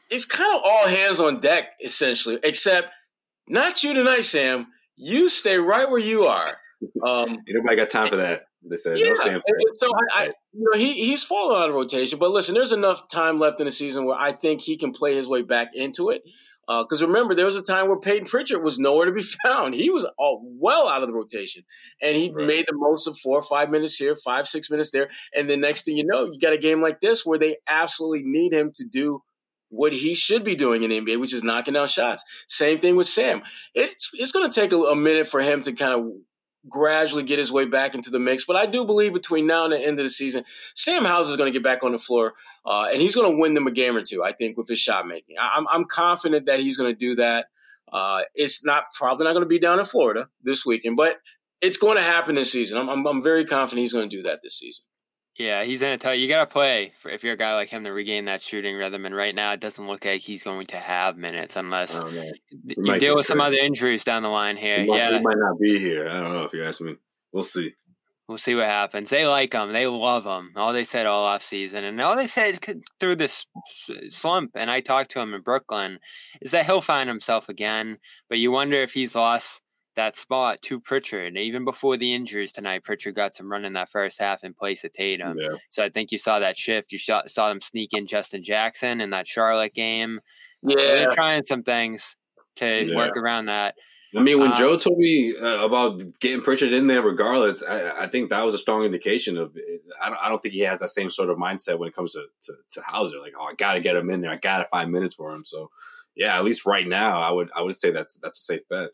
It's 0.09 0.25
kind 0.25 0.55
of 0.55 0.61
all 0.63 0.87
hands 0.87 1.19
on 1.19 1.39
deck, 1.39 1.71
essentially, 1.83 2.39
except 2.43 2.89
not 3.47 3.83
you 3.83 3.93
tonight, 3.93 4.23
Sam. 4.23 4.67
You 4.95 5.29
stay 5.29 5.57
right 5.57 5.89
where 5.89 5.99
you 5.99 6.23
are. 6.23 6.47
Um, 7.05 7.39
Nobody 7.47 7.75
got 7.75 7.89
time 7.89 8.09
for 8.09 8.17
that. 8.17 8.43
They 8.69 8.75
said 8.77 8.97
yeah. 8.97 9.09
no 9.09 9.15
Sam. 9.15 9.41
So 9.75 9.91
I, 10.13 10.23
I, 10.23 10.25
you 10.53 10.69
know, 10.71 10.77
he 10.77 10.93
he's 10.93 11.23
fallen 11.23 11.61
out 11.61 11.69
of 11.69 11.75
rotation, 11.75 12.19
but 12.19 12.31
listen, 12.31 12.55
there's 12.55 12.71
enough 12.71 13.07
time 13.09 13.39
left 13.39 13.59
in 13.59 13.65
the 13.65 13.71
season 13.71 14.05
where 14.05 14.17
I 14.17 14.31
think 14.31 14.61
he 14.61 14.77
can 14.77 14.93
play 14.93 15.15
his 15.15 15.27
way 15.27 15.41
back 15.41 15.69
into 15.73 16.09
it. 16.09 16.23
Because 16.67 17.01
uh, 17.01 17.07
remember, 17.07 17.35
there 17.35 17.45
was 17.45 17.55
a 17.55 17.61
time 17.61 17.87
where 17.87 17.99
Payton 17.99 18.27
Pritchard 18.27 18.63
was 18.63 18.79
nowhere 18.79 19.05
to 19.05 19.11
be 19.11 19.23
found. 19.43 19.73
He 19.73 19.89
was 19.89 20.05
all 20.17 20.41
well 20.59 20.87
out 20.87 21.01
of 21.01 21.07
the 21.07 21.13
rotation, 21.13 21.63
and 22.01 22.15
he 22.15 22.31
right. 22.31 22.47
made 22.47 22.65
the 22.67 22.75
most 22.75 23.07
of 23.07 23.17
four 23.17 23.37
or 23.37 23.43
five 23.43 23.69
minutes 23.69 23.97
here, 23.97 24.15
five 24.15 24.47
six 24.47 24.69
minutes 24.69 24.91
there, 24.91 25.09
and 25.35 25.49
the 25.49 25.57
next 25.57 25.85
thing 25.85 25.97
you 25.97 26.05
know, 26.05 26.25
you 26.31 26.39
got 26.39 26.53
a 26.53 26.57
game 26.57 26.81
like 26.81 27.01
this 27.01 27.25
where 27.25 27.39
they 27.39 27.57
absolutely 27.67 28.23
need 28.23 28.53
him 28.53 28.71
to 28.75 28.85
do 28.89 29.21
what 29.69 29.91
he 29.91 30.13
should 30.13 30.43
be 30.43 30.55
doing 30.55 30.83
in 30.83 30.91
the 30.91 31.01
NBA, 31.01 31.19
which 31.19 31.33
is 31.33 31.43
knocking 31.43 31.73
down 31.73 31.87
shots. 31.87 32.23
Same 32.47 32.79
thing 32.79 32.95
with 32.95 33.07
Sam. 33.07 33.41
It's 33.73 34.11
it's 34.13 34.31
going 34.31 34.49
to 34.49 34.61
take 34.61 34.71
a, 34.71 34.77
a 34.77 34.95
minute 34.95 35.27
for 35.27 35.41
him 35.41 35.61
to 35.63 35.73
kind 35.73 35.93
of 35.93 36.11
gradually 36.69 37.23
get 37.23 37.39
his 37.39 37.51
way 37.51 37.65
back 37.65 37.95
into 37.95 38.09
the 38.09 38.19
mix. 38.19 38.45
But 38.45 38.55
I 38.55 38.65
do 38.65 38.85
believe 38.85 39.13
between 39.13 39.47
now 39.47 39.65
and 39.65 39.73
the 39.73 39.79
end 39.79 39.99
of 39.99 40.05
the 40.05 40.09
season, 40.09 40.45
Sam 40.75 41.05
Hauser 41.05 41.31
is 41.31 41.37
going 41.37 41.51
to 41.51 41.57
get 41.57 41.63
back 41.63 41.83
on 41.83 41.91
the 41.91 41.99
floor 41.99 42.33
uh, 42.65 42.87
and 42.91 43.01
he's 43.01 43.15
going 43.15 43.31
to 43.31 43.37
win 43.37 43.53
them 43.53 43.67
a 43.67 43.71
game 43.71 43.95
or 43.95 44.01
two, 44.01 44.23
I 44.23 44.31
think, 44.31 44.57
with 44.57 44.67
his 44.67 44.79
shot 44.79 45.07
making. 45.07 45.35
I'm, 45.39 45.67
I'm 45.69 45.85
confident 45.85 46.45
that 46.45 46.59
he's 46.59 46.77
going 46.77 46.91
to 46.91 46.97
do 46.97 47.15
that. 47.15 47.47
Uh, 47.91 48.23
it's 48.33 48.65
not 48.65 48.85
probably 48.97 49.25
not 49.25 49.33
going 49.33 49.43
to 49.43 49.49
be 49.49 49.59
down 49.59 49.79
in 49.79 49.85
Florida 49.85 50.29
this 50.41 50.65
weekend, 50.65 50.97
but 50.97 51.19
it's 51.61 51.77
going 51.77 51.97
to 51.97 52.03
happen 52.03 52.35
this 52.35 52.51
season. 52.51 52.77
I'm, 52.77 52.89
I'm, 52.89 53.05
I'm 53.05 53.23
very 53.23 53.45
confident 53.45 53.81
he's 53.81 53.93
going 53.93 54.09
to 54.09 54.15
do 54.15 54.23
that 54.23 54.41
this 54.43 54.57
season. 54.57 54.85
Yeah, 55.35 55.63
he's 55.63 55.79
going 55.79 55.97
to 55.97 55.97
tell 55.97 56.13
you, 56.13 56.21
you 56.21 56.27
got 56.27 56.47
to 56.47 56.53
play 56.53 56.93
for, 57.01 57.09
if 57.09 57.23
you're 57.23 57.33
a 57.33 57.37
guy 57.37 57.55
like 57.55 57.69
him 57.69 57.85
to 57.85 57.91
regain 57.91 58.25
that 58.25 58.41
shooting 58.41 58.75
rhythm. 58.75 59.05
And 59.05 59.15
right 59.15 59.33
now, 59.33 59.51
it 59.53 59.59
doesn't 59.59 59.87
look 59.87 60.05
like 60.05 60.21
he's 60.21 60.43
going 60.43 60.67
to 60.67 60.77
have 60.77 61.17
minutes 61.17 61.55
unless 61.55 61.99
oh, 61.99 62.07
you 62.07 62.99
deal 62.99 63.15
with 63.15 63.25
some 63.25 63.41
other 63.41 63.57
injuries 63.57 64.03
down 64.03 64.21
the 64.21 64.29
line 64.29 64.57
here. 64.57 64.81
He 64.81 64.87
might, 64.87 64.97
yeah, 64.97 65.17
he 65.17 65.23
might 65.23 65.37
not 65.37 65.59
be 65.59 65.79
here. 65.79 66.07
I 66.07 66.21
don't 66.21 66.33
know 66.33 66.43
if 66.43 66.53
you 66.53 66.63
ask 66.63 66.81
me. 66.81 66.97
We'll 67.31 67.43
see. 67.43 67.73
We'll 68.33 68.39
see 68.39 68.55
what 68.55 68.65
happens. 68.65 69.11
They 69.11 69.27
like 69.27 69.53
him. 69.53 69.73
They 69.73 69.85
love 69.85 70.25
him. 70.25 70.53
All 70.55 70.73
they 70.73 70.85
said 70.85 71.05
all 71.05 71.23
off 71.23 71.43
season, 71.43 71.83
and 71.83 72.01
all 72.01 72.15
they 72.15 72.25
said 72.25 72.57
through 72.99 73.17
this 73.17 73.45
slump. 74.09 74.53
And 74.55 74.71
I 74.71 74.81
talked 74.81 75.11
to 75.11 75.19
him 75.19 75.35
in 75.35 75.43
Brooklyn, 75.43 75.99
is 76.41 76.49
that 76.49 76.65
he'll 76.65 76.81
find 76.81 77.07
himself 77.07 77.47
again. 77.47 77.99
But 78.29 78.39
you 78.39 78.51
wonder 78.51 78.77
if 78.77 78.91
he's 78.91 79.13
lost 79.13 79.61
that 79.95 80.15
spot 80.15 80.63
to 80.63 80.79
Pritchard. 80.79 81.37
Even 81.37 81.63
before 81.63 81.95
the 81.95 82.11
injuries 82.11 82.51
tonight, 82.51 82.83
Pritchard 82.83 83.13
got 83.13 83.35
some 83.35 83.51
run 83.51 83.65
in 83.65 83.73
that 83.73 83.91
first 83.91 84.19
half 84.19 84.43
in 84.43 84.55
place 84.55 84.83
of 84.83 84.93
Tatum. 84.93 85.37
Yeah. 85.37 85.49
So 85.69 85.83
I 85.83 85.89
think 85.89 86.11
you 86.11 86.17
saw 86.17 86.39
that 86.39 86.57
shift. 86.57 86.91
You 86.91 86.97
saw, 86.97 87.21
saw 87.27 87.49
them 87.49 87.61
sneak 87.61 87.93
in 87.93 88.07
Justin 88.07 88.41
Jackson 88.41 88.99
in 88.99 89.11
that 89.11 89.27
Charlotte 89.27 89.75
game. 89.75 90.19
Yeah, 90.63 90.77
they're 90.77 91.13
trying 91.13 91.43
some 91.43 91.61
things 91.61 92.15
to 92.55 92.83
yeah. 92.83 92.95
work 92.95 93.15
around 93.15 93.45
that. 93.45 93.75
I 94.15 94.21
mean, 94.21 94.39
when 94.39 94.51
um, 94.51 94.57
Joe 94.57 94.77
told 94.77 94.97
me 94.99 95.35
uh, 95.35 95.65
about 95.65 96.19
getting 96.19 96.41
Pritchard 96.41 96.71
in 96.71 96.87
there, 96.87 97.01
regardless, 97.01 97.63
I, 97.63 98.03
I, 98.03 98.07
think 98.07 98.29
that 98.29 98.45
was 98.45 98.53
a 98.53 98.59
strong 98.59 98.83
indication 98.83 99.37
of. 99.37 99.57
I 100.03 100.09
don't, 100.09 100.21
I 100.21 100.29
don't 100.29 100.41
think 100.41 100.53
he 100.53 100.61
has 100.61 100.79
that 100.79 100.89
same 100.89 101.09
sort 101.09 101.29
of 101.29 101.37
mindset 101.37 101.79
when 101.79 101.89
it 101.89 101.95
comes 101.95 102.13
to 102.13 102.25
to, 102.43 102.53
to 102.71 102.81
Hauser. 102.81 103.19
Like, 103.19 103.33
oh, 103.39 103.45
I 103.45 103.53
got 103.53 103.73
to 103.73 103.81
get 103.81 103.95
him 103.95 104.09
in 104.09 104.21
there. 104.21 104.31
I 104.31 104.35
got 104.35 104.59
to 104.59 104.67
find 104.69 104.91
minutes 104.91 105.15
for 105.15 105.33
him. 105.33 105.45
So, 105.45 105.71
yeah, 106.15 106.37
at 106.37 106.43
least 106.43 106.65
right 106.65 106.87
now, 106.87 107.21
I 107.21 107.31
would 107.31 107.49
I 107.55 107.61
would 107.61 107.77
say 107.77 107.91
that's 107.91 108.17
that's 108.17 108.39
a 108.39 108.53
safe 108.53 108.61
bet. 108.69 108.89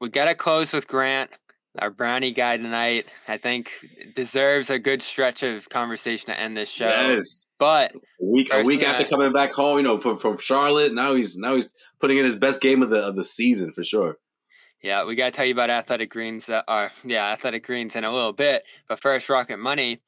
We 0.00 0.08
got 0.08 0.26
to 0.26 0.34
close 0.34 0.72
with 0.72 0.88
Grant, 0.88 1.30
our 1.78 1.90
brownie 1.90 2.32
guy 2.32 2.56
tonight. 2.56 3.06
I 3.28 3.36
think 3.36 3.70
deserves 4.14 4.70
a 4.70 4.78
good 4.78 5.02
stretch 5.02 5.42
of 5.42 5.68
conversation 5.68 6.26
to 6.26 6.40
end 6.40 6.56
this 6.56 6.70
show. 6.70 6.86
Yes, 6.86 7.46
but 7.58 7.94
a 7.94 8.24
week 8.24 8.48
a 8.50 8.62
week 8.62 8.82
after 8.82 9.04
coming 9.04 9.32
back 9.32 9.52
home, 9.52 9.76
you 9.76 9.82
know, 9.82 9.98
from 9.98 10.16
from 10.16 10.38
Charlotte, 10.38 10.94
now 10.94 11.14
he's 11.14 11.36
now 11.36 11.54
he's 11.54 11.68
putting 12.00 12.16
in 12.16 12.24
his 12.24 12.36
best 12.36 12.62
game 12.62 12.82
of 12.82 12.88
the 12.88 13.02
of 13.02 13.16
the 13.16 13.24
season 13.24 13.70
for 13.72 13.84
sure. 13.84 14.16
Yeah, 14.84 15.06
we 15.06 15.14
got 15.14 15.32
to 15.32 15.36
tell 15.36 15.46
you 15.46 15.54
about 15.54 15.70
Athletic 15.70 16.10
Greens. 16.10 16.50
Uh, 16.50 16.60
uh, 16.68 16.90
yeah, 17.04 17.32
Athletic 17.32 17.64
Greens 17.64 17.96
in 17.96 18.04
a 18.04 18.12
little 18.12 18.34
bit. 18.34 18.64
But 18.86 19.00
first, 19.00 19.30
Rocket 19.30 19.56
Money. 19.56 20.02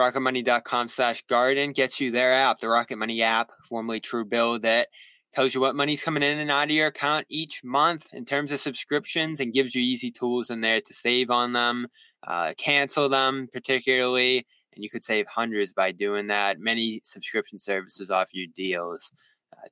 RocketMoney.com 0.00 0.88
slash 0.88 1.22
garden 1.28 1.72
gets 1.72 2.00
you 2.00 2.10
their 2.10 2.32
app, 2.32 2.58
the 2.58 2.70
Rocket 2.70 2.96
Money 2.96 3.22
app, 3.22 3.50
formerly 3.68 4.00
Truebill, 4.00 4.62
that 4.62 4.88
tells 5.34 5.54
you 5.54 5.60
what 5.60 5.76
money's 5.76 6.02
coming 6.02 6.22
in 6.22 6.38
and 6.38 6.50
out 6.50 6.64
of 6.64 6.70
your 6.70 6.86
account 6.86 7.26
each 7.28 7.62
month 7.62 8.08
in 8.14 8.24
terms 8.24 8.50
of 8.50 8.60
subscriptions 8.60 9.40
and 9.40 9.52
gives 9.52 9.74
you 9.74 9.82
easy 9.82 10.10
tools 10.10 10.48
in 10.48 10.62
there 10.62 10.80
to 10.80 10.94
save 10.94 11.30
on 11.30 11.52
them, 11.52 11.86
uh, 12.26 12.54
cancel 12.56 13.10
them 13.10 13.46
particularly, 13.52 14.46
and 14.74 14.82
you 14.82 14.88
could 14.88 15.04
save 15.04 15.26
hundreds 15.26 15.74
by 15.74 15.92
doing 15.92 16.28
that. 16.28 16.58
Many 16.58 17.02
subscription 17.04 17.58
services 17.58 18.10
offer 18.10 18.30
you 18.32 18.48
deals 18.48 19.12
uh, 19.52 19.68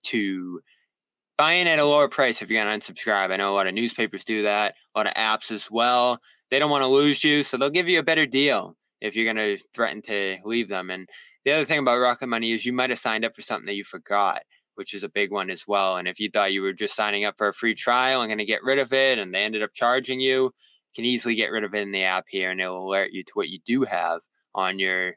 buying 1.39 1.69
at 1.69 1.79
a 1.79 1.85
lower 1.85 2.09
price 2.09 2.43
if 2.43 2.51
you're 2.51 2.63
going 2.65 2.81
to 2.81 2.93
unsubscribe. 2.93 3.33
I 3.33 3.37
know 3.37 3.53
a 3.53 3.57
lot 3.57 3.67
of 3.67 3.75
newspapers 3.75 4.25
do 4.25 4.43
that, 4.43 4.75
a 4.95 4.99
lot 4.99 5.07
of 5.07 5.15
apps 5.15 5.51
as 5.51 5.71
well. 5.71 6.21
They 6.51 6.59
don't 6.59 6.71
want 6.71 6.83
to 6.83 6.89
lose 6.89 7.25
you, 7.25 7.43
so 7.43 7.57
they'll 7.57 7.71
give 7.71 7.89
you 7.89 7.99
a 7.99 8.05
better 8.05 8.27
deal. 8.27 8.77
if 9.03 9.17
you're 9.17 9.33
going 9.33 9.37
to 9.37 9.63
threaten 9.75 10.01
to 10.03 10.39
leave 10.45 10.69
them. 10.69 10.89
And 10.89 11.09
the 11.45 11.53
other 11.53 11.65
thing 11.65 11.81
about 11.81 11.99
Rocket 11.99 12.29
Money 12.29 12.53
is 12.53 12.65
you 12.65 12.73
might 12.73 12.91
have 12.91 12.99
signed 13.01 13.25
up 13.25 13.35
for 13.35 13.43
something 13.43 13.67
that 13.67 13.75
you 13.75 13.85
forgot, 13.85 14.43
which 14.77 14.95
is 14.95 15.03
a 15.03 15.09
big 15.09 15.33
one 15.33 15.51
as 15.51 15.67
well. 15.67 15.97
And 15.97 16.07
if 16.07 16.21
you 16.21 16.31
thought 16.31 16.53
you 16.53 16.63
were 16.63 16.73
just 16.73 16.95
signing 16.95 17.25
up 17.25 17.37
for 17.37 17.49
a 17.49 17.53
free 17.53 17.75
trial 17.75 18.23
and 18.23 18.29
going 18.29 18.39
to 18.39 18.45
get 18.45 18.63
rid 18.63 18.79
of 18.79 18.93
it, 18.93 19.19
and 19.19 19.35
they 19.35 19.43
ended 19.43 19.63
up 19.63 19.75
charging 19.75 20.21
you, 20.21 20.45
you 20.45 20.53
can 20.95 21.05
easily 21.05 21.35
get 21.35 21.51
rid 21.51 21.65
of 21.65 21.75
it 21.75 21.83
in 21.83 21.91
the 21.91 22.05
app 22.05 22.27
here, 22.29 22.51
and 22.51 22.61
it'll 22.61 22.89
alert 22.89 23.11
you 23.13 23.25
to 23.25 23.33
what 23.35 23.49
you 23.49 23.59
do 23.67 23.83
have 23.83 24.21
on 24.55 24.79
your 24.79 25.15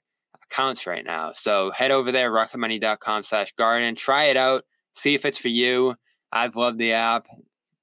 accounts 0.49 0.87
right 0.87 1.05
now. 1.05 1.31
So 1.31 1.71
head 1.71 1.91
over 1.91 2.11
there, 2.11 2.31
rocketmoney.com 2.31 3.23
slash 3.23 3.51
garden, 3.53 3.95
try 3.95 4.25
it 4.25 4.37
out, 4.37 4.63
see 4.93 5.13
if 5.13 5.25
it's 5.25 5.37
for 5.37 5.49
you. 5.49 5.95
I've 6.31 6.55
loved 6.55 6.77
the 6.77 6.93
app 6.93 7.27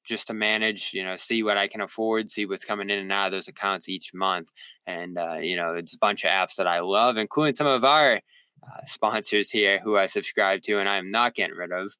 just 0.05 0.26
to 0.26 0.34
manage, 0.34 0.93
you 0.93 1.05
know, 1.05 1.16
see 1.16 1.43
what 1.43 1.57
I 1.57 1.68
can 1.68 1.80
afford, 1.80 2.28
see 2.28 2.47
what's 2.47 2.64
coming 2.64 2.90
in 2.90 2.99
and 2.99 3.12
out 3.12 3.26
of 3.26 3.32
those 3.32 3.49
accounts 3.49 3.88
each 3.88 4.12
month. 4.12 4.51
And, 4.86 5.16
uh, 5.16 5.38
you 5.40 5.57
know, 5.57 5.74
it's 5.74 5.95
a 5.95 5.99
bunch 5.99 6.24
of 6.24 6.30
apps 6.30 6.57
that 6.57 6.66
I 6.66 6.80
love, 6.80 7.16
including 7.16 7.55
some 7.55 7.66
of 7.66 7.84
our 7.84 8.14
uh, 8.14 8.80
sponsors 8.86 9.51
here 9.51 9.78
who 9.78 9.97
I 9.97 10.07
subscribe 10.07 10.62
to 10.62 10.78
and 10.78 10.88
I'm 10.88 11.11
not 11.11 11.34
getting 11.34 11.57
rid 11.57 11.72
of. 11.72 11.93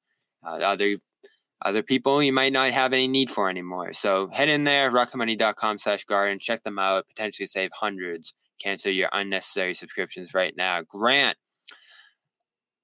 Uh, 0.45 0.57
other 0.57 0.97
other 1.65 1.83
people 1.83 2.21
you 2.21 2.33
might 2.33 2.53
not 2.53 2.73
have 2.73 2.93
any 2.93 3.07
need 3.07 3.31
for 3.31 3.49
anymore. 3.49 3.93
So 3.93 4.29
head 4.33 4.49
in 4.49 4.65
there, 4.65 4.91
rocketmoney.com 4.91 5.79
slash 5.79 6.05
garden, 6.05 6.41
check 6.41 6.65
them 6.65 6.79
out, 6.79 7.07
potentially 7.07 7.47
save 7.47 7.71
hundreds. 7.73 8.35
Cancel 8.61 8.93
your 8.93 9.09
unnecessary 9.13 9.75
subscriptions 9.75 10.35
right 10.35 10.55
now. 10.57 10.83
Grant, 10.83 11.37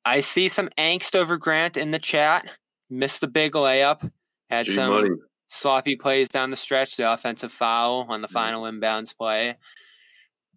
I 0.04 0.20
see 0.20 0.48
some 0.48 0.68
angst 0.78 1.14
over 1.14 1.36
Grant 1.36 1.76
in 1.76 1.90
the 1.90 1.98
chat. 1.98 2.48
Missed 2.90 3.20
the 3.20 3.28
big 3.28 3.52
layup. 3.52 4.10
Had 4.50 4.66
G 4.66 4.72
some 4.72 4.90
money. 4.90 5.10
sloppy 5.48 5.96
plays 5.96 6.28
down 6.28 6.50
the 6.50 6.56
stretch, 6.56 6.96
the 6.96 7.12
offensive 7.12 7.52
foul 7.52 8.06
on 8.08 8.22
the 8.22 8.28
final 8.28 8.62
inbounds 8.62 9.16
play. 9.16 9.56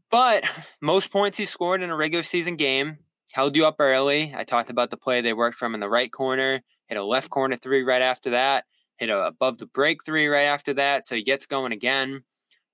But 0.09 0.43
most 0.81 1.11
points 1.11 1.37
he 1.37 1.45
scored 1.45 1.81
in 1.81 1.89
a 1.89 1.95
regular 1.95 2.23
season 2.23 2.55
game 2.57 2.97
held 3.31 3.55
you 3.55 3.65
up 3.65 3.77
early. 3.79 4.33
I 4.35 4.43
talked 4.43 4.69
about 4.69 4.89
the 4.89 4.97
play 4.97 5.21
they 5.21 5.33
worked 5.33 5.57
from 5.57 5.73
in 5.73 5.79
the 5.79 5.89
right 5.89 6.11
corner, 6.11 6.61
hit 6.87 6.97
a 6.97 7.03
left 7.03 7.29
corner 7.29 7.55
three 7.55 7.83
right 7.83 8.01
after 8.01 8.31
that, 8.31 8.65
hit 8.97 9.09
a 9.09 9.25
above 9.25 9.57
the 9.57 9.65
break 9.67 10.03
three 10.03 10.27
right 10.27 10.43
after 10.43 10.73
that. 10.75 11.05
So 11.05 11.15
he 11.15 11.23
gets 11.23 11.45
going 11.45 11.71
again 11.71 12.23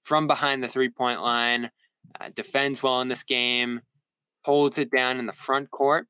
from 0.03 0.27
behind 0.27 0.63
the 0.63 0.67
three 0.67 0.89
point 0.89 1.21
line, 1.21 1.69
uh, 2.19 2.29
defends 2.33 2.81
well 2.81 3.01
in 3.01 3.07
this 3.07 3.23
game, 3.23 3.81
holds 4.41 4.77
it 4.77 4.91
down 4.91 5.19
in 5.19 5.25
the 5.25 5.33
front 5.33 5.69
court. 5.71 6.07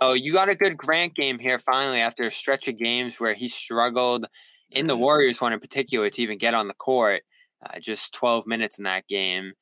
Oh, 0.00 0.12
you 0.12 0.32
got 0.32 0.50
a 0.50 0.54
good 0.54 0.76
Grant 0.76 1.14
game 1.14 1.38
here 1.38 1.58
finally 1.58 2.00
after 2.00 2.24
a 2.24 2.30
stretch 2.30 2.68
of 2.68 2.78
games 2.78 3.18
where 3.18 3.34
he 3.34 3.48
struggled 3.48 4.26
in 4.70 4.86
the 4.86 4.96
Warriors 4.96 5.40
one 5.40 5.52
in 5.52 5.60
particular 5.60 6.10
to 6.10 6.22
even 6.22 6.38
get 6.38 6.54
on 6.54 6.68
the 6.68 6.74
court. 6.74 7.22
Uh, 7.64 7.78
just 7.78 8.12
12 8.12 8.46
minutes 8.46 8.78
in 8.78 8.84
that 8.84 9.06
game. 9.08 9.52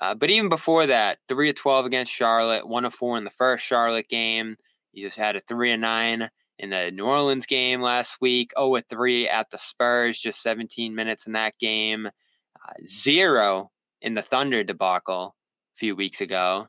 Uh, 0.00 0.14
but 0.14 0.30
even 0.30 0.48
before 0.48 0.86
that, 0.86 1.18
3 1.28 1.50
of 1.50 1.56
12 1.56 1.86
against 1.86 2.12
Charlotte, 2.12 2.68
1 2.68 2.84
of 2.84 2.94
4 2.94 3.18
in 3.18 3.24
the 3.24 3.30
first 3.30 3.64
Charlotte 3.64 4.08
game. 4.08 4.56
You 4.92 5.06
just 5.06 5.18
had 5.18 5.34
a 5.34 5.40
3 5.40 5.72
of 5.72 5.80
9 5.80 6.30
in 6.60 6.70
the 6.70 6.90
New 6.92 7.04
Orleans 7.04 7.46
game 7.46 7.80
last 7.80 8.20
week, 8.20 8.52
0 8.56 8.76
of 8.76 8.84
3 8.88 9.28
at 9.28 9.50
the 9.50 9.58
Spurs, 9.58 10.20
just 10.20 10.42
17 10.42 10.94
minutes 10.94 11.26
in 11.26 11.32
that 11.32 11.58
game. 11.58 12.06
Uh, 12.06 12.72
zero 12.86 13.70
in 14.00 14.14
the 14.14 14.22
Thunder 14.22 14.62
debacle 14.62 15.34
a 15.74 15.76
few 15.76 15.96
weeks 15.96 16.20
ago. 16.20 16.68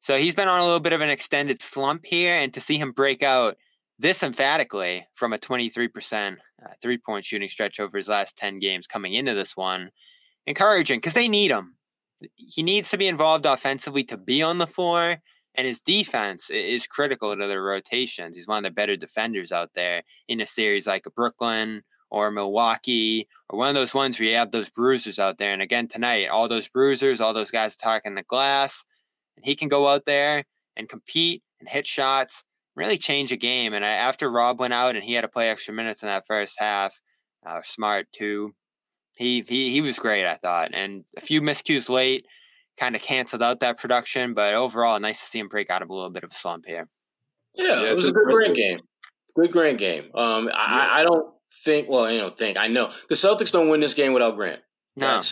So 0.00 0.16
he's 0.16 0.34
been 0.34 0.48
on 0.48 0.60
a 0.60 0.64
little 0.64 0.80
bit 0.80 0.92
of 0.92 1.00
an 1.00 1.10
extended 1.10 1.60
slump 1.60 2.04
here, 2.04 2.36
and 2.36 2.52
to 2.54 2.60
see 2.60 2.78
him 2.78 2.92
break 2.92 3.22
out 3.22 3.56
this 3.98 4.22
emphatically 4.22 5.06
from 5.14 5.32
a 5.32 5.38
23% 5.38 6.32
uh, 6.32 6.68
three 6.80 6.98
point 6.98 7.24
shooting 7.24 7.48
stretch 7.48 7.80
over 7.80 7.96
his 7.96 8.08
last 8.08 8.36
10 8.36 8.60
games 8.60 8.86
coming 8.86 9.14
into 9.14 9.34
this 9.34 9.56
one, 9.56 9.90
encouraging 10.46 10.98
because 10.98 11.14
they 11.14 11.28
need 11.28 11.50
him. 11.50 11.76
He 12.34 12.62
needs 12.62 12.90
to 12.90 12.96
be 12.96 13.08
involved 13.08 13.46
offensively 13.46 14.04
to 14.04 14.16
be 14.16 14.42
on 14.42 14.58
the 14.58 14.66
floor, 14.66 15.18
and 15.56 15.66
his 15.66 15.80
defense 15.80 16.50
is 16.50 16.86
critical 16.86 17.34
to 17.34 17.46
their 17.46 17.62
rotations. 17.62 18.36
He's 18.36 18.46
one 18.46 18.58
of 18.58 18.70
the 18.70 18.74
better 18.74 18.96
defenders 18.96 19.52
out 19.52 19.70
there 19.74 20.02
in 20.28 20.40
a 20.40 20.46
series 20.46 20.86
like 20.86 21.06
Brooklyn 21.16 21.82
or 22.10 22.30
Milwaukee 22.30 23.28
or 23.50 23.58
one 23.58 23.68
of 23.68 23.74
those 23.74 23.94
ones 23.94 24.18
where 24.18 24.28
you 24.28 24.36
have 24.36 24.50
those 24.50 24.70
bruisers 24.70 25.18
out 25.18 25.38
there. 25.38 25.52
And 25.52 25.60
again, 25.60 25.88
tonight, 25.88 26.28
all 26.28 26.48
those 26.48 26.68
bruisers, 26.68 27.20
all 27.20 27.34
those 27.34 27.50
guys 27.50 27.74
attacking 27.74 28.14
the 28.14 28.22
glass 28.22 28.84
and 29.38 29.44
he 29.44 29.54
can 29.54 29.68
go 29.68 29.86
out 29.88 30.04
there 30.04 30.44
and 30.76 30.88
compete 30.88 31.42
and 31.60 31.68
hit 31.68 31.86
shots, 31.86 32.42
really 32.74 32.98
change 32.98 33.30
a 33.32 33.36
game. 33.36 33.72
And 33.72 33.84
I, 33.84 33.90
after 33.90 34.30
Rob 34.30 34.58
went 34.60 34.74
out 34.74 34.96
and 34.96 35.04
he 35.04 35.14
had 35.14 35.22
to 35.22 35.28
play 35.28 35.48
extra 35.48 35.72
minutes 35.72 36.02
in 36.02 36.08
that 36.08 36.26
first 36.26 36.56
half, 36.58 37.00
uh, 37.46 37.60
smart 37.64 38.06
too. 38.12 38.54
He, 39.16 39.44
he 39.48 39.70
he 39.72 39.80
was 39.80 39.98
great, 39.98 40.26
I 40.26 40.36
thought, 40.36 40.70
and 40.74 41.04
a 41.16 41.20
few 41.20 41.40
miscues 41.40 41.88
late 41.88 42.24
kind 42.78 42.94
of 42.94 43.02
canceled 43.02 43.42
out 43.42 43.60
that 43.60 43.78
production. 43.78 44.34
But 44.34 44.54
overall, 44.54 44.98
nice 45.00 45.18
to 45.20 45.26
see 45.26 45.38
him 45.40 45.48
break 45.48 45.70
out 45.70 45.82
of 45.82 45.90
a 45.90 45.94
little 45.94 46.10
bit 46.10 46.22
of 46.24 46.30
a 46.30 46.34
slump 46.34 46.64
here. 46.66 46.88
Yeah, 47.56 47.82
Yeah, 47.82 47.90
it 47.90 47.94
was 47.96 48.06
a 48.06 48.12
good 48.12 48.24
Grant 48.26 48.54
game. 48.54 48.80
Good 49.34 49.50
Grant 49.52 49.78
game. 49.78 50.04
Um, 50.14 50.48
I, 50.54 51.00
I 51.00 51.04
don't 51.04 51.34
think. 51.64 51.88
Well, 51.88 52.10
you 52.10 52.18
know, 52.18 52.28
think 52.30 52.56
I 52.58 52.68
know 52.68 52.92
the 53.08 53.16
Celtics 53.16 53.50
don't 53.50 53.68
win 53.68 53.80
this 53.80 53.94
game 53.94 54.12
without 54.12 54.36
Grant. 54.36 54.60
No, 54.94 55.06
That's 55.08 55.30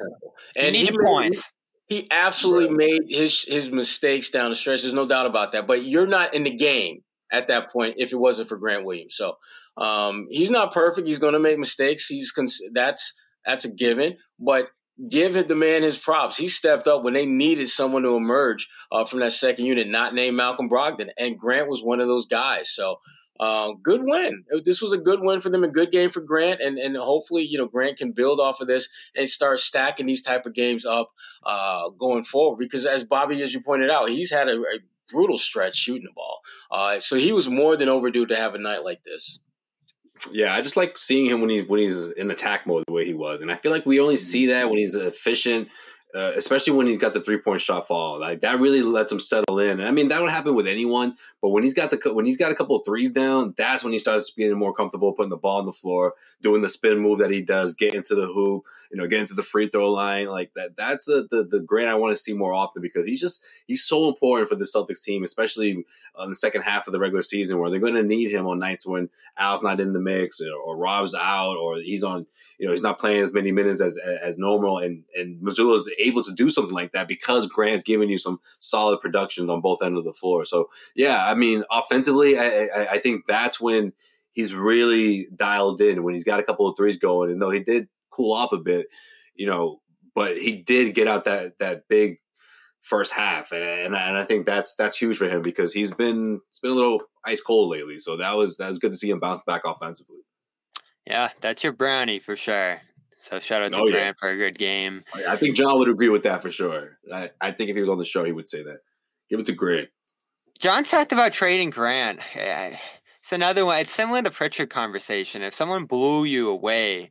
he 0.57 0.66
And 0.66 0.74
he 0.74 0.82
needed 0.84 0.96
made- 0.98 1.07
points. 1.07 1.50
He 1.87 2.09
absolutely 2.11 2.76
made 2.76 3.03
his 3.09 3.45
his 3.45 3.70
mistakes 3.70 4.30
down 4.30 4.51
the 4.51 4.57
stretch. 4.57 4.82
There's 4.82 4.95
no 4.95 5.07
doubt 5.07 5.26
about 5.26 5.53
that. 5.53 5.66
But 5.66 5.84
you're 5.84 6.07
not 6.07 6.34
in 6.34 6.43
the 6.43 6.55
game 6.55 7.03
at 7.30 7.47
that 7.47 7.70
point 7.70 7.95
if 7.99 8.12
it 8.12 8.16
wasn't 8.16 8.49
for 8.49 8.57
Grant 8.57 8.84
Williams. 8.84 9.14
So 9.14 9.37
um, 9.76 10.26
he's 10.30 10.51
not 10.51 10.72
perfect. 10.72 11.07
He's 11.07 11.18
going 11.18 11.34
to 11.34 11.39
make 11.39 11.59
mistakes. 11.59 12.07
He's 12.07 12.32
cons- 12.32 12.61
that's 12.72 13.12
that's 13.45 13.64
a 13.64 13.72
given. 13.72 14.16
But 14.39 14.68
give 15.09 15.34
the 15.47 15.55
man 15.55 15.84
his 15.84 15.97
props. 15.97 16.37
He 16.37 16.49
stepped 16.49 16.89
up 16.89 17.05
when 17.05 17.14
they 17.14 17.26
needed 17.26 17.68
someone 17.68 18.03
to 18.03 18.16
emerge 18.16 18.68
uh, 18.91 19.05
from 19.05 19.20
that 19.20 19.32
second 19.32 19.66
unit, 19.66 19.89
not 19.89 20.14
named 20.14 20.37
Malcolm 20.37 20.68
Brogdon, 20.68 21.11
and 21.16 21.39
Grant 21.39 21.68
was 21.68 21.82
one 21.82 22.01
of 22.01 22.09
those 22.09 22.26
guys. 22.26 22.70
So. 22.70 22.99
Uh, 23.39 23.72
good 23.82 24.03
win. 24.05 24.45
This 24.64 24.80
was 24.80 24.93
a 24.93 24.99
good 24.99 25.20
win 25.20 25.41
for 25.41 25.51
them, 25.51 25.64
a 25.64 25.68
good 25.68 25.91
game 25.91 26.11
for 26.11 26.20
Grant, 26.20 26.61
and 26.61 26.78
and 26.78 26.97
hopefully, 26.97 27.43
you 27.43 27.59
know, 27.59 27.66
Grant 27.66 27.99
can 27.99 28.12
build 28.12 28.41
off 28.41 28.61
of 28.61 28.68
this 28.68 28.89
and 29.14 29.28
start 29.28 29.61
stacking 29.61 30.07
these 30.07 30.22
type 30.22 30.47
of 30.47 30.55
games 30.55 30.84
up 30.84 31.12
uh, 31.45 31.91
going 31.91 32.24
forward. 32.24 32.59
Because 32.59 32.87
as 32.87 33.05
Bobby, 33.05 33.43
as 33.43 33.53
you 33.53 33.61
pointed 33.61 33.91
out, 33.91 34.09
he's 34.09 34.30
had 34.30 34.49
a, 34.49 34.61
a 34.61 34.78
brutal 35.09 35.39
stretch 35.39 35.76
shooting 35.76 36.05
the 36.05 36.12
ball. 36.14 36.41
Uh, 36.70 36.99
so 36.99 37.16
he 37.16 37.32
was 37.32 37.49
more 37.49 37.76
than 37.76 37.89
overdue 37.89 38.26
to 38.26 38.37
have 38.37 38.55
a 38.55 38.59
night 38.59 38.84
like 38.84 39.03
this. 39.05 39.41
Yeah, 40.32 40.55
I 40.55 40.62
just 40.62 40.76
like 40.76 40.97
seeing 40.97 41.26
him 41.26 41.41
when 41.41 41.51
he 41.51 41.62
when 41.62 41.80
he's 41.80 42.09
in 42.12 42.30
attack 42.30 42.66
mode 42.66 42.84
the 42.87 42.93
way 42.93 43.05
he 43.05 43.14
was, 43.14 43.43
and 43.43 43.51
I 43.51 43.55
feel 43.57 43.70
like 43.70 43.84
we 43.84 44.01
only 44.01 44.16
see 44.16 44.47
that 44.47 44.70
when 44.70 44.78
he's 44.78 44.95
efficient, 44.95 45.68
uh, 46.16 46.32
especially 46.34 46.72
when 46.72 46.86
he's 46.86 46.96
got 46.96 47.12
the 47.12 47.20
three 47.20 47.36
point 47.36 47.60
shot 47.60 47.86
fall. 47.86 48.18
Like 48.18 48.40
that 48.40 48.58
really 48.58 48.80
lets 48.80 49.12
him 49.12 49.20
settle 49.20 49.58
in. 49.58 49.78
And 49.80 49.86
I 49.86 49.90
mean 49.90 50.08
that 50.08 50.22
would 50.22 50.30
happen 50.30 50.54
with 50.54 50.66
anyone, 50.66 51.14
but 51.42 51.50
when 51.50 51.62
he's 51.62 51.74
got 51.74 51.90
the 51.90 52.00
when 52.14 52.24
he's 52.24 52.38
got 52.38 52.50
a 52.50 52.54
couple 52.54 52.76
of 52.76 52.86
threes 52.86 53.10
down, 53.10 53.52
that's 53.56 53.84
when 53.84 53.92
he 53.92 53.98
starts 53.98 54.30
being 54.30 54.56
more 54.56 54.72
comfortable 54.72 55.12
putting 55.12 55.30
the 55.30 55.36
ball 55.36 55.58
on 55.58 55.66
the 55.66 55.72
floor, 55.72 56.14
doing 56.40 56.62
the 56.62 56.70
spin 56.70 56.98
move 56.98 57.18
that 57.18 57.30
he 57.30 57.42
does, 57.42 57.74
getting 57.74 58.02
to 58.04 58.14
the 58.14 58.26
hoop, 58.26 58.64
you 58.90 58.96
know, 58.96 59.06
getting 59.06 59.26
to 59.26 59.34
the 59.34 59.42
free 59.42 59.68
throw 59.68 59.92
line. 59.92 60.26
Like 60.26 60.52
that. 60.54 60.76
That's 60.76 61.04
the 61.04 61.26
the, 61.30 61.44
the 61.44 61.66
I 61.86 61.94
want 61.94 62.16
to 62.16 62.22
see 62.22 62.32
more 62.32 62.54
often 62.54 62.80
because 62.80 63.06
he's 63.06 63.20
just 63.20 63.44
he's 63.66 63.84
so 63.84 64.08
important 64.08 64.48
for 64.48 64.54
the 64.54 64.64
Celtics 64.64 65.02
team, 65.02 65.22
especially 65.22 65.84
on 66.14 66.30
the 66.30 66.34
second 66.34 66.62
half 66.62 66.86
of 66.86 66.92
the 66.92 66.98
regular 66.98 67.22
season 67.22 67.58
where 67.58 67.70
they're 67.70 67.78
going 67.78 67.94
to 67.94 68.02
need 68.02 68.30
him 68.30 68.46
on 68.46 68.58
nights 68.58 68.86
when 68.86 69.10
Al's 69.36 69.62
not 69.62 69.80
in 69.80 69.92
the 69.92 70.00
mix 70.00 70.40
or, 70.40 70.54
or 70.54 70.76
Rob's 70.76 71.14
out 71.14 71.56
or 71.56 71.76
he's 71.76 72.02
on, 72.02 72.26
you 72.58 72.66
know, 72.66 72.72
he's 72.72 72.82
not 72.82 72.98
playing 72.98 73.22
as 73.22 73.32
many 73.32 73.52
minutes 73.52 73.80
as 73.80 73.98
as 73.98 74.38
normal. 74.38 74.78
And 74.78 75.04
and 75.14 75.40
Mazzulla's 75.42 75.92
able 76.07 76.22
to 76.24 76.32
do 76.32 76.48
something 76.48 76.74
like 76.74 76.92
that 76.92 77.09
because 77.09 77.46
Grant's 77.46 77.82
giving 77.82 78.11
you 78.11 78.18
some 78.18 78.40
solid 78.59 79.00
production 79.00 79.50
on 79.50 79.61
both 79.61 79.82
ends 79.82 79.98
of 79.98 80.04
the 80.04 80.12
floor. 80.12 80.44
So 80.44 80.70
yeah, 80.94 81.26
I 81.26 81.34
mean, 81.34 81.64
offensively, 81.70 82.38
I, 82.38 82.68
I, 82.74 82.86
I 82.92 82.98
think 82.98 83.26
that's 83.26 83.61
when 83.61 83.92
he's 84.32 84.54
really 84.54 85.26
dialed 85.34 85.80
in 85.80 86.02
when 86.02 86.14
he's 86.14 86.24
got 86.24 86.40
a 86.40 86.44
couple 86.44 86.68
of 86.68 86.76
threes 86.76 86.98
going. 86.98 87.30
And 87.30 87.40
though 87.40 87.50
he 87.50 87.61
did 87.61 87.88
cool 88.11 88.32
off 88.32 88.52
a 88.52 88.59
bit, 88.59 88.86
you 89.34 89.46
know, 89.46 89.80
but 90.14 90.38
he 90.38 90.62
did 90.62 90.94
get 90.94 91.09
out 91.09 91.24
that 91.24 91.59
that 91.59 91.88
big 91.88 92.18
first 92.82 93.12
half, 93.12 93.52
and 93.52 93.62
and, 93.62 93.96
and 93.96 94.16
I 94.16 94.24
think 94.24 94.46
that's 94.46 94.74
that's 94.74 94.96
huge 94.96 95.16
for 95.16 95.28
him 95.28 95.42
because 95.42 95.72
he's 95.72 95.92
been 95.92 96.40
it's 96.50 96.61
been 96.61 96.70
a 96.70 96.74
little 96.74 97.00
ice 97.24 97.40
cold 97.40 97.70
lately. 97.70 97.98
So 97.98 98.16
that 98.16 98.36
was 98.36 98.57
that 98.59 98.70
was 98.70 98.78
good 98.78 98.92
to 98.92 98.96
see 98.96 99.11
him 99.11 99.20
bounce 99.20 99.42
back 99.42 99.62
offensively. 99.64 100.20
Yeah, 101.07 101.30
that's 101.40 101.62
your 101.62 101.72
brownie 101.72 102.18
for 102.18 102.34
sure. 102.34 102.80
So 103.28 103.40
shout 103.40 103.62
out 103.62 103.72
to 103.72 103.78
Oh, 103.78 103.86
yeah. 103.86 103.92
Grant 103.92 104.18
for 104.20 104.28
a 104.30 104.36
good 104.36 104.56
game. 104.56 105.02
I 105.28 105.34
think 105.36 105.56
John 105.56 105.78
would 105.80 105.88
agree 105.88 106.08
with 106.10 106.22
that 106.22 106.42
for 106.42 106.50
sure. 106.52 106.98
I, 107.12 107.30
I 107.40 107.50
think 107.50 107.70
if 107.70 107.76
he 107.76 107.82
was 107.82 107.90
on 107.90 107.98
the 107.98 108.04
show, 108.04 108.22
he 108.22 108.30
would 108.32 108.48
say 108.48 108.62
that. 108.62 108.78
Give 109.28 109.40
it 109.40 109.46
to 109.46 109.52
Grant. 109.52 109.88
John 110.60 110.84
talked 110.84 111.10
about 111.12 111.32
trading 111.32 111.70
Grant. 111.70 112.20
Eh, 112.34 112.76
It's 113.20 113.32
another 113.32 113.66
one. 113.66 113.80
It's 113.80 113.90
similar 113.92 114.20
to 114.22 114.30
the 114.30 114.34
Pritchard 114.34 114.70
conversation. 114.70 115.42
If 115.42 115.54
someone 115.54 115.86
blew 115.86 116.24
you 116.24 116.48
away 116.50 117.10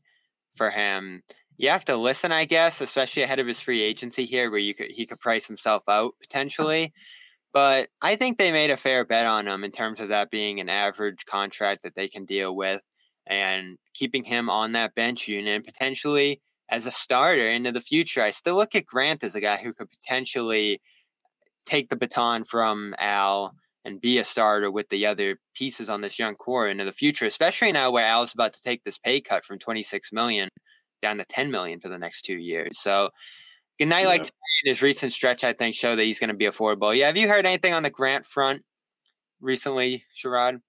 for 0.55 0.69
him, 0.69 1.21
you 1.57 1.69
have 1.69 1.83
to 1.85 1.97
listen, 1.97 2.31
I 2.31 2.45
guess, 2.45 2.79
especially 2.79 3.23
ahead 3.23 3.39
of 3.39 3.47
his 3.47 3.59
free 3.59 3.81
agency 3.81 4.23
here, 4.23 4.49
where 4.49 4.59
you 4.59 4.73
could 4.73 4.91
he 4.91 5.05
could 5.05 5.19
price 5.19 5.45
himself 5.47 5.83
out 5.89 6.13
potentially. 6.21 6.93
But 7.53 7.89
I 8.01 8.15
think 8.15 8.37
they 8.37 8.51
made 8.53 8.71
a 8.71 8.77
fair 8.77 9.03
bet 9.05 9.25
on 9.25 9.47
him 9.47 9.63
in 9.65 9.71
terms 9.71 9.99
of 9.99 10.09
that 10.09 10.31
being 10.31 10.59
an 10.61 10.69
average 10.69 11.25
contract 11.25 11.83
that 11.83 11.95
they 11.95 12.07
can 12.07 12.25
deal 12.25 12.55
with, 12.55 12.81
and 13.27 13.77
keeping 13.93 14.23
him 14.23 14.49
on 14.49 14.73
that 14.73 14.95
bench 14.95 15.27
unit, 15.27 15.55
and 15.55 15.63
potentially 15.63 16.41
as 16.69 16.85
a 16.85 16.91
starter 16.91 17.47
into 17.47 17.71
the 17.71 17.81
future. 17.81 18.23
I 18.23 18.31
still 18.31 18.55
look 18.55 18.75
at 18.75 18.85
Grant 18.85 19.23
as 19.23 19.35
a 19.35 19.41
guy 19.41 19.57
who 19.57 19.73
could 19.73 19.89
potentially 19.89 20.81
take 21.65 21.89
the 21.89 21.95
baton 21.95 22.43
from 22.43 22.95
Al 22.97 23.53
and 23.83 24.01
be 24.01 24.17
a 24.17 24.23
starter 24.23 24.71
with 24.71 24.89
the 24.89 25.05
other 25.05 25.37
pieces 25.53 25.89
on 25.89 26.01
this 26.01 26.17
young 26.17 26.35
core 26.35 26.67
into 26.67 26.85
the 26.85 26.91
future, 26.91 27.25
especially 27.25 27.71
now 27.71 27.91
where 27.91 28.05
Al's 28.05 28.33
about 28.33 28.53
to 28.53 28.61
take 28.61 28.83
this 28.83 28.97
pay 28.97 29.21
cut 29.21 29.45
from 29.45 29.59
26 29.59 30.11
million 30.11 30.49
down 31.01 31.17
to 31.17 31.25
10 31.25 31.51
million 31.51 31.79
for 31.79 31.89
the 31.89 31.97
next 31.97 32.23
two 32.23 32.37
years. 32.37 32.79
So 32.79 33.11
good 33.77 33.87
night 33.87 34.01
yeah. 34.01 34.07
like 34.07 34.21
in 34.21 34.71
his 34.71 34.81
recent 34.81 35.13
stretch, 35.13 35.43
I 35.43 35.53
think, 35.53 35.75
show 35.75 35.95
that 35.95 36.03
he's 36.03 36.19
going 36.19 36.29
to 36.29 36.35
be 36.35 36.45
affordable. 36.45 36.97
Yeah, 36.97 37.07
have 37.07 37.17
you 37.17 37.27
heard 37.27 37.45
anything 37.45 37.73
on 37.73 37.83
the 37.83 37.91
Grant 37.91 38.25
front 38.25 38.63
recently, 39.39 40.03
Sherrod? 40.15 40.61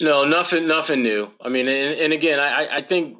No, 0.00 0.24
nothing, 0.24 0.66
nothing 0.66 1.02
new. 1.02 1.30
I 1.42 1.50
mean, 1.50 1.68
and, 1.68 2.00
and 2.00 2.12
again, 2.12 2.40
I, 2.40 2.76
I 2.76 2.80
think 2.80 3.18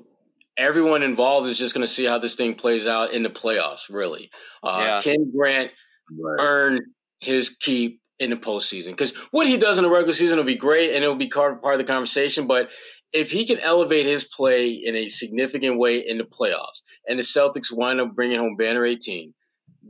everyone 0.56 1.02
involved 1.02 1.48
is 1.48 1.58
just 1.58 1.74
going 1.74 1.86
to 1.86 1.92
see 1.92 2.06
how 2.06 2.18
this 2.18 2.36
thing 2.36 2.54
plays 2.54 2.86
out 2.86 3.12
in 3.12 3.22
the 3.22 3.28
playoffs. 3.28 3.90
Really, 3.90 4.30
uh, 4.62 4.80
yeah. 4.80 5.00
can 5.02 5.30
Grant 5.30 5.70
right. 6.10 6.36
earn 6.40 6.80
his 7.20 7.50
keep 7.50 8.00
in 8.18 8.30
the 8.30 8.36
postseason? 8.36 8.90
Because 8.90 9.14
what 9.30 9.46
he 9.46 9.58
does 9.58 9.76
in 9.76 9.84
the 9.84 9.90
regular 9.90 10.14
season 10.14 10.38
will 10.38 10.44
be 10.44 10.56
great, 10.56 10.94
and 10.94 11.04
it 11.04 11.08
will 11.08 11.16
be 11.16 11.28
part 11.28 11.62
of 11.62 11.78
the 11.78 11.84
conversation. 11.84 12.46
But 12.46 12.70
if 13.12 13.30
he 13.30 13.44
can 13.44 13.58
elevate 13.58 14.06
his 14.06 14.24
play 14.24 14.70
in 14.70 14.96
a 14.96 15.08
significant 15.08 15.78
way 15.78 15.98
in 15.98 16.16
the 16.16 16.24
playoffs, 16.24 16.80
and 17.06 17.18
the 17.18 17.22
Celtics 17.22 17.70
wind 17.70 18.00
up 18.00 18.14
bringing 18.14 18.38
home 18.38 18.56
banner 18.56 18.86
18, 18.86 19.34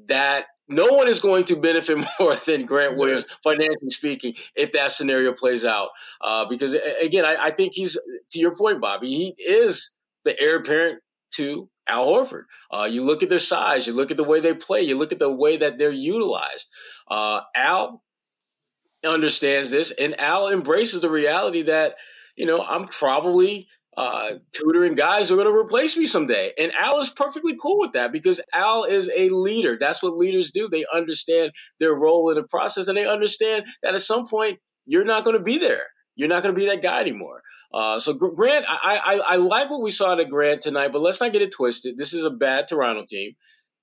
that 0.07 0.47
no 0.71 0.87
one 0.87 1.09
is 1.09 1.21
going 1.21 1.45
to 1.45 1.57
benefit 1.57 1.99
more 2.21 2.37
than 2.37 2.64
Grant 2.64 2.97
Williams, 2.97 3.27
financially 3.43 3.91
speaking, 3.91 4.35
if 4.55 4.73
that 4.73 4.93
scenario 4.93 5.33
plays 5.33 5.64
out. 5.64 5.91
Uh, 6.21 6.47
because 6.47 6.75
again, 7.03 7.25
I, 7.25 7.37
I, 7.47 7.51
think 7.51 7.75
he's 7.75 7.99
to 8.31 8.39
your 8.39 8.55
point, 8.55 8.81
Bobby. 8.81 9.09
He 9.09 9.35
is 9.39 9.97
the 10.25 10.41
heir 10.41 10.57
apparent 10.59 11.01
to 11.33 11.68
Al 11.87 12.07
Horford. 12.07 12.45
Uh, 12.71 12.89
you 12.91 13.05
look 13.05 13.23
at 13.23 13.29
their 13.29 13.39
size, 13.39 13.87
you 13.87 13.93
look 13.93 14.11
at 14.11 14.16
the 14.16 14.25
way 14.25 14.41
they 14.41 14.55
play, 14.55 14.81
you 14.81 14.97
look 14.97 15.12
at 15.12 15.18
the 15.18 15.33
way 15.33 15.57
that 15.57 15.79
they're 15.79 15.91
utilized. 15.91 16.68
Uh, 17.09 17.41
Al 17.55 18.03
understands 19.05 19.71
this, 19.71 19.91
and 19.93 20.18
Al 20.21 20.49
embraces 20.49 21.03
the 21.03 21.11
reality 21.11 21.62
that 21.62 21.97
you 22.37 22.47
know 22.47 22.62
I'm 22.62 22.87
probably 22.87 23.68
uh, 23.97 24.34
tutoring 24.53 24.95
guys 24.95 25.28
who 25.28 25.34
are 25.34 25.43
going 25.43 25.53
to 25.53 25.59
replace 25.59 25.97
me 25.97 26.07
someday. 26.07 26.53
And 26.59 26.72
Al 26.72 27.01
is 27.01 27.11
perfectly 27.11 27.57
cool 27.61 27.78
with 27.78 27.93
that 27.93 28.12
because 28.12 28.41
Al 28.53 28.84
is 28.84 29.11
a 29.14 29.28
leader. 29.30 29.76
That's 29.78 30.03
what 30.03 30.16
leaders 30.16 30.51
do. 30.51 30.68
They 30.68 30.84
understand 30.95 31.53
their 31.78 31.95
role 31.95 32.30
in 32.30 32.36
the 32.36 32.45
process 32.45 32.88
and 32.88 32.97
they 32.97 33.07
understand 33.07 33.64
that 33.82 33.95
at 33.95 34.03
some 34.03 34.26
point 34.26 34.59
you're 34.86 35.05
not 35.05 35.24
going 35.24 35.36
to 35.36 35.43
be 35.43 35.59
there. 35.59 35.86
You're 36.14 36.28
not 36.28 36.43
going 36.43 36.55
to 36.55 36.59
be 36.59 36.66
that 36.66 36.82
guy 36.82 37.01
anymore. 37.01 37.43
Uh, 37.72 38.01
so 38.01 38.12
Grant, 38.12 38.64
I, 38.68 39.01
I, 39.05 39.34
I 39.34 39.36
like 39.36 39.70
what 39.70 39.82
we 39.82 39.91
saw 39.91 40.18
at 40.18 40.28
Grant 40.28 40.62
tonight, 40.62 40.93
but 40.93 41.01
let's 41.01 41.20
not 41.20 41.32
get 41.32 41.43
it 41.43 41.53
twisted. 41.53 41.97
This 41.97 42.12
is 42.12 42.24
a 42.24 42.30
bad 42.30 42.66
Toronto 42.66 43.05
team, 43.09 43.34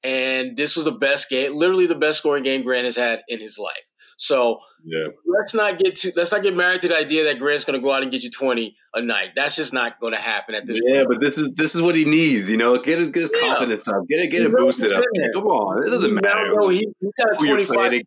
and 0.04 0.58
this 0.58 0.76
was 0.76 0.86
the 0.86 0.92
best 0.92 1.30
game, 1.30 1.56
literally 1.56 1.88
the 1.88 1.96
best 1.96 2.18
scoring 2.18 2.44
game 2.44 2.64
Grant 2.64 2.84
has 2.84 2.98
had 2.98 3.22
in 3.30 3.40
his 3.40 3.58
life. 3.58 3.87
So 4.18 4.60
yeah. 4.84 5.10
let's 5.26 5.54
not 5.54 5.78
get 5.78 5.96
to 5.98 6.12
let's 6.16 6.32
not 6.32 6.42
get 6.42 6.56
married 6.56 6.82
to 6.82 6.88
the 6.88 6.98
idea 6.98 7.24
that 7.26 7.38
Grant's 7.38 7.64
going 7.66 7.80
to 7.80 7.84
go 7.84 7.92
out 7.92 8.02
and 8.02 8.12
get 8.12 8.24
you 8.24 8.32
twenty 8.32 8.76
a 8.96 9.02
night. 9.02 9.34
That's 9.36 9.56
just 9.56 9.74
not 9.74 10.00
going 10.00 10.14
to 10.14 10.20
happen 10.20 10.56
at 10.56 10.66
this. 10.66 10.82
Yeah, 10.84 11.02
point. 11.02 11.10
but 11.10 11.20
this 11.22 11.38
is 11.38 11.52
this 11.54 11.76
is 11.76 11.84
what 11.84 11.96
he 11.96 12.04
needs. 12.04 12.50
You 12.50 12.58
know, 12.58 12.78
get 12.78 12.98
his, 12.98 13.12
get 13.12 13.22
his 13.22 13.32
yeah. 13.34 13.48
confidence 13.48 13.88
up, 13.88 14.08
get 14.10 14.26
it 14.26 14.32
get 14.32 14.42
it 14.42 14.56
boosted 14.56 14.92
up. 14.92 15.04
Come 15.34 15.44
on, 15.44 15.88
it 15.88 15.92
doesn't 15.92 16.14
matter. 16.16 16.54
No, 16.56 16.70
he, 16.70 16.88
he 17.00 17.12
got 17.18 17.34
a 17.34 17.46
twenty 17.46 17.64
five. 17.64 18.02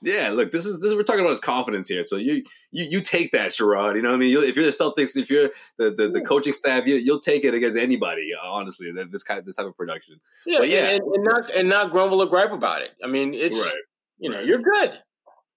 Yeah, 0.00 0.30
look, 0.30 0.52
this 0.52 0.64
is 0.64 0.78
this 0.78 0.92
is 0.92 0.96
we're 0.96 1.02
talking 1.02 1.22
about 1.22 1.32
his 1.32 1.40
confidence 1.40 1.88
here. 1.88 2.04
So 2.04 2.14
you 2.14 2.44
you 2.70 2.84
you 2.84 3.00
take 3.00 3.32
that, 3.32 3.50
Sherrod. 3.50 3.96
You 3.96 4.02
know, 4.02 4.10
what 4.10 4.14
I 4.14 4.18
mean, 4.18 4.30
you, 4.30 4.42
if 4.42 4.54
you're 4.54 4.64
the 4.64 4.70
Celtics, 4.70 5.16
if 5.16 5.28
you're 5.28 5.50
the 5.76 5.90
the, 5.90 6.08
the 6.08 6.20
coaching 6.20 6.52
staff, 6.52 6.86
you, 6.86 7.02
will 7.12 7.18
take 7.18 7.44
it 7.44 7.52
against 7.52 7.76
anybody. 7.76 8.30
Honestly, 8.40 8.92
that 8.92 9.10
this 9.10 9.24
kind 9.24 9.44
this 9.44 9.56
type 9.56 9.66
of 9.66 9.76
production. 9.76 10.20
Yeah, 10.46 10.58
but 10.60 10.68
yeah, 10.68 10.90
and, 10.90 11.02
and, 11.02 11.24
not 11.24 11.50
and 11.50 11.68
not 11.68 11.90
grumble 11.90 12.22
or 12.22 12.26
gripe 12.26 12.52
about 12.52 12.82
it. 12.82 12.90
I 13.02 13.08
mean, 13.08 13.34
it's 13.34 13.60
right. 13.60 13.82
You 14.18 14.30
know, 14.30 14.40
you're 14.40 14.58
good. 14.58 15.00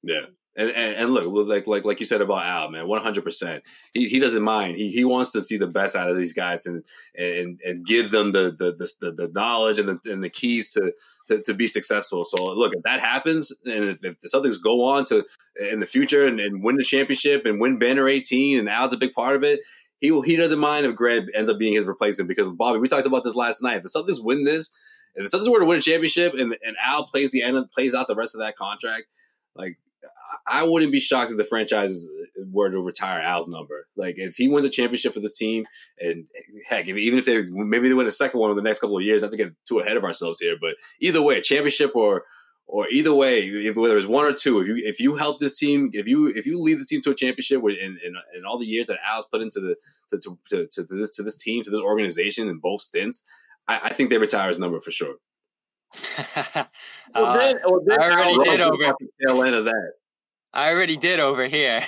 Yeah. 0.03 0.25
And, 0.57 0.69
and, 0.71 0.95
and 0.97 1.09
look, 1.11 1.47
like 1.47 1.65
like 1.65 1.85
like 1.85 2.01
you 2.01 2.05
said 2.05 2.19
about 2.19 2.43
Al, 2.43 2.69
man, 2.69 2.85
one 2.85 3.01
hundred 3.01 3.23
percent. 3.23 3.63
He 3.93 4.09
he 4.09 4.19
doesn't 4.19 4.43
mind. 4.43 4.75
He 4.75 4.91
he 4.91 5.05
wants 5.05 5.31
to 5.31 5.41
see 5.41 5.55
the 5.55 5.69
best 5.69 5.95
out 5.95 6.09
of 6.09 6.17
these 6.17 6.33
guys 6.33 6.65
and 6.65 6.83
and 7.17 7.57
and 7.63 7.85
give 7.85 8.11
them 8.11 8.33
the 8.33 8.53
the 8.59 8.73
the, 8.99 9.13
the 9.13 9.31
knowledge 9.33 9.79
and 9.79 9.87
the 9.87 10.11
and 10.11 10.21
the 10.21 10.29
keys 10.29 10.73
to, 10.73 10.93
to, 11.29 11.41
to 11.43 11.53
be 11.53 11.67
successful. 11.67 12.25
So 12.25 12.43
look, 12.53 12.73
if 12.75 12.83
that 12.83 12.99
happens, 12.99 13.53
and 13.65 13.85
if, 13.85 14.03
if 14.03 14.19
Celtics 14.23 14.61
go 14.61 14.83
on 14.83 15.05
to 15.05 15.23
in 15.71 15.79
the 15.79 15.85
future 15.85 16.27
and, 16.27 16.41
and 16.41 16.61
win 16.61 16.75
the 16.75 16.83
championship 16.83 17.45
and 17.45 17.61
win 17.61 17.79
Banner 17.79 18.09
eighteen, 18.09 18.59
and 18.59 18.67
Al's 18.67 18.93
a 18.93 18.97
big 18.97 19.13
part 19.13 19.37
of 19.37 19.43
it, 19.43 19.61
he 20.01 20.07
he 20.25 20.35
doesn't 20.35 20.59
mind 20.59 20.85
if 20.85 20.97
Greg 20.97 21.27
ends 21.33 21.49
up 21.49 21.59
being 21.59 21.75
his 21.75 21.85
replacement 21.85 22.27
because 22.27 22.51
Bobby, 22.51 22.79
we 22.79 22.89
talked 22.89 23.07
about 23.07 23.23
this 23.23 23.35
last 23.35 23.61
night. 23.61 23.77
If 23.77 23.83
the 23.83 24.21
win 24.21 24.43
this, 24.43 24.69
if 25.15 25.29
the 25.29 25.37
Celtics 25.37 25.49
were 25.49 25.59
to 25.59 25.65
win 25.65 25.79
a 25.79 25.81
championship 25.81 26.33
and 26.33 26.55
and 26.63 26.75
Al 26.83 27.05
plays 27.05 27.31
the 27.31 27.43
end 27.43 27.57
of, 27.57 27.71
plays 27.71 27.93
out 27.93 28.07
the 28.07 28.15
rest 28.15 28.35
of 28.35 28.41
that 28.41 28.55
contract, 28.55 29.05
like 29.55 29.77
I 30.47 30.63
wouldn't 30.63 30.91
be 30.91 30.99
shocked 30.99 31.31
if 31.31 31.37
the 31.37 31.43
franchise 31.43 32.07
uh, 32.07 32.43
were 32.51 32.69
to 32.69 32.79
retire 32.79 33.21
Al's 33.21 33.47
number. 33.47 33.87
Like 33.95 34.15
if 34.17 34.35
he 34.35 34.47
wins 34.47 34.65
a 34.65 34.69
championship 34.69 35.13
for 35.13 35.19
this 35.19 35.37
team, 35.37 35.65
and 35.99 36.25
heck, 36.67 36.87
if, 36.87 36.97
even 36.97 37.19
if 37.19 37.25
they 37.25 37.43
maybe 37.43 37.87
they 37.87 37.93
win 37.93 38.07
a 38.07 38.11
second 38.11 38.39
one 38.39 38.51
in 38.51 38.57
the 38.57 38.63
next 38.63 38.79
couple 38.79 38.97
of 38.97 39.03
years, 39.03 39.21
not 39.21 39.31
to 39.31 39.37
get 39.37 39.53
too 39.65 39.79
ahead 39.79 39.97
of 39.97 40.03
ourselves 40.03 40.39
here, 40.39 40.55
but 40.59 40.75
either 40.99 41.21
way, 41.21 41.37
a 41.37 41.41
championship 41.41 41.91
or 41.95 42.23
or 42.67 42.87
either 42.89 43.13
way, 43.13 43.41
if, 43.41 43.75
whether 43.75 43.97
it's 43.97 44.07
one 44.07 44.23
or 44.23 44.31
two, 44.31 44.61
if 44.61 44.67
you 44.67 44.75
if 44.77 44.99
you 44.99 45.15
help 45.15 45.39
this 45.39 45.57
team, 45.57 45.89
if 45.93 46.07
you 46.07 46.27
if 46.27 46.45
you 46.45 46.59
lead 46.59 46.79
the 46.79 46.85
team 46.85 47.01
to 47.01 47.11
a 47.11 47.15
championship 47.15 47.61
in, 47.63 47.99
in, 48.03 48.15
in 48.35 48.45
all 48.45 48.57
the 48.57 48.65
years 48.65 48.87
that 48.87 48.99
Al's 49.05 49.25
put 49.25 49.41
into 49.41 49.59
the 49.59 49.75
to, 50.09 50.17
to, 50.19 50.67
to, 50.67 50.85
to, 50.85 50.95
this 50.95 51.11
to 51.11 51.23
this 51.23 51.35
team 51.35 51.63
to 51.63 51.69
this 51.69 51.81
organization 51.81 52.47
in 52.47 52.59
both 52.59 52.81
stints, 52.81 53.25
I, 53.67 53.79
I 53.85 53.93
think 53.93 54.09
they 54.09 54.17
retire 54.17 54.49
his 54.49 54.59
number 54.59 54.79
for 54.81 54.91
sure. 54.91 55.15
well, 57.15 57.37
then, 57.37 57.59
well, 57.65 57.81
then 57.85 58.01
I 58.01 58.11
already 58.11 58.49
did 58.49 58.61
over 58.61 58.77
the 58.77 59.07
tail 59.25 59.43
end 59.43 59.55
of 59.55 59.65
that. 59.65 59.91
I 60.53 60.71
already 60.71 60.97
did 60.97 61.19
over 61.19 61.47
here. 61.47 61.81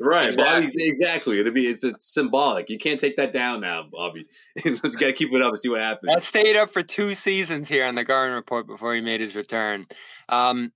right, 0.00 0.28
exactly. 0.28 0.44
Bobby. 0.44 0.68
Exactly. 0.78 1.40
It'll 1.40 1.52
be 1.52 1.66
it's, 1.66 1.82
it's 1.82 2.12
symbolic. 2.12 2.70
You 2.70 2.78
can't 2.78 3.00
take 3.00 3.16
that 3.16 3.32
down 3.32 3.60
now, 3.60 3.88
Bobby. 3.90 4.26
Let's 4.64 4.94
got 4.94 5.06
to 5.06 5.12
keep 5.12 5.32
it 5.32 5.42
up 5.42 5.48
and 5.48 5.58
see 5.58 5.68
what 5.68 5.80
happens. 5.80 6.14
I 6.14 6.20
stayed 6.20 6.56
up 6.56 6.70
for 6.70 6.82
two 6.82 7.14
seasons 7.14 7.68
here 7.68 7.84
on 7.84 7.96
the 7.96 8.04
Garden 8.04 8.36
Report 8.36 8.66
before 8.66 8.94
he 8.94 9.00
made 9.00 9.20
his 9.20 9.34
return. 9.34 9.86
Um, 10.28 10.72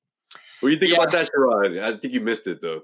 what 0.59 0.71
do 0.71 0.75
you 0.75 0.81
think 0.81 0.93
yeah. 0.93 0.99
about 0.99 1.13
that, 1.13 1.29
Sherrod? 1.35 1.81
I 1.81 1.97
think 1.97 2.13
you 2.13 2.21
missed 2.21 2.47
it 2.47 2.61
though. 2.61 2.83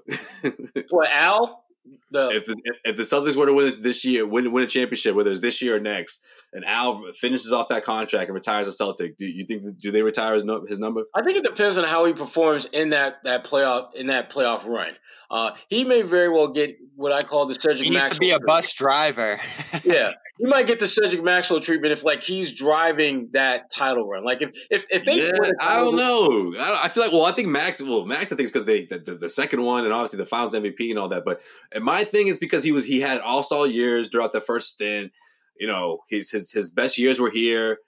what 0.89 1.09
Al? 1.11 1.65
The, 2.11 2.29
if 2.29 2.45
the 2.45 2.61
if 2.83 2.97
the 2.97 3.03
Celtics 3.03 3.35
were 3.35 3.45
to 3.45 3.53
win 3.53 3.67
it 3.67 3.83
this 3.83 4.03
year, 4.03 4.25
win 4.25 4.51
win 4.51 4.63
a 4.63 4.67
championship, 4.67 5.15
whether 5.15 5.31
it's 5.31 5.39
this 5.39 5.61
year 5.61 5.75
or 5.75 5.79
next, 5.79 6.23
and 6.53 6.65
Al 6.65 7.03
finishes 7.13 7.51
off 7.51 7.67
that 7.69 7.83
contract 7.83 8.29
and 8.29 8.35
retires 8.35 8.67
a 8.67 8.71
Celtic, 8.71 9.17
do 9.17 9.25
you 9.25 9.43
think 9.43 9.77
do 9.79 9.91
they 9.91 10.01
retire 10.01 10.33
his 10.33 10.45
his 10.67 10.79
number? 10.79 11.03
I 11.13 11.21
think 11.23 11.37
it 11.37 11.43
depends 11.43 11.77
on 11.77 11.83
how 11.83 12.05
he 12.05 12.13
performs 12.13 12.65
in 12.65 12.91
that 12.91 13.23
that 13.23 13.43
playoff 13.43 13.93
in 13.95 14.07
that 14.07 14.29
playoff 14.29 14.65
run. 14.65 14.93
Uh, 15.29 15.51
he 15.67 15.83
may 15.83 16.03
very 16.03 16.29
well 16.29 16.47
get 16.47 16.77
what 16.95 17.11
I 17.11 17.23
call 17.23 17.45
the 17.45 17.53
Cedric. 17.53 17.79
Maxwell. 17.79 17.83
He 17.83 17.89
needs 17.89 18.01
Maxwell 18.01 18.15
to 18.15 18.19
be 18.19 18.31
a 18.31 18.39
bus 18.39 18.73
driver. 18.73 19.39
yeah, 19.83 20.11
he 20.37 20.45
might 20.45 20.67
get 20.67 20.79
the 20.79 20.87
Cedric 20.87 21.21
Maxwell 21.21 21.59
treatment 21.59 21.91
if 21.91 22.05
like 22.05 22.23
he's 22.23 22.53
driving 22.53 23.29
that 23.33 23.69
title 23.69 24.07
run. 24.07 24.23
Like 24.23 24.41
if 24.41 24.51
if 24.71 24.85
if 24.89 25.03
they, 25.03 25.17
yeah, 25.17 25.51
I 25.61 25.77
don't 25.77 25.97
know. 25.97 26.53
I, 26.57 26.83
I, 26.85 26.87
feel 26.87 27.03
like 27.03 27.11
well, 27.11 27.25
I 27.25 27.33
think 27.33 27.49
Max. 27.49 27.81
Well, 27.81 28.05
Max, 28.05 28.25
I 28.25 28.35
think 28.35 28.41
is 28.41 28.51
because 28.51 28.65
they 28.65 28.85
the, 28.85 28.99
the, 28.99 29.15
the, 29.15 29.29
second 29.29 29.63
one 29.63 29.83
and 29.83 29.93
obviously 29.93 30.17
the 30.17 30.25
Finals 30.25 30.53
MVP 30.53 30.89
and 30.89 30.97
all 30.97 31.09
that. 31.09 31.25
But 31.25 31.41
my 31.81 32.05
thing 32.05 32.27
is 32.27 32.37
because 32.37 32.63
he 32.63 32.71
was 32.71 32.85
he 32.85 33.01
had 33.01 33.19
All 33.19 33.43
Star 33.43 33.67
years 33.67 34.07
throughout 34.07 34.31
the 34.31 34.41
first 34.41 34.69
stint. 34.69 35.11
You 35.59 35.67
know, 35.67 35.99
his 36.09 36.29
his 36.29 36.51
his 36.51 36.69
best 36.69 36.97
years 36.97 37.19
were 37.19 37.31
here. 37.31 37.79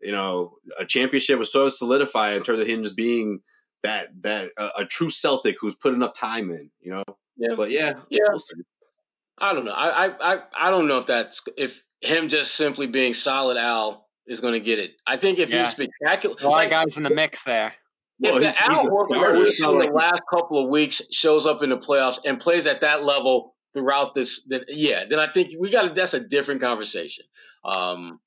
You 0.00 0.12
know, 0.12 0.54
a 0.78 0.84
championship 0.84 1.38
was 1.38 1.52
sort 1.52 1.66
of 1.66 1.72
solidified 1.72 2.36
in 2.36 2.42
terms 2.42 2.60
of 2.60 2.66
him 2.66 2.82
just 2.82 2.96
being 2.96 3.40
that 3.82 4.08
that 4.22 4.50
uh, 4.56 4.70
a 4.76 4.84
true 4.84 5.10
Celtic 5.10 5.56
who's 5.60 5.74
put 5.74 5.94
enough 5.94 6.12
time 6.14 6.50
in. 6.50 6.70
You 6.80 6.92
know, 6.92 7.04
yeah. 7.36 7.54
But 7.56 7.70
yeah, 7.70 7.94
yeah. 8.10 8.20
We'll 8.28 8.40
I 9.40 9.54
don't 9.54 9.64
know. 9.64 9.74
I, 9.74 10.12
I 10.20 10.38
I 10.56 10.70
don't 10.70 10.88
know 10.88 10.98
if 10.98 11.06
that's 11.06 11.42
if 11.56 11.82
him 12.00 12.28
just 12.28 12.54
simply 12.54 12.86
being 12.86 13.14
solid 13.14 13.56
Al 13.56 14.06
is 14.26 14.40
going 14.40 14.54
to 14.54 14.60
get 14.60 14.78
it. 14.78 14.92
I 15.06 15.16
think 15.16 15.38
if 15.38 15.50
yeah. 15.50 15.60
he's 15.60 15.70
spectacular, 15.70 16.36
a 16.40 16.44
lot 16.44 16.52
like, 16.52 16.66
of 16.66 16.70
guys 16.70 16.96
in 16.96 17.02
the 17.02 17.10
mix 17.10 17.44
there. 17.44 17.74
If 18.20 18.32
well, 18.32 18.40
the 18.40 18.64
Al 18.64 18.88
Horford 18.88 19.38
we've 19.38 19.52
seen 19.52 19.78
the 19.78 19.92
last 19.92 20.22
couple 20.32 20.62
of 20.62 20.68
weeks 20.68 21.00
shows 21.12 21.46
up 21.46 21.62
in 21.62 21.70
the 21.70 21.78
playoffs 21.78 22.18
and 22.24 22.40
plays 22.40 22.66
at 22.66 22.80
that 22.80 23.04
level 23.04 23.54
throughout 23.72 24.14
this, 24.14 24.44
then 24.46 24.62
yeah, 24.68 25.04
then 25.08 25.18
I 25.18 25.30
think 25.32 25.52
we 25.58 25.70
got 25.70 25.82
to. 25.82 25.94
That's 25.94 26.14
a 26.14 26.20
different 26.20 26.60
conversation. 26.60 27.24
Um, 27.64 28.20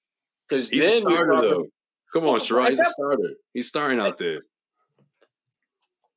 because 0.48 0.70
then 0.70 0.82
a 0.82 0.90
starter 0.90 1.42
though. 1.42 1.66
Come 2.14 2.26
on, 2.26 2.40
Sherrod, 2.40 2.70
he's 2.70 2.80
a 2.80 2.86
starter. 2.86 3.36
He's 3.54 3.68
starting 3.68 4.00
out 4.00 4.18
there. 4.18 4.42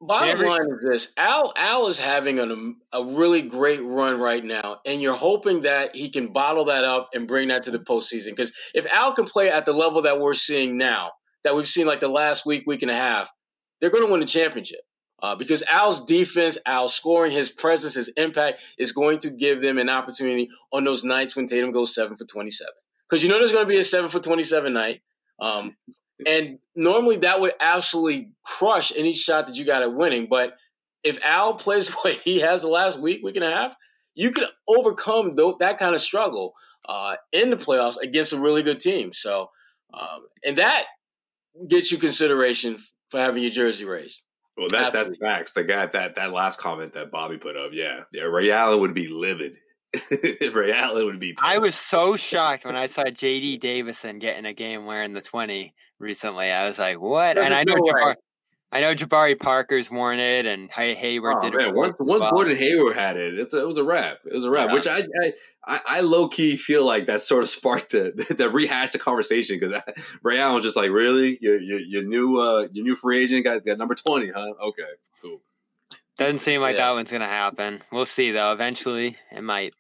Bottom 0.01 0.45
line 0.45 0.67
is 0.69 0.85
this: 0.85 1.13
Al 1.17 1.53
Al 1.57 1.87
is 1.87 1.99
having 1.99 2.39
an, 2.39 2.77
a 2.93 3.05
really 3.05 3.43
great 3.43 3.83
run 3.83 4.21
right 4.21 4.45
now, 4.45 4.81
and 4.85 5.01
you're 5.01 5.15
hoping 5.15 5.63
that 5.63 5.95
he 5.95 6.11
can 6.11 6.33
bottle 6.33 6.67
that 6.67 6.85
up 6.85 7.11
and 7.15 7.29
bring 7.29 7.49
that 7.49 7.63
to 7.65 7.71
the 7.71 7.79
postseason. 7.79 8.31
Because 8.31 8.53
if 8.75 8.87
Al 8.93 9.15
can 9.15 9.25
play 9.25 9.49
at 9.51 9.65
the 9.65 9.73
level 9.73 10.03
that 10.03 10.21
we're 10.21 10.35
seeing 10.35 10.77
now, 10.77 11.13
that 11.45 11.55
we've 11.55 11.69
seen 11.69 11.87
like 11.87 12.01
the 12.01 12.09
last 12.09 12.45
week, 12.45 12.65
week 12.67 12.83
and 12.83 12.91
a 12.91 12.97
half, 12.97 13.31
they're 13.81 13.91
going 13.91 14.05
to 14.05 14.11
win 14.11 14.21
the 14.21 14.27
championship. 14.27 14.81
Uh, 15.23 15.35
because 15.35 15.63
Al's 15.69 16.05
defense, 16.05 16.59
Al 16.67 16.89
scoring, 16.89 17.33
his 17.33 17.49
presence, 17.49 17.95
his 17.95 18.09
impact 18.17 18.61
is 18.79 18.93
going 18.93 19.19
to 19.21 19.31
give 19.31 19.63
them 19.63 19.79
an 19.79 19.89
opportunity 19.89 20.51
on 20.73 20.85
those 20.85 21.05
nights 21.05 21.35
when 21.35 21.47
Tatum 21.47 21.73
goes 21.73 21.95
seven 21.95 22.17
for 22.17 22.25
27. 22.25 22.71
Because 23.09 23.23
you 23.23 23.29
know 23.31 23.39
there's 23.39 23.53
going 23.53 23.65
to 23.65 23.69
be 23.69 23.79
a 23.79 23.85
seven 23.85 24.11
for 24.11 24.21
27 24.21 24.73
night. 24.73 25.01
Um, 25.41 25.77
and 26.29 26.59
normally 26.77 27.17
that 27.19 27.41
would 27.41 27.53
absolutely 27.61 28.33
crush 28.45 28.93
any 28.97 29.15
shot 29.15 29.47
that 29.47 29.57
you 29.57 29.65
got 29.65 29.83
at 29.83 29.95
winning. 29.95 30.27
But 30.29 30.57
if 31.03 31.19
Al 31.23 31.55
plays 31.65 31.91
what 31.91 32.15
he 32.15 32.41
has 32.41 32.63
the 32.63 32.69
last 32.69 32.99
week, 32.99 33.23
week 33.23 33.37
and 33.37 33.45
a 33.45 33.51
half, 33.51 33.77
you 34.15 34.31
can 34.31 34.47
overcome 34.69 35.37
th- 35.37 35.57
that 35.61 35.79
kind 35.79 35.95
of 35.95 36.01
struggle 36.01 36.55
uh, 36.89 37.17
in 37.33 37.51
the 37.51 37.57
playoffs 37.57 37.97
against 38.01 38.33
a 38.33 38.39
really 38.39 38.63
good 38.63 38.81
team. 38.81 39.13
So, 39.13 39.51
um, 39.93 40.27
and 40.45 40.59
that 40.59 40.85
gets 41.69 41.91
you 41.91 41.99
consideration 41.99 42.79
for 43.09 43.21
having 43.21 43.43
your 43.43 43.53
jersey 43.53 43.85
raised. 43.85 44.24
Well, 44.57 44.69
that 44.69 44.93
that's 44.93 45.19
facts. 45.19 45.53
The 45.53 45.65
guy 45.65 45.87
that 45.87 46.15
that 46.15 46.33
last 46.33 46.61
comment 46.61 46.93
that 46.93 47.11
Bobby 47.11 47.39
put 47.39 47.57
up, 47.57 47.71
yeah, 47.73 48.03
yeah, 48.13 48.25
Ray 48.25 48.51
Allen 48.51 48.81
would 48.81 48.95
be 48.95 49.09
livid. 49.09 49.57
Ray 50.53 50.73
Allen 50.73 51.07
would 51.07 51.19
be. 51.19 51.33
Pissed. 51.33 51.45
I 51.45 51.59
was 51.59 51.75
so 51.75 52.17
shocked 52.17 52.65
when 52.65 52.77
I 52.77 52.87
saw 52.87 53.05
J.D. 53.05 53.59
Davison 53.59 54.19
getting 54.19 54.45
a 54.45 54.53
game 54.53 54.87
wearing 54.87 55.13
the 55.13 55.21
twenty 55.21 55.75
recently. 55.99 56.53
I 56.53 56.69
was 56.69 56.79
like, 56.79 57.01
"What?" 57.01 57.37
and 57.37 57.53
I 57.53 57.65
know 57.65 57.75
Jabari, 57.75 58.15
I 58.75 58.81
know 58.81 58.93
Jabari 58.93 59.39
Parker's 59.39 59.89
worn 59.89 60.19
it, 60.19 60.47
and 60.47 60.69
Hayward 60.69 61.37
oh, 61.39 61.41
did 61.43 61.55
man. 61.55 61.69
it. 61.69 61.75
Once, 61.77 61.97
once 62.01 62.21
well. 62.21 62.33
Gordon 62.33 62.57
Hayward 62.57 62.97
had 62.97 63.17
it, 63.17 63.39
a, 63.39 63.61
it 63.61 63.67
was 63.69 63.77
a 63.77 63.85
wrap. 63.85 64.19
It 64.27 64.35
was 64.35 64.45
a 64.45 64.51
wrap. 64.51 64.67
Yeah. 64.69 64.75
Which 64.75 64.89
I, 64.89 65.03
I, 65.65 65.81
I 65.87 66.01
low 66.01 66.27
key 66.27 66.57
feel 66.57 66.85
like 66.85 67.07
that 67.07 67.23
sort 67.23 67.45
of 67.45 67.49
sparked 67.51 67.93
the 67.93 68.35
the 68.37 68.51
rehash 68.51 68.91
the 68.91 68.99
conversation 68.99 69.61
because 69.61 69.81
Ray 70.25 70.41
Allen 70.41 70.57
was 70.57 70.65
just 70.65 70.77
like, 70.77 70.91
"Really, 70.91 71.39
your 71.41 71.61
your, 71.61 71.79
your 71.79 72.03
new 72.03 72.41
uh, 72.41 72.67
your 72.73 72.85
new 72.85 72.97
free 72.97 73.23
agent 73.23 73.45
got, 73.45 73.65
got 73.65 73.79
number 73.79 73.95
twenty, 73.95 74.33
huh? 74.33 74.55
Okay, 74.61 74.83
cool." 75.23 75.41
Doesn't 76.19 76.41
seem 76.41 76.61
like 76.61 76.75
yeah. 76.75 76.89
that 76.89 76.95
one's 76.95 77.13
gonna 77.13 77.29
happen. 77.29 77.81
We'll 77.93 78.07
see 78.07 78.33
though. 78.33 78.53
Eventually, 78.53 79.17
it 79.31 79.43
might. 79.43 79.75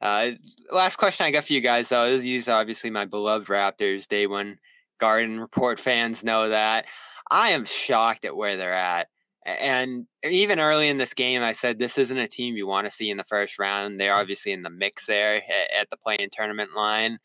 Uh, 0.00 0.32
last 0.72 0.96
question 0.96 1.26
I 1.26 1.30
got 1.30 1.44
for 1.44 1.52
you 1.52 1.60
guys 1.60 1.90
though. 1.90 2.18
These 2.18 2.48
are 2.48 2.60
obviously 2.60 2.90
my 2.90 3.04
beloved 3.04 3.46
Raptors. 3.46 4.08
Day 4.08 4.26
one 4.26 4.58
Garden 4.98 5.38
Report 5.38 5.78
fans 5.78 6.24
know 6.24 6.48
that. 6.48 6.86
I 7.30 7.50
am 7.50 7.64
shocked 7.64 8.24
at 8.24 8.36
where 8.36 8.56
they're 8.56 8.74
at. 8.74 9.08
And 9.44 10.06
even 10.24 10.58
early 10.58 10.88
in 10.88 10.98
this 10.98 11.14
game, 11.14 11.42
I 11.42 11.52
said 11.52 11.78
this 11.78 11.98
isn't 11.98 12.18
a 12.18 12.26
team 12.26 12.56
you 12.56 12.66
want 12.66 12.86
to 12.86 12.90
see 12.90 13.10
in 13.10 13.16
the 13.16 13.24
first 13.24 13.58
round. 13.58 14.00
They're 14.00 14.12
mm. 14.12 14.20
obviously 14.20 14.52
in 14.52 14.62
the 14.62 14.70
mix 14.70 15.06
there 15.06 15.36
at 15.78 15.88
the 15.90 15.96
play-in 15.96 16.30
tournament 16.30 16.70
line, 16.74 17.18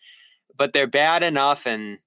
but 0.56 0.72
they're 0.74 0.88
bad 0.88 1.24
enough 1.24 1.66
and 1.66 1.97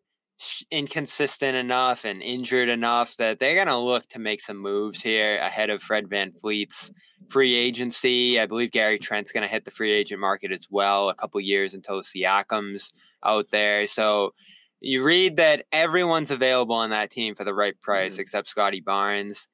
inconsistent 0.71 1.57
enough 1.57 2.05
and 2.05 2.23
injured 2.23 2.69
enough 2.69 3.17
that 3.17 3.39
they're 3.39 3.55
going 3.55 3.69
to 3.69 3.77
look 3.77 4.07
to 4.09 4.19
make 4.19 4.41
some 4.41 4.59
moves 4.59 5.01
here 5.01 5.37
ahead 5.39 5.71
of 5.71 5.83
Fred 5.83 6.09
VanVleet's 6.09 6.93
free 7.29 7.55
agency. 7.55 8.39
I 8.39 8.47
believe 8.47 8.73
Gary 8.73 8.99
Trent's 8.99 9.33
going 9.33 9.47
to 9.47 9.53
hit 9.53 9.65
the 9.65 9.71
free 9.71 9.93
agent 9.93 10.21
market 10.21 10.53
as 10.53 10.69
well 10.71 11.09
a 11.09 11.15
couple 11.15 11.41
years 11.41 11.75
until 11.75 12.03
Siakam's 12.03 12.93
out 13.25 13.51
there. 13.51 13.87
So 13.87 14.35
you 14.85 15.03
read 15.03 15.37
that 15.37 15.65
everyone's 15.73 16.31
available 16.31 16.77
on 16.77 16.91
that 16.91 17.11
team 17.11 17.35
for 17.35 17.45
the 17.45 17.55
right 17.55 17.79
price 17.81 18.15
mm-hmm. 18.15 18.23
except 18.23 18.49
Scottie 18.49 18.81
Barnes. 18.81 19.49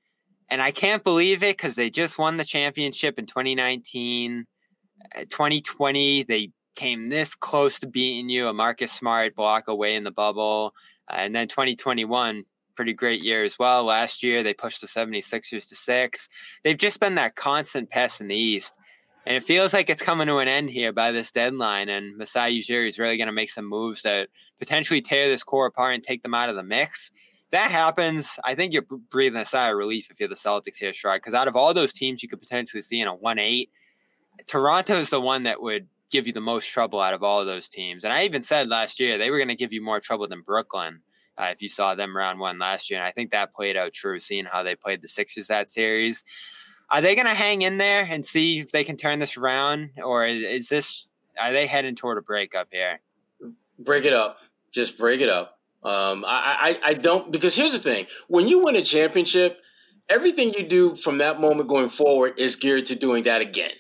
And 0.49 0.61
I 0.61 0.72
can't 0.72 1.05
believe 1.05 1.43
it 1.43 1.57
because 1.57 1.76
they 1.76 1.91
just 1.91 2.18
won 2.18 2.37
the 2.37 2.45
championship 2.45 3.18
in 3.18 3.26
2019. 3.26 4.47
2020, 5.28 6.20
uh, 6.20 6.24
they 6.26 6.51
came 6.74 7.07
this 7.07 7.35
close 7.35 7.78
to 7.78 7.87
beating 7.87 8.28
you, 8.28 8.49
a 8.49 8.53
Marcus 8.53 8.93
Smart 8.93 9.35
block 9.37 9.68
away 9.68 9.95
in 9.95 10.03
the 10.03 10.11
bubble. 10.11 10.74
Uh, 11.09 11.16
and 11.18 11.35
then 11.35 11.47
2021, 11.47 12.45
pretty 12.74 12.93
great 12.93 13.22
year 13.22 13.45
as 13.45 13.59
well. 13.59 13.85
Last 13.85 14.22
year, 14.22 14.43
they 14.43 14.55
pushed 14.55 14.81
the 14.81 14.87
76ers 14.89 15.68
to 15.68 15.76
six. 15.76 16.28
They've 16.64 16.76
just 16.76 16.99
been 16.99 17.14
that 17.14 17.37
constant 17.37 17.89
pest 17.89 18.20
in 18.20 18.28
the 18.28 18.37
East. 18.37 18.76
And 19.26 19.36
it 19.36 19.44
feels 19.44 19.72
like 19.72 19.90
it's 19.90 20.02
coming 20.02 20.26
to 20.28 20.38
an 20.38 20.48
end 20.48 20.70
here 20.70 20.92
by 20.92 21.12
this 21.12 21.30
deadline. 21.30 21.88
And 21.88 22.16
Masai 22.16 22.58
Ujiri 22.58 22.88
is 22.88 22.98
really 22.98 23.16
going 23.16 23.26
to 23.26 23.32
make 23.32 23.50
some 23.50 23.66
moves 23.66 24.02
that 24.02 24.28
potentially 24.58 25.02
tear 25.02 25.28
this 25.28 25.44
core 25.44 25.66
apart 25.66 25.94
and 25.94 26.02
take 26.02 26.22
them 26.22 26.34
out 26.34 26.48
of 26.48 26.56
the 26.56 26.62
mix. 26.62 27.10
That 27.50 27.70
happens, 27.70 28.38
I 28.44 28.54
think 28.54 28.72
you're 28.72 28.86
breathing 29.10 29.40
a 29.40 29.44
sigh 29.44 29.70
of 29.70 29.76
relief 29.76 30.10
if 30.10 30.20
you're 30.20 30.28
the 30.28 30.36
Celtics 30.36 30.76
here, 30.76 30.92
Shrug. 30.92 31.20
Because 31.20 31.34
out 31.34 31.48
of 31.48 31.56
all 31.56 31.74
those 31.74 31.92
teams 31.92 32.22
you 32.22 32.28
could 32.28 32.40
potentially 32.40 32.82
see 32.82 33.00
in 33.00 33.08
a 33.08 33.14
1 33.14 33.38
8, 33.38 33.70
Toronto 34.46 34.94
is 34.94 35.10
the 35.10 35.20
one 35.20 35.42
that 35.42 35.60
would 35.60 35.86
give 36.10 36.26
you 36.26 36.32
the 36.32 36.40
most 36.40 36.66
trouble 36.66 37.00
out 37.00 37.14
of 37.14 37.22
all 37.22 37.40
of 37.40 37.46
those 37.46 37.68
teams. 37.68 38.04
And 38.04 38.12
I 38.12 38.24
even 38.24 38.42
said 38.42 38.68
last 38.68 39.00
year 39.00 39.18
they 39.18 39.30
were 39.30 39.38
going 39.38 39.48
to 39.48 39.56
give 39.56 39.72
you 39.72 39.82
more 39.82 40.00
trouble 40.00 40.28
than 40.28 40.42
Brooklyn. 40.42 41.00
Uh, 41.38 41.48
if 41.52 41.62
you 41.62 41.70
saw 41.70 41.94
them 41.94 42.14
round 42.14 42.38
one 42.38 42.58
last 42.58 42.90
year. 42.90 42.98
And 42.98 43.06
I 43.06 43.12
think 43.12 43.30
that 43.30 43.54
played 43.54 43.74
out 43.74 43.94
true, 43.94 44.20
seeing 44.20 44.44
how 44.44 44.62
they 44.62 44.74
played 44.74 45.00
the 45.00 45.08
Sixers 45.08 45.46
that 45.46 45.70
series. 45.70 46.22
Are 46.91 47.01
they 47.01 47.14
going 47.14 47.26
to 47.26 47.34
hang 47.34 47.62
in 47.62 47.78
there 47.78 48.07
and 48.09 48.24
see 48.24 48.59
if 48.59 48.72
they 48.72 48.84
can 48.84 48.97
turn 48.97 49.20
this 49.20 49.36
around, 49.36 49.91
or 50.03 50.26
is 50.26 50.68
this 50.68 51.11
are 51.38 51.53
they 51.53 51.66
heading 51.66 51.95
toward 51.95 52.18
a 52.18 52.22
breakup 52.22 52.68
here? 52.70 53.01
Break 53.78 54.05
it 54.05 54.12
up. 54.12 54.38
Just 54.72 54.99
break 54.99 55.20
it 55.20 55.28
up. 55.28 55.59
Um, 55.82 56.24
I, 56.26 56.78
I, 56.84 56.91
I 56.91 56.95
don't 56.95 57.32
because 57.32 57.55
here's 57.55 57.72
the 57.72 57.78
thing: 57.78 58.07
when 58.28 58.49
you 58.49 58.59
win 58.64 58.76
a 58.76 58.82
championship, 58.82 59.61
everything 60.09 60.53
you 60.53 60.64
do 60.64 60.95
from 60.95 61.18
that 61.18 61.41
moment 61.41 61.68
going 61.68 61.88
forward 61.88 62.34
is 62.38 62.57
geared 62.57 62.86
to 62.86 62.95
doing 62.95 63.24
that 63.24 63.41
again. 63.41 63.70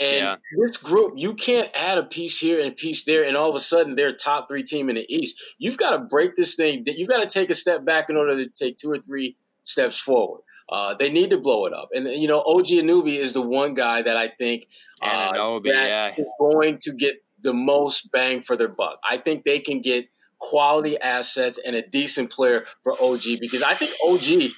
And 0.00 0.16
yeah. 0.16 0.36
this 0.60 0.76
group, 0.76 1.12
you 1.16 1.34
can't 1.34 1.70
add 1.72 1.98
a 1.98 2.02
piece 2.02 2.40
here 2.40 2.58
and 2.58 2.72
a 2.72 2.74
piece 2.74 3.04
there, 3.04 3.24
and 3.24 3.36
all 3.36 3.48
of 3.48 3.54
a 3.54 3.60
sudden 3.60 3.94
they're 3.94 4.12
top 4.12 4.48
three 4.48 4.64
team 4.64 4.88
in 4.88 4.96
the 4.96 5.06
East. 5.08 5.40
You've 5.58 5.76
got 5.76 5.90
to 5.90 5.98
break 6.00 6.34
this 6.34 6.56
thing. 6.56 6.82
You've 6.84 7.08
got 7.08 7.22
to 7.22 7.28
take 7.28 7.48
a 7.50 7.54
step 7.54 7.84
back 7.84 8.10
in 8.10 8.16
order 8.16 8.36
to 8.36 8.50
take 8.50 8.76
two 8.76 8.90
or 8.90 8.98
three 8.98 9.36
steps 9.62 9.96
forward. 9.96 10.40
Uh, 10.74 10.92
they 10.92 11.08
need 11.08 11.30
to 11.30 11.38
blow 11.38 11.66
it 11.66 11.72
up. 11.72 11.90
And, 11.94 12.08
you 12.08 12.26
know, 12.26 12.40
OG 12.40 12.66
Anunoby 12.66 13.16
is 13.16 13.32
the 13.32 13.40
one 13.40 13.74
guy 13.74 14.02
that 14.02 14.16
I 14.16 14.26
think 14.26 14.66
uh, 15.00 15.32
Anunoby, 15.32 15.66
yeah. 15.66 16.12
is 16.16 16.26
going 16.40 16.78
to 16.78 16.92
get 16.92 17.22
the 17.40 17.52
most 17.52 18.10
bang 18.10 18.40
for 18.40 18.56
their 18.56 18.66
buck. 18.66 18.98
I 19.08 19.18
think 19.18 19.44
they 19.44 19.60
can 19.60 19.80
get 19.80 20.08
quality 20.40 20.98
assets 20.98 21.60
and 21.64 21.76
a 21.76 21.82
decent 21.86 22.32
player 22.32 22.66
for 22.82 22.92
OG 23.00 23.22
because 23.40 23.62
I 23.62 23.74
think 23.74 23.92
OG 24.04 24.50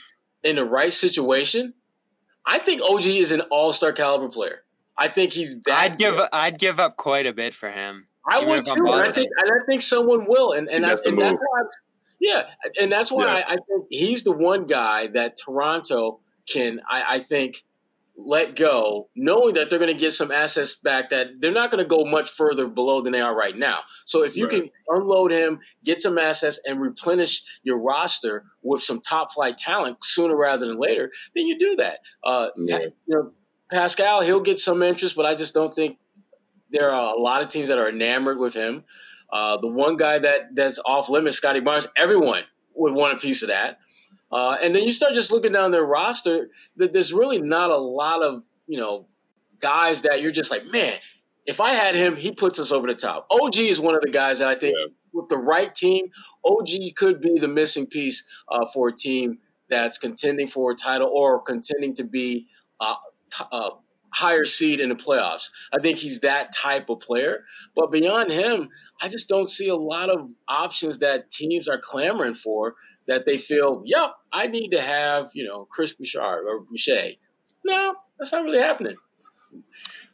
in 0.42 0.56
the 0.56 0.64
right 0.64 0.90
situation, 0.90 1.74
I 2.46 2.60
think 2.60 2.80
OG 2.80 3.04
is 3.04 3.30
an 3.30 3.42
all-star 3.50 3.92
caliber 3.92 4.30
player. 4.30 4.62
I 4.96 5.08
think 5.08 5.32
he's 5.32 5.60
that. 5.64 5.78
I'd 5.78 5.98
give 5.98 6.18
I'd 6.32 6.58
give 6.58 6.80
up 6.80 6.96
quite 6.96 7.26
a 7.26 7.34
bit 7.34 7.52
for 7.52 7.68
him. 7.70 8.06
I 8.26 8.42
would 8.42 8.64
too, 8.64 8.72
and 8.74 8.88
I 8.88 9.10
think 9.10 9.28
and 9.42 9.52
I 9.52 9.66
think 9.66 9.82
someone 9.82 10.24
will, 10.26 10.52
and 10.52 10.66
and, 10.70 10.86
I, 10.86 10.96
and 11.04 11.18
that's 11.18 11.38
why 11.38 11.62
yeah, 12.20 12.44
and 12.80 12.90
that's 12.90 13.10
why 13.10 13.26
yeah. 13.26 13.44
I, 13.46 13.52
I, 13.52 13.56
think 13.56 13.86
he's 13.90 14.24
the 14.24 14.32
one 14.32 14.66
guy 14.66 15.06
that 15.08 15.36
Toronto 15.36 16.20
can, 16.46 16.80
I, 16.88 17.16
I 17.16 17.18
think, 17.18 17.64
let 18.16 18.56
go, 18.56 19.10
knowing 19.14 19.54
that 19.54 19.68
they're 19.68 19.78
going 19.78 19.92
to 19.92 20.00
get 20.00 20.12
some 20.12 20.30
assets 20.30 20.74
back 20.74 21.10
that 21.10 21.40
they're 21.40 21.52
not 21.52 21.70
going 21.70 21.84
to 21.84 21.88
go 21.88 22.04
much 22.04 22.30
further 22.30 22.66
below 22.66 23.02
than 23.02 23.12
they 23.12 23.20
are 23.20 23.36
right 23.36 23.56
now. 23.56 23.80
So 24.06 24.24
if 24.24 24.36
you 24.36 24.44
right. 24.44 24.62
can 24.62 24.70
unload 24.88 25.32
him, 25.32 25.60
get 25.84 26.00
some 26.00 26.16
assets, 26.16 26.58
and 26.66 26.80
replenish 26.80 27.42
your 27.62 27.80
roster 27.80 28.44
with 28.62 28.82
some 28.82 29.00
top 29.00 29.32
flight 29.32 29.58
talent 29.58 29.98
sooner 30.02 30.36
rather 30.36 30.66
than 30.66 30.78
later, 30.78 31.12
then 31.34 31.46
you 31.46 31.58
do 31.58 31.76
that. 31.76 31.98
Uh, 32.24 32.48
yeah. 32.56 32.78
You 32.78 32.90
know, 33.06 33.32
Pascal, 33.70 34.22
he'll 34.22 34.40
get 34.40 34.58
some 34.58 34.82
interest, 34.82 35.14
but 35.14 35.26
I 35.26 35.34
just 35.34 35.52
don't 35.52 35.72
think 35.72 35.98
there 36.70 36.90
are 36.90 37.14
a 37.14 37.18
lot 37.18 37.42
of 37.42 37.48
teams 37.48 37.68
that 37.68 37.78
are 37.78 37.88
enamored 37.88 38.38
with 38.38 38.54
him. 38.54 38.84
Uh, 39.30 39.56
the 39.56 39.68
one 39.68 39.96
guy 39.96 40.18
that 40.18 40.54
that's 40.54 40.78
off 40.84 41.08
limits, 41.08 41.36
Scottie 41.36 41.60
Barnes, 41.60 41.86
everyone 41.96 42.42
would 42.74 42.94
want 42.94 43.14
a 43.14 43.20
piece 43.20 43.42
of 43.42 43.48
that. 43.48 43.78
Uh, 44.30 44.56
and 44.60 44.74
then 44.74 44.84
you 44.84 44.90
start 44.90 45.14
just 45.14 45.32
looking 45.32 45.52
down 45.52 45.70
their 45.70 45.84
roster. 45.84 46.48
That 46.76 46.92
there's 46.92 47.12
really 47.12 47.40
not 47.40 47.70
a 47.70 47.76
lot 47.76 48.22
of 48.22 48.42
you 48.66 48.78
know 48.78 49.06
guys 49.60 50.02
that 50.02 50.22
you're 50.22 50.32
just 50.32 50.50
like, 50.50 50.66
man, 50.66 50.98
if 51.46 51.60
I 51.60 51.70
had 51.70 51.94
him, 51.94 52.16
he 52.16 52.32
puts 52.32 52.58
us 52.58 52.72
over 52.72 52.86
the 52.86 52.94
top. 52.94 53.26
OG 53.30 53.56
is 53.58 53.80
one 53.80 53.94
of 53.94 54.02
the 54.02 54.10
guys 54.10 54.38
that 54.40 54.48
I 54.48 54.54
think 54.54 54.74
yeah. 54.78 54.92
with 55.12 55.28
the 55.28 55.38
right 55.38 55.74
team, 55.74 56.08
OG 56.44 56.68
could 56.96 57.20
be 57.20 57.38
the 57.38 57.48
missing 57.48 57.86
piece 57.86 58.24
uh, 58.50 58.66
for 58.72 58.88
a 58.88 58.92
team 58.92 59.38
that's 59.68 59.98
contending 59.98 60.48
for 60.48 60.72
a 60.72 60.74
title 60.74 61.10
or 61.12 61.40
contending 61.40 61.94
to 61.94 62.04
be 62.04 62.46
uh, 62.80 62.94
t- 63.32 63.44
uh, 63.50 63.70
higher 64.16 64.46
seed 64.46 64.80
in 64.80 64.88
the 64.88 64.94
playoffs. 64.94 65.50
I 65.72 65.78
think 65.78 65.98
he's 65.98 66.20
that 66.20 66.54
type 66.54 66.88
of 66.88 67.00
player. 67.00 67.44
But 67.74 67.92
beyond 67.92 68.30
him, 68.30 68.70
I 69.00 69.08
just 69.08 69.28
don't 69.28 69.48
see 69.48 69.68
a 69.68 69.76
lot 69.76 70.08
of 70.08 70.30
options 70.48 71.00
that 71.00 71.30
teams 71.30 71.68
are 71.68 71.78
clamoring 71.78 72.34
for 72.34 72.76
that 73.06 73.26
they 73.26 73.36
feel, 73.36 73.82
yep, 73.84 74.12
I 74.32 74.46
need 74.46 74.70
to 74.70 74.80
have, 74.80 75.30
you 75.34 75.46
know, 75.46 75.66
Chris 75.70 75.92
Bouchard 75.92 76.44
or 76.48 76.60
Boucher. 76.60 77.10
No, 77.64 77.94
that's 78.18 78.32
not 78.32 78.44
really 78.44 78.58
happening. 78.58 78.96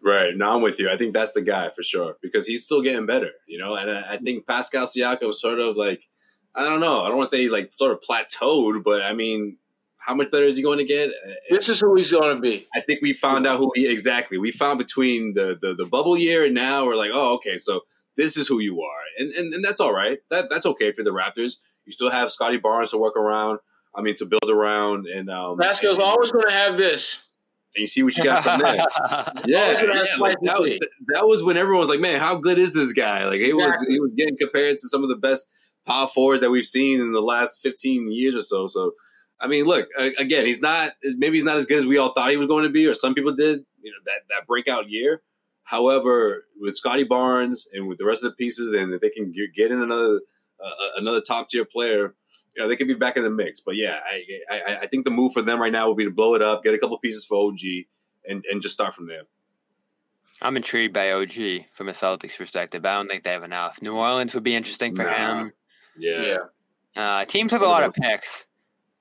Right. 0.03 0.37
No, 0.37 0.57
I'm 0.57 0.63
with 0.63 0.81
you. 0.81 0.91
I 0.91 0.97
think 0.97 1.15
that's 1.15 1.33
the 1.33 1.43
guy 1.43 1.71
for 1.71 1.85
sure 1.85 2.17
because 2.21 2.47
he's 2.47 2.65
still 2.65 2.83
getting 2.83 3.07
better, 3.07 3.31
you 3.47 3.59
know, 3.59 3.77
and 3.77 3.91
I 3.91 4.17
think 4.17 4.49
Pascal 4.49 4.87
Siakam 4.87 5.33
sort 5.33 5.61
of 5.61 5.77
like, 5.77 6.09
I 6.57 6.65
don't 6.65 6.81
know, 6.81 7.03
I 7.03 7.09
don't 7.09 7.19
want 7.19 7.31
to 7.31 7.37
say 7.37 7.49
like 7.49 7.73
sort 7.73 7.93
of 7.93 8.01
plateaued, 8.01 8.83
but 8.83 9.03
I 9.03 9.13
mean, 9.15 9.59
how 10.05 10.15
much 10.15 10.31
better 10.31 10.45
is 10.45 10.57
he 10.57 10.63
going 10.63 10.79
to 10.79 10.85
get? 10.85 11.11
This 11.49 11.69
is 11.69 11.81
who 11.81 11.95
he's 11.95 12.11
going 12.11 12.35
to 12.35 12.41
be. 12.41 12.67
I 12.75 12.81
think 12.81 13.01
we 13.03 13.13
found 13.13 13.47
out 13.47 13.59
who 13.59 13.73
he 13.75 13.91
exactly. 13.91 14.39
We 14.39 14.51
found 14.51 14.79
between 14.79 15.35
the, 15.35 15.59
the, 15.61 15.75
the 15.75 15.87
bubble 15.87 16.17
year 16.17 16.45
and 16.45 16.55
now 16.55 16.87
we're 16.87 16.97
like, 16.97 17.13
oh, 17.13 17.35
okay, 17.35 17.59
so 17.59 17.83
this 18.17 18.37
is 18.37 18.49
who 18.49 18.59
you 18.61 18.83
are, 18.83 19.01
and 19.19 19.31
and, 19.33 19.55
and 19.55 19.65
that's 19.65 19.81
all 19.81 19.93
right. 19.93 20.19
That 20.31 20.51
that's 20.51 20.67
okay 20.67 20.93
for 20.93 21.03
the 21.03 21.11
Raptors. 21.11 21.57
You 21.87 21.93
still 21.93 22.11
have 22.11 22.31
Scottie 22.31 22.59
Barnes 22.59 22.91
to 22.91 22.99
work 22.99 23.17
around. 23.17 23.59
I 23.95 24.03
mean, 24.03 24.17
to 24.17 24.27
build 24.27 24.51
around. 24.51 25.07
And 25.07 25.31
um, 25.31 25.59
always 25.99 26.33
going 26.33 26.47
to 26.47 26.53
have 26.53 26.77
this. 26.77 27.27
And 27.75 27.81
you 27.81 27.87
see 27.87 28.03
what 28.03 28.17
you 28.17 28.25
got 28.25 28.43
from 28.43 28.61
there. 28.61 28.77
yeah, 29.47 29.83
yeah 29.83 30.05
like 30.19 30.39
that, 30.43 30.59
was, 30.59 30.79
that 31.15 31.27
was 31.27 31.43
when 31.43 31.57
everyone 31.57 31.81
was 31.81 31.89
like, 31.89 32.01
"Man, 32.01 32.21
how 32.21 32.39
good 32.39 32.59
is 32.59 32.75
this 32.75 32.93
guy?" 32.93 33.25
Like 33.25 33.41
he 33.41 33.49
exactly. 33.49 33.63
was 33.63 33.87
he 33.89 34.01
was 34.01 34.13
getting 34.13 34.37
compared 34.37 34.79
to 34.79 34.89
some 34.89 35.03
of 35.03 35.09
the 35.09 35.17
best 35.17 35.49
power 35.87 36.07
forwards 36.07 36.43
that 36.43 36.51
we've 36.51 36.67
seen 36.67 37.01
in 37.01 37.13
the 37.13 37.23
last 37.23 37.63
fifteen 37.63 38.13
years 38.13 38.35
or 38.35 38.43
so. 38.43 38.67
So, 38.67 38.93
I 39.43 39.49
mean, 39.49 39.65
look 39.65 39.89
again, 40.19 40.47
he's 40.47 40.61
not 40.61 40.93
maybe 41.03 41.37
he's 41.37 41.45
not 41.45 41.57
as 41.57 41.67
good 41.67 41.81
as 41.81 41.87
we 41.87 41.99
all 41.99 42.13
thought 42.13 42.31
he 42.31 42.37
was 42.37 42.47
going 42.47 42.65
to 42.65 42.71
be, 42.71 42.87
or 42.87 42.95
some 42.95 43.15
people 43.15 43.35
did. 43.35 43.65
You 43.83 43.91
know 43.91 43.99
that 44.07 44.21
that 44.31 44.47
breakout 44.47 44.89
year. 44.89 45.23
However, 45.65 46.47
with 46.61 46.77
Scottie 46.77 47.05
Barnes 47.05 47.67
and 47.73 47.89
with 47.89 47.99
the 47.99 48.05
rest 48.05 48.23
of 48.23 48.31
the 48.31 48.37
pieces, 48.37 48.73
and 48.73 48.93
if 48.93 49.01
they 49.01 49.11
can 49.11 49.33
get 49.55 49.73
in 49.73 49.83
another 49.83 50.21
uh, 50.65 50.71
another 50.97 51.21
top 51.21 51.49
tier 51.49 51.65
player, 51.65 52.15
you 52.55 52.63
know, 52.63 52.69
they 52.69 52.77
could 52.77 52.89
be 52.89 52.95
back 52.95 53.17
in 53.17 53.23
the 53.23 53.31
mix. 53.31 53.61
But 53.61 53.77
yeah, 53.77 53.99
I, 54.05 54.25
I, 54.51 54.79
I 54.83 54.87
think 54.87 55.05
the 55.05 55.11
move 55.11 55.33
for 55.33 55.43
them 55.43 55.61
right 55.61 55.73
now 55.73 55.89
would 55.89 55.97
be 55.97 56.05
to 56.05 56.11
blow 56.11 56.35
it 56.35 56.43
up, 56.43 56.63
get 56.63 56.75
a 56.75 56.79
couple 56.79 56.97
pieces 56.99 57.25
for 57.25 57.49
OG, 57.49 57.61
and 58.29 58.45
and 58.51 58.63
just 58.63 58.75
start 58.75 58.95
from 58.95 59.09
there. 59.09 59.23
I'm 60.41 60.57
intrigued 60.57 60.93
by 60.93 61.13
OG 61.13 61.67
from 61.73 61.89
a 61.89 61.93
Celtics 61.93 62.37
perspective. 62.37 62.85
I 62.85 62.95
don't 62.95 63.09
think 63.09 63.25
they 63.25 63.31
have 63.31 63.45
enough. 63.45 63.81
New 63.81 63.95
Orleans 63.95 64.35
would 64.35 64.43
be 64.43 64.55
interesting 64.55 64.95
for 64.95 65.05
nah. 65.05 65.39
him. 65.39 65.53
Yeah. 65.97 66.39
Uh, 66.97 67.25
teams 67.25 67.53
with 67.53 67.63
a 67.63 67.67
lot 67.67 67.85
of 67.85 67.95
picks. 67.95 68.47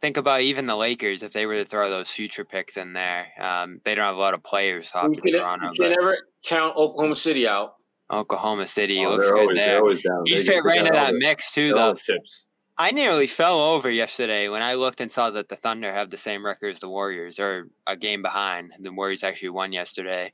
Think 0.01 0.17
about 0.17 0.41
even 0.41 0.65
the 0.65 0.75
Lakers 0.75 1.21
if 1.21 1.31
they 1.31 1.45
were 1.45 1.55
to 1.55 1.65
throw 1.65 1.89
those 1.89 2.09
future 2.09 2.43
picks 2.43 2.75
in 2.75 2.93
there. 2.93 3.27
Um, 3.39 3.81
they 3.85 3.93
don't 3.93 4.05
have 4.05 4.15
a 4.15 4.19
lot 4.19 4.33
of 4.33 4.41
players. 4.41 4.91
You 4.95 5.21
can, 5.21 5.33
Toronto, 5.33 5.69
you 5.73 5.83
can 5.83 5.95
never 5.99 6.17
count 6.43 6.75
Oklahoma 6.75 7.15
City 7.15 7.47
out. 7.47 7.75
Oklahoma 8.11 8.67
City 8.67 9.05
oh, 9.05 9.11
looks 9.11 9.29
good 9.29 9.39
always, 9.39 9.57
there. 9.57 10.23
He 10.25 10.37
fit 10.39 10.63
right 10.63 10.79
into 10.79 10.91
that 10.91 11.13
mix 11.13 11.51
too, 11.51 11.73
though. 11.73 11.93
Chips. 11.93 12.47
I 12.77 12.89
nearly 12.91 13.27
fell 13.27 13.59
over 13.61 13.91
yesterday 13.91 14.49
when 14.49 14.63
I 14.63 14.73
looked 14.73 15.01
and 15.01 15.11
saw 15.11 15.29
that 15.29 15.49
the 15.49 15.55
Thunder 15.55 15.93
have 15.93 16.09
the 16.09 16.17
same 16.17 16.43
record 16.43 16.69
as 16.69 16.79
the 16.79 16.89
Warriors, 16.89 17.39
or 17.39 17.67
a 17.85 17.95
game 17.95 18.23
behind. 18.23 18.71
The 18.79 18.91
Warriors 18.91 19.23
actually 19.23 19.49
won 19.49 19.71
yesterday. 19.71 20.33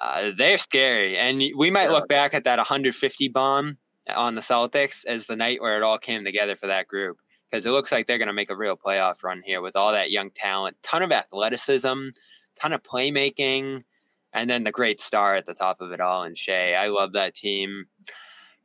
Uh, 0.00 0.30
they're 0.38 0.58
scary, 0.58 1.16
and 1.18 1.42
we 1.56 1.70
might 1.72 1.90
look 1.90 2.08
back 2.08 2.34
at 2.34 2.44
that 2.44 2.58
150 2.58 3.28
bomb 3.28 3.78
on 4.14 4.36
the 4.36 4.40
Celtics 4.40 5.04
as 5.06 5.26
the 5.26 5.34
night 5.34 5.60
where 5.60 5.76
it 5.76 5.82
all 5.82 5.98
came 5.98 6.24
together 6.24 6.54
for 6.54 6.68
that 6.68 6.86
group 6.86 7.18
because 7.50 7.66
it 7.66 7.70
looks 7.70 7.92
like 7.92 8.06
they're 8.06 8.18
going 8.18 8.28
to 8.28 8.34
make 8.34 8.50
a 8.50 8.56
real 8.56 8.76
playoff 8.76 9.22
run 9.22 9.42
here 9.44 9.62
with 9.62 9.76
all 9.76 9.92
that 9.92 10.10
young 10.10 10.30
talent, 10.30 10.76
ton 10.82 11.02
of 11.02 11.12
athleticism, 11.12 12.08
ton 12.54 12.72
of 12.72 12.82
playmaking, 12.82 13.82
and 14.32 14.50
then 14.50 14.64
the 14.64 14.72
great 14.72 15.00
star 15.00 15.34
at 15.34 15.46
the 15.46 15.54
top 15.54 15.80
of 15.80 15.92
it 15.92 16.00
all 16.00 16.24
in 16.24 16.34
Shai. 16.34 16.72
I 16.74 16.88
love 16.88 17.12
that 17.12 17.34
team. 17.34 17.86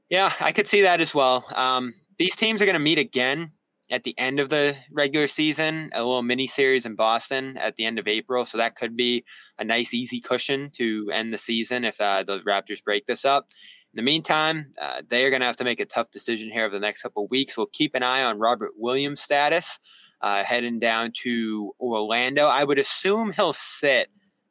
Yeah, 0.09 0.33
I 0.39 0.51
could 0.51 0.67
see 0.67 0.81
that 0.81 1.01
as 1.01 1.15
well. 1.15 1.45
Um, 1.55 1.93
these 2.19 2.35
teams 2.35 2.61
are 2.61 2.65
going 2.65 2.73
to 2.73 2.79
meet 2.79 2.99
again 2.99 3.51
at 3.89 4.03
the 4.03 4.17
end 4.17 4.39
of 4.39 4.49
the 4.49 4.75
regular 4.91 5.27
season, 5.27 5.89
a 5.93 6.03
little 6.03 6.23
mini 6.23 6.47
series 6.47 6.85
in 6.85 6.95
Boston 6.95 7.57
at 7.57 7.75
the 7.75 7.85
end 7.85 7.99
of 7.99 8.07
April. 8.07 8.43
So 8.43 8.57
that 8.57 8.75
could 8.75 8.95
be 8.95 9.23
a 9.59 9.63
nice, 9.63 9.93
easy 9.93 10.19
cushion 10.19 10.71
to 10.71 11.09
end 11.13 11.33
the 11.33 11.37
season 11.37 11.85
if 11.85 11.99
uh, 12.01 12.23
the 12.23 12.39
Raptors 12.39 12.83
break 12.83 13.05
this 13.05 13.23
up. 13.23 13.47
In 13.93 13.97
the 13.97 14.03
meantime, 14.03 14.73
uh, 14.81 15.03
they 15.07 15.23
are 15.23 15.29
going 15.29 15.41
to 15.41 15.45
have 15.45 15.57
to 15.57 15.63
make 15.63 15.79
a 15.79 15.85
tough 15.85 16.09
decision 16.09 16.49
here 16.49 16.65
over 16.65 16.73
the 16.73 16.79
next 16.79 17.03
couple 17.03 17.27
weeks. 17.27 17.55
We'll 17.55 17.67
keep 17.67 17.93
an 17.93 18.01
eye 18.01 18.23
on 18.23 18.39
Robert 18.39 18.71
Williams' 18.75 19.21
status 19.21 19.79
uh, 20.19 20.43
heading 20.43 20.79
down 20.79 21.11
to 21.21 21.73
Orlando. 21.79 22.47
I 22.47 22.63
would 22.63 22.79
assume 22.79 23.33
he'll 23.33 23.53
sit 23.53 24.07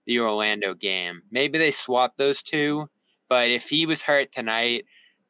the 0.07 0.21
Orlando 0.21 0.75
game. 0.75 1.23
Maybe 1.33 1.59
they 1.59 1.73
swap 1.73 2.17
those 2.17 2.41
two, 2.41 2.89
but 3.29 3.51
if 3.51 3.69
he 3.69 3.85
was 3.85 4.03
hurt 4.03 4.31
tonight, 4.31 4.85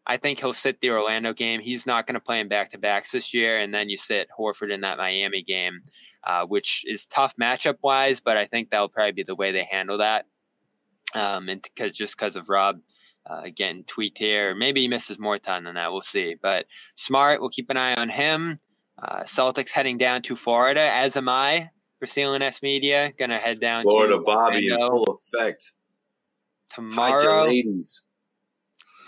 I 0.07 0.19
think 0.19 0.41
he'll 0.41 0.53
sit 0.53 0.81
the 0.81 0.91
Orlando 0.91 1.33
game. 1.33 1.61
He's 1.61 1.87
not 1.87 2.07
going 2.07 2.15
to 2.15 2.21
play 2.21 2.41
in 2.41 2.49
back 2.49 2.71
to 2.73 2.79
backs 2.79 3.13
this 3.13 3.33
year, 3.33 3.61
and 3.61 3.73
then 3.73 3.89
you 3.89 3.97
sit 3.97 4.29
Horford 4.37 4.73
in 4.73 4.83
that 4.83 4.99
Miami 4.99 5.43
game, 5.43 5.81
uh, 6.25 6.45
which 6.45 6.85
is 6.87 7.07
tough 7.07 7.35
matchup 7.37 7.77
wise. 7.83 8.21
But 8.21 8.37
I 8.37 8.45
think 8.45 8.69
that'll 8.69 8.89
probably 8.91 9.13
be 9.13 9.23
the 9.23 9.37
way 9.37 9.53
they 9.53 9.65
handle 9.65 9.99
that, 9.99 10.27
um, 11.15 11.49
and 11.49 11.67
cause, 11.77 11.93
just 11.93 12.17
because 12.17 12.37
of 12.37 12.51
Rob 12.51 12.81
uh, 13.27 13.49
getting 13.55 13.85
tweaked 13.85 14.19
here, 14.19 14.55
maybe 14.55 14.81
he 14.83 14.89
misses 14.89 15.19
more 15.19 15.39
time 15.39 15.65
than 15.65 15.75
that. 15.75 15.93
We'll 15.93 16.01
see. 16.01 16.37
But 16.41 16.67
Smart, 16.95 17.41
we'll 17.41 17.51
keep 17.51 17.71
an 17.71 17.77
eye 17.77 17.95
on 17.95 18.09
him. 18.09 18.59
Uh, 19.01 19.23
Celtics 19.23 19.71
heading 19.71 19.99
down 19.99 20.23
to 20.23 20.37
Florida, 20.37 20.91
as 20.93 21.17
am 21.17 21.29
I 21.29 21.71
for 21.99 22.07
CLNS 22.07 22.63
Media. 22.63 23.13
Gonna 23.19 23.39
head 23.39 23.61
down 23.61 23.83
Florida 23.83 24.15
to 24.15 24.23
Bobby 24.23 24.69
in 24.69 24.79
full 24.79 25.19
effect 25.35 25.73
tomorrow. 26.69 27.45
ladies 27.45 28.05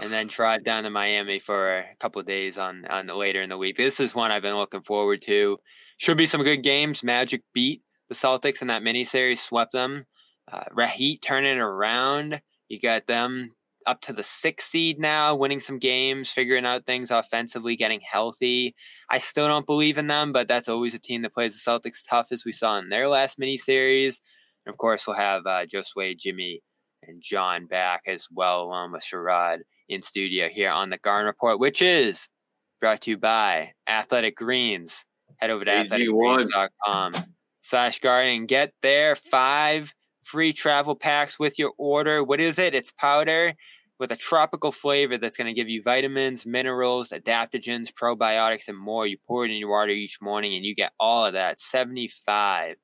and 0.00 0.12
then 0.12 0.26
drive 0.26 0.64
down 0.64 0.84
to 0.84 0.90
Miami 0.90 1.38
for 1.38 1.78
a 1.78 1.84
couple 2.00 2.20
of 2.20 2.26
days 2.26 2.58
on 2.58 2.84
on 2.86 3.06
the, 3.06 3.14
later 3.14 3.42
in 3.42 3.48
the 3.48 3.58
week. 3.58 3.76
This 3.76 4.00
is 4.00 4.14
one 4.14 4.30
I've 4.30 4.42
been 4.42 4.56
looking 4.56 4.82
forward 4.82 5.22
to. 5.22 5.58
Should 5.98 6.16
be 6.16 6.26
some 6.26 6.42
good 6.42 6.62
games. 6.62 7.02
Magic 7.02 7.42
beat 7.52 7.82
the 8.08 8.14
Celtics 8.14 8.62
in 8.62 8.68
that 8.68 8.82
mini 8.82 9.04
series, 9.04 9.40
swept 9.40 9.72
them. 9.72 10.06
Uh, 10.50 10.64
Rahit 10.76 11.22
turning 11.22 11.58
around. 11.58 12.40
You 12.68 12.80
got 12.80 13.06
them 13.06 13.52
up 13.86 14.00
to 14.02 14.12
the 14.12 14.22
sixth 14.22 14.68
seed 14.70 14.98
now, 14.98 15.34
winning 15.34 15.60
some 15.60 15.78
games, 15.78 16.30
figuring 16.30 16.64
out 16.64 16.86
things 16.86 17.10
offensively, 17.10 17.76
getting 17.76 18.00
healthy. 18.00 18.74
I 19.10 19.18
still 19.18 19.46
don't 19.46 19.66
believe 19.66 19.98
in 19.98 20.06
them, 20.06 20.32
but 20.32 20.48
that's 20.48 20.68
always 20.68 20.94
a 20.94 20.98
team 20.98 21.22
that 21.22 21.34
plays 21.34 21.52
the 21.54 21.70
Celtics 21.70 22.02
tough, 22.08 22.28
as 22.32 22.44
we 22.44 22.52
saw 22.52 22.78
in 22.78 22.88
their 22.88 23.08
last 23.08 23.38
mini 23.38 23.56
series. 23.56 24.20
And 24.64 24.72
of 24.72 24.78
course, 24.78 25.06
we'll 25.06 25.16
have 25.16 25.46
uh, 25.46 25.66
Josue, 25.66 26.18
Jimmy, 26.18 26.60
and 27.02 27.22
John 27.22 27.66
back 27.66 28.02
as 28.06 28.26
well, 28.32 28.62
along 28.62 28.92
with 28.92 29.04
Sherrod 29.04 29.58
in 29.88 30.02
studio 30.02 30.48
here 30.48 30.70
on 30.70 30.90
the 30.90 30.98
Garden 30.98 31.26
Report, 31.26 31.58
which 31.58 31.82
is 31.82 32.28
brought 32.80 33.02
to 33.02 33.10
you 33.10 33.18
by 33.18 33.72
Athletic 33.86 34.36
Greens. 34.36 35.04
Head 35.36 35.50
over 35.50 35.64
to 35.64 35.70
athleticgreens.com 35.70 37.12
slash 37.60 37.98
garden 37.98 38.46
get 38.46 38.72
there 38.82 39.16
five 39.16 39.92
free 40.24 40.52
travel 40.52 40.94
packs 40.94 41.38
with 41.38 41.58
your 41.58 41.72
order. 41.78 42.24
What 42.24 42.40
is 42.40 42.58
it? 42.58 42.74
It's 42.74 42.92
powder 42.92 43.54
with 43.98 44.10
a 44.10 44.16
tropical 44.16 44.72
flavor 44.72 45.16
that's 45.16 45.36
going 45.36 45.46
to 45.46 45.52
give 45.52 45.68
you 45.68 45.82
vitamins, 45.82 46.44
minerals, 46.44 47.10
adaptogens, 47.10 47.92
probiotics, 47.92 48.68
and 48.68 48.78
more. 48.78 49.06
You 49.06 49.16
pour 49.26 49.44
it 49.44 49.50
in 49.50 49.56
your 49.56 49.70
water 49.70 49.92
each 49.92 50.20
morning 50.20 50.54
and 50.54 50.64
you 50.64 50.74
get 50.74 50.92
all 50.98 51.24
of 51.24 51.34
that. 51.34 51.60
75 51.60 52.76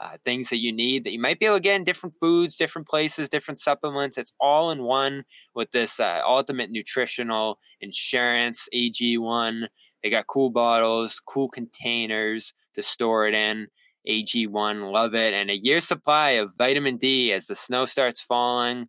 uh, 0.00 0.16
things 0.24 0.48
that 0.50 0.58
you 0.58 0.72
need 0.72 1.04
that 1.04 1.12
you 1.12 1.20
might 1.20 1.38
be 1.38 1.46
able 1.46 1.56
to 1.56 1.62
get 1.62 1.76
in 1.76 1.84
different 1.84 2.14
foods, 2.20 2.56
different 2.56 2.88
places, 2.88 3.28
different 3.28 3.60
supplements. 3.60 4.18
It's 4.18 4.32
all 4.40 4.70
in 4.70 4.82
one 4.82 5.24
with 5.54 5.70
this 5.70 6.00
uh, 6.00 6.20
ultimate 6.26 6.70
nutritional 6.70 7.58
insurance 7.80 8.68
AG1. 8.74 9.68
They 10.02 10.10
got 10.10 10.26
cool 10.26 10.50
bottles, 10.50 11.20
cool 11.24 11.48
containers 11.48 12.52
to 12.74 12.82
store 12.82 13.26
it 13.26 13.34
in. 13.34 13.68
AG1, 14.08 14.92
love 14.92 15.14
it. 15.14 15.34
And 15.34 15.50
a 15.50 15.56
year's 15.56 15.84
supply 15.84 16.30
of 16.30 16.54
vitamin 16.56 16.96
D 16.96 17.32
as 17.32 17.46
the 17.46 17.54
snow 17.54 17.84
starts 17.84 18.20
falling, 18.20 18.88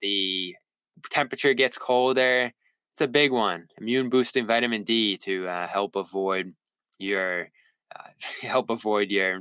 the 0.00 0.54
temperature 1.10 1.54
gets 1.54 1.78
colder. 1.78 2.52
It's 2.92 3.02
a 3.02 3.08
big 3.08 3.32
one. 3.32 3.66
Immune 3.80 4.10
boosting 4.10 4.46
vitamin 4.46 4.84
D 4.84 5.16
to 5.18 5.48
uh, 5.48 5.66
help 5.66 5.96
avoid 5.96 6.52
your 6.98 7.48
uh, 7.96 8.08
help 8.42 8.70
avoid 8.70 9.10
your 9.10 9.40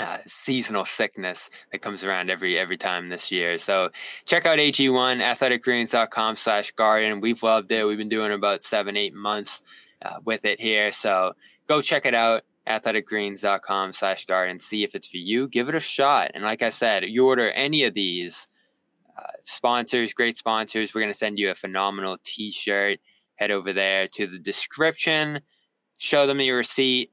uh, 0.00 0.18
seasonal 0.26 0.84
sickness 0.84 1.50
that 1.72 1.82
comes 1.82 2.04
around 2.04 2.30
every 2.30 2.58
every 2.58 2.76
time 2.76 3.08
this 3.08 3.30
year. 3.32 3.58
So 3.58 3.90
check 4.26 4.46
out 4.46 4.58
AG1 4.58 5.20
athleticgreens.com 5.20 6.36
slash 6.36 6.70
garden. 6.72 7.20
We've 7.20 7.42
loved 7.42 7.72
it. 7.72 7.84
We've 7.84 7.98
been 7.98 8.08
doing 8.08 8.32
about 8.32 8.62
seven, 8.62 8.96
eight 8.96 9.14
months 9.14 9.62
uh, 10.02 10.18
with 10.24 10.44
it 10.44 10.60
here. 10.60 10.92
So 10.92 11.32
go 11.66 11.80
check 11.80 12.06
it 12.06 12.14
out 12.14 12.42
athleticgreens.com 12.68 13.92
slash 13.92 14.24
garden. 14.26 14.58
See 14.58 14.84
if 14.84 14.94
it's 14.94 15.08
for 15.08 15.16
you. 15.16 15.48
Give 15.48 15.68
it 15.68 15.74
a 15.74 15.80
shot. 15.80 16.32
And 16.34 16.44
like 16.44 16.62
I 16.62 16.68
said, 16.68 17.04
you 17.04 17.26
order 17.26 17.50
any 17.50 17.84
of 17.84 17.94
these 17.94 18.46
uh, 19.16 19.22
sponsors, 19.44 20.12
great 20.12 20.36
sponsors, 20.36 20.94
we're 20.94 21.00
going 21.00 21.12
to 21.12 21.18
send 21.18 21.38
you 21.38 21.50
a 21.50 21.54
phenomenal 21.54 22.18
t-shirt. 22.24 22.98
Head 23.36 23.50
over 23.50 23.72
there 23.72 24.06
to 24.14 24.26
the 24.26 24.38
description, 24.38 25.40
show 25.96 26.26
them 26.26 26.40
your 26.40 26.56
receipt, 26.56 27.12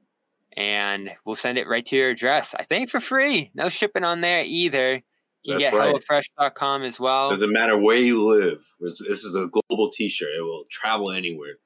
and 0.56 1.10
we'll 1.24 1.36
send 1.36 1.56
it 1.56 1.68
right 1.68 1.86
to 1.86 1.96
your 1.96 2.10
address. 2.10 2.54
I 2.58 2.64
think 2.64 2.90
for 2.90 3.00
free. 3.00 3.50
No 3.54 3.68
shipping 3.68 4.04
on 4.04 4.22
there 4.22 4.42
either. 4.44 5.02
You 5.44 5.52
can 5.52 5.62
That's 5.62 5.70
get 5.70 5.78
right. 5.78 5.94
HelloFresh.com 5.94 6.82
as 6.82 6.98
well. 6.98 7.30
Doesn't 7.30 7.52
matter 7.52 7.78
where 7.78 7.96
you 7.96 8.20
live. 8.24 8.66
This 8.80 9.00
is 9.00 9.36
a 9.36 9.46
global 9.46 9.90
T-shirt. 9.90 10.28
It 10.36 10.42
will 10.42 10.64
travel 10.70 11.12
anywhere. 11.12 11.58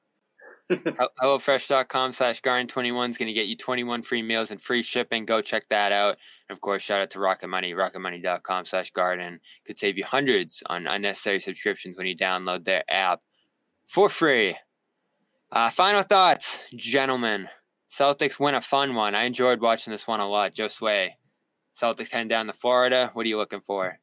HelloFresh.com 0.71 2.13
slash 2.13 2.41
Garden21 2.41 3.09
is 3.09 3.17
going 3.17 3.27
to 3.27 3.33
get 3.33 3.47
you 3.47 3.55
21 3.55 4.01
free 4.01 4.21
meals 4.21 4.51
and 4.51 4.61
free 4.61 4.81
shipping. 4.81 5.25
Go 5.25 5.41
check 5.41 5.67
that 5.69 5.91
out. 5.91 6.17
And 6.49 6.55
of 6.55 6.61
course, 6.61 6.83
shout 6.83 7.01
out 7.01 7.11
to 7.11 7.19
Rocket 7.19 7.47
Money. 7.47 7.73
RocketMoney.com 7.73 8.65
slash 8.65 8.91
Garden 8.91 9.39
could 9.65 9.77
save 9.77 9.97
you 9.97 10.03
hundreds 10.03 10.63
on 10.67 10.87
unnecessary 10.87 11.39
subscriptions 11.39 11.97
when 11.97 12.07
you 12.07 12.15
download 12.15 12.63
their 12.63 12.83
app 12.89 13.21
for 13.87 14.09
free. 14.09 14.57
Uh, 15.51 15.69
final 15.69 16.03
thoughts, 16.03 16.63
gentlemen. 16.75 17.49
Celtics 17.89 18.39
win 18.39 18.55
a 18.55 18.61
fun 18.61 18.95
one. 18.95 19.15
I 19.15 19.23
enjoyed 19.23 19.59
watching 19.59 19.91
this 19.91 20.07
one 20.07 20.21
a 20.21 20.27
lot. 20.27 20.55
Josue, 20.55 21.09
Celtics 21.75 22.13
heading 22.13 22.29
down 22.29 22.47
to 22.47 22.53
Florida. 22.53 23.11
What 23.13 23.25
are 23.25 23.29
you 23.29 23.37
looking 23.37 23.61
for? 23.61 23.99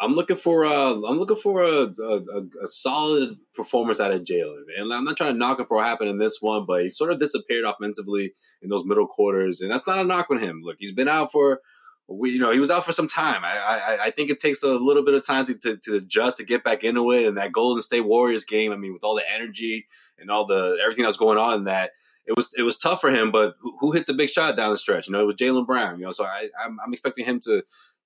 I'm 0.00 0.14
looking 0.14 0.36
for 0.36 0.64
a, 0.64 0.70
I'm 0.70 1.18
looking 1.18 1.36
for 1.36 1.62
a, 1.62 1.92
a, 2.02 2.42
a 2.64 2.66
solid 2.66 3.36
performance 3.54 4.00
out 4.00 4.12
of 4.12 4.24
Jaylen. 4.24 4.62
And 4.78 4.92
I'm 4.92 5.04
not 5.04 5.18
trying 5.18 5.34
to 5.34 5.38
knock 5.38 5.60
him 5.60 5.66
for 5.66 5.76
what 5.76 5.86
happened 5.86 6.08
in 6.08 6.18
this 6.18 6.38
one, 6.40 6.64
but 6.66 6.82
he 6.82 6.88
sort 6.88 7.12
of 7.12 7.18
disappeared 7.20 7.64
offensively 7.66 8.32
in 8.62 8.70
those 8.70 8.84
middle 8.86 9.06
quarters, 9.06 9.60
and 9.60 9.70
that's 9.70 9.86
not 9.86 9.98
a 9.98 10.04
knock 10.04 10.30
on 10.30 10.38
him. 10.38 10.62
Look, 10.64 10.76
he's 10.78 10.92
been 10.92 11.06
out 11.06 11.30
for, 11.30 11.60
we, 12.08 12.30
you 12.30 12.40
know, 12.40 12.50
he 12.50 12.58
was 12.58 12.70
out 12.70 12.84
for 12.84 12.92
some 12.92 13.08
time. 13.08 13.42
I, 13.44 13.58
I, 13.58 14.04
I 14.06 14.10
think 14.10 14.30
it 14.30 14.40
takes 14.40 14.62
a 14.62 14.68
little 14.68 15.04
bit 15.04 15.14
of 15.14 15.24
time 15.24 15.44
to, 15.46 15.54
to, 15.54 15.76
to 15.76 15.96
adjust 15.96 16.38
to 16.38 16.44
get 16.44 16.64
back 16.64 16.82
into 16.82 17.12
it. 17.12 17.26
And 17.26 17.36
that 17.36 17.52
Golden 17.52 17.82
State 17.82 18.00
Warriors 18.00 18.44
game, 18.44 18.72
I 18.72 18.76
mean, 18.76 18.92
with 18.92 19.04
all 19.04 19.14
the 19.14 19.30
energy 19.32 19.86
and 20.18 20.30
all 20.30 20.46
the 20.46 20.78
everything 20.82 21.02
that 21.02 21.08
was 21.08 21.16
going 21.16 21.38
on 21.38 21.54
in 21.54 21.64
that, 21.64 21.90
it 22.26 22.36
was 22.36 22.50
it 22.56 22.62
was 22.62 22.76
tough 22.76 23.00
for 23.00 23.10
him. 23.10 23.30
But 23.30 23.54
who, 23.60 23.76
who 23.78 23.92
hit 23.92 24.06
the 24.06 24.14
big 24.14 24.28
shot 24.28 24.56
down 24.56 24.70
the 24.70 24.78
stretch? 24.78 25.06
You 25.06 25.12
know, 25.12 25.20
it 25.20 25.26
was 25.26 25.36
Jaylen 25.36 25.66
Brown. 25.66 25.98
You 25.98 26.06
know, 26.06 26.10
so 26.10 26.24
I, 26.24 26.48
I'm, 26.60 26.78
I'm 26.84 26.92
expecting 26.92 27.24
him 27.24 27.38
to 27.44 27.62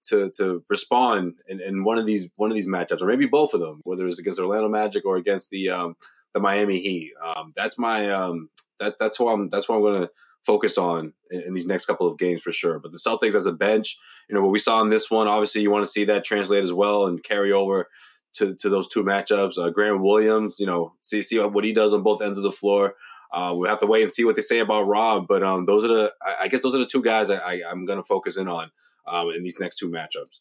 to 0.09 0.31
to 0.37 0.65
respond 0.69 1.35
in, 1.49 1.61
in 1.61 1.85
one 1.85 1.99
of 1.99 2.07
these 2.07 2.29
one 2.37 2.51
of 2.51 2.55
these 2.55 2.69
matchups, 2.69 3.01
or 3.01 3.07
maybe 3.07 3.27
both 3.27 3.55
of 3.55 3.61
them, 3.61 3.81
whether 3.85 4.07
it's 4.07 4.19
against 4.19 4.39
Orlando 4.39 4.69
Magic 4.69 5.05
or 5.05 5.17
against 5.17 5.51
the 5.51 5.71
um, 5.71 5.97
the 6.35 6.41
Miami 6.41 6.79
Heat. 6.79 7.13
Um, 7.23 7.53
that's 7.57 7.79
my 7.79 8.11
um, 8.11 8.51
that 8.81 8.99
that's 8.99 9.19
what 9.19 9.33
I'm 9.33 9.51
that's 9.51 9.69
what 9.69 9.77
I'm 9.77 9.83
going 9.83 10.03
to 10.03 10.11
focus 10.45 10.77
on 10.77 11.13
in, 11.31 11.41
in, 11.47 11.55
these 11.55 11.67
next 11.67 11.87
couple 11.87 12.07
of 12.07 12.19
games 12.19 12.43
for 12.43 12.53
sure. 12.53 12.79
But 12.79 12.93
the 12.93 12.99
Celtics 12.99 13.35
as 13.35 13.47
a 13.47 13.53
bench, 13.53 13.97
you 14.29 14.35
know, 14.35 14.43
what 14.43 14.53
we 14.53 14.59
saw 14.59 14.83
in 14.83 14.91
this 14.91 15.11
one, 15.11 15.27
obviously 15.27 15.63
you 15.63 15.71
want 15.71 15.87
to 15.87 15.91
see 15.91 16.05
that 16.05 16.25
translate 16.25 16.63
as 16.63 16.73
well 16.73 17.07
and 17.07 17.25
carry 17.25 17.51
over 17.51 17.89
to, 18.35 18.55
to 18.57 18.69
those 18.69 18.89
two 18.89 19.03
matchups. 19.03 19.57
Uh, 19.57 19.71
Grant 19.71 20.03
Williams, 20.03 20.61
you 20.61 20.67
know, 20.67 20.93
see 21.01 21.23
see 21.23 21.39
what 21.39 21.65
he 21.65 21.73
does 21.73 21.95
on 21.95 22.03
both 22.03 22.23
ends 22.23 22.39
of 22.39 22.45
the 22.45 22.53
floor. 22.53 22.95
Uh, 23.33 23.53
we'll 23.55 23.71
have 23.71 23.81
to 23.81 23.87
wait 23.87 24.03
and 24.03 24.13
see 24.13 24.25
what 24.25 24.37
they 24.37 24.43
say 24.43 24.61
about 24.61 24.87
Rob, 24.87 25.27
but 25.27 25.43
um, 25.43 25.67
those 25.67 25.85
are 25.85 25.89
the 25.89 26.13
I, 26.23 26.37
I 26.43 26.49
guess 26.49 26.63
those 26.63 26.75
are 26.75 26.79
the 26.79 26.87
two 26.87 27.03
guys 27.03 27.31
I, 27.31 27.63
am 27.67 27.85
going 27.85 27.99
to 27.99 28.05
focus 28.05 28.37
in 28.37 28.49
on 28.49 28.71
um, 29.07 29.31
in 29.31 29.43
these 29.43 29.59
next 29.59 29.79
two 29.79 29.91
matchups. 29.91 30.41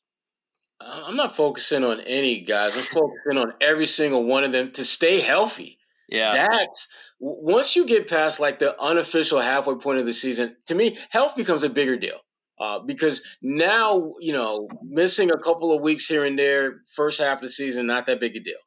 I'm 0.82 1.16
not 1.16 1.36
focusing 1.36 1.84
on 1.84 2.02
any 2.02 2.42
guys. 2.42 2.76
I'm 2.76 2.84
focusing 2.84 3.38
on 3.38 3.54
every 3.62 3.86
single 3.86 4.26
one 4.26 4.44
of 4.44 4.52
them 4.52 4.72
to 4.72 4.84
stay 4.84 5.22
healthy. 5.22 5.78
Yeah. 6.10 6.48
That's 6.48 6.88
once 7.20 7.76
you 7.76 7.86
get 7.86 8.10
past 8.10 8.40
like 8.40 8.60
the 8.60 8.80
unofficial 8.82 9.40
halfway 9.40 9.76
point 9.76 10.00
of 10.00 10.06
the 10.06 10.14
season, 10.14 10.58
to 10.68 10.76
me, 10.76 10.98
health 11.10 11.36
becomes 11.36 11.64
a 11.64 11.70
bigger 11.70 11.98
deal. 11.98 12.20
Uh, 12.60 12.80
because 12.80 13.22
now, 13.42 14.14
you 14.20 14.32
know, 14.32 14.68
missing 14.84 15.32
a 15.32 15.38
couple 15.38 15.76
of 15.76 15.82
weeks 15.82 16.08
here 16.08 16.24
and 16.24 16.38
there, 16.38 16.82
first 16.96 17.20
half 17.20 17.38
of 17.38 17.42
the 17.42 17.50
season, 17.50 17.88
not 17.88 18.06
that 18.06 18.20
big 18.20 18.36
a 18.36 18.40
deal. 18.40 18.60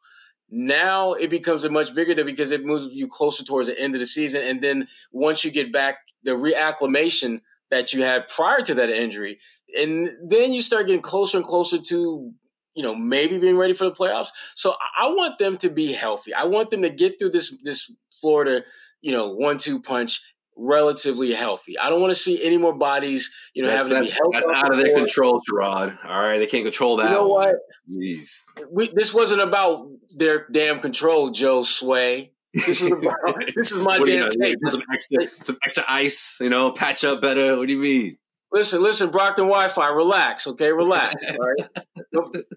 Now 0.51 1.12
it 1.12 1.31
becomes 1.31 1.64
a 1.64 1.70
much 1.70 1.94
bigger 1.94 2.14
deal 2.14 2.24
because 2.24 2.51
it 2.51 2.64
moves 2.64 2.89
you 2.93 3.09
closer 3.09 3.44
towards 3.44 3.68
the 3.68 3.78
end 3.78 3.94
of 3.94 4.01
the 4.01 4.06
season. 4.06 4.43
And 4.43 4.62
then 4.62 4.89
once 5.12 5.44
you 5.44 5.51
get 5.51 5.73
back, 5.73 5.98
the 6.24 6.32
reacclimation 6.32 7.40
that 7.70 7.93
you 7.93 8.02
had 8.02 8.28
prior 8.28 8.60
to 8.62 8.74
that 8.74 8.90
injury, 8.90 9.39
and 9.78 10.09
then 10.22 10.52
you 10.52 10.62
start 10.62 10.86
getting 10.86 11.02
closer 11.02 11.36
and 11.36 11.47
closer 11.47 11.78
to 11.78 12.32
you 12.74 12.82
know 12.82 12.94
maybe 12.94 13.38
being 13.38 13.56
ready 13.56 13.72
for 13.72 13.84
the 13.84 13.93
playoffs. 13.93 14.28
So 14.55 14.74
I 14.98 15.09
want 15.09 15.38
them 15.38 15.56
to 15.59 15.68
be 15.68 15.93
healthy. 15.93 16.34
I 16.34 16.44
want 16.44 16.70
them 16.70 16.82
to 16.82 16.90
get 16.90 17.18
through 17.18 17.30
this 17.30 17.55
this 17.62 17.90
Florida 18.20 18.62
you 19.01 19.12
know 19.12 19.30
one 19.30 19.59
two 19.59 19.80
punch 19.80 20.20
relatively 20.59 21.32
healthy. 21.32 21.78
I 21.78 21.90
don't 21.90 22.01
want 22.01 22.12
to 22.12 22.18
see 22.18 22.43
any 22.43 22.56
more 22.56 22.72
bodies, 22.72 23.32
you 23.55 23.62
know, 23.62 23.68
that's, 23.68 23.90
having 23.90 24.06
to 24.06 24.12
be 24.12 24.16
healthy. 24.16 24.38
That's 24.38 24.64
out 24.64 24.72
of 24.72 24.78
their 24.78 24.94
control, 24.94 25.40
Gerard. 25.47 25.98
All 26.05 26.22
right, 26.22 26.38
they 26.38 26.47
can't 26.47 26.64
control 26.64 26.97
that. 26.97 27.10
You 27.10 27.16
know 27.16 27.28
one. 27.28 27.48
what? 27.48 27.56
Jeez. 27.90 28.43
We, 28.70 28.88
this 28.88 29.12
wasn't 29.12 29.43
about 29.43 29.88
their 30.16 30.47
damn 30.51 30.80
control, 30.80 31.30
Josue. 31.30 32.30
This 32.55 32.80
is 32.80 32.90
about 32.90 33.44
this 33.55 33.72
is 33.72 33.82
my 33.82 33.98
damn 33.98 34.30
tape. 34.30 34.59
Some 34.66 34.82
extra, 34.93 35.44
some 35.44 35.59
extra 35.64 35.84
ice, 35.88 36.38
you 36.40 36.48
know, 36.48 36.72
patch 36.72 37.05
up 37.05 37.20
better. 37.20 37.56
What 37.56 37.66
do 37.66 37.74
you 37.74 37.80
mean? 37.80 38.18
Listen, 38.52 38.82
listen, 38.82 39.10
Brockton 39.10 39.47
Wi-Fi. 39.47 39.89
Relax, 39.89 40.47
okay? 40.47 40.73
Relax. 40.73 41.14
All 41.31 41.47
right. 41.47 41.68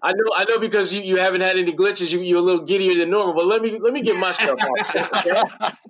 I 0.02 0.12
know, 0.12 0.32
I 0.36 0.44
know, 0.44 0.58
because 0.58 0.94
you, 0.94 1.02
you 1.02 1.16
haven't 1.16 1.40
had 1.40 1.58
any 1.58 1.72
glitches. 1.72 2.12
You, 2.12 2.20
you're 2.20 2.38
a 2.38 2.42
little 2.42 2.64
giddier 2.64 2.96
than 2.98 3.10
normal. 3.10 3.34
But 3.34 3.46
let 3.46 3.60
me 3.60 3.78
let 3.78 3.92
me 3.92 4.00
get 4.00 4.18
my 4.20 4.30
stuff 4.30 4.58
off. 4.60 5.16
Okay? 5.18 5.32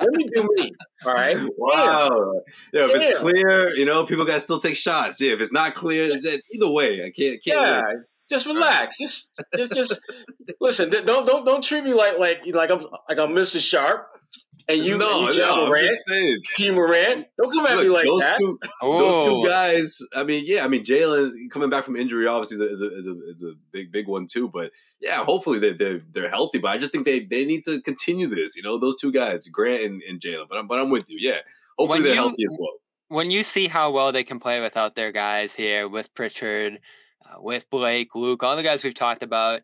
let 0.01 0.17
me 0.17 0.29
do 0.35 0.49
me. 0.57 0.73
All 1.05 1.13
right. 1.13 1.37
Wow. 1.57 2.33
Yeah. 2.73 2.87
If 2.87 2.93
it's 2.95 3.19
clear, 3.19 3.77
you 3.77 3.85
know, 3.85 4.05
people 4.05 4.25
got 4.25 4.35
to 4.35 4.41
still 4.41 4.59
take 4.59 4.77
shots. 4.77 5.21
Yeah. 5.21 5.33
If 5.33 5.41
it's 5.41 5.53
not 5.53 5.75
clear, 5.75 6.07
either 6.07 6.71
way, 6.71 7.05
I 7.05 7.11
can't. 7.11 7.43
can't 7.43 7.45
yeah. 7.45 7.83
Wait. 7.85 7.99
Just 8.31 8.47
relax. 8.47 8.97
Just, 8.97 9.43
just, 9.57 9.75
just 9.75 10.01
listen. 10.61 10.89
Don't, 10.89 11.27
don't, 11.27 11.45
don't 11.45 11.65
treat 11.65 11.83
me 11.83 11.95
like, 11.95 12.17
like, 12.17 12.47
like 12.47 12.71
I'm, 12.71 12.79
like 13.09 13.19
I'm 13.19 13.31
Mr. 13.31 13.61
Sharpe 13.61 14.07
and 14.69 14.85
you, 14.85 14.99
no, 14.99 15.31
you 15.31 15.39
no, 15.39 15.67
Morant, 15.67 15.99
T. 16.55 16.71
Morant. 16.71 17.27
Don't 17.41 17.53
come 17.53 17.67
at 17.67 17.77
Look, 17.77 17.83
me 17.83 17.89
like 17.91 18.05
those 18.05 18.21
that. 18.21 18.39
Two, 18.39 18.59
those 18.83 19.25
two 19.25 19.49
guys. 19.49 19.99
I 20.15 20.25
mean, 20.25 20.45
yeah. 20.47 20.65
I 20.65 20.69
mean, 20.69 20.85
Jaylen 20.85 21.33
coming 21.51 21.71
back 21.71 21.85
from 21.85 21.97
injury 21.97 22.27
obviously 22.27 22.65
is 22.67 22.81
a, 22.81 22.93
is 22.93 23.07
a, 23.07 23.13
is 23.29 23.45
a 23.45 23.55
big 23.73 23.93
big 23.93 24.09
one 24.09 24.27
too. 24.27 24.49
But 24.49 24.73
yeah, 25.01 25.25
hopefully 25.25 25.59
they 25.59 25.73
they're, 25.73 26.03
they're 26.13 26.31
healthy. 26.31 26.59
But 26.59 26.71
I 26.71 26.79
just 26.79 26.93
think 26.93 27.07
they 27.07 27.21
they 27.21 27.45
need 27.45 27.65
to 27.65 27.81
continue 27.83 28.27
this. 28.27 28.57
You 28.57 28.63
know, 28.63 28.79
those 28.79 28.97
two 28.97 29.13
guys, 29.13 29.47
Grant 29.49 29.83
and, 29.83 30.03
and 30.03 30.21
Jaylen. 30.21 30.49
But 30.49 30.59
I'm 30.59 30.67
but 30.67 30.79
I'm 30.79 30.91
with 30.91 31.11
you. 31.11 31.19
Yeah, 31.21 31.39
hopefully 31.79 31.99
when 31.99 32.03
they're 32.03 32.15
you, 32.15 32.21
healthy 32.21 32.45
as 32.45 32.57
well. 32.59 32.75
When 33.09 33.31
you 33.31 33.43
see 33.43 33.67
how 33.67 33.91
well 33.91 34.13
they 34.13 34.25
can 34.25 34.39
play 34.41 34.61
without 34.61 34.95
their 34.95 35.13
guys 35.13 35.55
here, 35.55 35.89
with 35.89 36.15
Pritchard, 36.15 36.79
uh, 37.25 37.41
with 37.41 37.69
Blake, 37.71 38.15
Luke, 38.15 38.43
all 38.43 38.57
the 38.57 38.63
guys 38.63 38.85
we've 38.85 38.95
talked 38.95 39.23
about 39.23 39.63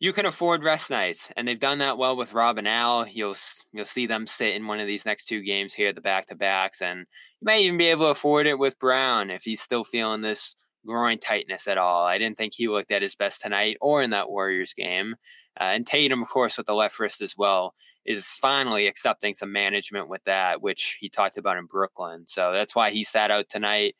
you 0.00 0.14
can 0.14 0.24
afford 0.24 0.64
rest 0.64 0.90
nights, 0.90 1.30
and 1.36 1.46
they've 1.46 1.58
done 1.58 1.78
that 1.78 1.98
well 1.98 2.16
with 2.16 2.32
Rob 2.32 2.56
and 2.56 2.66
Al. 2.66 3.06
You'll 3.06 3.36
you'll 3.72 3.84
see 3.84 4.06
them 4.06 4.26
sit 4.26 4.54
in 4.54 4.66
one 4.66 4.80
of 4.80 4.86
these 4.86 5.04
next 5.04 5.26
two 5.26 5.42
games 5.42 5.74
here, 5.74 5.92
the 5.92 6.00
back 6.00 6.26
to 6.28 6.34
backs, 6.34 6.80
and 6.80 7.00
you 7.00 7.44
may 7.44 7.62
even 7.62 7.76
be 7.76 7.86
able 7.86 8.06
to 8.06 8.12
afford 8.12 8.46
it 8.46 8.58
with 8.58 8.78
Brown 8.78 9.30
if 9.30 9.42
he's 9.42 9.60
still 9.60 9.84
feeling 9.84 10.22
this 10.22 10.56
groin 10.86 11.18
tightness 11.18 11.68
at 11.68 11.76
all. 11.76 12.06
I 12.06 12.16
didn't 12.16 12.38
think 12.38 12.54
he 12.54 12.66
looked 12.66 12.90
at 12.90 13.02
his 13.02 13.14
best 13.14 13.42
tonight 13.42 13.76
or 13.82 14.02
in 14.02 14.10
that 14.10 14.30
Warriors 14.30 14.72
game. 14.72 15.16
Uh, 15.60 15.64
and 15.64 15.86
Tatum, 15.86 16.22
of 16.22 16.28
course, 16.30 16.56
with 16.56 16.66
the 16.66 16.74
left 16.74 16.98
wrist 16.98 17.20
as 17.20 17.36
well, 17.36 17.74
is 18.06 18.28
finally 18.28 18.86
accepting 18.86 19.34
some 19.34 19.52
management 19.52 20.08
with 20.08 20.24
that, 20.24 20.62
which 20.62 20.96
he 20.98 21.10
talked 21.10 21.36
about 21.36 21.58
in 21.58 21.66
Brooklyn. 21.66 22.24
So 22.26 22.52
that's 22.52 22.74
why 22.74 22.90
he 22.90 23.04
sat 23.04 23.30
out 23.30 23.50
tonight. 23.50 23.94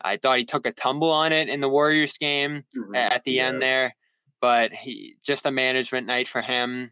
I 0.00 0.18
thought 0.18 0.38
he 0.38 0.44
took 0.44 0.66
a 0.66 0.72
tumble 0.72 1.10
on 1.10 1.32
it 1.32 1.48
in 1.48 1.60
the 1.60 1.68
Warriors 1.68 2.16
game 2.16 2.62
mm-hmm. 2.78 2.94
at 2.94 3.24
the 3.24 3.32
yeah. 3.32 3.48
end 3.48 3.60
there 3.60 3.94
but 4.40 4.72
he 4.72 5.16
just 5.22 5.46
a 5.46 5.50
management 5.50 6.06
night 6.06 6.28
for 6.28 6.42
him. 6.42 6.90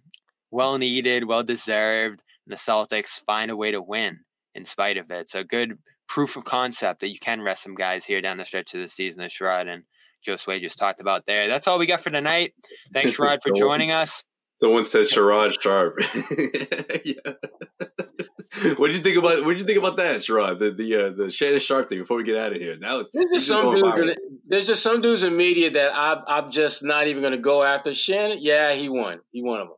Well 0.51 0.79
needed, 0.79 1.25
well 1.25 1.43
deserved. 1.43 2.23
And 2.47 2.53
the 2.53 2.57
Celtics 2.57 3.23
find 3.25 3.51
a 3.51 3.57
way 3.57 3.70
to 3.70 3.83
win 3.83 4.20
in 4.55 4.65
spite 4.65 4.97
of 4.97 5.11
it. 5.11 5.29
So 5.29 5.45
good 5.45 5.79
proof 6.09 6.37
of 6.37 6.45
concept 6.45 7.01
that 7.01 7.09
you 7.09 7.19
can 7.19 7.43
rest 7.43 7.62
some 7.62 7.75
guys 7.75 8.05
here 8.05 8.20
down 8.20 8.39
the 8.39 8.45
stretch 8.45 8.75
of 8.75 8.81
the 8.81 8.89
season 8.89 9.20
that 9.20 9.31
Sherrod 9.31 9.69
and 9.69 9.85
Josue 10.27 10.61
just 10.61 10.79
talked 10.79 11.01
about 11.01 11.27
there. 11.27 11.49
That's 11.49 11.69
all 11.69 11.79
we 11.79 11.87
got 11.87 12.01
for 12.01 12.11
tonight. 12.11 12.55
Thanks, 12.93 13.12
Sherrod, 13.16 13.43
for 13.43 13.53
joining 13.53 13.91
us. 13.91 14.25
Someone 14.57 14.87
says 14.87 15.12
Sherrod 15.12 15.61
Sharpe. 15.61 15.99
what 18.76 18.89
did 18.89 18.97
you 18.97 19.02
think 19.02 19.16
about? 19.16 19.44
What 19.44 19.51
did 19.52 19.60
you 19.60 19.66
think 19.66 19.78
about 19.78 19.97
that, 19.97 20.20
Sherrod? 20.20 20.59
The 20.59 20.70
the 20.70 20.94
uh, 20.94 21.10
the 21.10 21.30
Shannon 21.30 21.60
Sharpe 21.60 21.89
thing. 21.89 22.01
Before 22.01 22.16
we 22.16 22.24
get 22.24 22.36
out 22.36 22.52
of 22.52 22.59
here, 22.59 22.76
now 22.76 23.01
it's 23.01 23.10
there's 23.10 23.30
just 23.30 23.48
some 23.48 23.74
dudes. 23.74 24.01
In, 24.01 24.16
there's 24.47 24.66
just 24.66 24.82
some 24.82 25.01
dudes 25.01 25.22
in 25.22 25.36
media 25.36 25.70
that 25.70 25.93
I, 25.94 26.22
I'm 26.26 26.51
just 26.51 26.82
not 26.82 27.06
even 27.06 27.22
going 27.22 27.32
to 27.32 27.39
go 27.39 27.62
after. 27.62 27.93
Shannon, 27.94 28.39
yeah, 28.40 28.72
he 28.72 28.89
won. 28.89 29.20
He 29.32 29.43
won 29.43 29.60
them. 29.60 29.68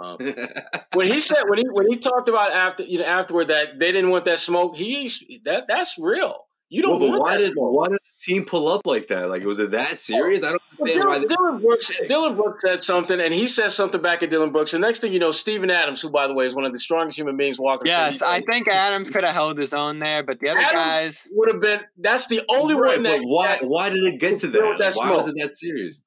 Um, 0.00 0.18
when 0.94 1.08
he 1.08 1.20
said 1.20 1.44
when 1.46 1.58
he 1.58 1.64
when 1.68 1.88
he 1.88 1.96
talked 1.96 2.28
about 2.28 2.52
after 2.52 2.82
you 2.82 2.98
know 2.98 3.04
afterward 3.04 3.48
that 3.48 3.78
they 3.78 3.92
didn't 3.92 4.10
want 4.10 4.24
that 4.26 4.38
smoke, 4.38 4.76
he 4.76 5.10
that 5.44 5.66
that's 5.68 5.98
real. 5.98 6.46
You 6.74 6.82
don't 6.82 6.98
well, 6.98 7.20
why 7.20 7.36
did 7.36 7.52
smoke. 7.52 7.72
why 7.72 7.86
did 7.86 7.98
the 7.98 8.18
team 8.18 8.44
pull 8.44 8.66
up 8.66 8.84
like 8.84 9.06
that? 9.06 9.28
Like 9.28 9.44
was 9.44 9.60
it 9.60 9.70
that 9.70 9.96
serious? 9.96 10.42
I 10.42 10.50
don't 10.50 10.62
understand 10.72 11.04
well, 11.04 11.20
Dillon, 11.20 11.22
why. 11.22 11.36
Dillon 11.36 11.62
Brooks 11.62 11.92
Dillon 12.08 12.34
Brooks 12.34 12.62
said 12.62 12.80
something, 12.80 13.20
and 13.20 13.32
he 13.32 13.46
says 13.46 13.76
something 13.76 14.02
back 14.02 14.24
at 14.24 14.30
Dillon 14.30 14.50
Brooks. 14.50 14.72
The 14.72 14.80
next 14.80 14.98
thing 14.98 15.12
you 15.12 15.20
know, 15.20 15.30
Steven 15.30 15.70
Adams, 15.70 16.00
who 16.00 16.10
by 16.10 16.26
the 16.26 16.34
way 16.34 16.46
is 16.46 16.54
one 16.56 16.64
of 16.64 16.72
the 16.72 16.80
strongest 16.80 17.16
human 17.16 17.36
beings 17.36 17.60
walking. 17.60 17.86
Yes, 17.86 18.22
I 18.22 18.40
think 18.40 18.66
Adams 18.66 19.12
could 19.12 19.22
have 19.22 19.34
held 19.34 19.56
his 19.56 19.72
own 19.72 20.00
there, 20.00 20.24
but 20.24 20.40
the 20.40 20.48
other 20.48 20.58
Adams 20.58 20.72
guys 20.72 21.28
would 21.30 21.48
have 21.52 21.60
been. 21.60 21.80
That's 21.96 22.26
the 22.26 22.42
only 22.48 22.74
right, 22.74 22.96
one. 22.96 23.04
That, 23.04 23.20
why? 23.22 23.58
Why 23.62 23.90
did 23.90 24.02
it 24.02 24.18
get 24.18 24.40
to 24.40 24.48
that? 24.48 24.76
that 24.80 24.94
why 24.94 25.14
was 25.14 25.28
it 25.28 25.36
that 25.36 25.56
serious? 25.56 26.02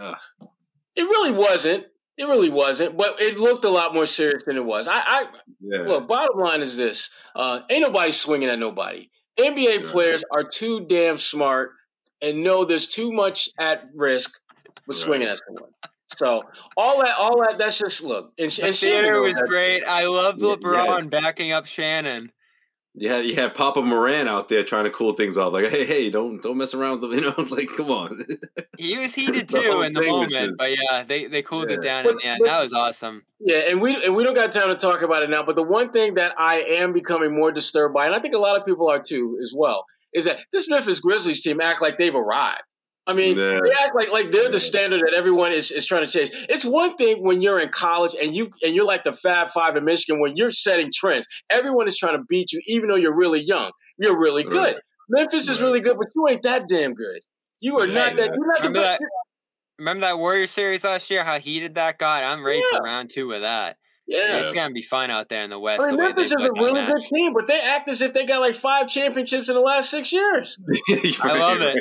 Ugh. 0.00 0.16
It 0.94 1.02
really 1.02 1.32
wasn't. 1.32 1.84
It 2.16 2.26
really 2.28 2.48
wasn't, 2.48 2.96
but 2.96 3.20
it 3.20 3.38
looked 3.38 3.64
a 3.64 3.70
lot 3.70 3.92
more 3.92 4.06
serious 4.06 4.44
than 4.44 4.56
it 4.56 4.64
was. 4.64 4.86
I, 4.86 5.00
I 5.04 5.26
yeah. 5.60 5.80
look. 5.80 6.06
Bottom 6.06 6.38
line 6.38 6.62
is 6.62 6.76
this: 6.76 7.10
uh, 7.34 7.62
ain't 7.68 7.82
nobody 7.82 8.12
swinging 8.12 8.48
at 8.48 8.58
nobody. 8.60 9.10
NBA 9.38 9.78
sure. 9.80 9.88
players 9.88 10.24
are 10.30 10.42
too 10.42 10.80
damn 10.86 11.18
smart 11.18 11.72
and 12.22 12.42
know 12.42 12.64
there's 12.64 12.88
too 12.88 13.12
much 13.12 13.48
at 13.58 13.88
risk 13.94 14.38
with 14.86 14.96
swinging 14.96 15.26
right. 15.26 15.32
at 15.32 15.40
someone. 15.46 15.70
So 16.16 16.44
all 16.76 17.02
that, 17.02 17.14
all 17.18 17.40
that, 17.42 17.58
that's 17.58 17.78
just 17.78 18.02
look. 18.02 18.32
And, 18.38 18.50
the 18.50 18.66
and 18.66 18.76
theater 18.76 19.20
was 19.20 19.40
great. 19.46 19.82
I 19.84 20.06
loved 20.06 20.40
LeBron 20.40 21.02
yeah. 21.02 21.08
backing 21.08 21.52
up 21.52 21.66
Shannon. 21.66 22.32
You 22.98 23.10
had 23.10 23.26
you 23.26 23.34
had 23.34 23.54
Papa 23.54 23.82
Morant 23.82 24.26
out 24.26 24.48
there 24.48 24.64
trying 24.64 24.84
to 24.84 24.90
cool 24.90 25.12
things 25.12 25.36
off, 25.36 25.52
like, 25.52 25.68
hey, 25.68 25.84
hey, 25.84 26.08
don't 26.08 26.42
don't 26.42 26.56
mess 26.56 26.72
around 26.72 27.00
with 27.00 27.10
them, 27.10 27.12
you 27.18 27.20
know, 27.20 27.34
like, 27.50 27.68
come 27.76 27.90
on. 27.90 28.24
he 28.78 28.96
was 28.96 29.14
heated 29.14 29.50
too 29.50 29.82
in 29.82 29.92
the 29.92 30.02
moment, 30.02 30.56
but 30.56 30.70
yeah, 30.70 31.02
they 31.02 31.26
they 31.26 31.42
cooled 31.42 31.68
yeah. 31.68 31.76
it 31.76 31.82
down, 31.82 32.08
and 32.08 32.18
yeah, 32.24 32.36
that 32.42 32.62
was 32.62 32.72
awesome. 32.72 33.22
Yeah, 33.38 33.68
and 33.68 33.82
we 33.82 34.02
and 34.02 34.16
we 34.16 34.24
don't 34.24 34.34
got 34.34 34.50
time 34.50 34.68
to 34.68 34.76
talk 34.76 35.02
about 35.02 35.22
it 35.22 35.28
now, 35.28 35.42
but 35.42 35.56
the 35.56 35.62
one 35.62 35.90
thing 35.90 36.14
that 36.14 36.34
I 36.38 36.56
am 36.60 36.94
becoming 36.94 37.36
more 37.36 37.52
disturbed 37.52 37.92
by, 37.92 38.06
and 38.06 38.14
I 38.14 38.18
think 38.18 38.34
a 38.34 38.38
lot 38.38 38.58
of 38.58 38.64
people 38.64 38.88
are 38.88 38.98
too 38.98 39.38
as 39.42 39.52
well, 39.54 39.84
is 40.14 40.24
that 40.24 40.40
this 40.50 40.66
Memphis 40.66 40.98
Grizzlies 40.98 41.42
team 41.42 41.60
act 41.60 41.82
like 41.82 41.98
they've 41.98 42.14
arrived. 42.14 42.62
I 43.08 43.12
mean, 43.12 43.38
Yeah. 43.38 43.60
they 43.62 43.70
act 43.84 43.94
like 43.94 44.10
like 44.10 44.30
they're 44.32 44.50
the 44.50 44.58
standard 44.58 45.00
that 45.00 45.14
everyone 45.14 45.52
is, 45.52 45.70
is 45.70 45.86
trying 45.86 46.04
to 46.04 46.10
chase. 46.10 46.30
It's 46.48 46.64
one 46.64 46.96
thing 46.96 47.22
when 47.22 47.40
you're 47.40 47.60
in 47.60 47.68
college 47.68 48.14
and 48.20 48.34
you 48.34 48.50
and 48.64 48.74
you're 48.74 48.86
like 48.86 49.04
the 49.04 49.12
Fab 49.12 49.48
Five 49.50 49.76
in 49.76 49.84
Michigan 49.84 50.20
when 50.20 50.34
you're 50.36 50.50
setting 50.50 50.90
trends. 50.94 51.26
Everyone 51.48 51.86
is 51.86 51.96
trying 51.96 52.16
to 52.16 52.24
beat 52.28 52.52
you, 52.52 52.60
even 52.66 52.88
though 52.88 52.96
you're 52.96 53.16
really 53.16 53.40
young. 53.40 53.70
You're 53.98 54.18
really 54.20 54.42
good. 54.42 54.74
Right. 54.74 54.76
Memphis 55.08 55.48
is 55.48 55.60
really 55.60 55.80
good, 55.80 55.96
but 55.98 56.08
you 56.16 56.26
ain't 56.28 56.42
that 56.42 56.68
damn 56.68 56.94
good. 56.94 57.20
You 57.60 57.78
are 57.78 57.86
Yeah, 57.86 57.94
not 57.94 58.16
that. 58.16 58.34
You're 58.34 58.46
not 58.46 58.62
the 58.62 58.68
Remember 58.68 58.80
best. 58.80 58.98
that? 59.00 59.08
Remember 59.78 60.00
that 60.00 60.18
Warrior 60.18 60.46
series 60.48 60.82
last 60.84 61.08
year? 61.10 61.22
How 61.22 61.38
heated 61.38 61.76
that 61.76 61.98
got? 61.98 62.24
I'm 62.24 62.44
ready 62.44 62.58
Yeah. 62.72 62.78
for 62.78 62.84
round 62.84 63.10
two 63.10 63.32
of 63.32 63.42
that. 63.42 63.76
Yeah. 64.08 64.38
It's 64.38 64.54
gonna 64.54 64.72
be 64.72 64.82
fun 64.82 65.10
out 65.10 65.28
there 65.28 65.42
in 65.42 65.50
the 65.50 65.58
West. 65.58 65.82
I 65.82 65.86
mean, 65.88 65.96
the 65.96 66.02
Memphis 66.02 66.30
is 66.30 66.36
a 66.40 66.50
really 66.52 66.72
match. 66.74 66.88
good 66.88 67.04
team, 67.12 67.32
but 67.34 67.46
they 67.46 67.60
act 67.60 67.88
as 67.88 68.00
if 68.02 68.12
they 68.12 68.24
got 68.26 68.40
like 68.40 68.54
five 68.54 68.88
championships 68.88 69.48
in 69.48 69.54
the 69.54 69.60
last 69.60 69.90
six 69.90 70.12
years. 70.12 70.56
I 71.22 71.38
love 71.38 71.60
it. 71.60 71.76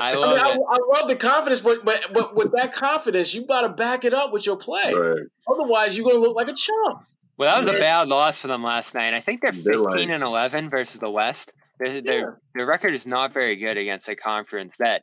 I 0.00 0.10
I, 0.12 0.14
love 0.14 0.36
mean, 0.36 0.46
I, 0.46 0.50
it. 0.52 0.60
I 0.68 0.98
love 0.98 1.08
the 1.08 1.16
confidence, 1.16 1.60
but 1.60 1.84
but 1.84 2.12
but 2.12 2.34
with 2.36 2.52
that 2.52 2.72
confidence, 2.72 3.34
you 3.34 3.44
got 3.46 3.62
to 3.62 3.70
back 3.70 4.04
it 4.04 4.14
up 4.14 4.32
with 4.32 4.46
your 4.46 4.56
play. 4.56 4.94
Right. 4.94 5.26
Otherwise, 5.48 5.96
you're 5.96 6.04
going 6.04 6.16
to 6.16 6.20
look 6.20 6.36
like 6.36 6.48
a 6.48 6.54
chump. 6.54 7.02
Well, 7.36 7.52
that 7.54 7.66
was 7.66 7.74
a 7.74 7.78
bad 7.80 8.08
loss 8.08 8.40
for 8.42 8.48
them 8.48 8.62
last 8.62 8.94
night. 8.94 9.14
I 9.14 9.20
think 9.20 9.40
they're 9.40 9.50
They're 9.52 9.74
15 9.78 9.86
like- 9.86 10.08
and 10.10 10.22
11 10.22 10.68
versus 10.70 11.00
the 11.00 11.10
West. 11.10 11.52
Their, 11.78 12.00
their, 12.02 12.18
Yeah. 12.20 12.26
their 12.54 12.66
record 12.66 12.92
is 12.92 13.06
not 13.06 13.32
very 13.32 13.56
good 13.56 13.78
against 13.78 14.08
a 14.10 14.14
conference 14.14 14.76
that 14.76 15.02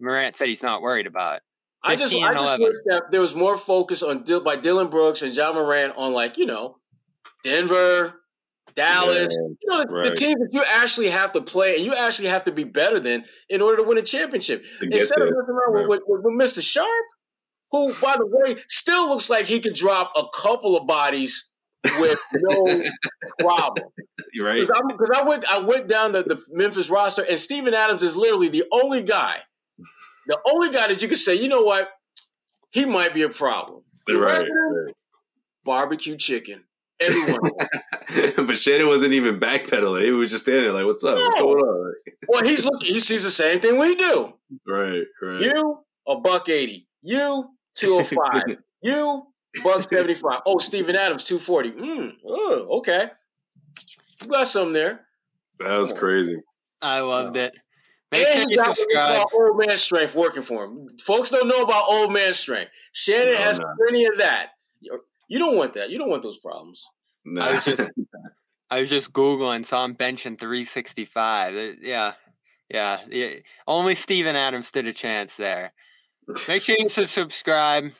Morant 0.00 0.36
said 0.36 0.46
he's 0.48 0.62
not 0.62 0.80
worried 0.80 1.08
about. 1.08 1.40
I 1.84 1.96
just 1.96 2.14
I 2.14 2.32
just 2.32 2.54
11. 2.54 2.60
wish 2.62 2.76
that 2.86 3.10
there 3.10 3.20
was 3.20 3.34
more 3.34 3.58
focus 3.58 4.02
on 4.04 4.22
by 4.44 4.54
Dillon 4.54 4.86
Brooks 4.88 5.22
and 5.22 5.34
John 5.34 5.56
Morant 5.56 5.94
on 5.96 6.12
like 6.12 6.38
you 6.38 6.46
know 6.46 6.76
Denver, 7.42 8.21
Dallas. 8.74 9.36
Yeah, 9.40 9.48
You 9.60 9.68
know 9.68 10.02
the, 10.04 10.10
the 10.10 10.16
teams 10.16 10.36
that 10.40 10.48
you 10.52 10.64
actually 10.66 11.10
have 11.10 11.32
to 11.32 11.40
play 11.42 11.76
and 11.76 11.84
you 11.84 11.94
actually 11.94 12.28
have 12.28 12.44
to 12.44 12.52
be 12.52 12.64
better 12.64 12.98
than 13.00 13.24
in 13.48 13.60
order 13.62 13.78
to 13.78 13.82
win 13.82 13.98
a 13.98 14.02
championship. 14.02 14.64
Instead 14.80 15.18
of 15.18 15.24
messing 15.24 15.34
around 15.48 15.72
Right. 15.74 15.88
with, 15.88 16.00
with, 16.06 16.20
with 16.24 16.34
Mr. 16.40 16.62
Sharpe, 16.62 16.88
who 17.70 17.94
by 18.00 18.16
the 18.16 18.26
way 18.26 18.56
still 18.68 19.08
looks 19.08 19.30
like 19.30 19.46
he 19.46 19.60
could 19.60 19.74
drop 19.74 20.12
a 20.16 20.24
couple 20.34 20.76
of 20.76 20.86
bodies 20.86 21.50
with 21.98 22.18
no 22.34 22.82
problem. 23.38 23.88
You're 24.34 24.46
right. 24.46 24.66
Because 24.88 25.10
I 25.16 25.22
went, 25.24 25.44
I 25.50 25.58
went 25.58 25.88
down 25.88 26.12
the, 26.12 26.22
the 26.22 26.40
Memphis 26.50 26.88
roster, 26.90 27.22
and 27.28 27.38
Steven 27.40 27.74
Adams 27.74 28.02
is 28.02 28.14
literally 28.16 28.48
the 28.48 28.64
only 28.72 29.02
guy, 29.02 29.36
the 30.26 30.38
only 30.46 30.70
guy 30.70 30.88
that 30.88 31.02
you 31.02 31.08
could 31.08 31.18
say, 31.18 31.34
you 31.34 31.48
know 31.48 31.62
what, 31.62 31.88
he 32.70 32.84
might 32.84 33.14
be 33.14 33.22
a 33.22 33.28
problem. 33.28 33.82
Right. 34.08 34.18
rest 34.18 34.44
of 34.44 34.48
them, 34.50 34.92
barbecue 35.64 36.16
chicken, 36.16 36.64
everyone. 37.02 38.46
but 38.46 38.58
Shannon 38.58 38.86
wasn't 38.88 39.12
even 39.14 39.38
backpedaling. 39.40 40.04
He 40.04 40.10
was 40.10 40.30
just 40.30 40.44
standing 40.44 40.64
there 40.64 40.72
like, 40.72 40.86
"What's 40.86 41.04
up? 41.04 41.16
What's 41.16 41.38
going 41.40 41.58
on?" 41.58 41.94
well, 42.28 42.44
he's 42.44 42.64
looking, 42.64 42.88
he 42.88 42.98
sees 43.00 43.22
the 43.22 43.30
same 43.30 43.60
thing 43.60 43.78
we 43.78 43.94
do. 43.94 44.32
Right, 44.66 45.04
right. 45.22 45.40
You 45.42 45.78
a 46.06 46.20
buck 46.20 46.48
eighty, 46.48 46.86
you 47.02 47.48
two 47.74 47.94
hundred 48.00 48.18
five, 48.24 48.56
you 48.82 49.22
buck 49.64 49.82
seventy 49.88 50.14
five. 50.14 50.40
Oh, 50.46 50.58
Steven 50.58 50.96
Adams 50.96 51.24
two 51.24 51.38
forty. 51.38 51.70
Mm, 51.72 52.12
oh, 52.26 52.78
okay, 52.78 53.10
you 54.22 54.28
got 54.28 54.46
something 54.48 54.72
there. 54.72 55.06
that 55.58 55.78
was 55.78 55.92
crazy. 55.92 56.36
I 56.80 57.00
loved 57.00 57.36
it. 57.36 57.54
Make 58.10 58.26
And 58.26 58.34
sure 58.40 58.48
he 58.48 58.50
you 58.52 58.56
got 58.58 58.68
what 58.68 58.76
we 58.78 58.82
subscribe. 58.84 59.16
call 59.30 59.40
old 59.46 59.56
man 59.66 59.76
strength 59.78 60.14
working 60.14 60.42
for 60.42 60.64
him. 60.64 60.86
Folks 61.02 61.30
don't 61.30 61.48
know 61.48 61.62
about 61.62 61.84
old 61.88 62.12
man 62.12 62.34
strength. 62.34 62.70
Shannon 62.92 63.34
No, 63.34 63.38
has 63.40 63.58
no. 63.58 63.64
plenty 63.78 64.04
of 64.04 64.18
that. 64.18 64.48
You 65.32 65.38
don't 65.38 65.56
want 65.56 65.72
that. 65.72 65.88
You 65.88 65.96
don't 65.96 66.10
want 66.10 66.22
those 66.22 66.36
problems. 66.36 66.86
Nah. 67.24 67.46
I 67.46 67.52
was 67.52 67.64
just, 67.64 67.90
I 68.70 68.80
was 68.80 68.90
just 68.90 69.14
googling, 69.14 69.64
saw 69.64 69.82
him 69.82 69.94
benching 69.94 70.38
365. 70.38 71.54
Uh, 71.54 71.72
Yeah, 71.80 72.12
yeah, 72.68 72.98
yeah. 73.08 73.30
Only 73.66 73.94
Steven 73.94 74.36
Adams 74.36 74.68
stood 74.68 74.84
a 74.86 74.92
chance 74.92 75.38
there. 75.38 75.72
Make 76.48 76.60
sure 76.60 76.76
you 76.78 76.90
sub- 76.90 77.08
subscribe. 77.08 77.92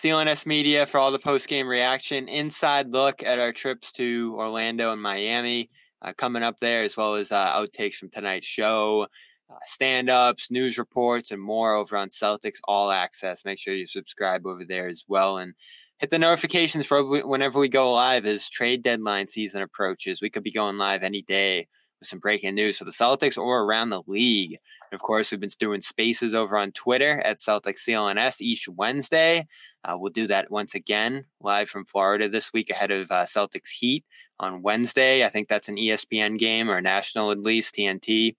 CLNS 0.00 0.44
Media 0.44 0.84
for 0.84 0.98
all 0.98 1.12
the 1.12 1.20
post 1.20 1.46
game 1.46 1.68
reaction, 1.68 2.26
inside 2.26 2.90
look 2.90 3.22
at 3.22 3.38
our 3.38 3.52
trips 3.52 3.92
to 3.92 4.34
Orlando 4.36 4.92
and 4.92 5.00
Miami 5.00 5.70
uh, 6.00 6.12
coming 6.18 6.42
up 6.42 6.58
there, 6.58 6.82
as 6.82 6.96
well 6.96 7.14
as 7.14 7.30
uh, 7.30 7.52
outtakes 7.52 7.94
from 7.94 8.10
tonight's 8.10 8.46
show, 8.46 9.06
uh, 9.48 9.54
stand 9.66 10.10
ups, 10.10 10.50
news 10.50 10.78
reports, 10.78 11.30
and 11.30 11.40
more 11.40 11.74
over 11.74 11.96
on 11.96 12.08
Celtics 12.08 12.58
All 12.64 12.90
Access. 12.90 13.44
Make 13.44 13.60
sure 13.60 13.72
you 13.72 13.86
subscribe 13.86 14.48
over 14.48 14.64
there 14.64 14.88
as 14.88 15.04
well 15.06 15.38
and 15.38 15.54
hit 16.02 16.10
the 16.10 16.18
notifications 16.18 16.84
for 16.84 17.24
whenever 17.24 17.60
we 17.60 17.68
go 17.68 17.92
live 17.92 18.26
as 18.26 18.50
trade 18.50 18.82
deadline 18.82 19.28
season 19.28 19.62
approaches. 19.62 20.20
We 20.20 20.30
could 20.30 20.42
be 20.42 20.50
going 20.50 20.76
live 20.76 21.04
any 21.04 21.22
day 21.22 21.68
with 22.00 22.08
some 22.08 22.18
breaking 22.18 22.56
news 22.56 22.78
for 22.78 22.84
the 22.84 22.90
Celtics 22.90 23.38
or 23.38 23.62
around 23.62 23.90
the 23.90 24.02
league. 24.08 24.58
And 24.90 24.98
of 24.98 25.00
course, 25.00 25.30
we've 25.30 25.38
been 25.38 25.50
doing 25.60 25.80
spaces 25.80 26.34
over 26.34 26.56
on 26.58 26.72
Twitter 26.72 27.20
at 27.20 27.38
Celtics 27.38 27.88
CLNS 27.88 28.40
each 28.40 28.68
Wednesday. 28.68 29.46
Uh, 29.84 29.96
we'll 29.96 30.10
do 30.10 30.26
that 30.26 30.50
once 30.50 30.74
again 30.74 31.24
live 31.40 31.68
from 31.68 31.84
Florida 31.84 32.28
this 32.28 32.52
week 32.52 32.68
ahead 32.68 32.90
of 32.90 33.08
uh, 33.12 33.24
Celtics 33.24 33.70
Heat 33.70 34.04
on 34.40 34.60
Wednesday. 34.60 35.24
I 35.24 35.28
think 35.28 35.46
that's 35.46 35.68
an 35.68 35.76
ESPN 35.76 36.36
game 36.36 36.68
or 36.68 36.80
national 36.80 37.30
at 37.30 37.38
least 37.38 37.76
TNT. 37.76 38.34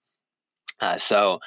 Uh, 0.80 0.98
so 0.98 1.40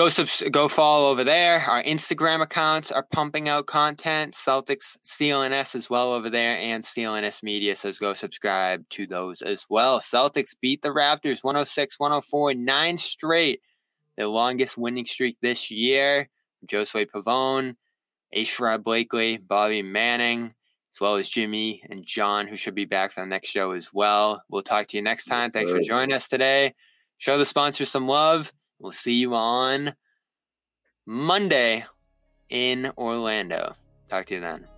go 0.00 0.08
subs- 0.08 0.42
go 0.50 0.66
follow 0.66 1.10
over 1.10 1.24
there. 1.24 1.60
Our 1.60 1.82
Instagram 1.82 2.40
accounts 2.40 2.90
are 2.90 3.02
pumping 3.02 3.50
out 3.50 3.66
content. 3.66 4.32
Celtics 4.32 4.96
CLNS 5.04 5.74
as 5.74 5.90
well 5.90 6.14
over 6.14 6.30
there 6.30 6.56
and 6.56 6.82
CLNS 6.82 7.42
Media. 7.42 7.76
So 7.76 7.92
go 7.92 8.14
subscribe 8.14 8.88
to 8.90 9.06
those 9.06 9.42
as 9.42 9.66
well. 9.68 10.00
Celtics 10.00 10.54
beat 10.58 10.80
the 10.80 10.88
Raptors 10.88 11.44
106 11.44 12.00
104, 12.00 12.54
nine 12.54 12.96
straight. 12.96 13.60
Their 14.16 14.28
longest 14.28 14.78
winning 14.78 15.04
streak 15.04 15.36
this 15.42 15.70
year. 15.70 16.30
Josue 16.66 17.06
Pavon, 17.06 17.76
Ashrod 18.34 18.82
Blakely, 18.82 19.36
Bobby 19.36 19.82
Manning, 19.82 20.54
as 20.94 21.00
well 21.00 21.16
as 21.16 21.28
Jimmy 21.28 21.82
and 21.90 22.06
John, 22.06 22.46
who 22.46 22.56
should 22.56 22.74
be 22.74 22.86
back 22.86 23.12
for 23.12 23.20
the 23.20 23.26
next 23.26 23.48
show 23.48 23.72
as 23.72 23.92
well. 23.92 24.42
We'll 24.48 24.62
talk 24.62 24.86
to 24.86 24.96
you 24.96 25.02
next 25.02 25.26
time. 25.26 25.50
Thanks 25.50 25.70
for 25.70 25.80
joining 25.80 26.14
us 26.14 26.26
today. 26.26 26.72
Show 27.18 27.36
the 27.36 27.44
sponsors 27.44 27.90
some 27.90 28.08
love. 28.08 28.50
We'll 28.80 28.92
see 28.92 29.12
you 29.12 29.34
on 29.34 29.92
Monday 31.04 31.84
in 32.48 32.90
Orlando. 32.96 33.76
Talk 34.08 34.24
to 34.26 34.36
you 34.36 34.40
then. 34.40 34.69